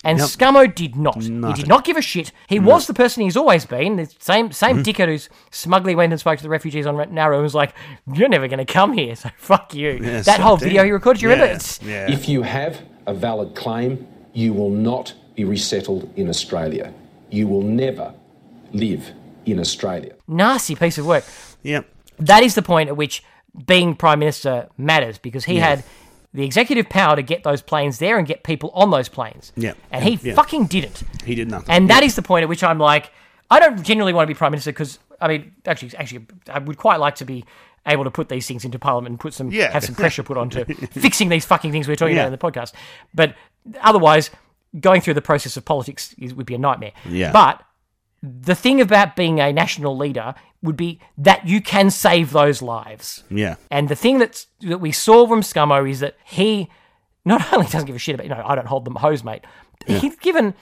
And 0.05 0.17
Scummo 0.19 0.73
did 0.73 0.95
not. 0.95 1.21
He 1.21 1.29
did 1.53 1.67
not 1.67 1.83
give 1.83 1.97
a 1.97 2.01
shit. 2.01 2.31
He 2.47 2.57
was 2.57 2.87
the 2.87 2.93
person 2.93 3.21
he's 3.21 3.35
always 3.35 3.65
been. 3.65 3.97
The 3.97 4.09
same 4.19 4.53
same 4.53 4.77
Mm-hmm. 4.77 4.83
dickhead 5.03 5.07
who's 5.09 5.27
smugly 5.51 5.93
went 5.93 6.13
and 6.13 6.19
spoke 6.21 6.37
to 6.37 6.43
the 6.43 6.47
refugees 6.49 6.85
on 6.85 6.95
Nauru 7.13 7.33
and 7.35 7.43
was 7.43 7.53
like, 7.53 7.73
"You're 8.13 8.29
never 8.29 8.47
going 8.47 8.65
to 8.65 8.73
come 8.73 8.93
here, 8.93 9.13
so 9.17 9.29
fuck 9.37 9.73
you." 9.73 9.99
Yeah, 10.01 10.21
that 10.21 10.39
whole 10.39 10.55
damn. 10.55 10.69
video 10.69 10.83
he 10.85 10.91
recorded, 10.91 11.19
do 11.19 11.25
you 11.25 11.31
remember? 11.31 11.47
Yeah, 11.51 11.55
It's, 11.57 11.81
yeah. 11.83 12.09
If 12.09 12.29
you 12.29 12.43
have 12.43 12.81
a 13.07 13.13
valid 13.13 13.55
claim, 13.55 14.07
you 14.31 14.53
will 14.53 14.69
not 14.69 15.13
be 15.35 15.43
resettled 15.43 16.09
in 16.15 16.29
Australia. 16.29 16.93
You 17.29 17.49
will 17.49 17.63
never 17.63 18.13
live 18.71 19.11
in 19.51 19.59
Australia. 19.59 20.13
nasty 20.27 20.75
piece 20.75 20.97
of 20.97 21.05
work. 21.05 21.23
Yeah. 21.63 21.81
That 22.19 22.43
is 22.43 22.55
the 22.55 22.61
point 22.61 22.89
at 22.89 22.97
which 22.97 23.23
being 23.65 23.95
prime 23.95 24.19
minister 24.19 24.67
matters 24.77 25.17
because 25.17 25.45
he 25.45 25.57
had 25.57 25.83
the 26.33 26.43
executive 26.45 26.87
power 26.89 27.15
to 27.15 27.21
get 27.23 27.43
those 27.43 27.61
planes 27.61 27.97
there 27.99 28.17
and 28.19 28.27
get 28.27 28.43
people 28.43 28.69
on 28.73 28.91
those 28.91 29.09
planes. 29.09 29.51
Yeah. 29.55 29.73
And 29.91 30.03
he 30.03 30.19
Yeah. 30.21 30.35
fucking 30.35 30.65
didn't. 30.67 31.03
He 31.25 31.33
did 31.35 31.49
nothing. 31.49 31.69
And 31.73 31.89
that 31.89 32.03
is 32.03 32.15
the 32.15 32.21
point 32.21 32.43
at 32.43 32.49
which 32.49 32.63
I'm 32.63 32.77
like, 32.79 33.11
I 33.49 33.59
don't 33.59 33.81
genuinely 33.83 34.13
want 34.13 34.27
to 34.27 34.33
be 34.33 34.37
prime 34.37 34.51
minister 34.51 34.71
because 34.71 34.99
I 35.21 35.27
mean, 35.27 35.51
actually, 35.65 35.91
actually, 35.97 36.27
I 36.49 36.59
would 36.59 36.77
quite 36.77 36.99
like 36.99 37.15
to 37.15 37.25
be 37.25 37.43
able 37.85 38.03
to 38.05 38.11
put 38.11 38.29
these 38.29 38.47
things 38.47 38.63
into 38.63 38.77
parliament 38.79 39.11
and 39.13 39.19
put 39.19 39.33
some 39.33 39.51
Yeah. 39.51 39.71
have 39.71 39.83
some 39.83 39.95
pressure 39.95 40.21
put 40.23 40.37
onto 40.37 40.63
fixing 40.91 41.29
these 41.29 41.45
fucking 41.45 41.71
things 41.71 41.87
we're 41.87 41.95
talking 41.95 42.15
Yeah. 42.15 42.27
about 42.27 42.33
in 42.33 42.39
the 42.39 42.59
podcast. 42.61 42.73
But 43.13 43.35
otherwise, 43.81 44.29
going 44.79 45.01
through 45.01 45.15
the 45.15 45.21
process 45.21 45.57
of 45.57 45.65
politics 45.65 46.13
is, 46.19 46.33
would 46.35 46.45
be 46.45 46.53
a 46.55 46.59
nightmare. 46.59 46.91
Yeah. 47.09 47.31
But 47.31 47.61
the 48.21 48.55
thing 48.55 48.81
about 48.81 49.15
being 49.15 49.39
a 49.39 49.51
national 49.53 49.95
leader 49.97 50.35
would 50.61 50.75
be 50.75 50.99
that 51.17 51.47
you 51.47 51.61
can 51.61 51.89
save 51.89 52.31
those 52.31 52.61
lives. 52.61 53.23
Yeah. 53.29 53.55
And 53.71 53.87
the 53.87 53.95
thing 53.95 54.17
that's, 54.19 54.47
that 54.61 54.79
we 54.79 54.91
saw 54.91 55.25
from 55.27 55.41
Scummo 55.41 55.89
is 55.89 56.01
that 56.01 56.17
he 56.25 56.69
not 57.23 57.53
only 57.53 57.67
doesn't 57.67 57.85
give 57.85 57.95
a 57.95 57.99
shit 57.99 58.15
about, 58.15 58.25
you 58.25 58.29
know, 58.29 58.41
I 58.45 58.55
don't 58.55 58.67
hold 58.67 58.85
them 58.85 58.95
hose, 58.95 59.23
mate. 59.23 59.45
He's 59.87 60.17
given, 60.17 60.53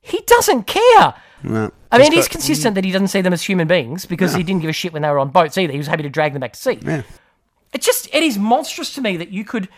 he 0.00 0.20
doesn't 0.26 0.64
care. 0.66 1.14
No. 1.42 1.70
I 1.92 1.98
mean, 1.98 2.12
He's 2.12 2.14
it 2.14 2.18
is 2.20 2.28
got- 2.28 2.32
consistent 2.32 2.74
that 2.76 2.84
he 2.84 2.90
doesn't 2.90 3.08
see 3.08 3.20
them 3.20 3.32
as 3.34 3.42
human 3.42 3.68
beings 3.68 4.06
because 4.06 4.34
he 4.34 4.42
didn't 4.42 4.62
give 4.62 4.70
a 4.70 4.72
shit 4.72 4.92
when 4.94 5.02
they 5.02 5.10
were 5.10 5.18
on 5.18 5.28
boats 5.28 5.58
either. 5.58 5.72
He 5.72 5.78
was 5.78 5.86
happy 5.86 6.02
to 6.02 6.08
drag 6.08 6.32
them 6.32 6.40
back 6.40 6.54
to 6.54 6.58
sea. 6.58 6.78
Yeah. 6.82 7.02
It 7.74 7.82
just, 7.82 8.08
it 8.14 8.22
is 8.22 8.38
monstrous 8.38 8.94
to 8.94 9.00
me 9.02 9.16
that 9.18 9.30
you 9.30 9.44
could 9.44 9.68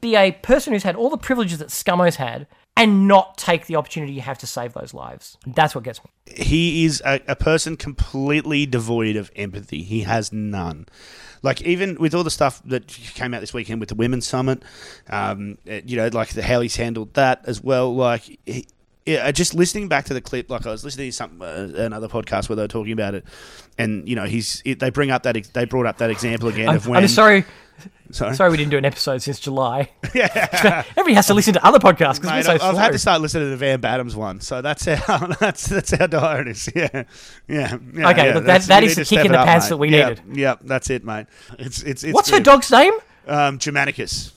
be 0.00 0.14
a 0.14 0.30
person 0.30 0.72
who's 0.72 0.84
had 0.84 0.94
all 0.94 1.10
the 1.10 1.16
privileges 1.18 1.58
that 1.58 1.68
Scummo's 1.68 2.16
had 2.16 2.46
and 2.78 3.08
not 3.08 3.36
take 3.36 3.66
the 3.66 3.76
opportunity 3.76 4.12
you 4.12 4.20
have 4.20 4.38
to 4.38 4.46
save 4.46 4.72
those 4.72 4.94
lives. 4.94 5.36
That's 5.46 5.74
what 5.74 5.84
gets 5.84 6.00
me. 6.04 6.10
he 6.26 6.84
is 6.84 7.02
a, 7.04 7.20
a 7.26 7.36
person 7.36 7.76
completely 7.76 8.66
devoid 8.66 9.16
of 9.16 9.30
empathy. 9.36 9.82
He 9.82 10.02
has 10.02 10.32
none. 10.32 10.86
Like 11.42 11.60
even 11.62 11.96
with 11.96 12.14
all 12.14 12.24
the 12.24 12.30
stuff 12.30 12.62
that 12.64 12.86
came 12.88 13.34
out 13.34 13.40
this 13.40 13.52
weekend 13.52 13.80
with 13.80 13.88
the 13.88 13.94
women's 13.94 14.26
summit, 14.26 14.62
um, 15.08 15.58
eh, 15.66 15.82
you 15.84 15.96
know, 15.96 16.08
like 16.12 16.30
the 16.30 16.42
how 16.42 16.60
he's 16.60 16.76
handled 16.76 17.14
that 17.14 17.42
as 17.46 17.62
well. 17.62 17.94
Like, 17.94 18.38
he, 18.46 18.66
yeah, 19.08 19.30
just 19.32 19.54
listening 19.54 19.88
back 19.88 20.04
to 20.06 20.14
the 20.14 20.20
clip, 20.20 20.50
like 20.50 20.66
I 20.66 20.70
was 20.70 20.84
listening 20.84 21.08
to 21.08 21.12
some 21.12 21.40
uh, 21.40 21.68
another 21.76 22.08
podcast 22.08 22.48
where 22.48 22.56
they 22.56 22.62
were 22.62 22.68
talking 22.68 22.92
about 22.92 23.14
it, 23.14 23.24
and 23.78 24.08
you 24.08 24.14
know, 24.16 24.24
he's 24.24 24.62
it, 24.64 24.78
they 24.80 24.90
bring 24.90 25.10
up 25.10 25.22
that 25.22 25.36
ex- 25.36 25.48
they 25.48 25.64
brought 25.64 25.86
up 25.86 25.98
that 25.98 26.10
example 26.10 26.48
again 26.48 26.68
I'm, 26.68 26.76
of 26.76 26.86
when. 26.86 27.02
I'm 27.02 27.08
sorry. 27.08 27.44
Sorry? 28.10 28.34
Sorry, 28.34 28.50
we 28.50 28.56
didn't 28.56 28.70
do 28.70 28.78
an 28.78 28.84
episode 28.86 29.22
since 29.22 29.38
July. 29.38 29.90
Yeah, 30.14 30.26
everybody 30.90 31.12
has 31.14 31.26
to 31.28 31.34
listen 31.34 31.52
to 31.54 31.64
other 31.64 31.78
podcasts 31.78 32.20
because 32.20 32.32
we're 32.32 32.42
so 32.42 32.52
I've, 32.54 32.62
I've 32.62 32.70
slow. 32.74 32.82
had 32.82 32.92
to 32.92 32.98
start 32.98 33.20
listening 33.20 33.44
to 33.44 33.50
the 33.50 33.56
Van 33.56 33.80
Badham's 33.80 34.16
one, 34.16 34.40
so 34.40 34.60
that's 34.62 34.84
how 34.86 35.26
that's 35.40 35.66
that's 35.66 35.90
how 35.92 36.06
dire 36.08 36.40
it 36.42 36.48
is. 36.48 36.68
Yeah, 36.74 36.88
yeah. 36.94 37.04
yeah 37.94 38.10
Okay, 38.10 38.26
yeah, 38.26 38.40
that- 38.40 38.62
that 38.62 38.82
is 38.82 38.96
the 38.96 39.04
kick 39.04 39.24
in 39.26 39.32
the 39.32 39.38
up, 39.38 39.46
pants 39.46 39.66
mate. 39.66 39.68
that 39.70 39.76
we 39.76 39.90
Yep, 39.90 40.08
needed. 40.24 40.38
Yep, 40.38 40.60
that's 40.64 40.90
it, 40.90 41.04
mate. 41.04 41.26
It's 41.58 41.82
it's. 41.82 42.02
it's 42.02 42.14
What's 42.14 42.30
her 42.30 42.40
dog's 42.40 42.70
name? 42.70 42.94
Um, 43.28 43.58
Germanicus. 43.58 44.32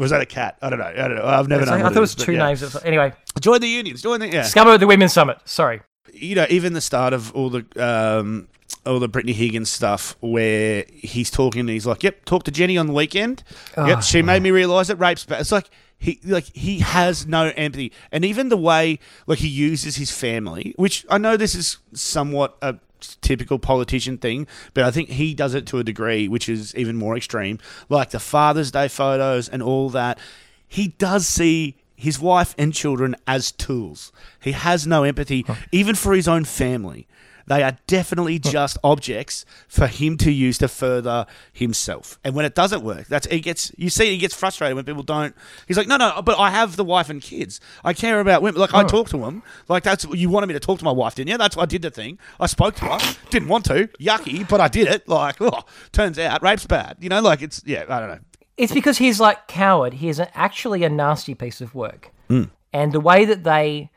Was 0.00 0.10
that 0.12 0.22
a 0.22 0.26
cat? 0.26 0.56
I 0.62 0.70
don't 0.70 0.78
know. 0.78 0.86
I 0.86 0.94
don't 0.94 1.16
know. 1.16 1.26
I've 1.26 1.46
never 1.46 1.64
I 1.64 1.76
known. 1.76 1.82
thought 1.82 1.96
it 1.98 2.00
was 2.00 2.16
is, 2.16 2.24
two 2.24 2.32
yeah. 2.32 2.46
names. 2.46 2.76
Anyway, 2.84 3.12
Join 3.38 3.60
the 3.60 3.68
unions. 3.68 4.00
Join 4.00 4.18
the 4.18 4.28
yeah. 4.28 4.48
At 4.56 4.80
the 4.80 4.86
Women's 4.86 5.12
Summit. 5.12 5.38
Sorry. 5.44 5.82
you 6.14 6.34
know, 6.34 6.46
even 6.48 6.72
the 6.72 6.80
start 6.80 7.12
of 7.12 7.30
all 7.34 7.50
the 7.50 7.66
um, 7.76 8.48
all 8.86 8.98
the 8.98 9.08
Brittany 9.08 9.34
Higgins 9.34 9.70
stuff, 9.70 10.16
where 10.20 10.86
he's 10.88 11.30
talking 11.30 11.60
and 11.60 11.68
he's 11.68 11.86
like, 11.86 12.02
"Yep, 12.02 12.24
talk 12.24 12.44
to 12.44 12.50
Jenny 12.50 12.78
on 12.78 12.86
the 12.86 12.94
weekend. 12.94 13.44
Yep, 13.76 14.02
she 14.02 14.22
made 14.22 14.42
me 14.42 14.50
realise 14.50 14.88
that 14.88 14.96
rape's 14.96 15.26
bad." 15.26 15.42
It's 15.42 15.52
like 15.52 15.68
he 15.98 16.18
like 16.24 16.44
he 16.56 16.78
has 16.78 17.26
no 17.26 17.52
empathy, 17.54 17.92
and 18.10 18.24
even 18.24 18.48
the 18.48 18.56
way 18.56 18.98
like 19.26 19.40
he 19.40 19.48
uses 19.48 19.96
his 19.96 20.10
family, 20.10 20.72
which 20.76 21.04
I 21.10 21.18
know 21.18 21.36
this 21.36 21.54
is 21.54 21.76
somewhat 21.92 22.56
a 22.62 22.76
typical 23.00 23.58
politician 23.58 24.18
thing, 24.18 24.46
but 24.74 24.84
I 24.84 24.90
think 24.90 25.10
he 25.10 25.34
does 25.34 25.54
it 25.54 25.66
to 25.68 25.78
a 25.78 25.84
degree 25.84 26.28
which 26.28 26.48
is 26.48 26.74
even 26.74 26.96
more 26.96 27.16
extreme, 27.16 27.58
like 27.88 28.10
the 28.10 28.20
Father's 28.20 28.70
Day 28.70 28.88
photos 28.88 29.48
and 29.48 29.62
all 29.62 29.90
that. 29.90 30.18
He 30.66 30.88
does 30.88 31.26
see 31.26 31.76
his 31.96 32.18
wife 32.18 32.54
and 32.56 32.72
children 32.72 33.14
as 33.26 33.52
tools. 33.52 34.10
He 34.40 34.52
has 34.52 34.86
no 34.86 35.04
empathy, 35.04 35.44
even 35.70 35.94
for 35.94 36.14
his 36.14 36.26
own 36.26 36.44
family. 36.44 37.06
They 37.50 37.64
are 37.64 37.76
definitely 37.88 38.38
just 38.38 38.78
objects 38.84 39.44
for 39.66 39.88
him 39.88 40.16
to 40.18 40.30
use 40.30 40.56
to 40.58 40.68
further 40.68 41.26
himself. 41.52 42.16
And 42.22 42.36
when 42.36 42.44
it 42.44 42.54
doesn't 42.54 42.84
work, 42.84 43.08
that's 43.08 43.26
he 43.26 43.40
gets. 43.40 43.72
You 43.76 43.90
see, 43.90 44.08
he 44.12 44.18
gets 44.18 44.36
frustrated 44.36 44.76
when 44.76 44.84
people 44.84 45.02
don't. 45.02 45.34
He's 45.66 45.76
like, 45.76 45.88
no, 45.88 45.96
no, 45.96 46.22
but 46.22 46.38
I 46.38 46.50
have 46.50 46.76
the 46.76 46.84
wife 46.84 47.10
and 47.10 47.20
kids. 47.20 47.60
I 47.82 47.92
care 47.92 48.20
about 48.20 48.40
women. 48.42 48.60
Like 48.60 48.72
I 48.72 48.84
talk 48.84 49.08
to 49.08 49.18
them. 49.18 49.42
Like 49.66 49.82
that's 49.82 50.04
you 50.12 50.30
wanted 50.30 50.46
me 50.46 50.54
to 50.54 50.60
talk 50.60 50.78
to 50.78 50.84
my 50.84 50.92
wife, 50.92 51.16
didn't 51.16 51.30
you? 51.30 51.38
That's 51.38 51.56
why 51.56 51.64
I 51.64 51.66
did 51.66 51.82
the 51.82 51.90
thing. 51.90 52.20
I 52.38 52.46
spoke 52.46 52.76
to 52.76 52.84
her. 52.84 53.16
Didn't 53.30 53.48
want 53.48 53.64
to. 53.64 53.88
Yucky, 54.00 54.48
but 54.48 54.60
I 54.60 54.68
did 54.68 54.86
it. 54.86 55.08
Like, 55.08 55.40
oh, 55.40 55.64
turns 55.90 56.20
out 56.20 56.44
rape's 56.44 56.66
bad. 56.66 56.98
You 57.00 57.08
know, 57.08 57.20
like 57.20 57.42
it's 57.42 57.62
yeah. 57.66 57.84
I 57.88 57.98
don't 57.98 58.10
know. 58.10 58.20
It's 58.58 58.72
because 58.72 58.98
he's 58.98 59.18
like 59.18 59.48
coward. 59.48 59.94
He 59.94 60.08
is 60.08 60.22
actually 60.34 60.84
a 60.84 60.88
nasty 60.88 61.34
piece 61.34 61.60
of 61.60 61.74
work, 61.74 62.12
Hmm. 62.28 62.44
and 62.72 62.92
the 62.92 63.00
way 63.00 63.24
that 63.24 63.42
they 63.42 63.90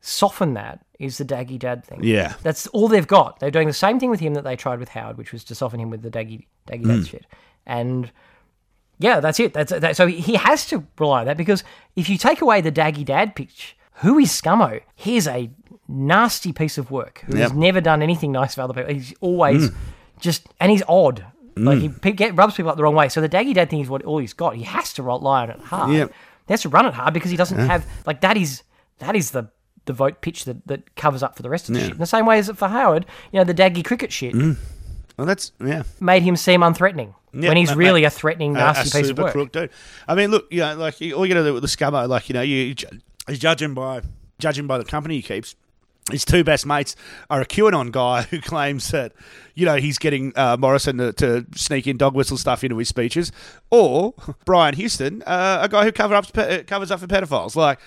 soften 0.00 0.54
that 0.54 0.80
is 0.98 1.18
the 1.18 1.24
daggy 1.24 1.58
dad 1.58 1.84
thing. 1.84 2.00
Yeah. 2.02 2.34
that's 2.42 2.66
all 2.68 2.88
they've 2.88 3.06
got. 3.06 3.38
They're 3.40 3.50
doing 3.50 3.66
the 3.68 3.72
same 3.74 3.98
thing 4.00 4.10
with 4.10 4.20
him 4.20 4.34
that 4.34 4.44
they 4.44 4.56
tried 4.56 4.78
with 4.78 4.90
Howard, 4.90 5.16
which 5.18 5.32
was 5.32 5.44
to 5.44 5.54
soften 5.54 5.80
him 5.80 5.90
with 5.90 6.02
the 6.02 6.10
daggy 6.10 6.46
daggy 6.68 6.86
dad 6.86 7.06
shit. 7.06 7.26
And 7.66 8.10
yeah, 8.98 9.20
that's 9.20 9.40
it. 9.40 9.52
That's 9.54 9.72
that, 9.72 9.96
so 9.96 10.06
he 10.06 10.34
has 10.34 10.66
to 10.66 10.86
rely 10.98 11.20
on 11.20 11.26
that 11.26 11.36
because 11.36 11.64
if 11.96 12.08
you 12.08 12.18
take 12.18 12.40
away 12.42 12.60
the 12.60 12.72
daggy 12.72 13.04
dad 13.04 13.34
pitch, 13.34 13.76
who 13.94 14.18
is 14.18 14.30
Scummo? 14.30 14.80
He's 14.94 15.26
a 15.26 15.50
nasty 15.88 16.52
piece 16.52 16.78
of 16.78 16.90
work 16.90 17.22
who 17.26 17.36
Yep. 17.38 17.52
Hmm. 17.52 17.58
never 17.60 17.80
done 17.80 18.02
anything 18.02 18.32
nice 18.32 18.54
for 18.54 18.62
other 18.62 18.74
people. 18.74 18.92
He's 18.94 19.14
always 19.20 19.70
just 20.20 20.46
and 20.60 20.70
he's 20.70 20.82
odd. 20.88 21.24
Like 21.56 21.78
he 21.80 21.88
pe- 21.90 22.12
get, 22.12 22.36
rubs 22.36 22.54
people 22.54 22.70
up 22.70 22.76
the 22.78 22.82
wrong 22.82 22.94
way. 22.94 23.08
So 23.10 23.20
the 23.20 23.28
daggy 23.28 23.52
dad 23.52 23.68
thing 23.68 23.80
is 23.80 23.88
what 23.90 24.02
all 24.04 24.18
he's 24.18 24.32
got. 24.32 24.54
He 24.56 24.62
has 24.62 24.92
to 24.94 25.02
rely 25.02 25.42
on 25.42 25.50
it 25.50 25.60
hard. 25.60 25.92
Yep. 25.92 26.12
He 26.46 26.52
has 26.52 26.62
to 26.62 26.68
run 26.70 26.86
it 26.86 26.94
hard 26.94 27.12
because 27.12 27.30
he 27.30 27.36
doesn't 27.36 27.58
have 27.58 27.84
like 28.06 28.20
that 28.22 28.36
is 28.36 28.62
that 28.98 29.14
is 29.16 29.32
the 29.32 29.50
the 29.86 29.92
vote 29.92 30.20
pitch 30.20 30.44
that, 30.44 30.66
that 30.66 30.94
covers 30.96 31.22
up 31.22 31.36
for 31.36 31.42
the 31.42 31.50
rest 31.50 31.68
of 31.68 31.74
the 31.74 31.80
shit. 31.80 31.92
In 31.92 31.98
the 31.98 32.06
same 32.06 32.26
way 32.26 32.38
as 32.38 32.48
it 32.48 32.56
for 32.56 32.68
Howard, 32.68 33.06
you 33.32 33.38
know, 33.38 33.44
the 33.44 33.54
daggy 33.54 33.84
cricket 33.84 34.12
shit 34.12 34.34
Well, 34.34 35.26
that's 35.26 35.52
yeah. 35.64 35.82
made 36.00 36.22
him 36.22 36.36
seem 36.36 36.60
unthreatening 36.60 37.14
Yeah, 37.32 37.48
when 37.48 37.56
he's 37.56 37.70
mate, 37.70 37.76
really 37.76 38.00
mate. 38.02 38.06
a 38.06 38.10
threatening, 38.10 38.52
a- 38.56 38.60
nasty 38.60 38.98
a 38.98 39.02
piece 39.02 39.10
of 39.10 39.18
work. 39.18 39.32
crook 39.32 39.52
dude. 39.52 39.70
I 40.08 40.14
mean, 40.14 40.30
look, 40.30 40.46
you 40.50 40.60
know, 40.60 40.76
like 40.76 41.00
you- 41.00 41.14
all 41.14 41.26
you 41.26 41.34
got 41.34 41.40
to 41.40 41.46
do 41.46 41.54
with 41.54 41.62
the 41.62 41.68
scummo, 41.68 42.08
like 42.08 42.28
you 42.28 42.34
know, 42.34 42.42
you, 42.42 42.56
you 42.56 42.74
ju- 42.74 42.88
you 43.28 43.36
judge 43.36 43.60
him 43.62 43.74
by 43.74 44.02
judging 44.38 44.66
by 44.66 44.78
the 44.78 44.84
company 44.84 45.16
he 45.16 45.22
keeps. 45.22 45.54
His 46.10 46.24
two 46.24 46.42
best 46.42 46.64
mates 46.66 46.96
are 47.28 47.40
a 47.42 47.46
QAnon 47.46 47.92
guy 47.92 48.22
who 48.30 48.40
claims 48.40 48.90
that, 48.90 49.12
you 49.54 49.66
know, 49.66 49.76
he's 49.76 49.98
getting 49.98 50.32
uh, 50.34 50.56
Morrison 50.58 50.96
to, 50.96 51.12
to 51.12 51.46
sneak 51.54 51.86
in 51.86 51.98
dog 51.98 52.14
whistle 52.14 52.36
stuff 52.38 52.64
into 52.64 52.78
his 52.78 52.88
speeches, 52.88 53.30
or 53.70 54.14
Brian 54.46 54.74
Houston, 54.74 55.22
uh, 55.26 55.58
a 55.62 55.68
guy 55.68 55.84
who 55.84 55.92
cover 55.92 56.14
up, 56.14 56.32
covers 56.66 56.90
up 56.90 56.98
for 57.00 57.06
pedophiles. 57.06 57.54
Like, 57.54 57.78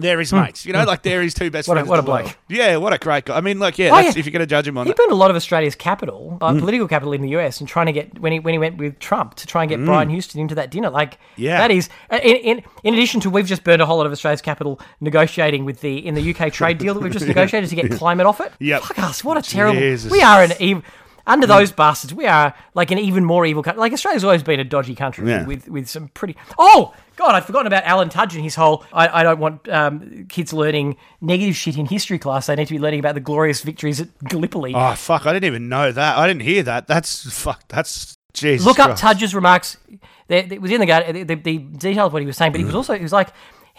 they're 0.00 0.18
his 0.18 0.32
mates, 0.32 0.66
you 0.66 0.72
know, 0.72 0.84
like 0.84 1.02
they're 1.02 1.22
his 1.22 1.34
two 1.34 1.50
best 1.50 1.66
Hmm. 1.66 1.70
What 1.72 1.78
a- 1.78 1.80
friends. 1.80 1.88
what 1.90 1.94
in 1.98 2.00
a 2.00 2.02
the 2.04 2.10
world. 2.10 2.22
bloke. 2.24 2.36
Yeah, 2.48 2.76
what 2.76 2.92
a 2.92 2.98
great 2.98 3.24
guy. 3.26 3.36
I 3.36 3.40
mean, 3.40 3.58
like, 3.58 3.78
yeah, 3.78 3.90
Oh, 3.92 3.96
that's, 3.96 4.16
yeah. 4.16 4.20
if 4.20 4.26
you're 4.26 4.32
going 4.32 4.40
to 4.40 4.46
judge 4.46 4.66
him 4.66 4.76
on 4.78 4.86
He 4.86 4.90
that. 4.92 4.96
burned 4.96 5.12
a 5.12 5.14
lot 5.14 5.30
of 5.30 5.36
Australia's 5.36 5.74
capital, 5.74 6.38
uh, 6.40 6.50
Mm. 6.52 6.60
political 6.60 6.88
capital 6.88 7.12
in 7.12 7.22
the 7.22 7.28
US, 7.30 7.60
and 7.60 7.68
trying 7.68 7.86
to 7.86 7.92
get 7.92 8.18
when 8.18 8.32
he 8.32 8.38
when 8.40 8.52
he 8.54 8.58
went 8.58 8.76
with 8.78 8.98
Trump 8.98 9.34
to 9.36 9.46
try 9.46 9.62
and 9.62 9.68
get 9.70 9.84
Brian 9.84 10.08
Houston 10.10 10.40
into 10.40 10.54
that 10.56 10.70
dinner. 10.70 10.90
Like, 10.90 11.12
Mm. 11.14 11.16
Yeah. 11.36 11.58
that 11.58 11.70
is 11.70 11.88
in, 12.10 12.18
in 12.20 12.62
in 12.84 12.94
addition 12.94 13.20
to 13.20 13.30
we've 13.30 13.46
just 13.46 13.62
burned 13.64 13.82
a 13.82 13.86
whole 13.86 13.96
lot 13.98 14.06
of 14.06 14.12
Australia's 14.12 14.42
capital 14.42 14.80
negotiating 15.00 15.64
with 15.64 15.80
the 15.80 16.04
in 16.06 16.14
the 16.14 16.22
UK 16.34 16.50
trade 16.52 16.78
deal 16.78 16.94
that 16.94 17.02
we've 17.02 17.12
just 17.12 17.26
negotiated 17.34 17.68
to 17.70 17.76
get 17.76 17.90
climate 17.92 18.26
off 18.26 18.40
it. 18.40 18.52
Yeah, 18.58 18.78
Fuck 18.80 18.98
us, 18.98 19.24
what 19.24 19.36
a 19.36 19.42
terrible. 19.42 19.78
Jesus. 19.80 20.10
We 20.10 20.22
are 20.22 20.42
an 20.42 20.52
evil. 20.60 20.82
Under 21.30 21.46
those 21.46 21.72
bastards, 21.72 22.12
we 22.14 22.26
are 22.26 22.54
like 22.74 22.90
an 22.90 22.98
even 22.98 23.24
more 23.24 23.46
evil 23.46 23.62
country. 23.62 23.80
Like 23.80 23.92
Australia's 23.92 24.24
always 24.24 24.42
been 24.42 24.60
a 24.60 24.64
dodgy 24.64 24.94
country 24.94 25.28
Yeah. 25.28 25.46
with 25.46 25.68
with 25.68 25.88
some 25.88 26.08
pretty. 26.08 26.36
Oh 26.58 26.94
God, 27.16 27.34
I'd 27.34 27.44
forgotten 27.44 27.66
about 27.66 27.84
Alan 27.84 28.08
Tudge 28.08 28.34
and 28.34 28.42
his 28.44 28.54
whole. 28.54 28.84
I, 28.92 29.20
I 29.20 29.22
don't 29.22 29.38
want 29.38 29.68
um, 29.68 30.26
kids 30.28 30.52
learning 30.52 30.96
negative 31.20 31.54
shit 31.56 31.76
in 31.76 31.86
history 31.86 32.18
class. 32.18 32.46
They 32.46 32.56
need 32.56 32.68
to 32.68 32.74
be 32.74 32.78
learning 32.78 33.00
about 33.00 33.14
the 33.14 33.20
glorious 33.20 33.62
victories 33.62 34.00
at 34.00 34.08
Gallipoli. 34.24 34.74
Oh 34.74 34.94
fuck! 34.94 35.26
I 35.26 35.32
didn't 35.32 35.44
even 35.46 35.68
know 35.68 35.92
that. 35.92 36.18
I 36.18 36.26
didn't 36.26 36.42
hear 36.42 36.62
that. 36.64 36.86
That's 36.86 37.30
fuck. 37.32 37.66
That's 37.68 38.16
Jesus. 38.32 38.66
Look 38.66 38.78
up 38.78 38.96
Christ. 38.98 39.02
Tudge's 39.02 39.34
remarks. 39.34 39.76
There, 40.28 40.46
it 40.48 40.62
was 40.62 40.70
in 40.70 40.78
the, 40.78 40.86
guide- 40.86 41.12
the, 41.14 41.22
the, 41.24 41.34
the 41.34 41.58
detail 41.58 42.06
of 42.06 42.12
what 42.12 42.22
he 42.22 42.26
was 42.26 42.36
saying, 42.36 42.52
but 42.52 42.58
he 42.60 42.64
Mm. 42.64 42.68
was 42.68 42.76
also 42.76 42.94
he 42.94 43.02
was 43.02 43.12
like 43.12 43.30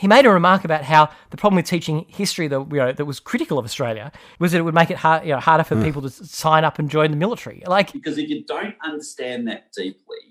he 0.01 0.07
made 0.07 0.25
a 0.25 0.29
remark 0.31 0.65
about 0.65 0.83
how 0.83 1.09
the 1.29 1.37
problem 1.37 1.55
with 1.57 1.65
teaching 1.67 2.05
history 2.09 2.47
that 2.47 2.59
you 2.71 2.77
know, 2.77 2.91
that 2.91 3.05
was 3.05 3.19
critical 3.19 3.59
of 3.59 3.65
Australia 3.65 4.11
was 4.39 4.51
that 4.51 4.57
it 4.57 4.63
would 4.63 4.73
make 4.73 4.89
it 4.89 4.97
hard, 4.97 5.23
you 5.23 5.31
know, 5.33 5.39
harder 5.39 5.63
Mm. 5.63 5.67
for 5.67 5.83
people 5.83 6.01
to 6.01 6.09
sign 6.09 6.63
up 6.63 6.79
and 6.79 6.89
join 6.89 7.11
the 7.11 7.17
military. 7.17 7.61
Like 7.67 7.93
Because 7.93 8.17
if 8.17 8.27
you 8.27 8.43
don't 8.43 8.75
understand 8.83 9.47
that 9.47 9.71
deeply, 9.71 10.23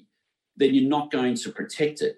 then 0.57 0.75
you're 0.75 0.89
not 0.89 1.11
going 1.13 1.37
to 1.37 1.51
protect 1.53 2.03
it, 2.03 2.17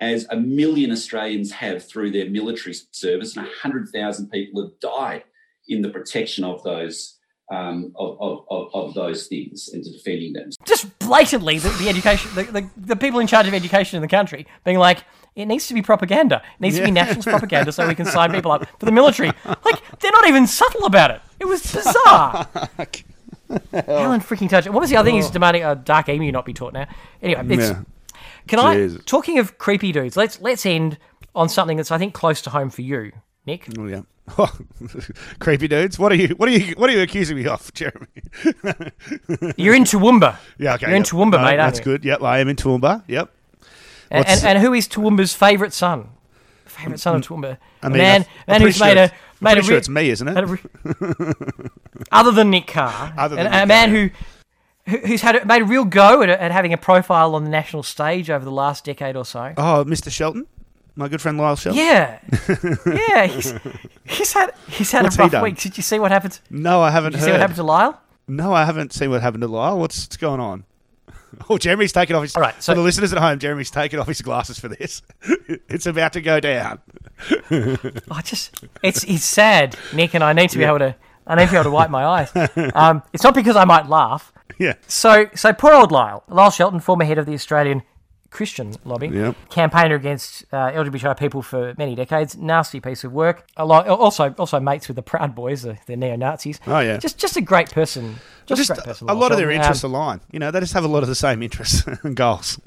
as 0.00 0.26
a 0.30 0.36
million 0.36 0.90
Australians 0.90 1.52
have 1.52 1.86
through 1.86 2.10
their 2.10 2.28
military 2.28 2.74
service, 2.90 3.36
and 3.36 3.46
100,000 3.46 4.30
people 4.30 4.62
have 4.62 4.80
died 4.80 5.24
in 5.68 5.82
the 5.82 5.90
protection 5.90 6.42
of 6.44 6.62
those. 6.62 7.18
Um, 7.52 7.92
of, 7.96 8.16
of, 8.20 8.46
of, 8.48 8.70
of 8.72 8.94
those 8.94 9.26
things 9.26 9.68
and 9.68 9.84
to 9.84 9.92
defending 9.92 10.32
them. 10.32 10.48
just 10.64 10.98
blatantly 10.98 11.58
the, 11.58 11.68
the 11.82 11.90
education, 11.90 12.30
the, 12.34 12.44
the, 12.44 12.70
the 12.74 12.96
people 12.96 13.20
in 13.20 13.26
charge 13.26 13.46
of 13.46 13.52
education 13.52 13.98
in 13.98 14.00
the 14.00 14.08
country 14.08 14.46
being 14.64 14.78
like, 14.78 15.04
it 15.36 15.46
needs 15.46 15.66
to 15.68 15.74
be 15.74 15.82
propaganda. 15.82 16.36
It 16.36 16.60
needs 16.60 16.76
to 16.76 16.84
be 16.84 16.90
nationalist 16.90 17.28
propaganda 17.28 17.72
so 17.72 17.86
we 17.88 17.94
can 17.94 18.06
sign 18.06 18.32
people 18.32 18.52
up 18.52 18.66
for 18.78 18.86
the 18.86 18.92
military. 18.92 19.32
Like 19.44 19.82
they're 20.00 20.12
not 20.12 20.28
even 20.28 20.46
subtle 20.46 20.84
about 20.84 21.10
it. 21.10 21.20
It 21.40 21.46
was 21.46 21.60
bizarre. 21.62 22.48
Alan 23.72 24.20
freaking 24.20 24.48
Tudge. 24.48 24.68
What 24.68 24.80
was 24.80 24.90
the 24.90 24.96
other 24.96 25.08
thing 25.08 25.16
he's 25.16 25.28
oh. 25.28 25.32
demanding? 25.32 25.64
A 25.64 25.74
dark 25.74 26.08
emu 26.08 26.32
not 26.32 26.44
be 26.44 26.54
taught 26.54 26.72
now. 26.72 26.86
Anyway, 27.22 27.42
it's, 27.50 27.70
Yeah. 27.70 27.82
can 28.46 28.58
I 28.58 28.88
talking 29.06 29.38
of 29.38 29.58
creepy 29.58 29.92
dudes? 29.92 30.16
Let's 30.16 30.40
let's 30.40 30.64
end 30.64 30.98
on 31.34 31.48
something 31.48 31.76
that's 31.76 31.90
I 31.90 31.98
think 31.98 32.14
close 32.14 32.40
to 32.42 32.50
home 32.50 32.70
for 32.70 32.82
you, 32.82 33.12
Nick. 33.46 33.68
Oh, 33.78 33.86
yeah. 33.86 34.02
Creepy 35.38 35.68
dudes. 35.68 35.98
What 35.98 36.12
are 36.12 36.14
you? 36.14 36.28
What 36.28 36.48
are 36.48 36.52
you? 36.52 36.74
What 36.76 36.88
are 36.88 36.92
you 36.94 37.02
accusing 37.02 37.36
me 37.36 37.46
of, 37.46 37.72
Jeremy? 37.74 38.06
You're 39.56 39.74
in 39.74 39.84
Toowoomba. 39.84 40.38
Yeah. 40.58 40.74
Okay. 40.74 40.86
You're 40.86 40.96
in 40.96 41.02
yep. 41.02 41.10
Toowoomba, 41.10 41.32
No, 41.32 41.38
uh, 41.38 41.44
mate. 41.44 41.56
That's 41.56 41.80
good. 41.80 42.04
Yep. 42.04 42.22
I 42.22 42.38
am 42.38 42.48
in 42.48 42.56
Toowoomba. 42.56 43.04
Yep. 43.06 43.30
And, 44.10 44.26
and, 44.26 44.44
and 44.44 44.58
who 44.58 44.72
is 44.74 44.88
Toowoomba's 44.88 45.34
favourite 45.34 45.72
son? 45.72 46.08
Favourite 46.66 47.00
son 47.00 47.16
of 47.16 47.22
mm. 47.22 47.26
Toowoomba. 47.26 47.58
I 47.82 47.86
A 47.86 47.90
mean, 47.90 47.98
man, 47.98 48.26
man 48.48 48.60
who's 48.60 48.76
sure 48.76 48.86
made 48.86 48.98
a 48.98 49.12
made 49.40 49.58
a 49.58 49.62
sure 49.62 49.72
re- 49.72 49.78
it's 49.78 49.88
me, 49.88 50.10
isn't 50.10 50.26
it? 50.28 50.44
re- 50.44 51.34
other 52.12 52.30
than 52.32 52.50
Nick 52.50 52.66
Carr, 52.66 53.12
Other 53.16 53.36
and 53.38 53.46
than 53.52 53.62
a 53.62 53.66
man 53.66 53.88
Carr, 53.90 53.96
who. 53.96 54.02
who- 54.08 54.14
Who's 54.86 55.22
had 55.22 55.34
a, 55.36 55.46
made 55.46 55.62
a 55.62 55.64
real 55.64 55.86
go 55.86 56.20
at, 56.20 56.28
at 56.28 56.52
having 56.52 56.74
a 56.74 56.76
profile 56.76 57.34
on 57.34 57.44
the 57.44 57.48
national 57.48 57.82
stage 57.82 58.28
over 58.28 58.44
the 58.44 58.50
last 58.50 58.84
decade 58.84 59.16
or 59.16 59.24
so? 59.24 59.54
Oh, 59.56 59.82
Mr. 59.88 60.10
Shelton, 60.10 60.46
my 60.94 61.08
good 61.08 61.22
friend 61.22 61.38
Lyle 61.38 61.56
Shelton. 61.56 61.78
Yeah, 61.82 62.18
yeah. 63.08 63.26
He's, 63.26 63.54
he's 64.04 64.32
had 64.34 64.52
he's 64.68 64.90
had 64.92 65.04
What's 65.04 65.16
a 65.18 65.22
rough 65.26 65.42
week. 65.42 65.58
Did 65.58 65.78
you 65.78 65.82
see 65.82 65.98
what 65.98 66.10
happened? 66.10 66.38
No, 66.50 66.82
I 66.82 66.90
haven't 66.90 67.12
Did 67.12 67.20
you 67.20 67.20
heard. 67.22 67.26
see 67.28 67.32
what 67.32 67.40
happened 67.40 67.56
to 67.56 67.62
Lyle? 67.62 67.98
No, 68.28 68.52
I 68.52 68.66
haven't 68.66 68.92
seen 68.92 69.08
what 69.08 69.22
happened 69.22 69.40
to 69.40 69.48
Lyle. 69.48 69.78
What's, 69.78 70.04
what's 70.04 70.18
going 70.18 70.40
on? 70.40 70.64
Oh, 71.50 71.58
Jeremy's 71.58 71.92
taking 71.92 72.16
off 72.16 72.22
his. 72.22 72.34
All 72.36 72.42
right, 72.42 72.60
so- 72.62 72.72
for 72.72 72.76
the 72.78 72.82
listeners 72.84 73.12
at 73.12 73.18
home, 73.18 73.38
Jeremy's 73.38 73.70
taking 73.70 73.98
off 73.98 74.06
his 74.08 74.20
glasses 74.22 74.58
for 74.58 74.68
this. 74.68 75.02
it's 75.68 75.86
about 75.86 76.12
to 76.14 76.20
go 76.20 76.40
down. 76.40 76.80
I 77.50 78.22
just 78.24 78.64
it's 78.82 79.04
it's 79.04 79.24
sad, 79.24 79.76
Nick, 79.92 80.14
and 80.14 80.24
I 80.24 80.32
need 80.32 80.50
to 80.50 80.58
be 80.58 80.64
able 80.64 80.78
to 80.80 80.94
I 81.26 81.36
need 81.36 81.46
to 81.46 81.50
be 81.52 81.56
able 81.56 81.64
to 81.64 81.70
wipe 81.70 81.90
my 81.90 82.04
eyes. 82.04 82.30
Um, 82.74 83.02
it's 83.12 83.22
not 83.24 83.34
because 83.34 83.56
I 83.56 83.64
might 83.64 83.88
laugh. 83.88 84.32
Yeah. 84.58 84.74
So 84.86 85.26
so 85.34 85.52
poor 85.52 85.72
old 85.74 85.90
Lyle, 85.92 86.22
Lyle 86.28 86.50
Shelton, 86.50 86.80
former 86.80 87.04
head 87.04 87.18
of 87.18 87.26
the 87.26 87.34
Australian 87.34 87.82
Christian 88.34 88.74
lobby, 88.84 89.08
Yep. 89.08 89.36
campaigner 89.48 89.94
against 89.94 90.44
uh, 90.52 90.72
LGBTI 90.72 91.16
people 91.16 91.40
for 91.40 91.72
many 91.78 91.94
decades. 91.94 92.36
Nasty 92.36 92.80
piece 92.80 93.04
of 93.04 93.12
work. 93.12 93.46
A 93.56 93.64
lot, 93.64 93.86
also 93.88 94.34
also 94.38 94.58
mates 94.60 94.88
with 94.88 94.96
the 94.96 95.02
Proud 95.02 95.34
Boys, 95.34 95.62
the, 95.62 95.78
the 95.86 95.96
neo 95.96 96.16
Nazis. 96.16 96.58
Oh, 96.66 96.80
yeah. 96.80 96.96
just 96.98 97.16
just 97.16 97.36
a 97.36 97.40
great 97.40 97.70
person. 97.70 98.16
Just, 98.46 98.58
Just 98.58 98.70
a 98.70 98.74
great 98.74 98.86
person. 98.86 99.08
a 99.08 99.14
lot 99.14 99.30
of 99.32 99.38
their 99.38 99.50
interests 99.50 99.84
Um, 99.84 99.94
align. 99.94 100.20
You 100.32 100.38
know, 100.40 100.50
they 100.50 100.60
just 100.60 100.74
have 100.74 100.84
a 100.84 100.88
lot 100.88 101.02
of 101.02 101.08
the 101.08 101.14
same 101.14 101.42
interests 101.42 101.86
and 102.02 102.14
goals. 102.16 102.60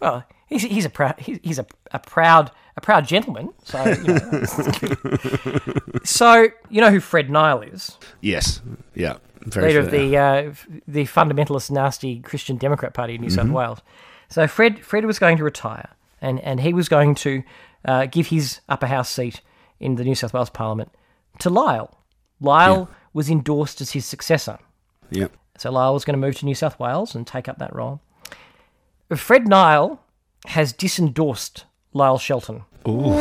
Well, 0.00 0.24
he's, 0.48 0.62
he's 0.62 0.84
a 0.86 0.90
proud 0.90 1.20
he's, 1.20 1.58
a, 1.58 1.66
a 1.92 1.98
proud 1.98 2.50
a 2.76 2.80
proud 2.80 3.06
gentleman. 3.06 3.50
So 3.62 3.84
you 3.84 4.14
know, 4.14 4.44
so 6.04 6.48
you 6.70 6.80
know 6.80 6.90
who 6.90 7.00
Fred 7.00 7.30
Nile 7.30 7.62
is. 7.62 7.98
yes. 8.20 8.60
Yeah. 8.94 9.18
Very 9.42 9.68
leader 9.68 9.80
of 9.80 9.90
the 9.90 10.16
uh, 10.18 10.52
the 10.86 11.04
fundamentalist, 11.06 11.70
nasty 11.70 12.20
Christian 12.20 12.56
Democrat 12.58 12.92
Party 12.92 13.14
in 13.14 13.22
New 13.22 13.30
South 13.30 13.48
Wales. 13.48 13.80
So 14.30 14.46
Fred 14.46 14.84
Fred 14.84 15.04
was 15.04 15.18
going 15.18 15.36
to 15.36 15.44
retire, 15.44 15.90
and 16.20 16.40
and 16.40 16.60
he 16.60 16.72
was 16.72 16.88
going 16.88 17.14
to 17.16 17.42
uh, 17.84 18.06
give 18.06 18.28
his 18.28 18.60
upper 18.68 18.86
house 18.86 19.10
seat 19.10 19.42
in 19.78 19.96
the 19.96 20.04
New 20.04 20.14
South 20.14 20.32
Wales 20.32 20.50
Parliament 20.50 20.92
to 21.40 21.50
Lyle. 21.50 21.98
Lyle 22.40 22.88
was 23.12 23.28
endorsed 23.28 23.80
as 23.80 23.90
his 23.90 24.06
successor. 24.06 24.58
Yeah. 25.10 25.28
So 25.58 25.70
Lyle 25.70 25.92
was 25.92 26.04
going 26.04 26.18
to 26.18 26.26
move 26.26 26.36
to 26.36 26.46
New 26.46 26.54
South 26.54 26.78
Wales 26.78 27.14
and 27.14 27.26
take 27.26 27.48
up 27.48 27.58
that 27.58 27.74
role. 27.74 28.00
Fred 29.14 29.46
Nile 29.46 30.00
has 30.46 30.72
disendorsed 30.72 31.64
Lyle 31.92 32.18
Shelton. 32.18 32.62
Ooh. 32.88 33.12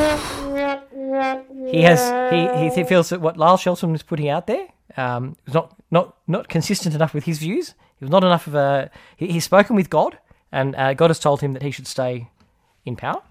He 1.69 1.81
has 1.81 1.99
he, 2.31 2.69
he 2.75 2.83
feels 2.83 3.09
that 3.09 3.19
what 3.19 3.37
Lyle 3.37 3.57
Shelton 3.57 3.91
was 3.91 4.03
putting 4.03 4.29
out 4.29 4.47
there 4.47 4.67
um, 4.95 5.35
was 5.45 5.53
not, 5.53 5.75
not 5.91 6.17
not 6.27 6.47
consistent 6.47 6.95
enough 6.95 7.13
with 7.13 7.25
his 7.25 7.39
views. 7.39 7.73
He 7.97 8.05
was 8.05 8.11
not 8.11 8.23
enough 8.23 8.47
of 8.47 8.55
a. 8.55 8.89
He, 9.17 9.27
he's 9.27 9.43
spoken 9.43 9.75
with 9.75 9.89
God, 9.89 10.17
and 10.51 10.75
uh, 10.75 10.93
God 10.93 11.09
has 11.09 11.19
told 11.19 11.41
him 11.41 11.53
that 11.53 11.61
he 11.61 11.71
should 11.71 11.87
stay 11.87 12.29
in 12.85 12.95
power. 12.95 13.21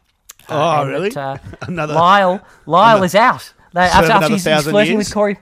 Oh, 0.48 0.86
really? 0.86 1.10
that, 1.10 1.18
uh, 1.18 1.38
Another. 1.62 1.94
Lyle 1.94 2.46
Lyle 2.66 3.02
is 3.02 3.14
out. 3.14 3.52
They, 3.74 3.82
after 3.82 4.12
after 4.12 4.28
he's, 4.30 4.44
he's 4.44 4.62
flirting 4.64 4.94
years? 4.94 5.06
with 5.08 5.14
Cory. 5.14 5.38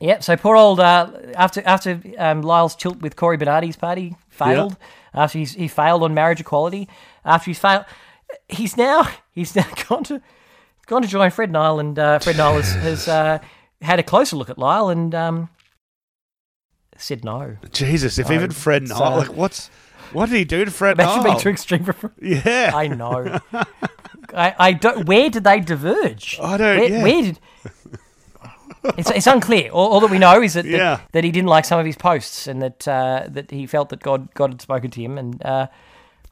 Yep. 0.00 0.22
So 0.22 0.36
poor 0.36 0.56
old 0.56 0.80
uh, 0.80 1.10
after 1.34 1.62
after 1.64 2.00
um, 2.18 2.42
Lyle's 2.42 2.76
tilt 2.76 3.00
with 3.00 3.16
Cory 3.16 3.36
Bernardi's 3.36 3.76
party 3.76 4.16
failed. 4.28 4.76
After 5.14 5.38
he's, 5.38 5.52
he 5.52 5.68
failed 5.68 6.02
on 6.02 6.14
marriage 6.14 6.40
equality. 6.40 6.88
After 7.24 7.50
he's 7.50 7.58
failed, 7.58 7.84
he's 8.48 8.76
now 8.76 9.08
he's 9.32 9.54
now 9.54 9.66
gone 9.88 10.04
to 10.04 10.20
gone 10.86 11.02
to 11.02 11.08
join 11.08 11.30
Fred 11.30 11.50
Nile, 11.50 11.78
and 11.78 11.98
uh, 11.98 12.18
Fred 12.18 12.36
Nile 12.36 12.54
has, 12.54 12.72
has 12.74 13.08
uh, 13.08 13.38
had 13.80 13.98
a 13.98 14.02
closer 14.02 14.36
look 14.36 14.50
at 14.50 14.58
Lyle 14.58 14.88
and 14.88 15.14
um, 15.14 15.48
said 16.96 17.24
no. 17.24 17.56
Jesus, 17.72 18.18
if 18.18 18.28
So, 18.28 18.32
even 18.32 18.50
Fred 18.50 18.88
Nile, 18.88 19.02
uh, 19.02 19.16
like, 19.18 19.32
what's 19.32 19.70
what 20.12 20.28
did 20.30 20.36
he 20.36 20.44
do 20.44 20.64
to 20.64 20.70
Fred 20.70 20.98
Imagine 21.00 21.22
being 21.24 21.38
too 21.38 21.48
extreme 21.50 21.84
for. 21.84 21.92
Fred. 21.92 22.12
yeah. 22.20 22.72
I 22.74 22.88
know. 22.88 23.38
I, 24.34 24.54
I 24.58 24.72
don't. 24.72 25.06
Where 25.06 25.28
did 25.30 25.44
they 25.44 25.60
diverge? 25.60 26.38
I 26.42 26.56
don't- 26.56 26.78
Where, 26.78 26.88
yeah. 26.90 27.02
where 27.02 27.22
did? 27.22 27.38
It's, 28.98 29.10
it's 29.12 29.26
unclear. 29.28 29.70
All, 29.70 29.92
all 29.92 30.00
that 30.00 30.10
we 30.10 30.18
know 30.18 30.42
is 30.42 30.54
that, 30.54 30.64
that 30.64 30.70
Yeah. 30.70 31.00
that 31.12 31.22
he 31.22 31.30
didn't 31.30 31.48
like 31.48 31.64
some 31.64 31.78
of 31.78 31.86
his 31.86 31.96
posts, 31.96 32.48
and 32.48 32.60
that 32.62 32.88
uh, 32.88 33.26
that 33.28 33.50
he 33.50 33.66
felt 33.66 33.90
that 33.90 34.00
God 34.00 34.32
God 34.34 34.50
had 34.50 34.60
spoken 34.62 34.90
to 34.90 35.00
him, 35.00 35.18
and 35.18 35.44
uh, 35.44 35.68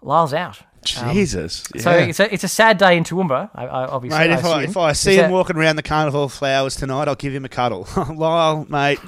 Lyle's 0.03 0.35
out. 0.35 0.59
Jesus. 0.83 1.63
So 1.77 1.91
yeah. 1.93 2.07
it's 2.07 2.19
a 2.19 2.33
it's 2.35 2.43
a 2.43 2.49
sad 2.49 2.79
day 2.79 2.97
in 2.97 3.05
Toowoomba. 3.05 3.51
I, 3.55 3.67
I 3.67 3.87
obviously. 3.87 4.19
Mate, 4.19 4.31
I 4.31 4.39
if 4.39 4.45
I, 4.45 4.63
if 4.65 4.77
I 4.77 4.93
see 4.95 5.13
It's 5.13 5.23
him 5.23 5.31
a- 5.31 5.33
walking 5.33 5.57
around 5.57 5.77
the 5.77 5.83
carnival 5.85 6.25
of 6.25 6.33
flowers 6.33 6.75
tonight, 6.75 7.07
I'll 7.07 7.15
give 7.15 7.33
him 7.35 7.45
a 7.45 7.49
cuddle. 7.49 7.87
Lyle, 8.17 8.67
mate, 8.69 8.99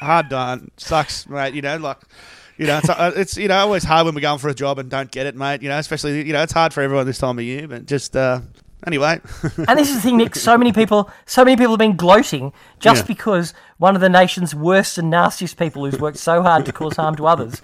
hard 0.00 0.28
done. 0.30 0.70
Sucks, 0.78 1.28
mate. 1.28 1.52
You 1.52 1.60
know, 1.62 1.76
like, 1.76 1.98
you 2.60 2.66
know, 2.66 2.76
it's, 2.76 2.88
uh, 2.90 3.12
it's 3.16 3.36
you 3.38 3.48
know 3.48 3.56
always 3.56 3.84
hard 3.84 4.04
when 4.04 4.14
we're 4.14 4.20
going 4.20 4.38
for 4.38 4.50
a 4.50 4.54
job 4.54 4.78
and 4.78 4.90
don't 4.90 5.10
get 5.10 5.24
it, 5.24 5.34
mate. 5.34 5.62
You 5.62 5.70
know, 5.70 5.78
especially 5.78 6.26
you 6.26 6.34
know 6.34 6.42
it's 6.42 6.52
hard 6.52 6.74
for 6.74 6.82
everyone 6.82 7.06
this 7.06 7.16
time 7.16 7.38
of 7.38 7.44
year. 7.44 7.66
But 7.66 7.86
just 7.86 8.14
uh, 8.14 8.42
anyway, 8.86 9.20
And 9.68 9.78
this 9.78 9.88
is 9.90 9.96
the 9.96 10.00
thing, 10.02 10.16
Nick. 10.16 10.34
So 10.36 10.56
many 10.58 10.72
people, 10.72 11.10
so 11.26 11.44
many 11.44 11.56
people 11.56 11.72
have 11.72 11.78
been 11.78 11.96
gloating 11.96 12.52
just 12.78 13.02
Yeah. 13.02 13.06
because 13.06 13.54
one 13.78 13.94
of 13.94 14.00
the 14.00 14.08
nation's 14.08 14.54
worst 14.54 14.98
and 14.98 15.08
nastiest 15.10 15.56
people, 15.58 15.84
who's 15.84 15.98
worked 16.00 16.18
so 16.18 16.42
hard 16.42 16.66
to 16.66 16.72
cause 16.72 16.96
harm 16.96 17.16
to 17.16 17.26
others, 17.26 17.60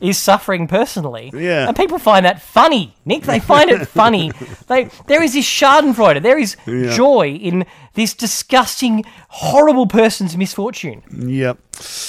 is 0.00 0.16
suffering 0.18 0.66
personally. 0.66 1.30
Yeah. 1.34 1.66
And 1.68 1.76
people 1.76 1.98
find 1.98 2.24
that 2.24 2.40
funny, 2.40 2.94
Nick. 3.04 3.22
They 3.24 3.38
find 3.40 3.70
it 3.70 3.86
funny. 3.86 4.32
They 4.66 4.88
there 5.06 5.22
is 5.22 5.32
this 5.34 5.46
Schadenfreude. 5.46 6.22
There 6.22 6.38
is 6.38 6.56
Yeah. 6.66 6.90
joy 6.94 7.28
in 7.40 7.66
this 7.94 8.14
disgusting, 8.14 9.04
horrible 9.28 9.86
person's 9.86 10.36
misfortune. 10.36 11.02
yep. 11.12 11.58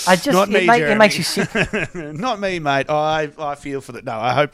I 0.07 0.15
just 0.15 0.31
Not 0.31 0.49
it, 0.49 0.51
me, 0.61 0.65
ma- 0.65 0.73
it 0.73 0.97
makes 0.97 1.17
you 1.17 1.23
sick. 1.23 1.49
Not 1.95 2.39
me, 2.39 2.59
mate. 2.59 2.89
I 2.89 3.29
I 3.37 3.55
feel 3.55 3.81
for 3.81 3.91
that. 3.93 4.03
No, 4.05 4.13
I 4.19 4.33
hope. 4.33 4.51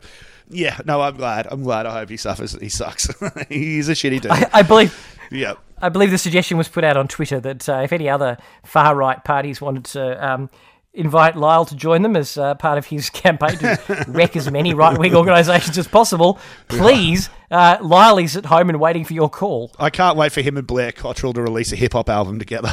Yeah, 0.50 0.80
no, 0.86 1.02
I'm 1.02 1.16
glad. 1.16 1.48
I'm 1.50 1.64
glad. 1.64 1.86
I 1.86 2.00
hope 2.00 2.10
he 2.10 2.18
suffers. 2.18 2.54
He 2.54 2.70
sucks. 2.70 3.08
He's 3.50 3.90
a 3.90 3.94
shitty 3.94 4.22
dude. 4.22 4.32
I, 4.32 4.50
I 4.54 4.62
believe. 4.62 4.96
yep. 5.32 5.58
I 5.82 5.90
believe 5.90 6.12
the 6.12 6.18
suggestion 6.18 6.58
was 6.58 6.68
put 6.68 6.84
out 6.84 6.98
on 6.98 7.08
Twitter 7.08 7.40
that 7.42 7.68
uh, 7.68 7.82
if 7.84 7.92
any 7.92 8.08
other 8.10 8.38
far 8.64 8.96
right 8.96 9.22
parties 9.24 9.60
wanted 9.60 9.86
to 9.86 10.26
um, 10.26 10.50
invite 10.94 11.36
Lyle 11.36 11.66
to 11.66 11.76
join 11.76 12.02
them 12.02 12.16
as 12.16 12.38
uh, 12.38 12.56
part 12.56 12.78
of 12.78 12.86
his 12.86 13.10
campaign 13.12 13.58
to 13.58 14.06
wreck 14.08 14.36
as 14.36 14.50
many 14.50 14.74
right 14.74 14.98
wing 14.98 15.16
organisations 15.18 15.78
as 15.78 15.88
possible, 15.88 16.40
please, 16.68 17.30
uh, 17.52 17.78
Lyle 17.82 18.18
is 18.18 18.38
at 18.38 18.46
home 18.46 18.70
and 18.70 18.80
waiting 18.80 19.04
for 19.04 19.14
your 19.14 19.30
call. 19.30 19.72
I 19.78 19.90
can't 19.90 20.18
wait 20.18 20.32
for 20.32 20.42
him 20.42 20.58
and 20.58 20.66
Blair 20.66 20.92
Cottrell 20.92 21.34
to 21.34 21.42
release 21.42 21.72
a 21.72 21.76
hip 21.76 21.94
hop 21.94 22.10
album 22.10 22.40
together. 22.40 22.72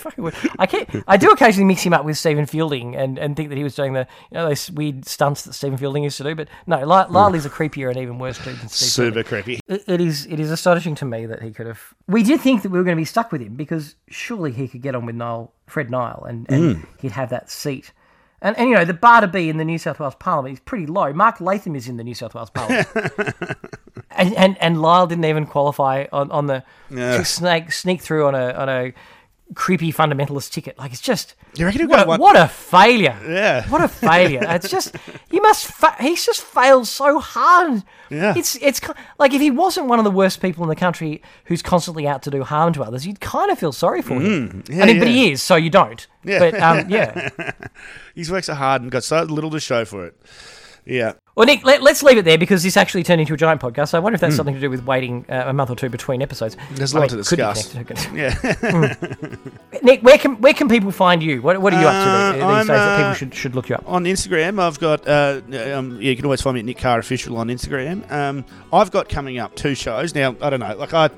fucking 0.02 0.24
would. 0.24 0.34
I 0.58 0.66
can't. 0.66 0.88
I 1.06 1.16
do 1.16 1.30
occasionally 1.30 1.66
mix 1.66 1.82
him 1.82 1.92
up 1.92 2.04
with 2.04 2.18
Stephen 2.18 2.46
Fielding 2.46 2.96
and, 2.96 3.18
and 3.18 3.36
think 3.36 3.48
that 3.50 3.58
he 3.58 3.64
was 3.64 3.74
doing 3.74 3.92
the 3.92 4.06
you 4.30 4.36
know 4.36 4.48
those 4.48 4.70
weird 4.70 5.06
stunts 5.06 5.42
that 5.42 5.52
Stephen 5.52 5.76
Fielding 5.76 6.04
used 6.04 6.16
to 6.18 6.24
do. 6.24 6.34
But 6.34 6.48
no, 6.66 6.78
Li- 6.78 7.04
hmm. 7.04 7.14
Lylie's 7.14 7.46
a 7.46 7.50
creepier 7.50 7.88
and 7.88 7.98
even 7.98 8.18
worse 8.18 8.38
dude 8.38 8.46
than. 8.46 8.68
Fielding. 8.68 8.70
Super 8.70 9.22
creepy. 9.22 9.60
It, 9.68 9.84
it 9.86 10.00
is. 10.00 10.26
It 10.26 10.40
is 10.40 10.50
astonishing 10.50 10.94
to 10.96 11.04
me 11.04 11.26
that 11.26 11.42
he 11.42 11.50
could 11.52 11.66
have. 11.66 11.94
We 12.08 12.22
did 12.22 12.40
think 12.40 12.62
that 12.62 12.70
we 12.70 12.78
were 12.78 12.84
going 12.84 12.96
to 12.96 13.00
be 13.00 13.04
stuck 13.04 13.32
with 13.32 13.42
him 13.42 13.54
because 13.54 13.96
surely 14.08 14.52
he 14.52 14.68
could 14.68 14.82
get 14.82 14.94
on 14.94 15.06
with 15.06 15.14
Nile, 15.14 15.52
Fred 15.66 15.90
Nile, 15.90 16.24
and, 16.28 16.50
and 16.50 16.76
hmm. 16.76 16.82
he'd 17.00 17.12
have 17.12 17.30
that 17.30 17.50
seat. 17.50 17.92
And, 18.42 18.56
and 18.56 18.70
you 18.70 18.74
know 18.74 18.86
the 18.86 18.94
bar 18.94 19.20
to 19.20 19.28
be 19.28 19.50
in 19.50 19.58
the 19.58 19.64
New 19.64 19.76
South 19.76 20.00
Wales 20.00 20.14
Parliament 20.14 20.54
is 20.54 20.60
pretty 20.60 20.86
low. 20.86 21.12
Mark 21.12 21.40
Latham 21.40 21.76
is 21.76 21.88
in 21.88 21.98
the 21.98 22.04
New 22.04 22.14
South 22.14 22.34
Wales 22.34 22.48
Parliament, 22.48 22.88
and, 24.10 24.34
and 24.34 24.56
and 24.58 24.80
Lyle 24.80 25.06
didn't 25.06 25.26
even 25.26 25.44
qualify 25.44 26.06
on 26.10 26.30
on 26.30 26.46
the 26.46 26.64
to 26.90 27.24
snake 27.24 27.70
sneak 27.70 28.00
through 28.00 28.26
on 28.26 28.34
a 28.34 28.52
on 28.52 28.68
a 28.70 28.94
creepy 29.54 29.92
fundamentalist 29.92 30.52
ticket. 30.52 30.78
Like 30.78 30.92
it's 30.92 31.00
just 31.00 31.34
You 31.56 31.66
reckon 31.66 31.88
what, 31.88 32.20
what 32.20 32.36
a 32.36 32.46
failure. 32.48 33.18
Yeah. 33.28 33.68
what 33.68 33.82
a 33.82 33.88
failure. 33.88 34.40
it's 34.42 34.68
just 34.70 34.96
he 35.30 35.40
must 35.40 35.66
fa- 35.66 35.96
he's 36.00 36.24
just 36.24 36.42
failed 36.42 36.86
so 36.86 37.18
hard. 37.18 37.82
Yeah. 38.10 38.34
it's 38.36 38.56
it's 38.56 38.80
like 39.18 39.32
if 39.34 39.40
he 39.40 39.50
wasn't 39.50 39.86
one 39.86 39.98
of 39.98 40.04
the 40.04 40.10
worst 40.10 40.40
people 40.40 40.62
in 40.64 40.68
the 40.68 40.76
country 40.76 41.22
who's 41.46 41.62
constantly 41.62 42.06
out 42.06 42.22
to 42.22 42.30
do 42.30 42.42
harm 42.44 42.72
to 42.74 42.82
others, 42.82 43.06
you'd 43.06 43.20
kind 43.20 43.50
of 43.50 43.58
feel 43.58 43.72
sorry 43.72 44.02
for 44.02 44.20
him. 44.20 44.62
yeah, 44.68 44.82
I 44.82 44.86
mean, 44.86 44.98
but 44.98 45.08
he 45.08 45.32
is, 45.32 45.42
so 45.42 45.56
you 45.56 45.70
don't. 45.70 46.06
Yeah. 46.24 46.38
But 46.38 46.54
um, 46.60 46.88
yeah. 46.90 47.30
He's 48.14 48.30
worked 48.30 48.46
so 48.46 48.54
hard 48.54 48.82
and 48.82 48.90
got 48.90 49.04
so 49.04 49.22
little 49.22 49.50
to 49.50 49.60
show 49.60 49.84
for 49.84 50.06
it. 50.06 50.16
Yeah. 50.84 51.12
Well, 51.36 51.46
Nick, 51.46 51.64
let, 51.64 51.80
us 51.82 52.02
leave 52.02 52.18
it 52.18 52.24
there 52.26 52.36
because 52.36 52.62
this 52.62 52.76
actually 52.76 53.02
turned 53.02 53.20
into 53.20 53.32
a 53.32 53.36
giant 53.36 53.62
podcast. 53.62 53.88
So 53.88 53.98
I 53.98 54.00
wonder 54.00 54.14
if 54.14 54.20
that's 54.20 54.36
something 54.36 54.54
to 54.54 54.60
do 54.60 54.68
with 54.68 54.84
waiting 54.84 55.24
uh, 55.28 55.44
a 55.46 55.52
month 55.52 55.70
or 55.70 55.76
two 55.76 55.88
between 55.88 56.20
episodes. 56.20 56.56
There's 56.72 56.92
a 56.92 56.96
lot 56.96 57.02
mean, 57.02 57.08
to 57.10 57.16
discuss. 57.16 57.74
Yeah. 58.12 58.94
Nick, 59.82 60.02
where 60.02 60.18
can 60.18 60.40
where 60.40 60.52
can 60.52 60.68
people 60.68 60.90
find 60.90 61.22
you? 61.22 61.40
What, 61.40 61.60
what 61.62 61.72
are 61.72 61.80
you 61.80 61.86
up 61.86 61.92
to 61.92 62.10
Uh, 62.10 62.32
these 62.32 62.42
I'm, 62.42 62.58
days 62.58 62.66
that 62.66 62.96
people 62.96 63.10
uh, 63.10 63.14
should 63.14 63.34
should 63.34 63.54
look 63.54 63.68
you 63.68 63.76
up? 63.76 63.84
on 63.86 64.04
Instagram, 64.04 64.60
I've 64.60 64.78
got. 64.80 65.06
Uh, 65.06 65.40
um, 65.74 65.96
yeah, 66.00 66.10
you 66.10 66.16
can 66.16 66.24
always 66.26 66.42
find 66.42 66.54
me 66.54 66.60
at 66.60 66.66
Nick 66.66 66.78
Carr 66.78 66.98
Official 66.98 67.36
on 67.38 67.48
Instagram. 67.48 68.10
Um, 68.10 68.44
I've 68.72 68.90
got 68.90 69.08
coming 69.08 69.38
up 69.38 69.54
two 69.54 69.74
shows 69.74 70.14
now. 70.14 70.36
I 70.42 70.50
don't 70.50 70.60
know, 70.60 70.76
like 70.76 70.92
I, 70.92 71.08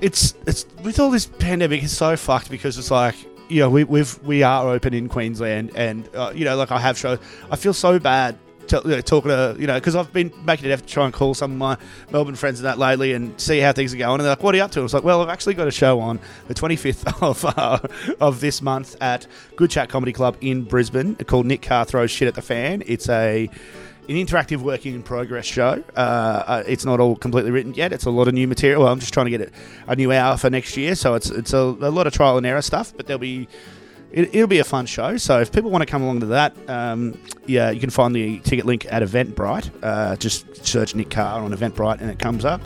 it's 0.00 0.34
it's 0.46 0.66
with 0.82 1.00
all 1.00 1.10
this 1.10 1.26
pandemic, 1.26 1.82
it's 1.82 1.92
so 1.92 2.16
fucked 2.16 2.50
because 2.50 2.78
it's 2.78 2.90
like. 2.90 3.16
You 3.46 3.60
know, 3.60 3.68
we, 3.68 3.84
we've 3.84 4.18
we 4.22 4.42
are 4.42 4.70
open 4.70 4.94
in 4.94 5.06
Queensland, 5.10 5.72
and 5.76 6.08
uh, 6.14 6.32
you 6.34 6.46
know, 6.46 6.56
like 6.56 6.72
I 6.72 6.78
have 6.78 6.96
shows. 6.96 7.18
I 7.50 7.56
feel 7.56 7.74
so 7.74 7.98
bad 7.98 8.38
you 8.72 8.90
know, 8.90 9.00
talking 9.00 9.30
to 9.30 9.56
you 9.58 9.66
know 9.66 9.74
because 9.74 9.96
I've 9.96 10.12
been 10.12 10.32
making 10.44 10.66
an 10.66 10.72
effort 10.72 10.86
to 10.86 10.92
try 10.92 11.04
and 11.04 11.14
call 11.14 11.34
some 11.34 11.52
of 11.52 11.58
my 11.58 11.76
Melbourne 12.10 12.34
friends 12.34 12.60
and 12.60 12.66
that 12.66 12.78
lately 12.78 13.12
and 13.12 13.38
see 13.40 13.58
how 13.60 13.72
things 13.72 13.94
are 13.94 13.96
going. 13.96 14.14
And 14.14 14.20
they're 14.20 14.30
like, 14.30 14.42
"What 14.42 14.54
are 14.54 14.58
you 14.58 14.64
up 14.64 14.70
to?" 14.72 14.80
I 14.80 14.82
was 14.82 14.94
like, 14.94 15.04
"Well, 15.04 15.22
I've 15.22 15.28
actually 15.28 15.54
got 15.54 15.68
a 15.68 15.72
show 15.72 16.00
on 16.00 16.20
the 16.48 16.54
25th 16.54 17.22
of 17.22 17.44
uh, 17.44 17.78
of 18.20 18.40
this 18.40 18.62
month 18.62 18.96
at 19.00 19.26
Good 19.56 19.70
Chat 19.70 19.88
Comedy 19.88 20.12
Club 20.12 20.36
in 20.40 20.62
Brisbane 20.62 21.16
called 21.16 21.46
Nick 21.46 21.62
Carr 21.62 21.84
Throws 21.84 22.10
Shit 22.10 22.28
at 22.28 22.34
the 22.34 22.42
Fan. 22.42 22.82
It's 22.86 23.08
a 23.08 23.48
an 24.08 24.16
interactive 24.16 24.58
working 24.58 24.94
in 24.94 25.02
progress 25.02 25.46
show. 25.46 25.82
Uh, 25.96 25.98
uh, 25.98 26.62
it's 26.66 26.84
not 26.84 27.00
all 27.00 27.16
completely 27.16 27.50
written 27.50 27.72
yet. 27.74 27.92
It's 27.92 28.04
a 28.04 28.10
lot 28.10 28.28
of 28.28 28.34
new 28.34 28.46
material. 28.46 28.82
Well, 28.82 28.92
I'm 28.92 29.00
just 29.00 29.14
trying 29.14 29.26
to 29.26 29.30
get 29.30 29.40
it 29.40 29.52
a 29.86 29.96
new 29.96 30.12
hour 30.12 30.36
for 30.36 30.50
next 30.50 30.76
year, 30.76 30.94
so 30.94 31.14
it's 31.14 31.30
it's 31.30 31.52
a, 31.52 31.58
a 31.58 31.90
lot 31.90 32.06
of 32.06 32.12
trial 32.12 32.36
and 32.36 32.46
error 32.46 32.62
stuff. 32.62 32.92
But 32.96 33.06
there'll 33.06 33.18
be 33.18 33.48
it, 34.14 34.34
it'll 34.34 34.46
be 34.46 34.60
a 34.60 34.64
fun 34.64 34.86
show. 34.86 35.16
So 35.18 35.40
if 35.40 35.52
people 35.52 35.70
want 35.70 35.82
to 35.82 35.86
come 35.86 36.02
along 36.02 36.20
to 36.20 36.26
that, 36.26 36.56
um, 36.68 37.18
yeah, 37.46 37.70
you 37.70 37.80
can 37.80 37.90
find 37.90 38.14
the 38.14 38.38
ticket 38.40 38.64
link 38.64 38.86
at 38.90 39.02
Eventbrite. 39.02 39.70
Uh, 39.82 40.16
just 40.16 40.64
search 40.64 40.94
Nick 40.94 41.10
Carr 41.10 41.42
on 41.42 41.52
Eventbrite 41.52 42.00
and 42.00 42.10
it 42.10 42.18
comes 42.18 42.44
up. 42.44 42.62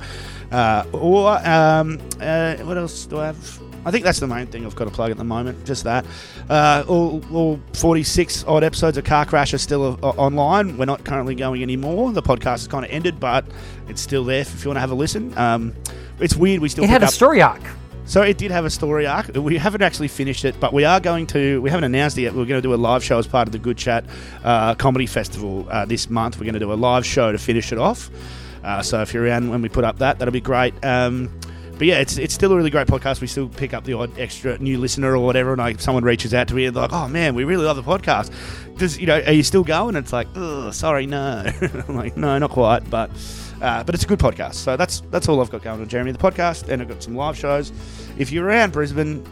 Uh, 0.53 0.85
or 0.93 1.31
um, 1.47 1.99
uh, 2.21 2.57
what 2.59 2.77
else 2.79 3.05
do 3.07 3.19
I 3.19 3.27
have? 3.27 3.61
I 3.85 3.91
think 3.91 4.05
that's 4.05 4.19
the 4.21 4.27
main 4.27 4.47
thing 4.49 4.67
I've 4.67 4.75
got 4.75 4.85
to 4.85 4.91
plug 4.91 5.11
at 5.11 5.17
the 5.17 5.25
moment. 5.25 5.65
Just 5.65 5.85
that. 5.85 6.05
Uh, 6.51 6.85
all, 6.89 7.23
all 7.33 7.61
46 7.75 8.45
odd 8.45 8.65
episodes 8.65 8.99
of 8.99 9.05
Car 9.05 9.25
Crash 9.25 9.55
are 9.55 9.59
still 9.59 9.99
uh, 10.03 10.09
online. 10.11 10.77
We're 10.77 10.85
not 10.85 11.05
currently 11.05 11.35
going 11.35 11.63
anymore. 11.63 12.13
The 12.13 12.23
podcast 12.23 12.43
has 12.61 12.69
kind 12.69 12.85
of 12.85 12.91
ended, 12.91 13.19
but 13.21 13.47
it's 13.89 14.01
still 14.03 14.25
there 14.25 14.41
if 14.41 14.65
you 14.65 14.69
want 14.69 14.77
to 14.77 14.81
have 14.81 14.91
a 14.91 14.95
listen. 14.95 15.37
Um, 15.39 15.75
it's 16.19 16.35
weird. 16.37 16.61
We 16.61 16.69
still 16.69 16.85
It 16.85 16.91
had 16.91 17.03
a 17.03 17.07
up- 17.07 17.13
story 17.13 17.41
arc. 17.41 17.63
So 18.09 18.23
it 18.23 18.39
did 18.39 18.51
have 18.51 18.65
a 18.65 18.71
story 18.71 19.07
arc. 19.07 19.35
We 19.35 19.59
haven't 19.59 19.83
actually 19.83 20.09
finished 20.09 20.47
it, 20.47 20.59
but 20.59 20.73
we 20.73 20.85
are 20.85 20.99
going 20.99 21.27
to. 21.29 21.61
We 21.61 21.69
haven't 21.69 21.85
announced 21.85 22.17
it 22.17 22.23
yet. 22.23 22.33
We're 22.33 22.47
going 22.47 22.61
to 22.61 22.67
do 22.67 22.73
a 22.73 22.77
live 22.77 23.05
show 23.05 23.19
as 23.19 23.27
part 23.27 23.47
of 23.47 23.53
the 23.53 23.59
Good 23.59 23.77
Chat 23.77 24.05
uh, 24.43 24.75
Comedy 24.77 25.05
Festival 25.07 25.69
uh, 25.71 25.85
this 25.85 26.09
month. 26.09 26.39
We're 26.39 26.45
going 26.45 26.55
to 26.55 26.59
do 26.59 26.73
a 26.73 26.75
live 26.75 27.05
show 27.05 27.31
to 27.31 27.39
finish 27.39 27.71
it 27.71 27.79
off. 27.79 28.11
Uh, 28.65 28.83
so 28.83 29.03
if 29.03 29.13
you're 29.13 29.25
around 29.25 29.51
when 29.51 29.61
we 29.61 29.69
put 29.69 29.85
up 29.85 29.99
that, 29.99 30.19
that'll 30.19 30.33
be 30.33 30.41
great. 30.41 30.73
Um, 30.85 31.31
but 31.79 31.87
yeah, 31.87 32.01
it's, 32.01 32.19
it's 32.19 32.35
still 32.35 32.51
a 32.53 32.57
really 32.57 32.71
great 32.71 32.89
podcast. 32.89 33.21
We 33.21 33.29
still 33.29 33.49
pick 33.49 33.73
up 33.73 33.85
the 33.85 33.93
odd 33.93 34.19
extra 34.19 34.59
new 34.59 34.79
listener 34.79 35.15
or 35.15 35.25
whatever, 35.25 35.51
and 35.51 35.59
like 35.59 35.81
someone 35.81 36.03
reaches 36.03 36.35
out 36.35 36.49
to 36.49 36.55
me 36.55 36.65
and 36.65 36.75
like, 36.75 36.93
"Oh 36.93 37.07
man, 37.09 37.37
we 37.37 37.45
really 37.45 37.65
love 37.65 37.77
the 37.77 37.83
podcast. 37.83 38.33
Does 38.79 38.99
you 38.99 39.07
know? 39.07 39.21
Are 39.21 39.33
you 39.33 39.45
still 39.45 39.63
going?" 39.63 39.95
It's 39.95 40.13
like, 40.13 40.27
"Oh, 40.35 40.73
sorry, 40.73 41.07
no." 41.07 41.45
I'm 41.89 41.95
like, 41.95 42.17
"No, 42.17 42.37
not 42.39 42.51
quite," 42.51 42.91
but 42.91 43.11
uh, 43.63 43.83
but 43.85 43.95
it's 43.95 44.05
a 44.05 44.07
good 44.07 44.19
podcast. 44.19 44.55
So 44.55 44.77
that's 44.77 45.01
that's 45.11 45.29
all 45.29 45.41
I've 45.41 45.51
got 45.51 45.63
going 45.63 45.81
on, 45.81 45.89
Jeremy. 45.89 46.13
The 46.13 46.19
podcast, 46.19 46.69
and 46.69 46.81
I've 46.83 46.89
got 46.89 47.03
some 47.03 47.15
live 47.17 47.37
shows. 47.37 47.73
If 48.19 48.31
you're 48.33 48.45
around 48.47 48.73
Brisbane, 48.73 49.25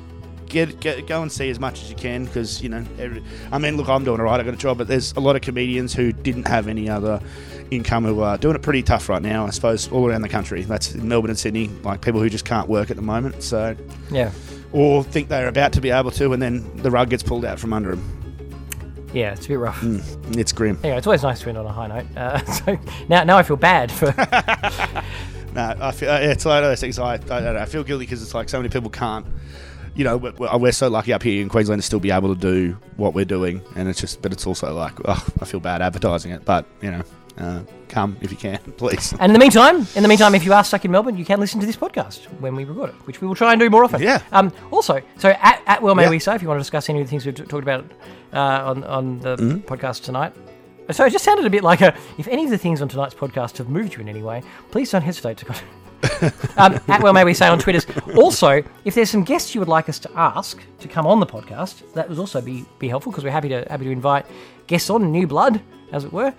get, 0.47 0.81
get 0.81 1.07
go 1.07 1.23
and 1.23 1.31
see 1.31 1.51
as 1.51 1.59
much 1.61 1.83
as 1.83 1.91
you 1.91 1.97
can 1.97 2.25
because 2.25 2.63
you 2.63 2.69
know. 2.69 2.85
Every, 2.99 3.23
I 3.53 3.59
mean, 3.59 3.77
look, 3.77 3.89
I'm 3.89 4.05
doing 4.05 4.21
all 4.21 4.27
right. 4.27 4.41
I 4.41 4.43
got 4.43 4.55
a 4.55 4.57
job, 4.57 4.79
but 4.79 4.89
there's 4.89 5.13
a 5.13 5.21
lot 5.21 5.37
of 5.37 5.43
comedians 5.43 5.95
who 5.95 6.13
didn't 6.13 6.47
have 6.49 6.69
any 6.69 6.89
other 6.89 7.21
income 7.71 8.05
who 8.05 8.21
are 8.21 8.39
doing 8.39 8.55
it 8.55 8.63
pretty 8.63 8.83
tough 8.83 9.09
right 9.09 9.23
now. 9.23 9.47
I 9.47 9.51
suppose 9.51 9.91
all 9.91 10.09
around 10.09 10.23
the 10.23 10.29
country. 10.29 10.63
That's 10.63 10.95
in 10.95 11.09
Melbourne 11.09 11.31
and 11.31 11.39
Sydney, 11.39 11.69
like 11.83 12.01
people 12.01 12.21
who 12.21 12.29
just 12.31 12.45
can't 12.45 12.69
work 12.69 12.91
at 12.91 12.97
the 12.97 13.03
moment. 13.03 13.43
So 13.43 13.77
Yeah. 14.11 14.31
or 14.73 15.03
think 15.03 15.29
they're 15.29 15.49
about 15.49 15.73
to 15.73 15.81
be 15.81 15.91
able 15.91 16.11
to, 16.13 16.33
and 16.33 16.41
then 16.41 16.65
the 16.77 16.91
rug 16.91 17.11
gets 17.11 17.23
pulled 17.25 17.45
out 17.45 17.59
from 17.59 17.73
under 17.73 17.91
them. 17.97 18.16
Yeah, 19.13 19.33
it's 19.33 19.47
a 19.47 19.49
bit 19.49 19.59
rough. 19.59 19.83
It's 20.33 20.53
grim. 20.53 20.79
Anyway, 20.83 20.99
it's 20.99 21.07
always 21.07 21.23
nice 21.23 21.41
to 21.41 21.49
end 21.49 21.59
on 21.59 21.67
a 21.67 21.73
high 21.73 21.87
note. 21.87 22.07
Uh, 22.17 22.45
so 22.53 22.79
now, 23.09 23.25
now 23.25 23.39
I 23.39 23.43
feel 23.43 23.57
bad 23.57 23.91
for. 23.91 24.13
No, 25.57 25.75
I 25.81 25.91
feel 25.91 26.11
uh, 26.11 26.19
it's 26.19 26.45
like 26.45 26.63
those 26.63 26.81
things. 26.81 26.99
I, 26.99 27.15
I 27.15 27.17
don't 27.17 27.55
know. 27.55 27.57
I 27.57 27.65
feel 27.65 27.83
guilty 27.83 28.05
because 28.05 28.23
it's 28.23 28.35
like 28.35 28.51
so 28.51 28.59
many 28.59 28.69
people 28.69 28.91
can't. 28.91 29.25
You 29.95 30.05
know, 30.05 30.19
we're, 30.19 30.59
we're 30.59 30.73
so 30.73 30.89
lucky 30.89 31.15
up 31.15 31.23
here 31.23 31.41
in 31.41 31.49
Queensland 31.49 31.81
to 31.81 31.87
still 31.87 31.99
be 31.99 32.11
able 32.11 32.35
to 32.35 32.39
do 32.39 32.77
what 32.99 33.15
we're 33.15 33.25
doing, 33.25 33.63
and 33.75 33.89
it's 33.89 33.99
just. 33.99 34.21
But 34.21 34.35
it's 34.35 34.47
also 34.47 34.75
like, 34.75 34.93
oh, 35.07 35.27
I 35.41 35.47
feel 35.47 35.59
bad 35.59 35.81
advertising 35.81 36.33
it. 36.33 36.45
But 36.45 36.67
you 36.83 36.91
know, 36.91 37.03
uh, 37.39 37.61
come 37.89 38.17
if 38.21 38.31
you 38.31 38.37
can, 38.37 38.59
please. 38.77 39.13
And 39.13 39.25
in 39.25 39.33
the 39.33 39.39
meantime, 39.39 39.87
in 39.95 40.03
the 40.03 40.09
meantime, 40.09 40.35
if 40.35 40.45
you 40.45 40.53
are 40.53 40.65
stuck 40.65 40.85
in 40.85 40.91
Melbourne, 40.91 41.17
you 41.17 41.25
can 41.25 41.39
listen 41.41 41.61
to 41.61 41.67
this 41.67 41.77
podcast 41.77 42.25
when 42.41 42.55
we 42.57 42.65
record 42.65 42.91
it, 42.91 42.95
which 43.07 43.21
we 43.21 43.27
will 43.29 43.35
try 43.35 43.53
and 43.53 43.61
do 43.61 43.69
more 43.71 43.85
often. 43.85 44.01
Yeah. 44.03 44.23
Um. 44.33 44.53
Also, 44.71 45.01
so 45.19 45.31
at, 45.31 45.63
at 45.67 45.83
Well 45.83 45.95
May 45.95 46.05
Yeah. 46.05 46.11
We 46.11 46.19
Say, 46.19 46.35
if 46.35 46.43
you 46.43 46.49
want 46.49 46.59
to 46.59 46.63
discuss 46.63 46.89
any 46.89 47.01
of 47.01 47.07
the 47.07 47.11
things 47.11 47.27
we've 47.27 47.35
t- 47.35 47.45
talked 47.45 47.63
about 47.63 47.85
uh, 48.33 48.39
on 48.71 48.85
on 48.85 49.19
the 49.21 49.37
Mm-hmm. 49.37 49.59
podcast 49.73 50.03
tonight. 50.05 50.33
So 50.93 51.05
it 51.05 51.11
just 51.11 51.25
sounded 51.25 51.45
a 51.47 51.51
bit 51.51 51.65
like 51.65 51.81
a. 51.81 51.97
If 52.17 52.29
any 52.29 52.45
of 52.45 52.51
the 52.51 52.59
things 52.59 52.81
on 52.81 52.89
tonight's 52.89 53.15
podcast 53.15 53.59
have 53.59 53.69
moved 53.69 53.95
you 53.95 54.01
in 54.01 54.09
any 54.09 54.23
way, 54.23 54.43
please 54.71 54.91
don't 54.91 55.03
hesitate 55.03 55.37
to. 55.39 55.45
Con- 55.45 55.57
um, 56.59 56.79
at 56.89 57.03
Well 57.03 57.13
May 57.13 57.25
We 57.25 57.35
Say 57.35 57.49
on 57.49 57.59
Twitters. 57.59 57.87
Also, 58.17 58.63
if 58.85 58.95
there's 58.95 59.11
some 59.11 59.25
guests 59.25 59.55
you 59.55 59.61
would 59.61 59.69
like 59.69 59.89
us 59.89 59.99
to 59.99 60.11
ask 60.15 60.63
to 60.79 60.87
come 60.87 61.05
on 61.07 61.19
the 61.19 61.27
podcast, 61.27 61.93
that 61.95 62.09
would 62.09 62.19
also 62.19 62.41
be 62.41 62.65
be 62.79 62.87
helpful 62.89 63.11
because 63.11 63.25
we're 63.25 63.31
happy 63.33 63.49
to 63.49 63.67
happy 63.69 63.85
to 63.87 63.91
invite 63.91 64.27
guests 64.69 64.91
on, 64.91 65.11
new 65.11 65.27
blood, 65.27 65.61
as 65.93 66.05
it 66.05 66.13
were. 66.13 66.33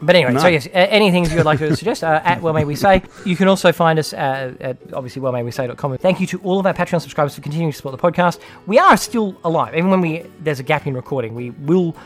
But 0.00 0.14
anyway, 0.14 0.38
so 0.38 0.48
yes, 0.48 0.68
anything 0.72 1.24
you 1.24 1.36
would 1.36 1.46
like 1.46 1.58
to 1.60 1.74
suggest 1.82 2.04
uh, 2.04 2.20
at 2.24 2.42
Well 2.42 2.52
May 2.52 2.64
We 2.64 2.76
Say. 2.76 3.02
You 3.24 3.36
can 3.36 3.48
also 3.48 3.72
find 3.72 3.98
us 3.98 4.12
uh, 4.12 4.54
at 4.60 4.76
obviously 4.92 5.22
wellmaywesay.com. 5.22 5.98
Thank 5.98 6.20
you 6.20 6.26
to 6.28 6.38
all 6.40 6.60
of 6.60 6.66
our 6.66 6.74
Patreon 6.74 7.00
subscribers 7.00 7.34
for 7.34 7.40
continuing 7.40 7.72
to 7.72 7.76
support 7.76 7.98
the 7.98 8.12
podcast. 8.12 8.40
We 8.66 8.78
are 8.78 8.96
still 8.96 9.36
alive, 9.44 9.74
even 9.74 9.90
when 9.90 10.00
we 10.00 10.24
there's 10.40 10.60
a 10.60 10.62
gap 10.62 10.86
in 10.86 10.94
recording. 10.94 11.34
We 11.34 11.50
will 11.50 11.96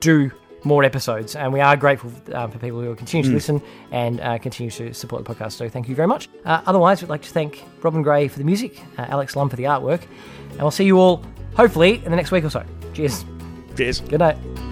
do 0.00 0.30
more 0.64 0.84
episodes, 0.84 1.36
and 1.36 1.52
we 1.52 1.60
are 1.60 1.76
grateful 1.76 2.12
um, 2.34 2.50
for 2.50 2.58
people 2.58 2.80
who 2.80 2.88
will 2.88 2.96
continue 2.96 3.26
to 3.28 3.34
listen 3.34 3.62
and 3.92 4.20
uh, 4.20 4.38
continue 4.38 4.70
to 4.72 4.92
support 4.92 5.24
the 5.24 5.34
podcast. 5.34 5.52
So 5.52 5.68
thank 5.68 5.88
you 5.88 5.94
very 5.94 6.08
much. 6.08 6.28
Uh, 6.44 6.62
otherwise, 6.66 7.00
we'd 7.00 7.08
like 7.08 7.22
to 7.22 7.30
thank 7.30 7.64
Robin 7.82 8.02
Gray 8.02 8.28
for 8.28 8.38
the 8.38 8.44
music, 8.44 8.82
uh, 8.98 9.06
Alex 9.08 9.36
Lum 9.36 9.48
for 9.48 9.56
the 9.56 9.64
artwork, 9.64 10.02
and 10.50 10.58
we'll 10.58 10.70
see 10.70 10.84
you 10.84 10.98
all 10.98 11.24
hopefully 11.54 11.96
in 12.04 12.10
the 12.10 12.16
next 12.16 12.30
week 12.30 12.44
or 12.44 12.50
so. 12.50 12.64
Cheers. 12.92 13.24
Cheers. 13.76 14.00
Good 14.00 14.20
night. 14.20 14.67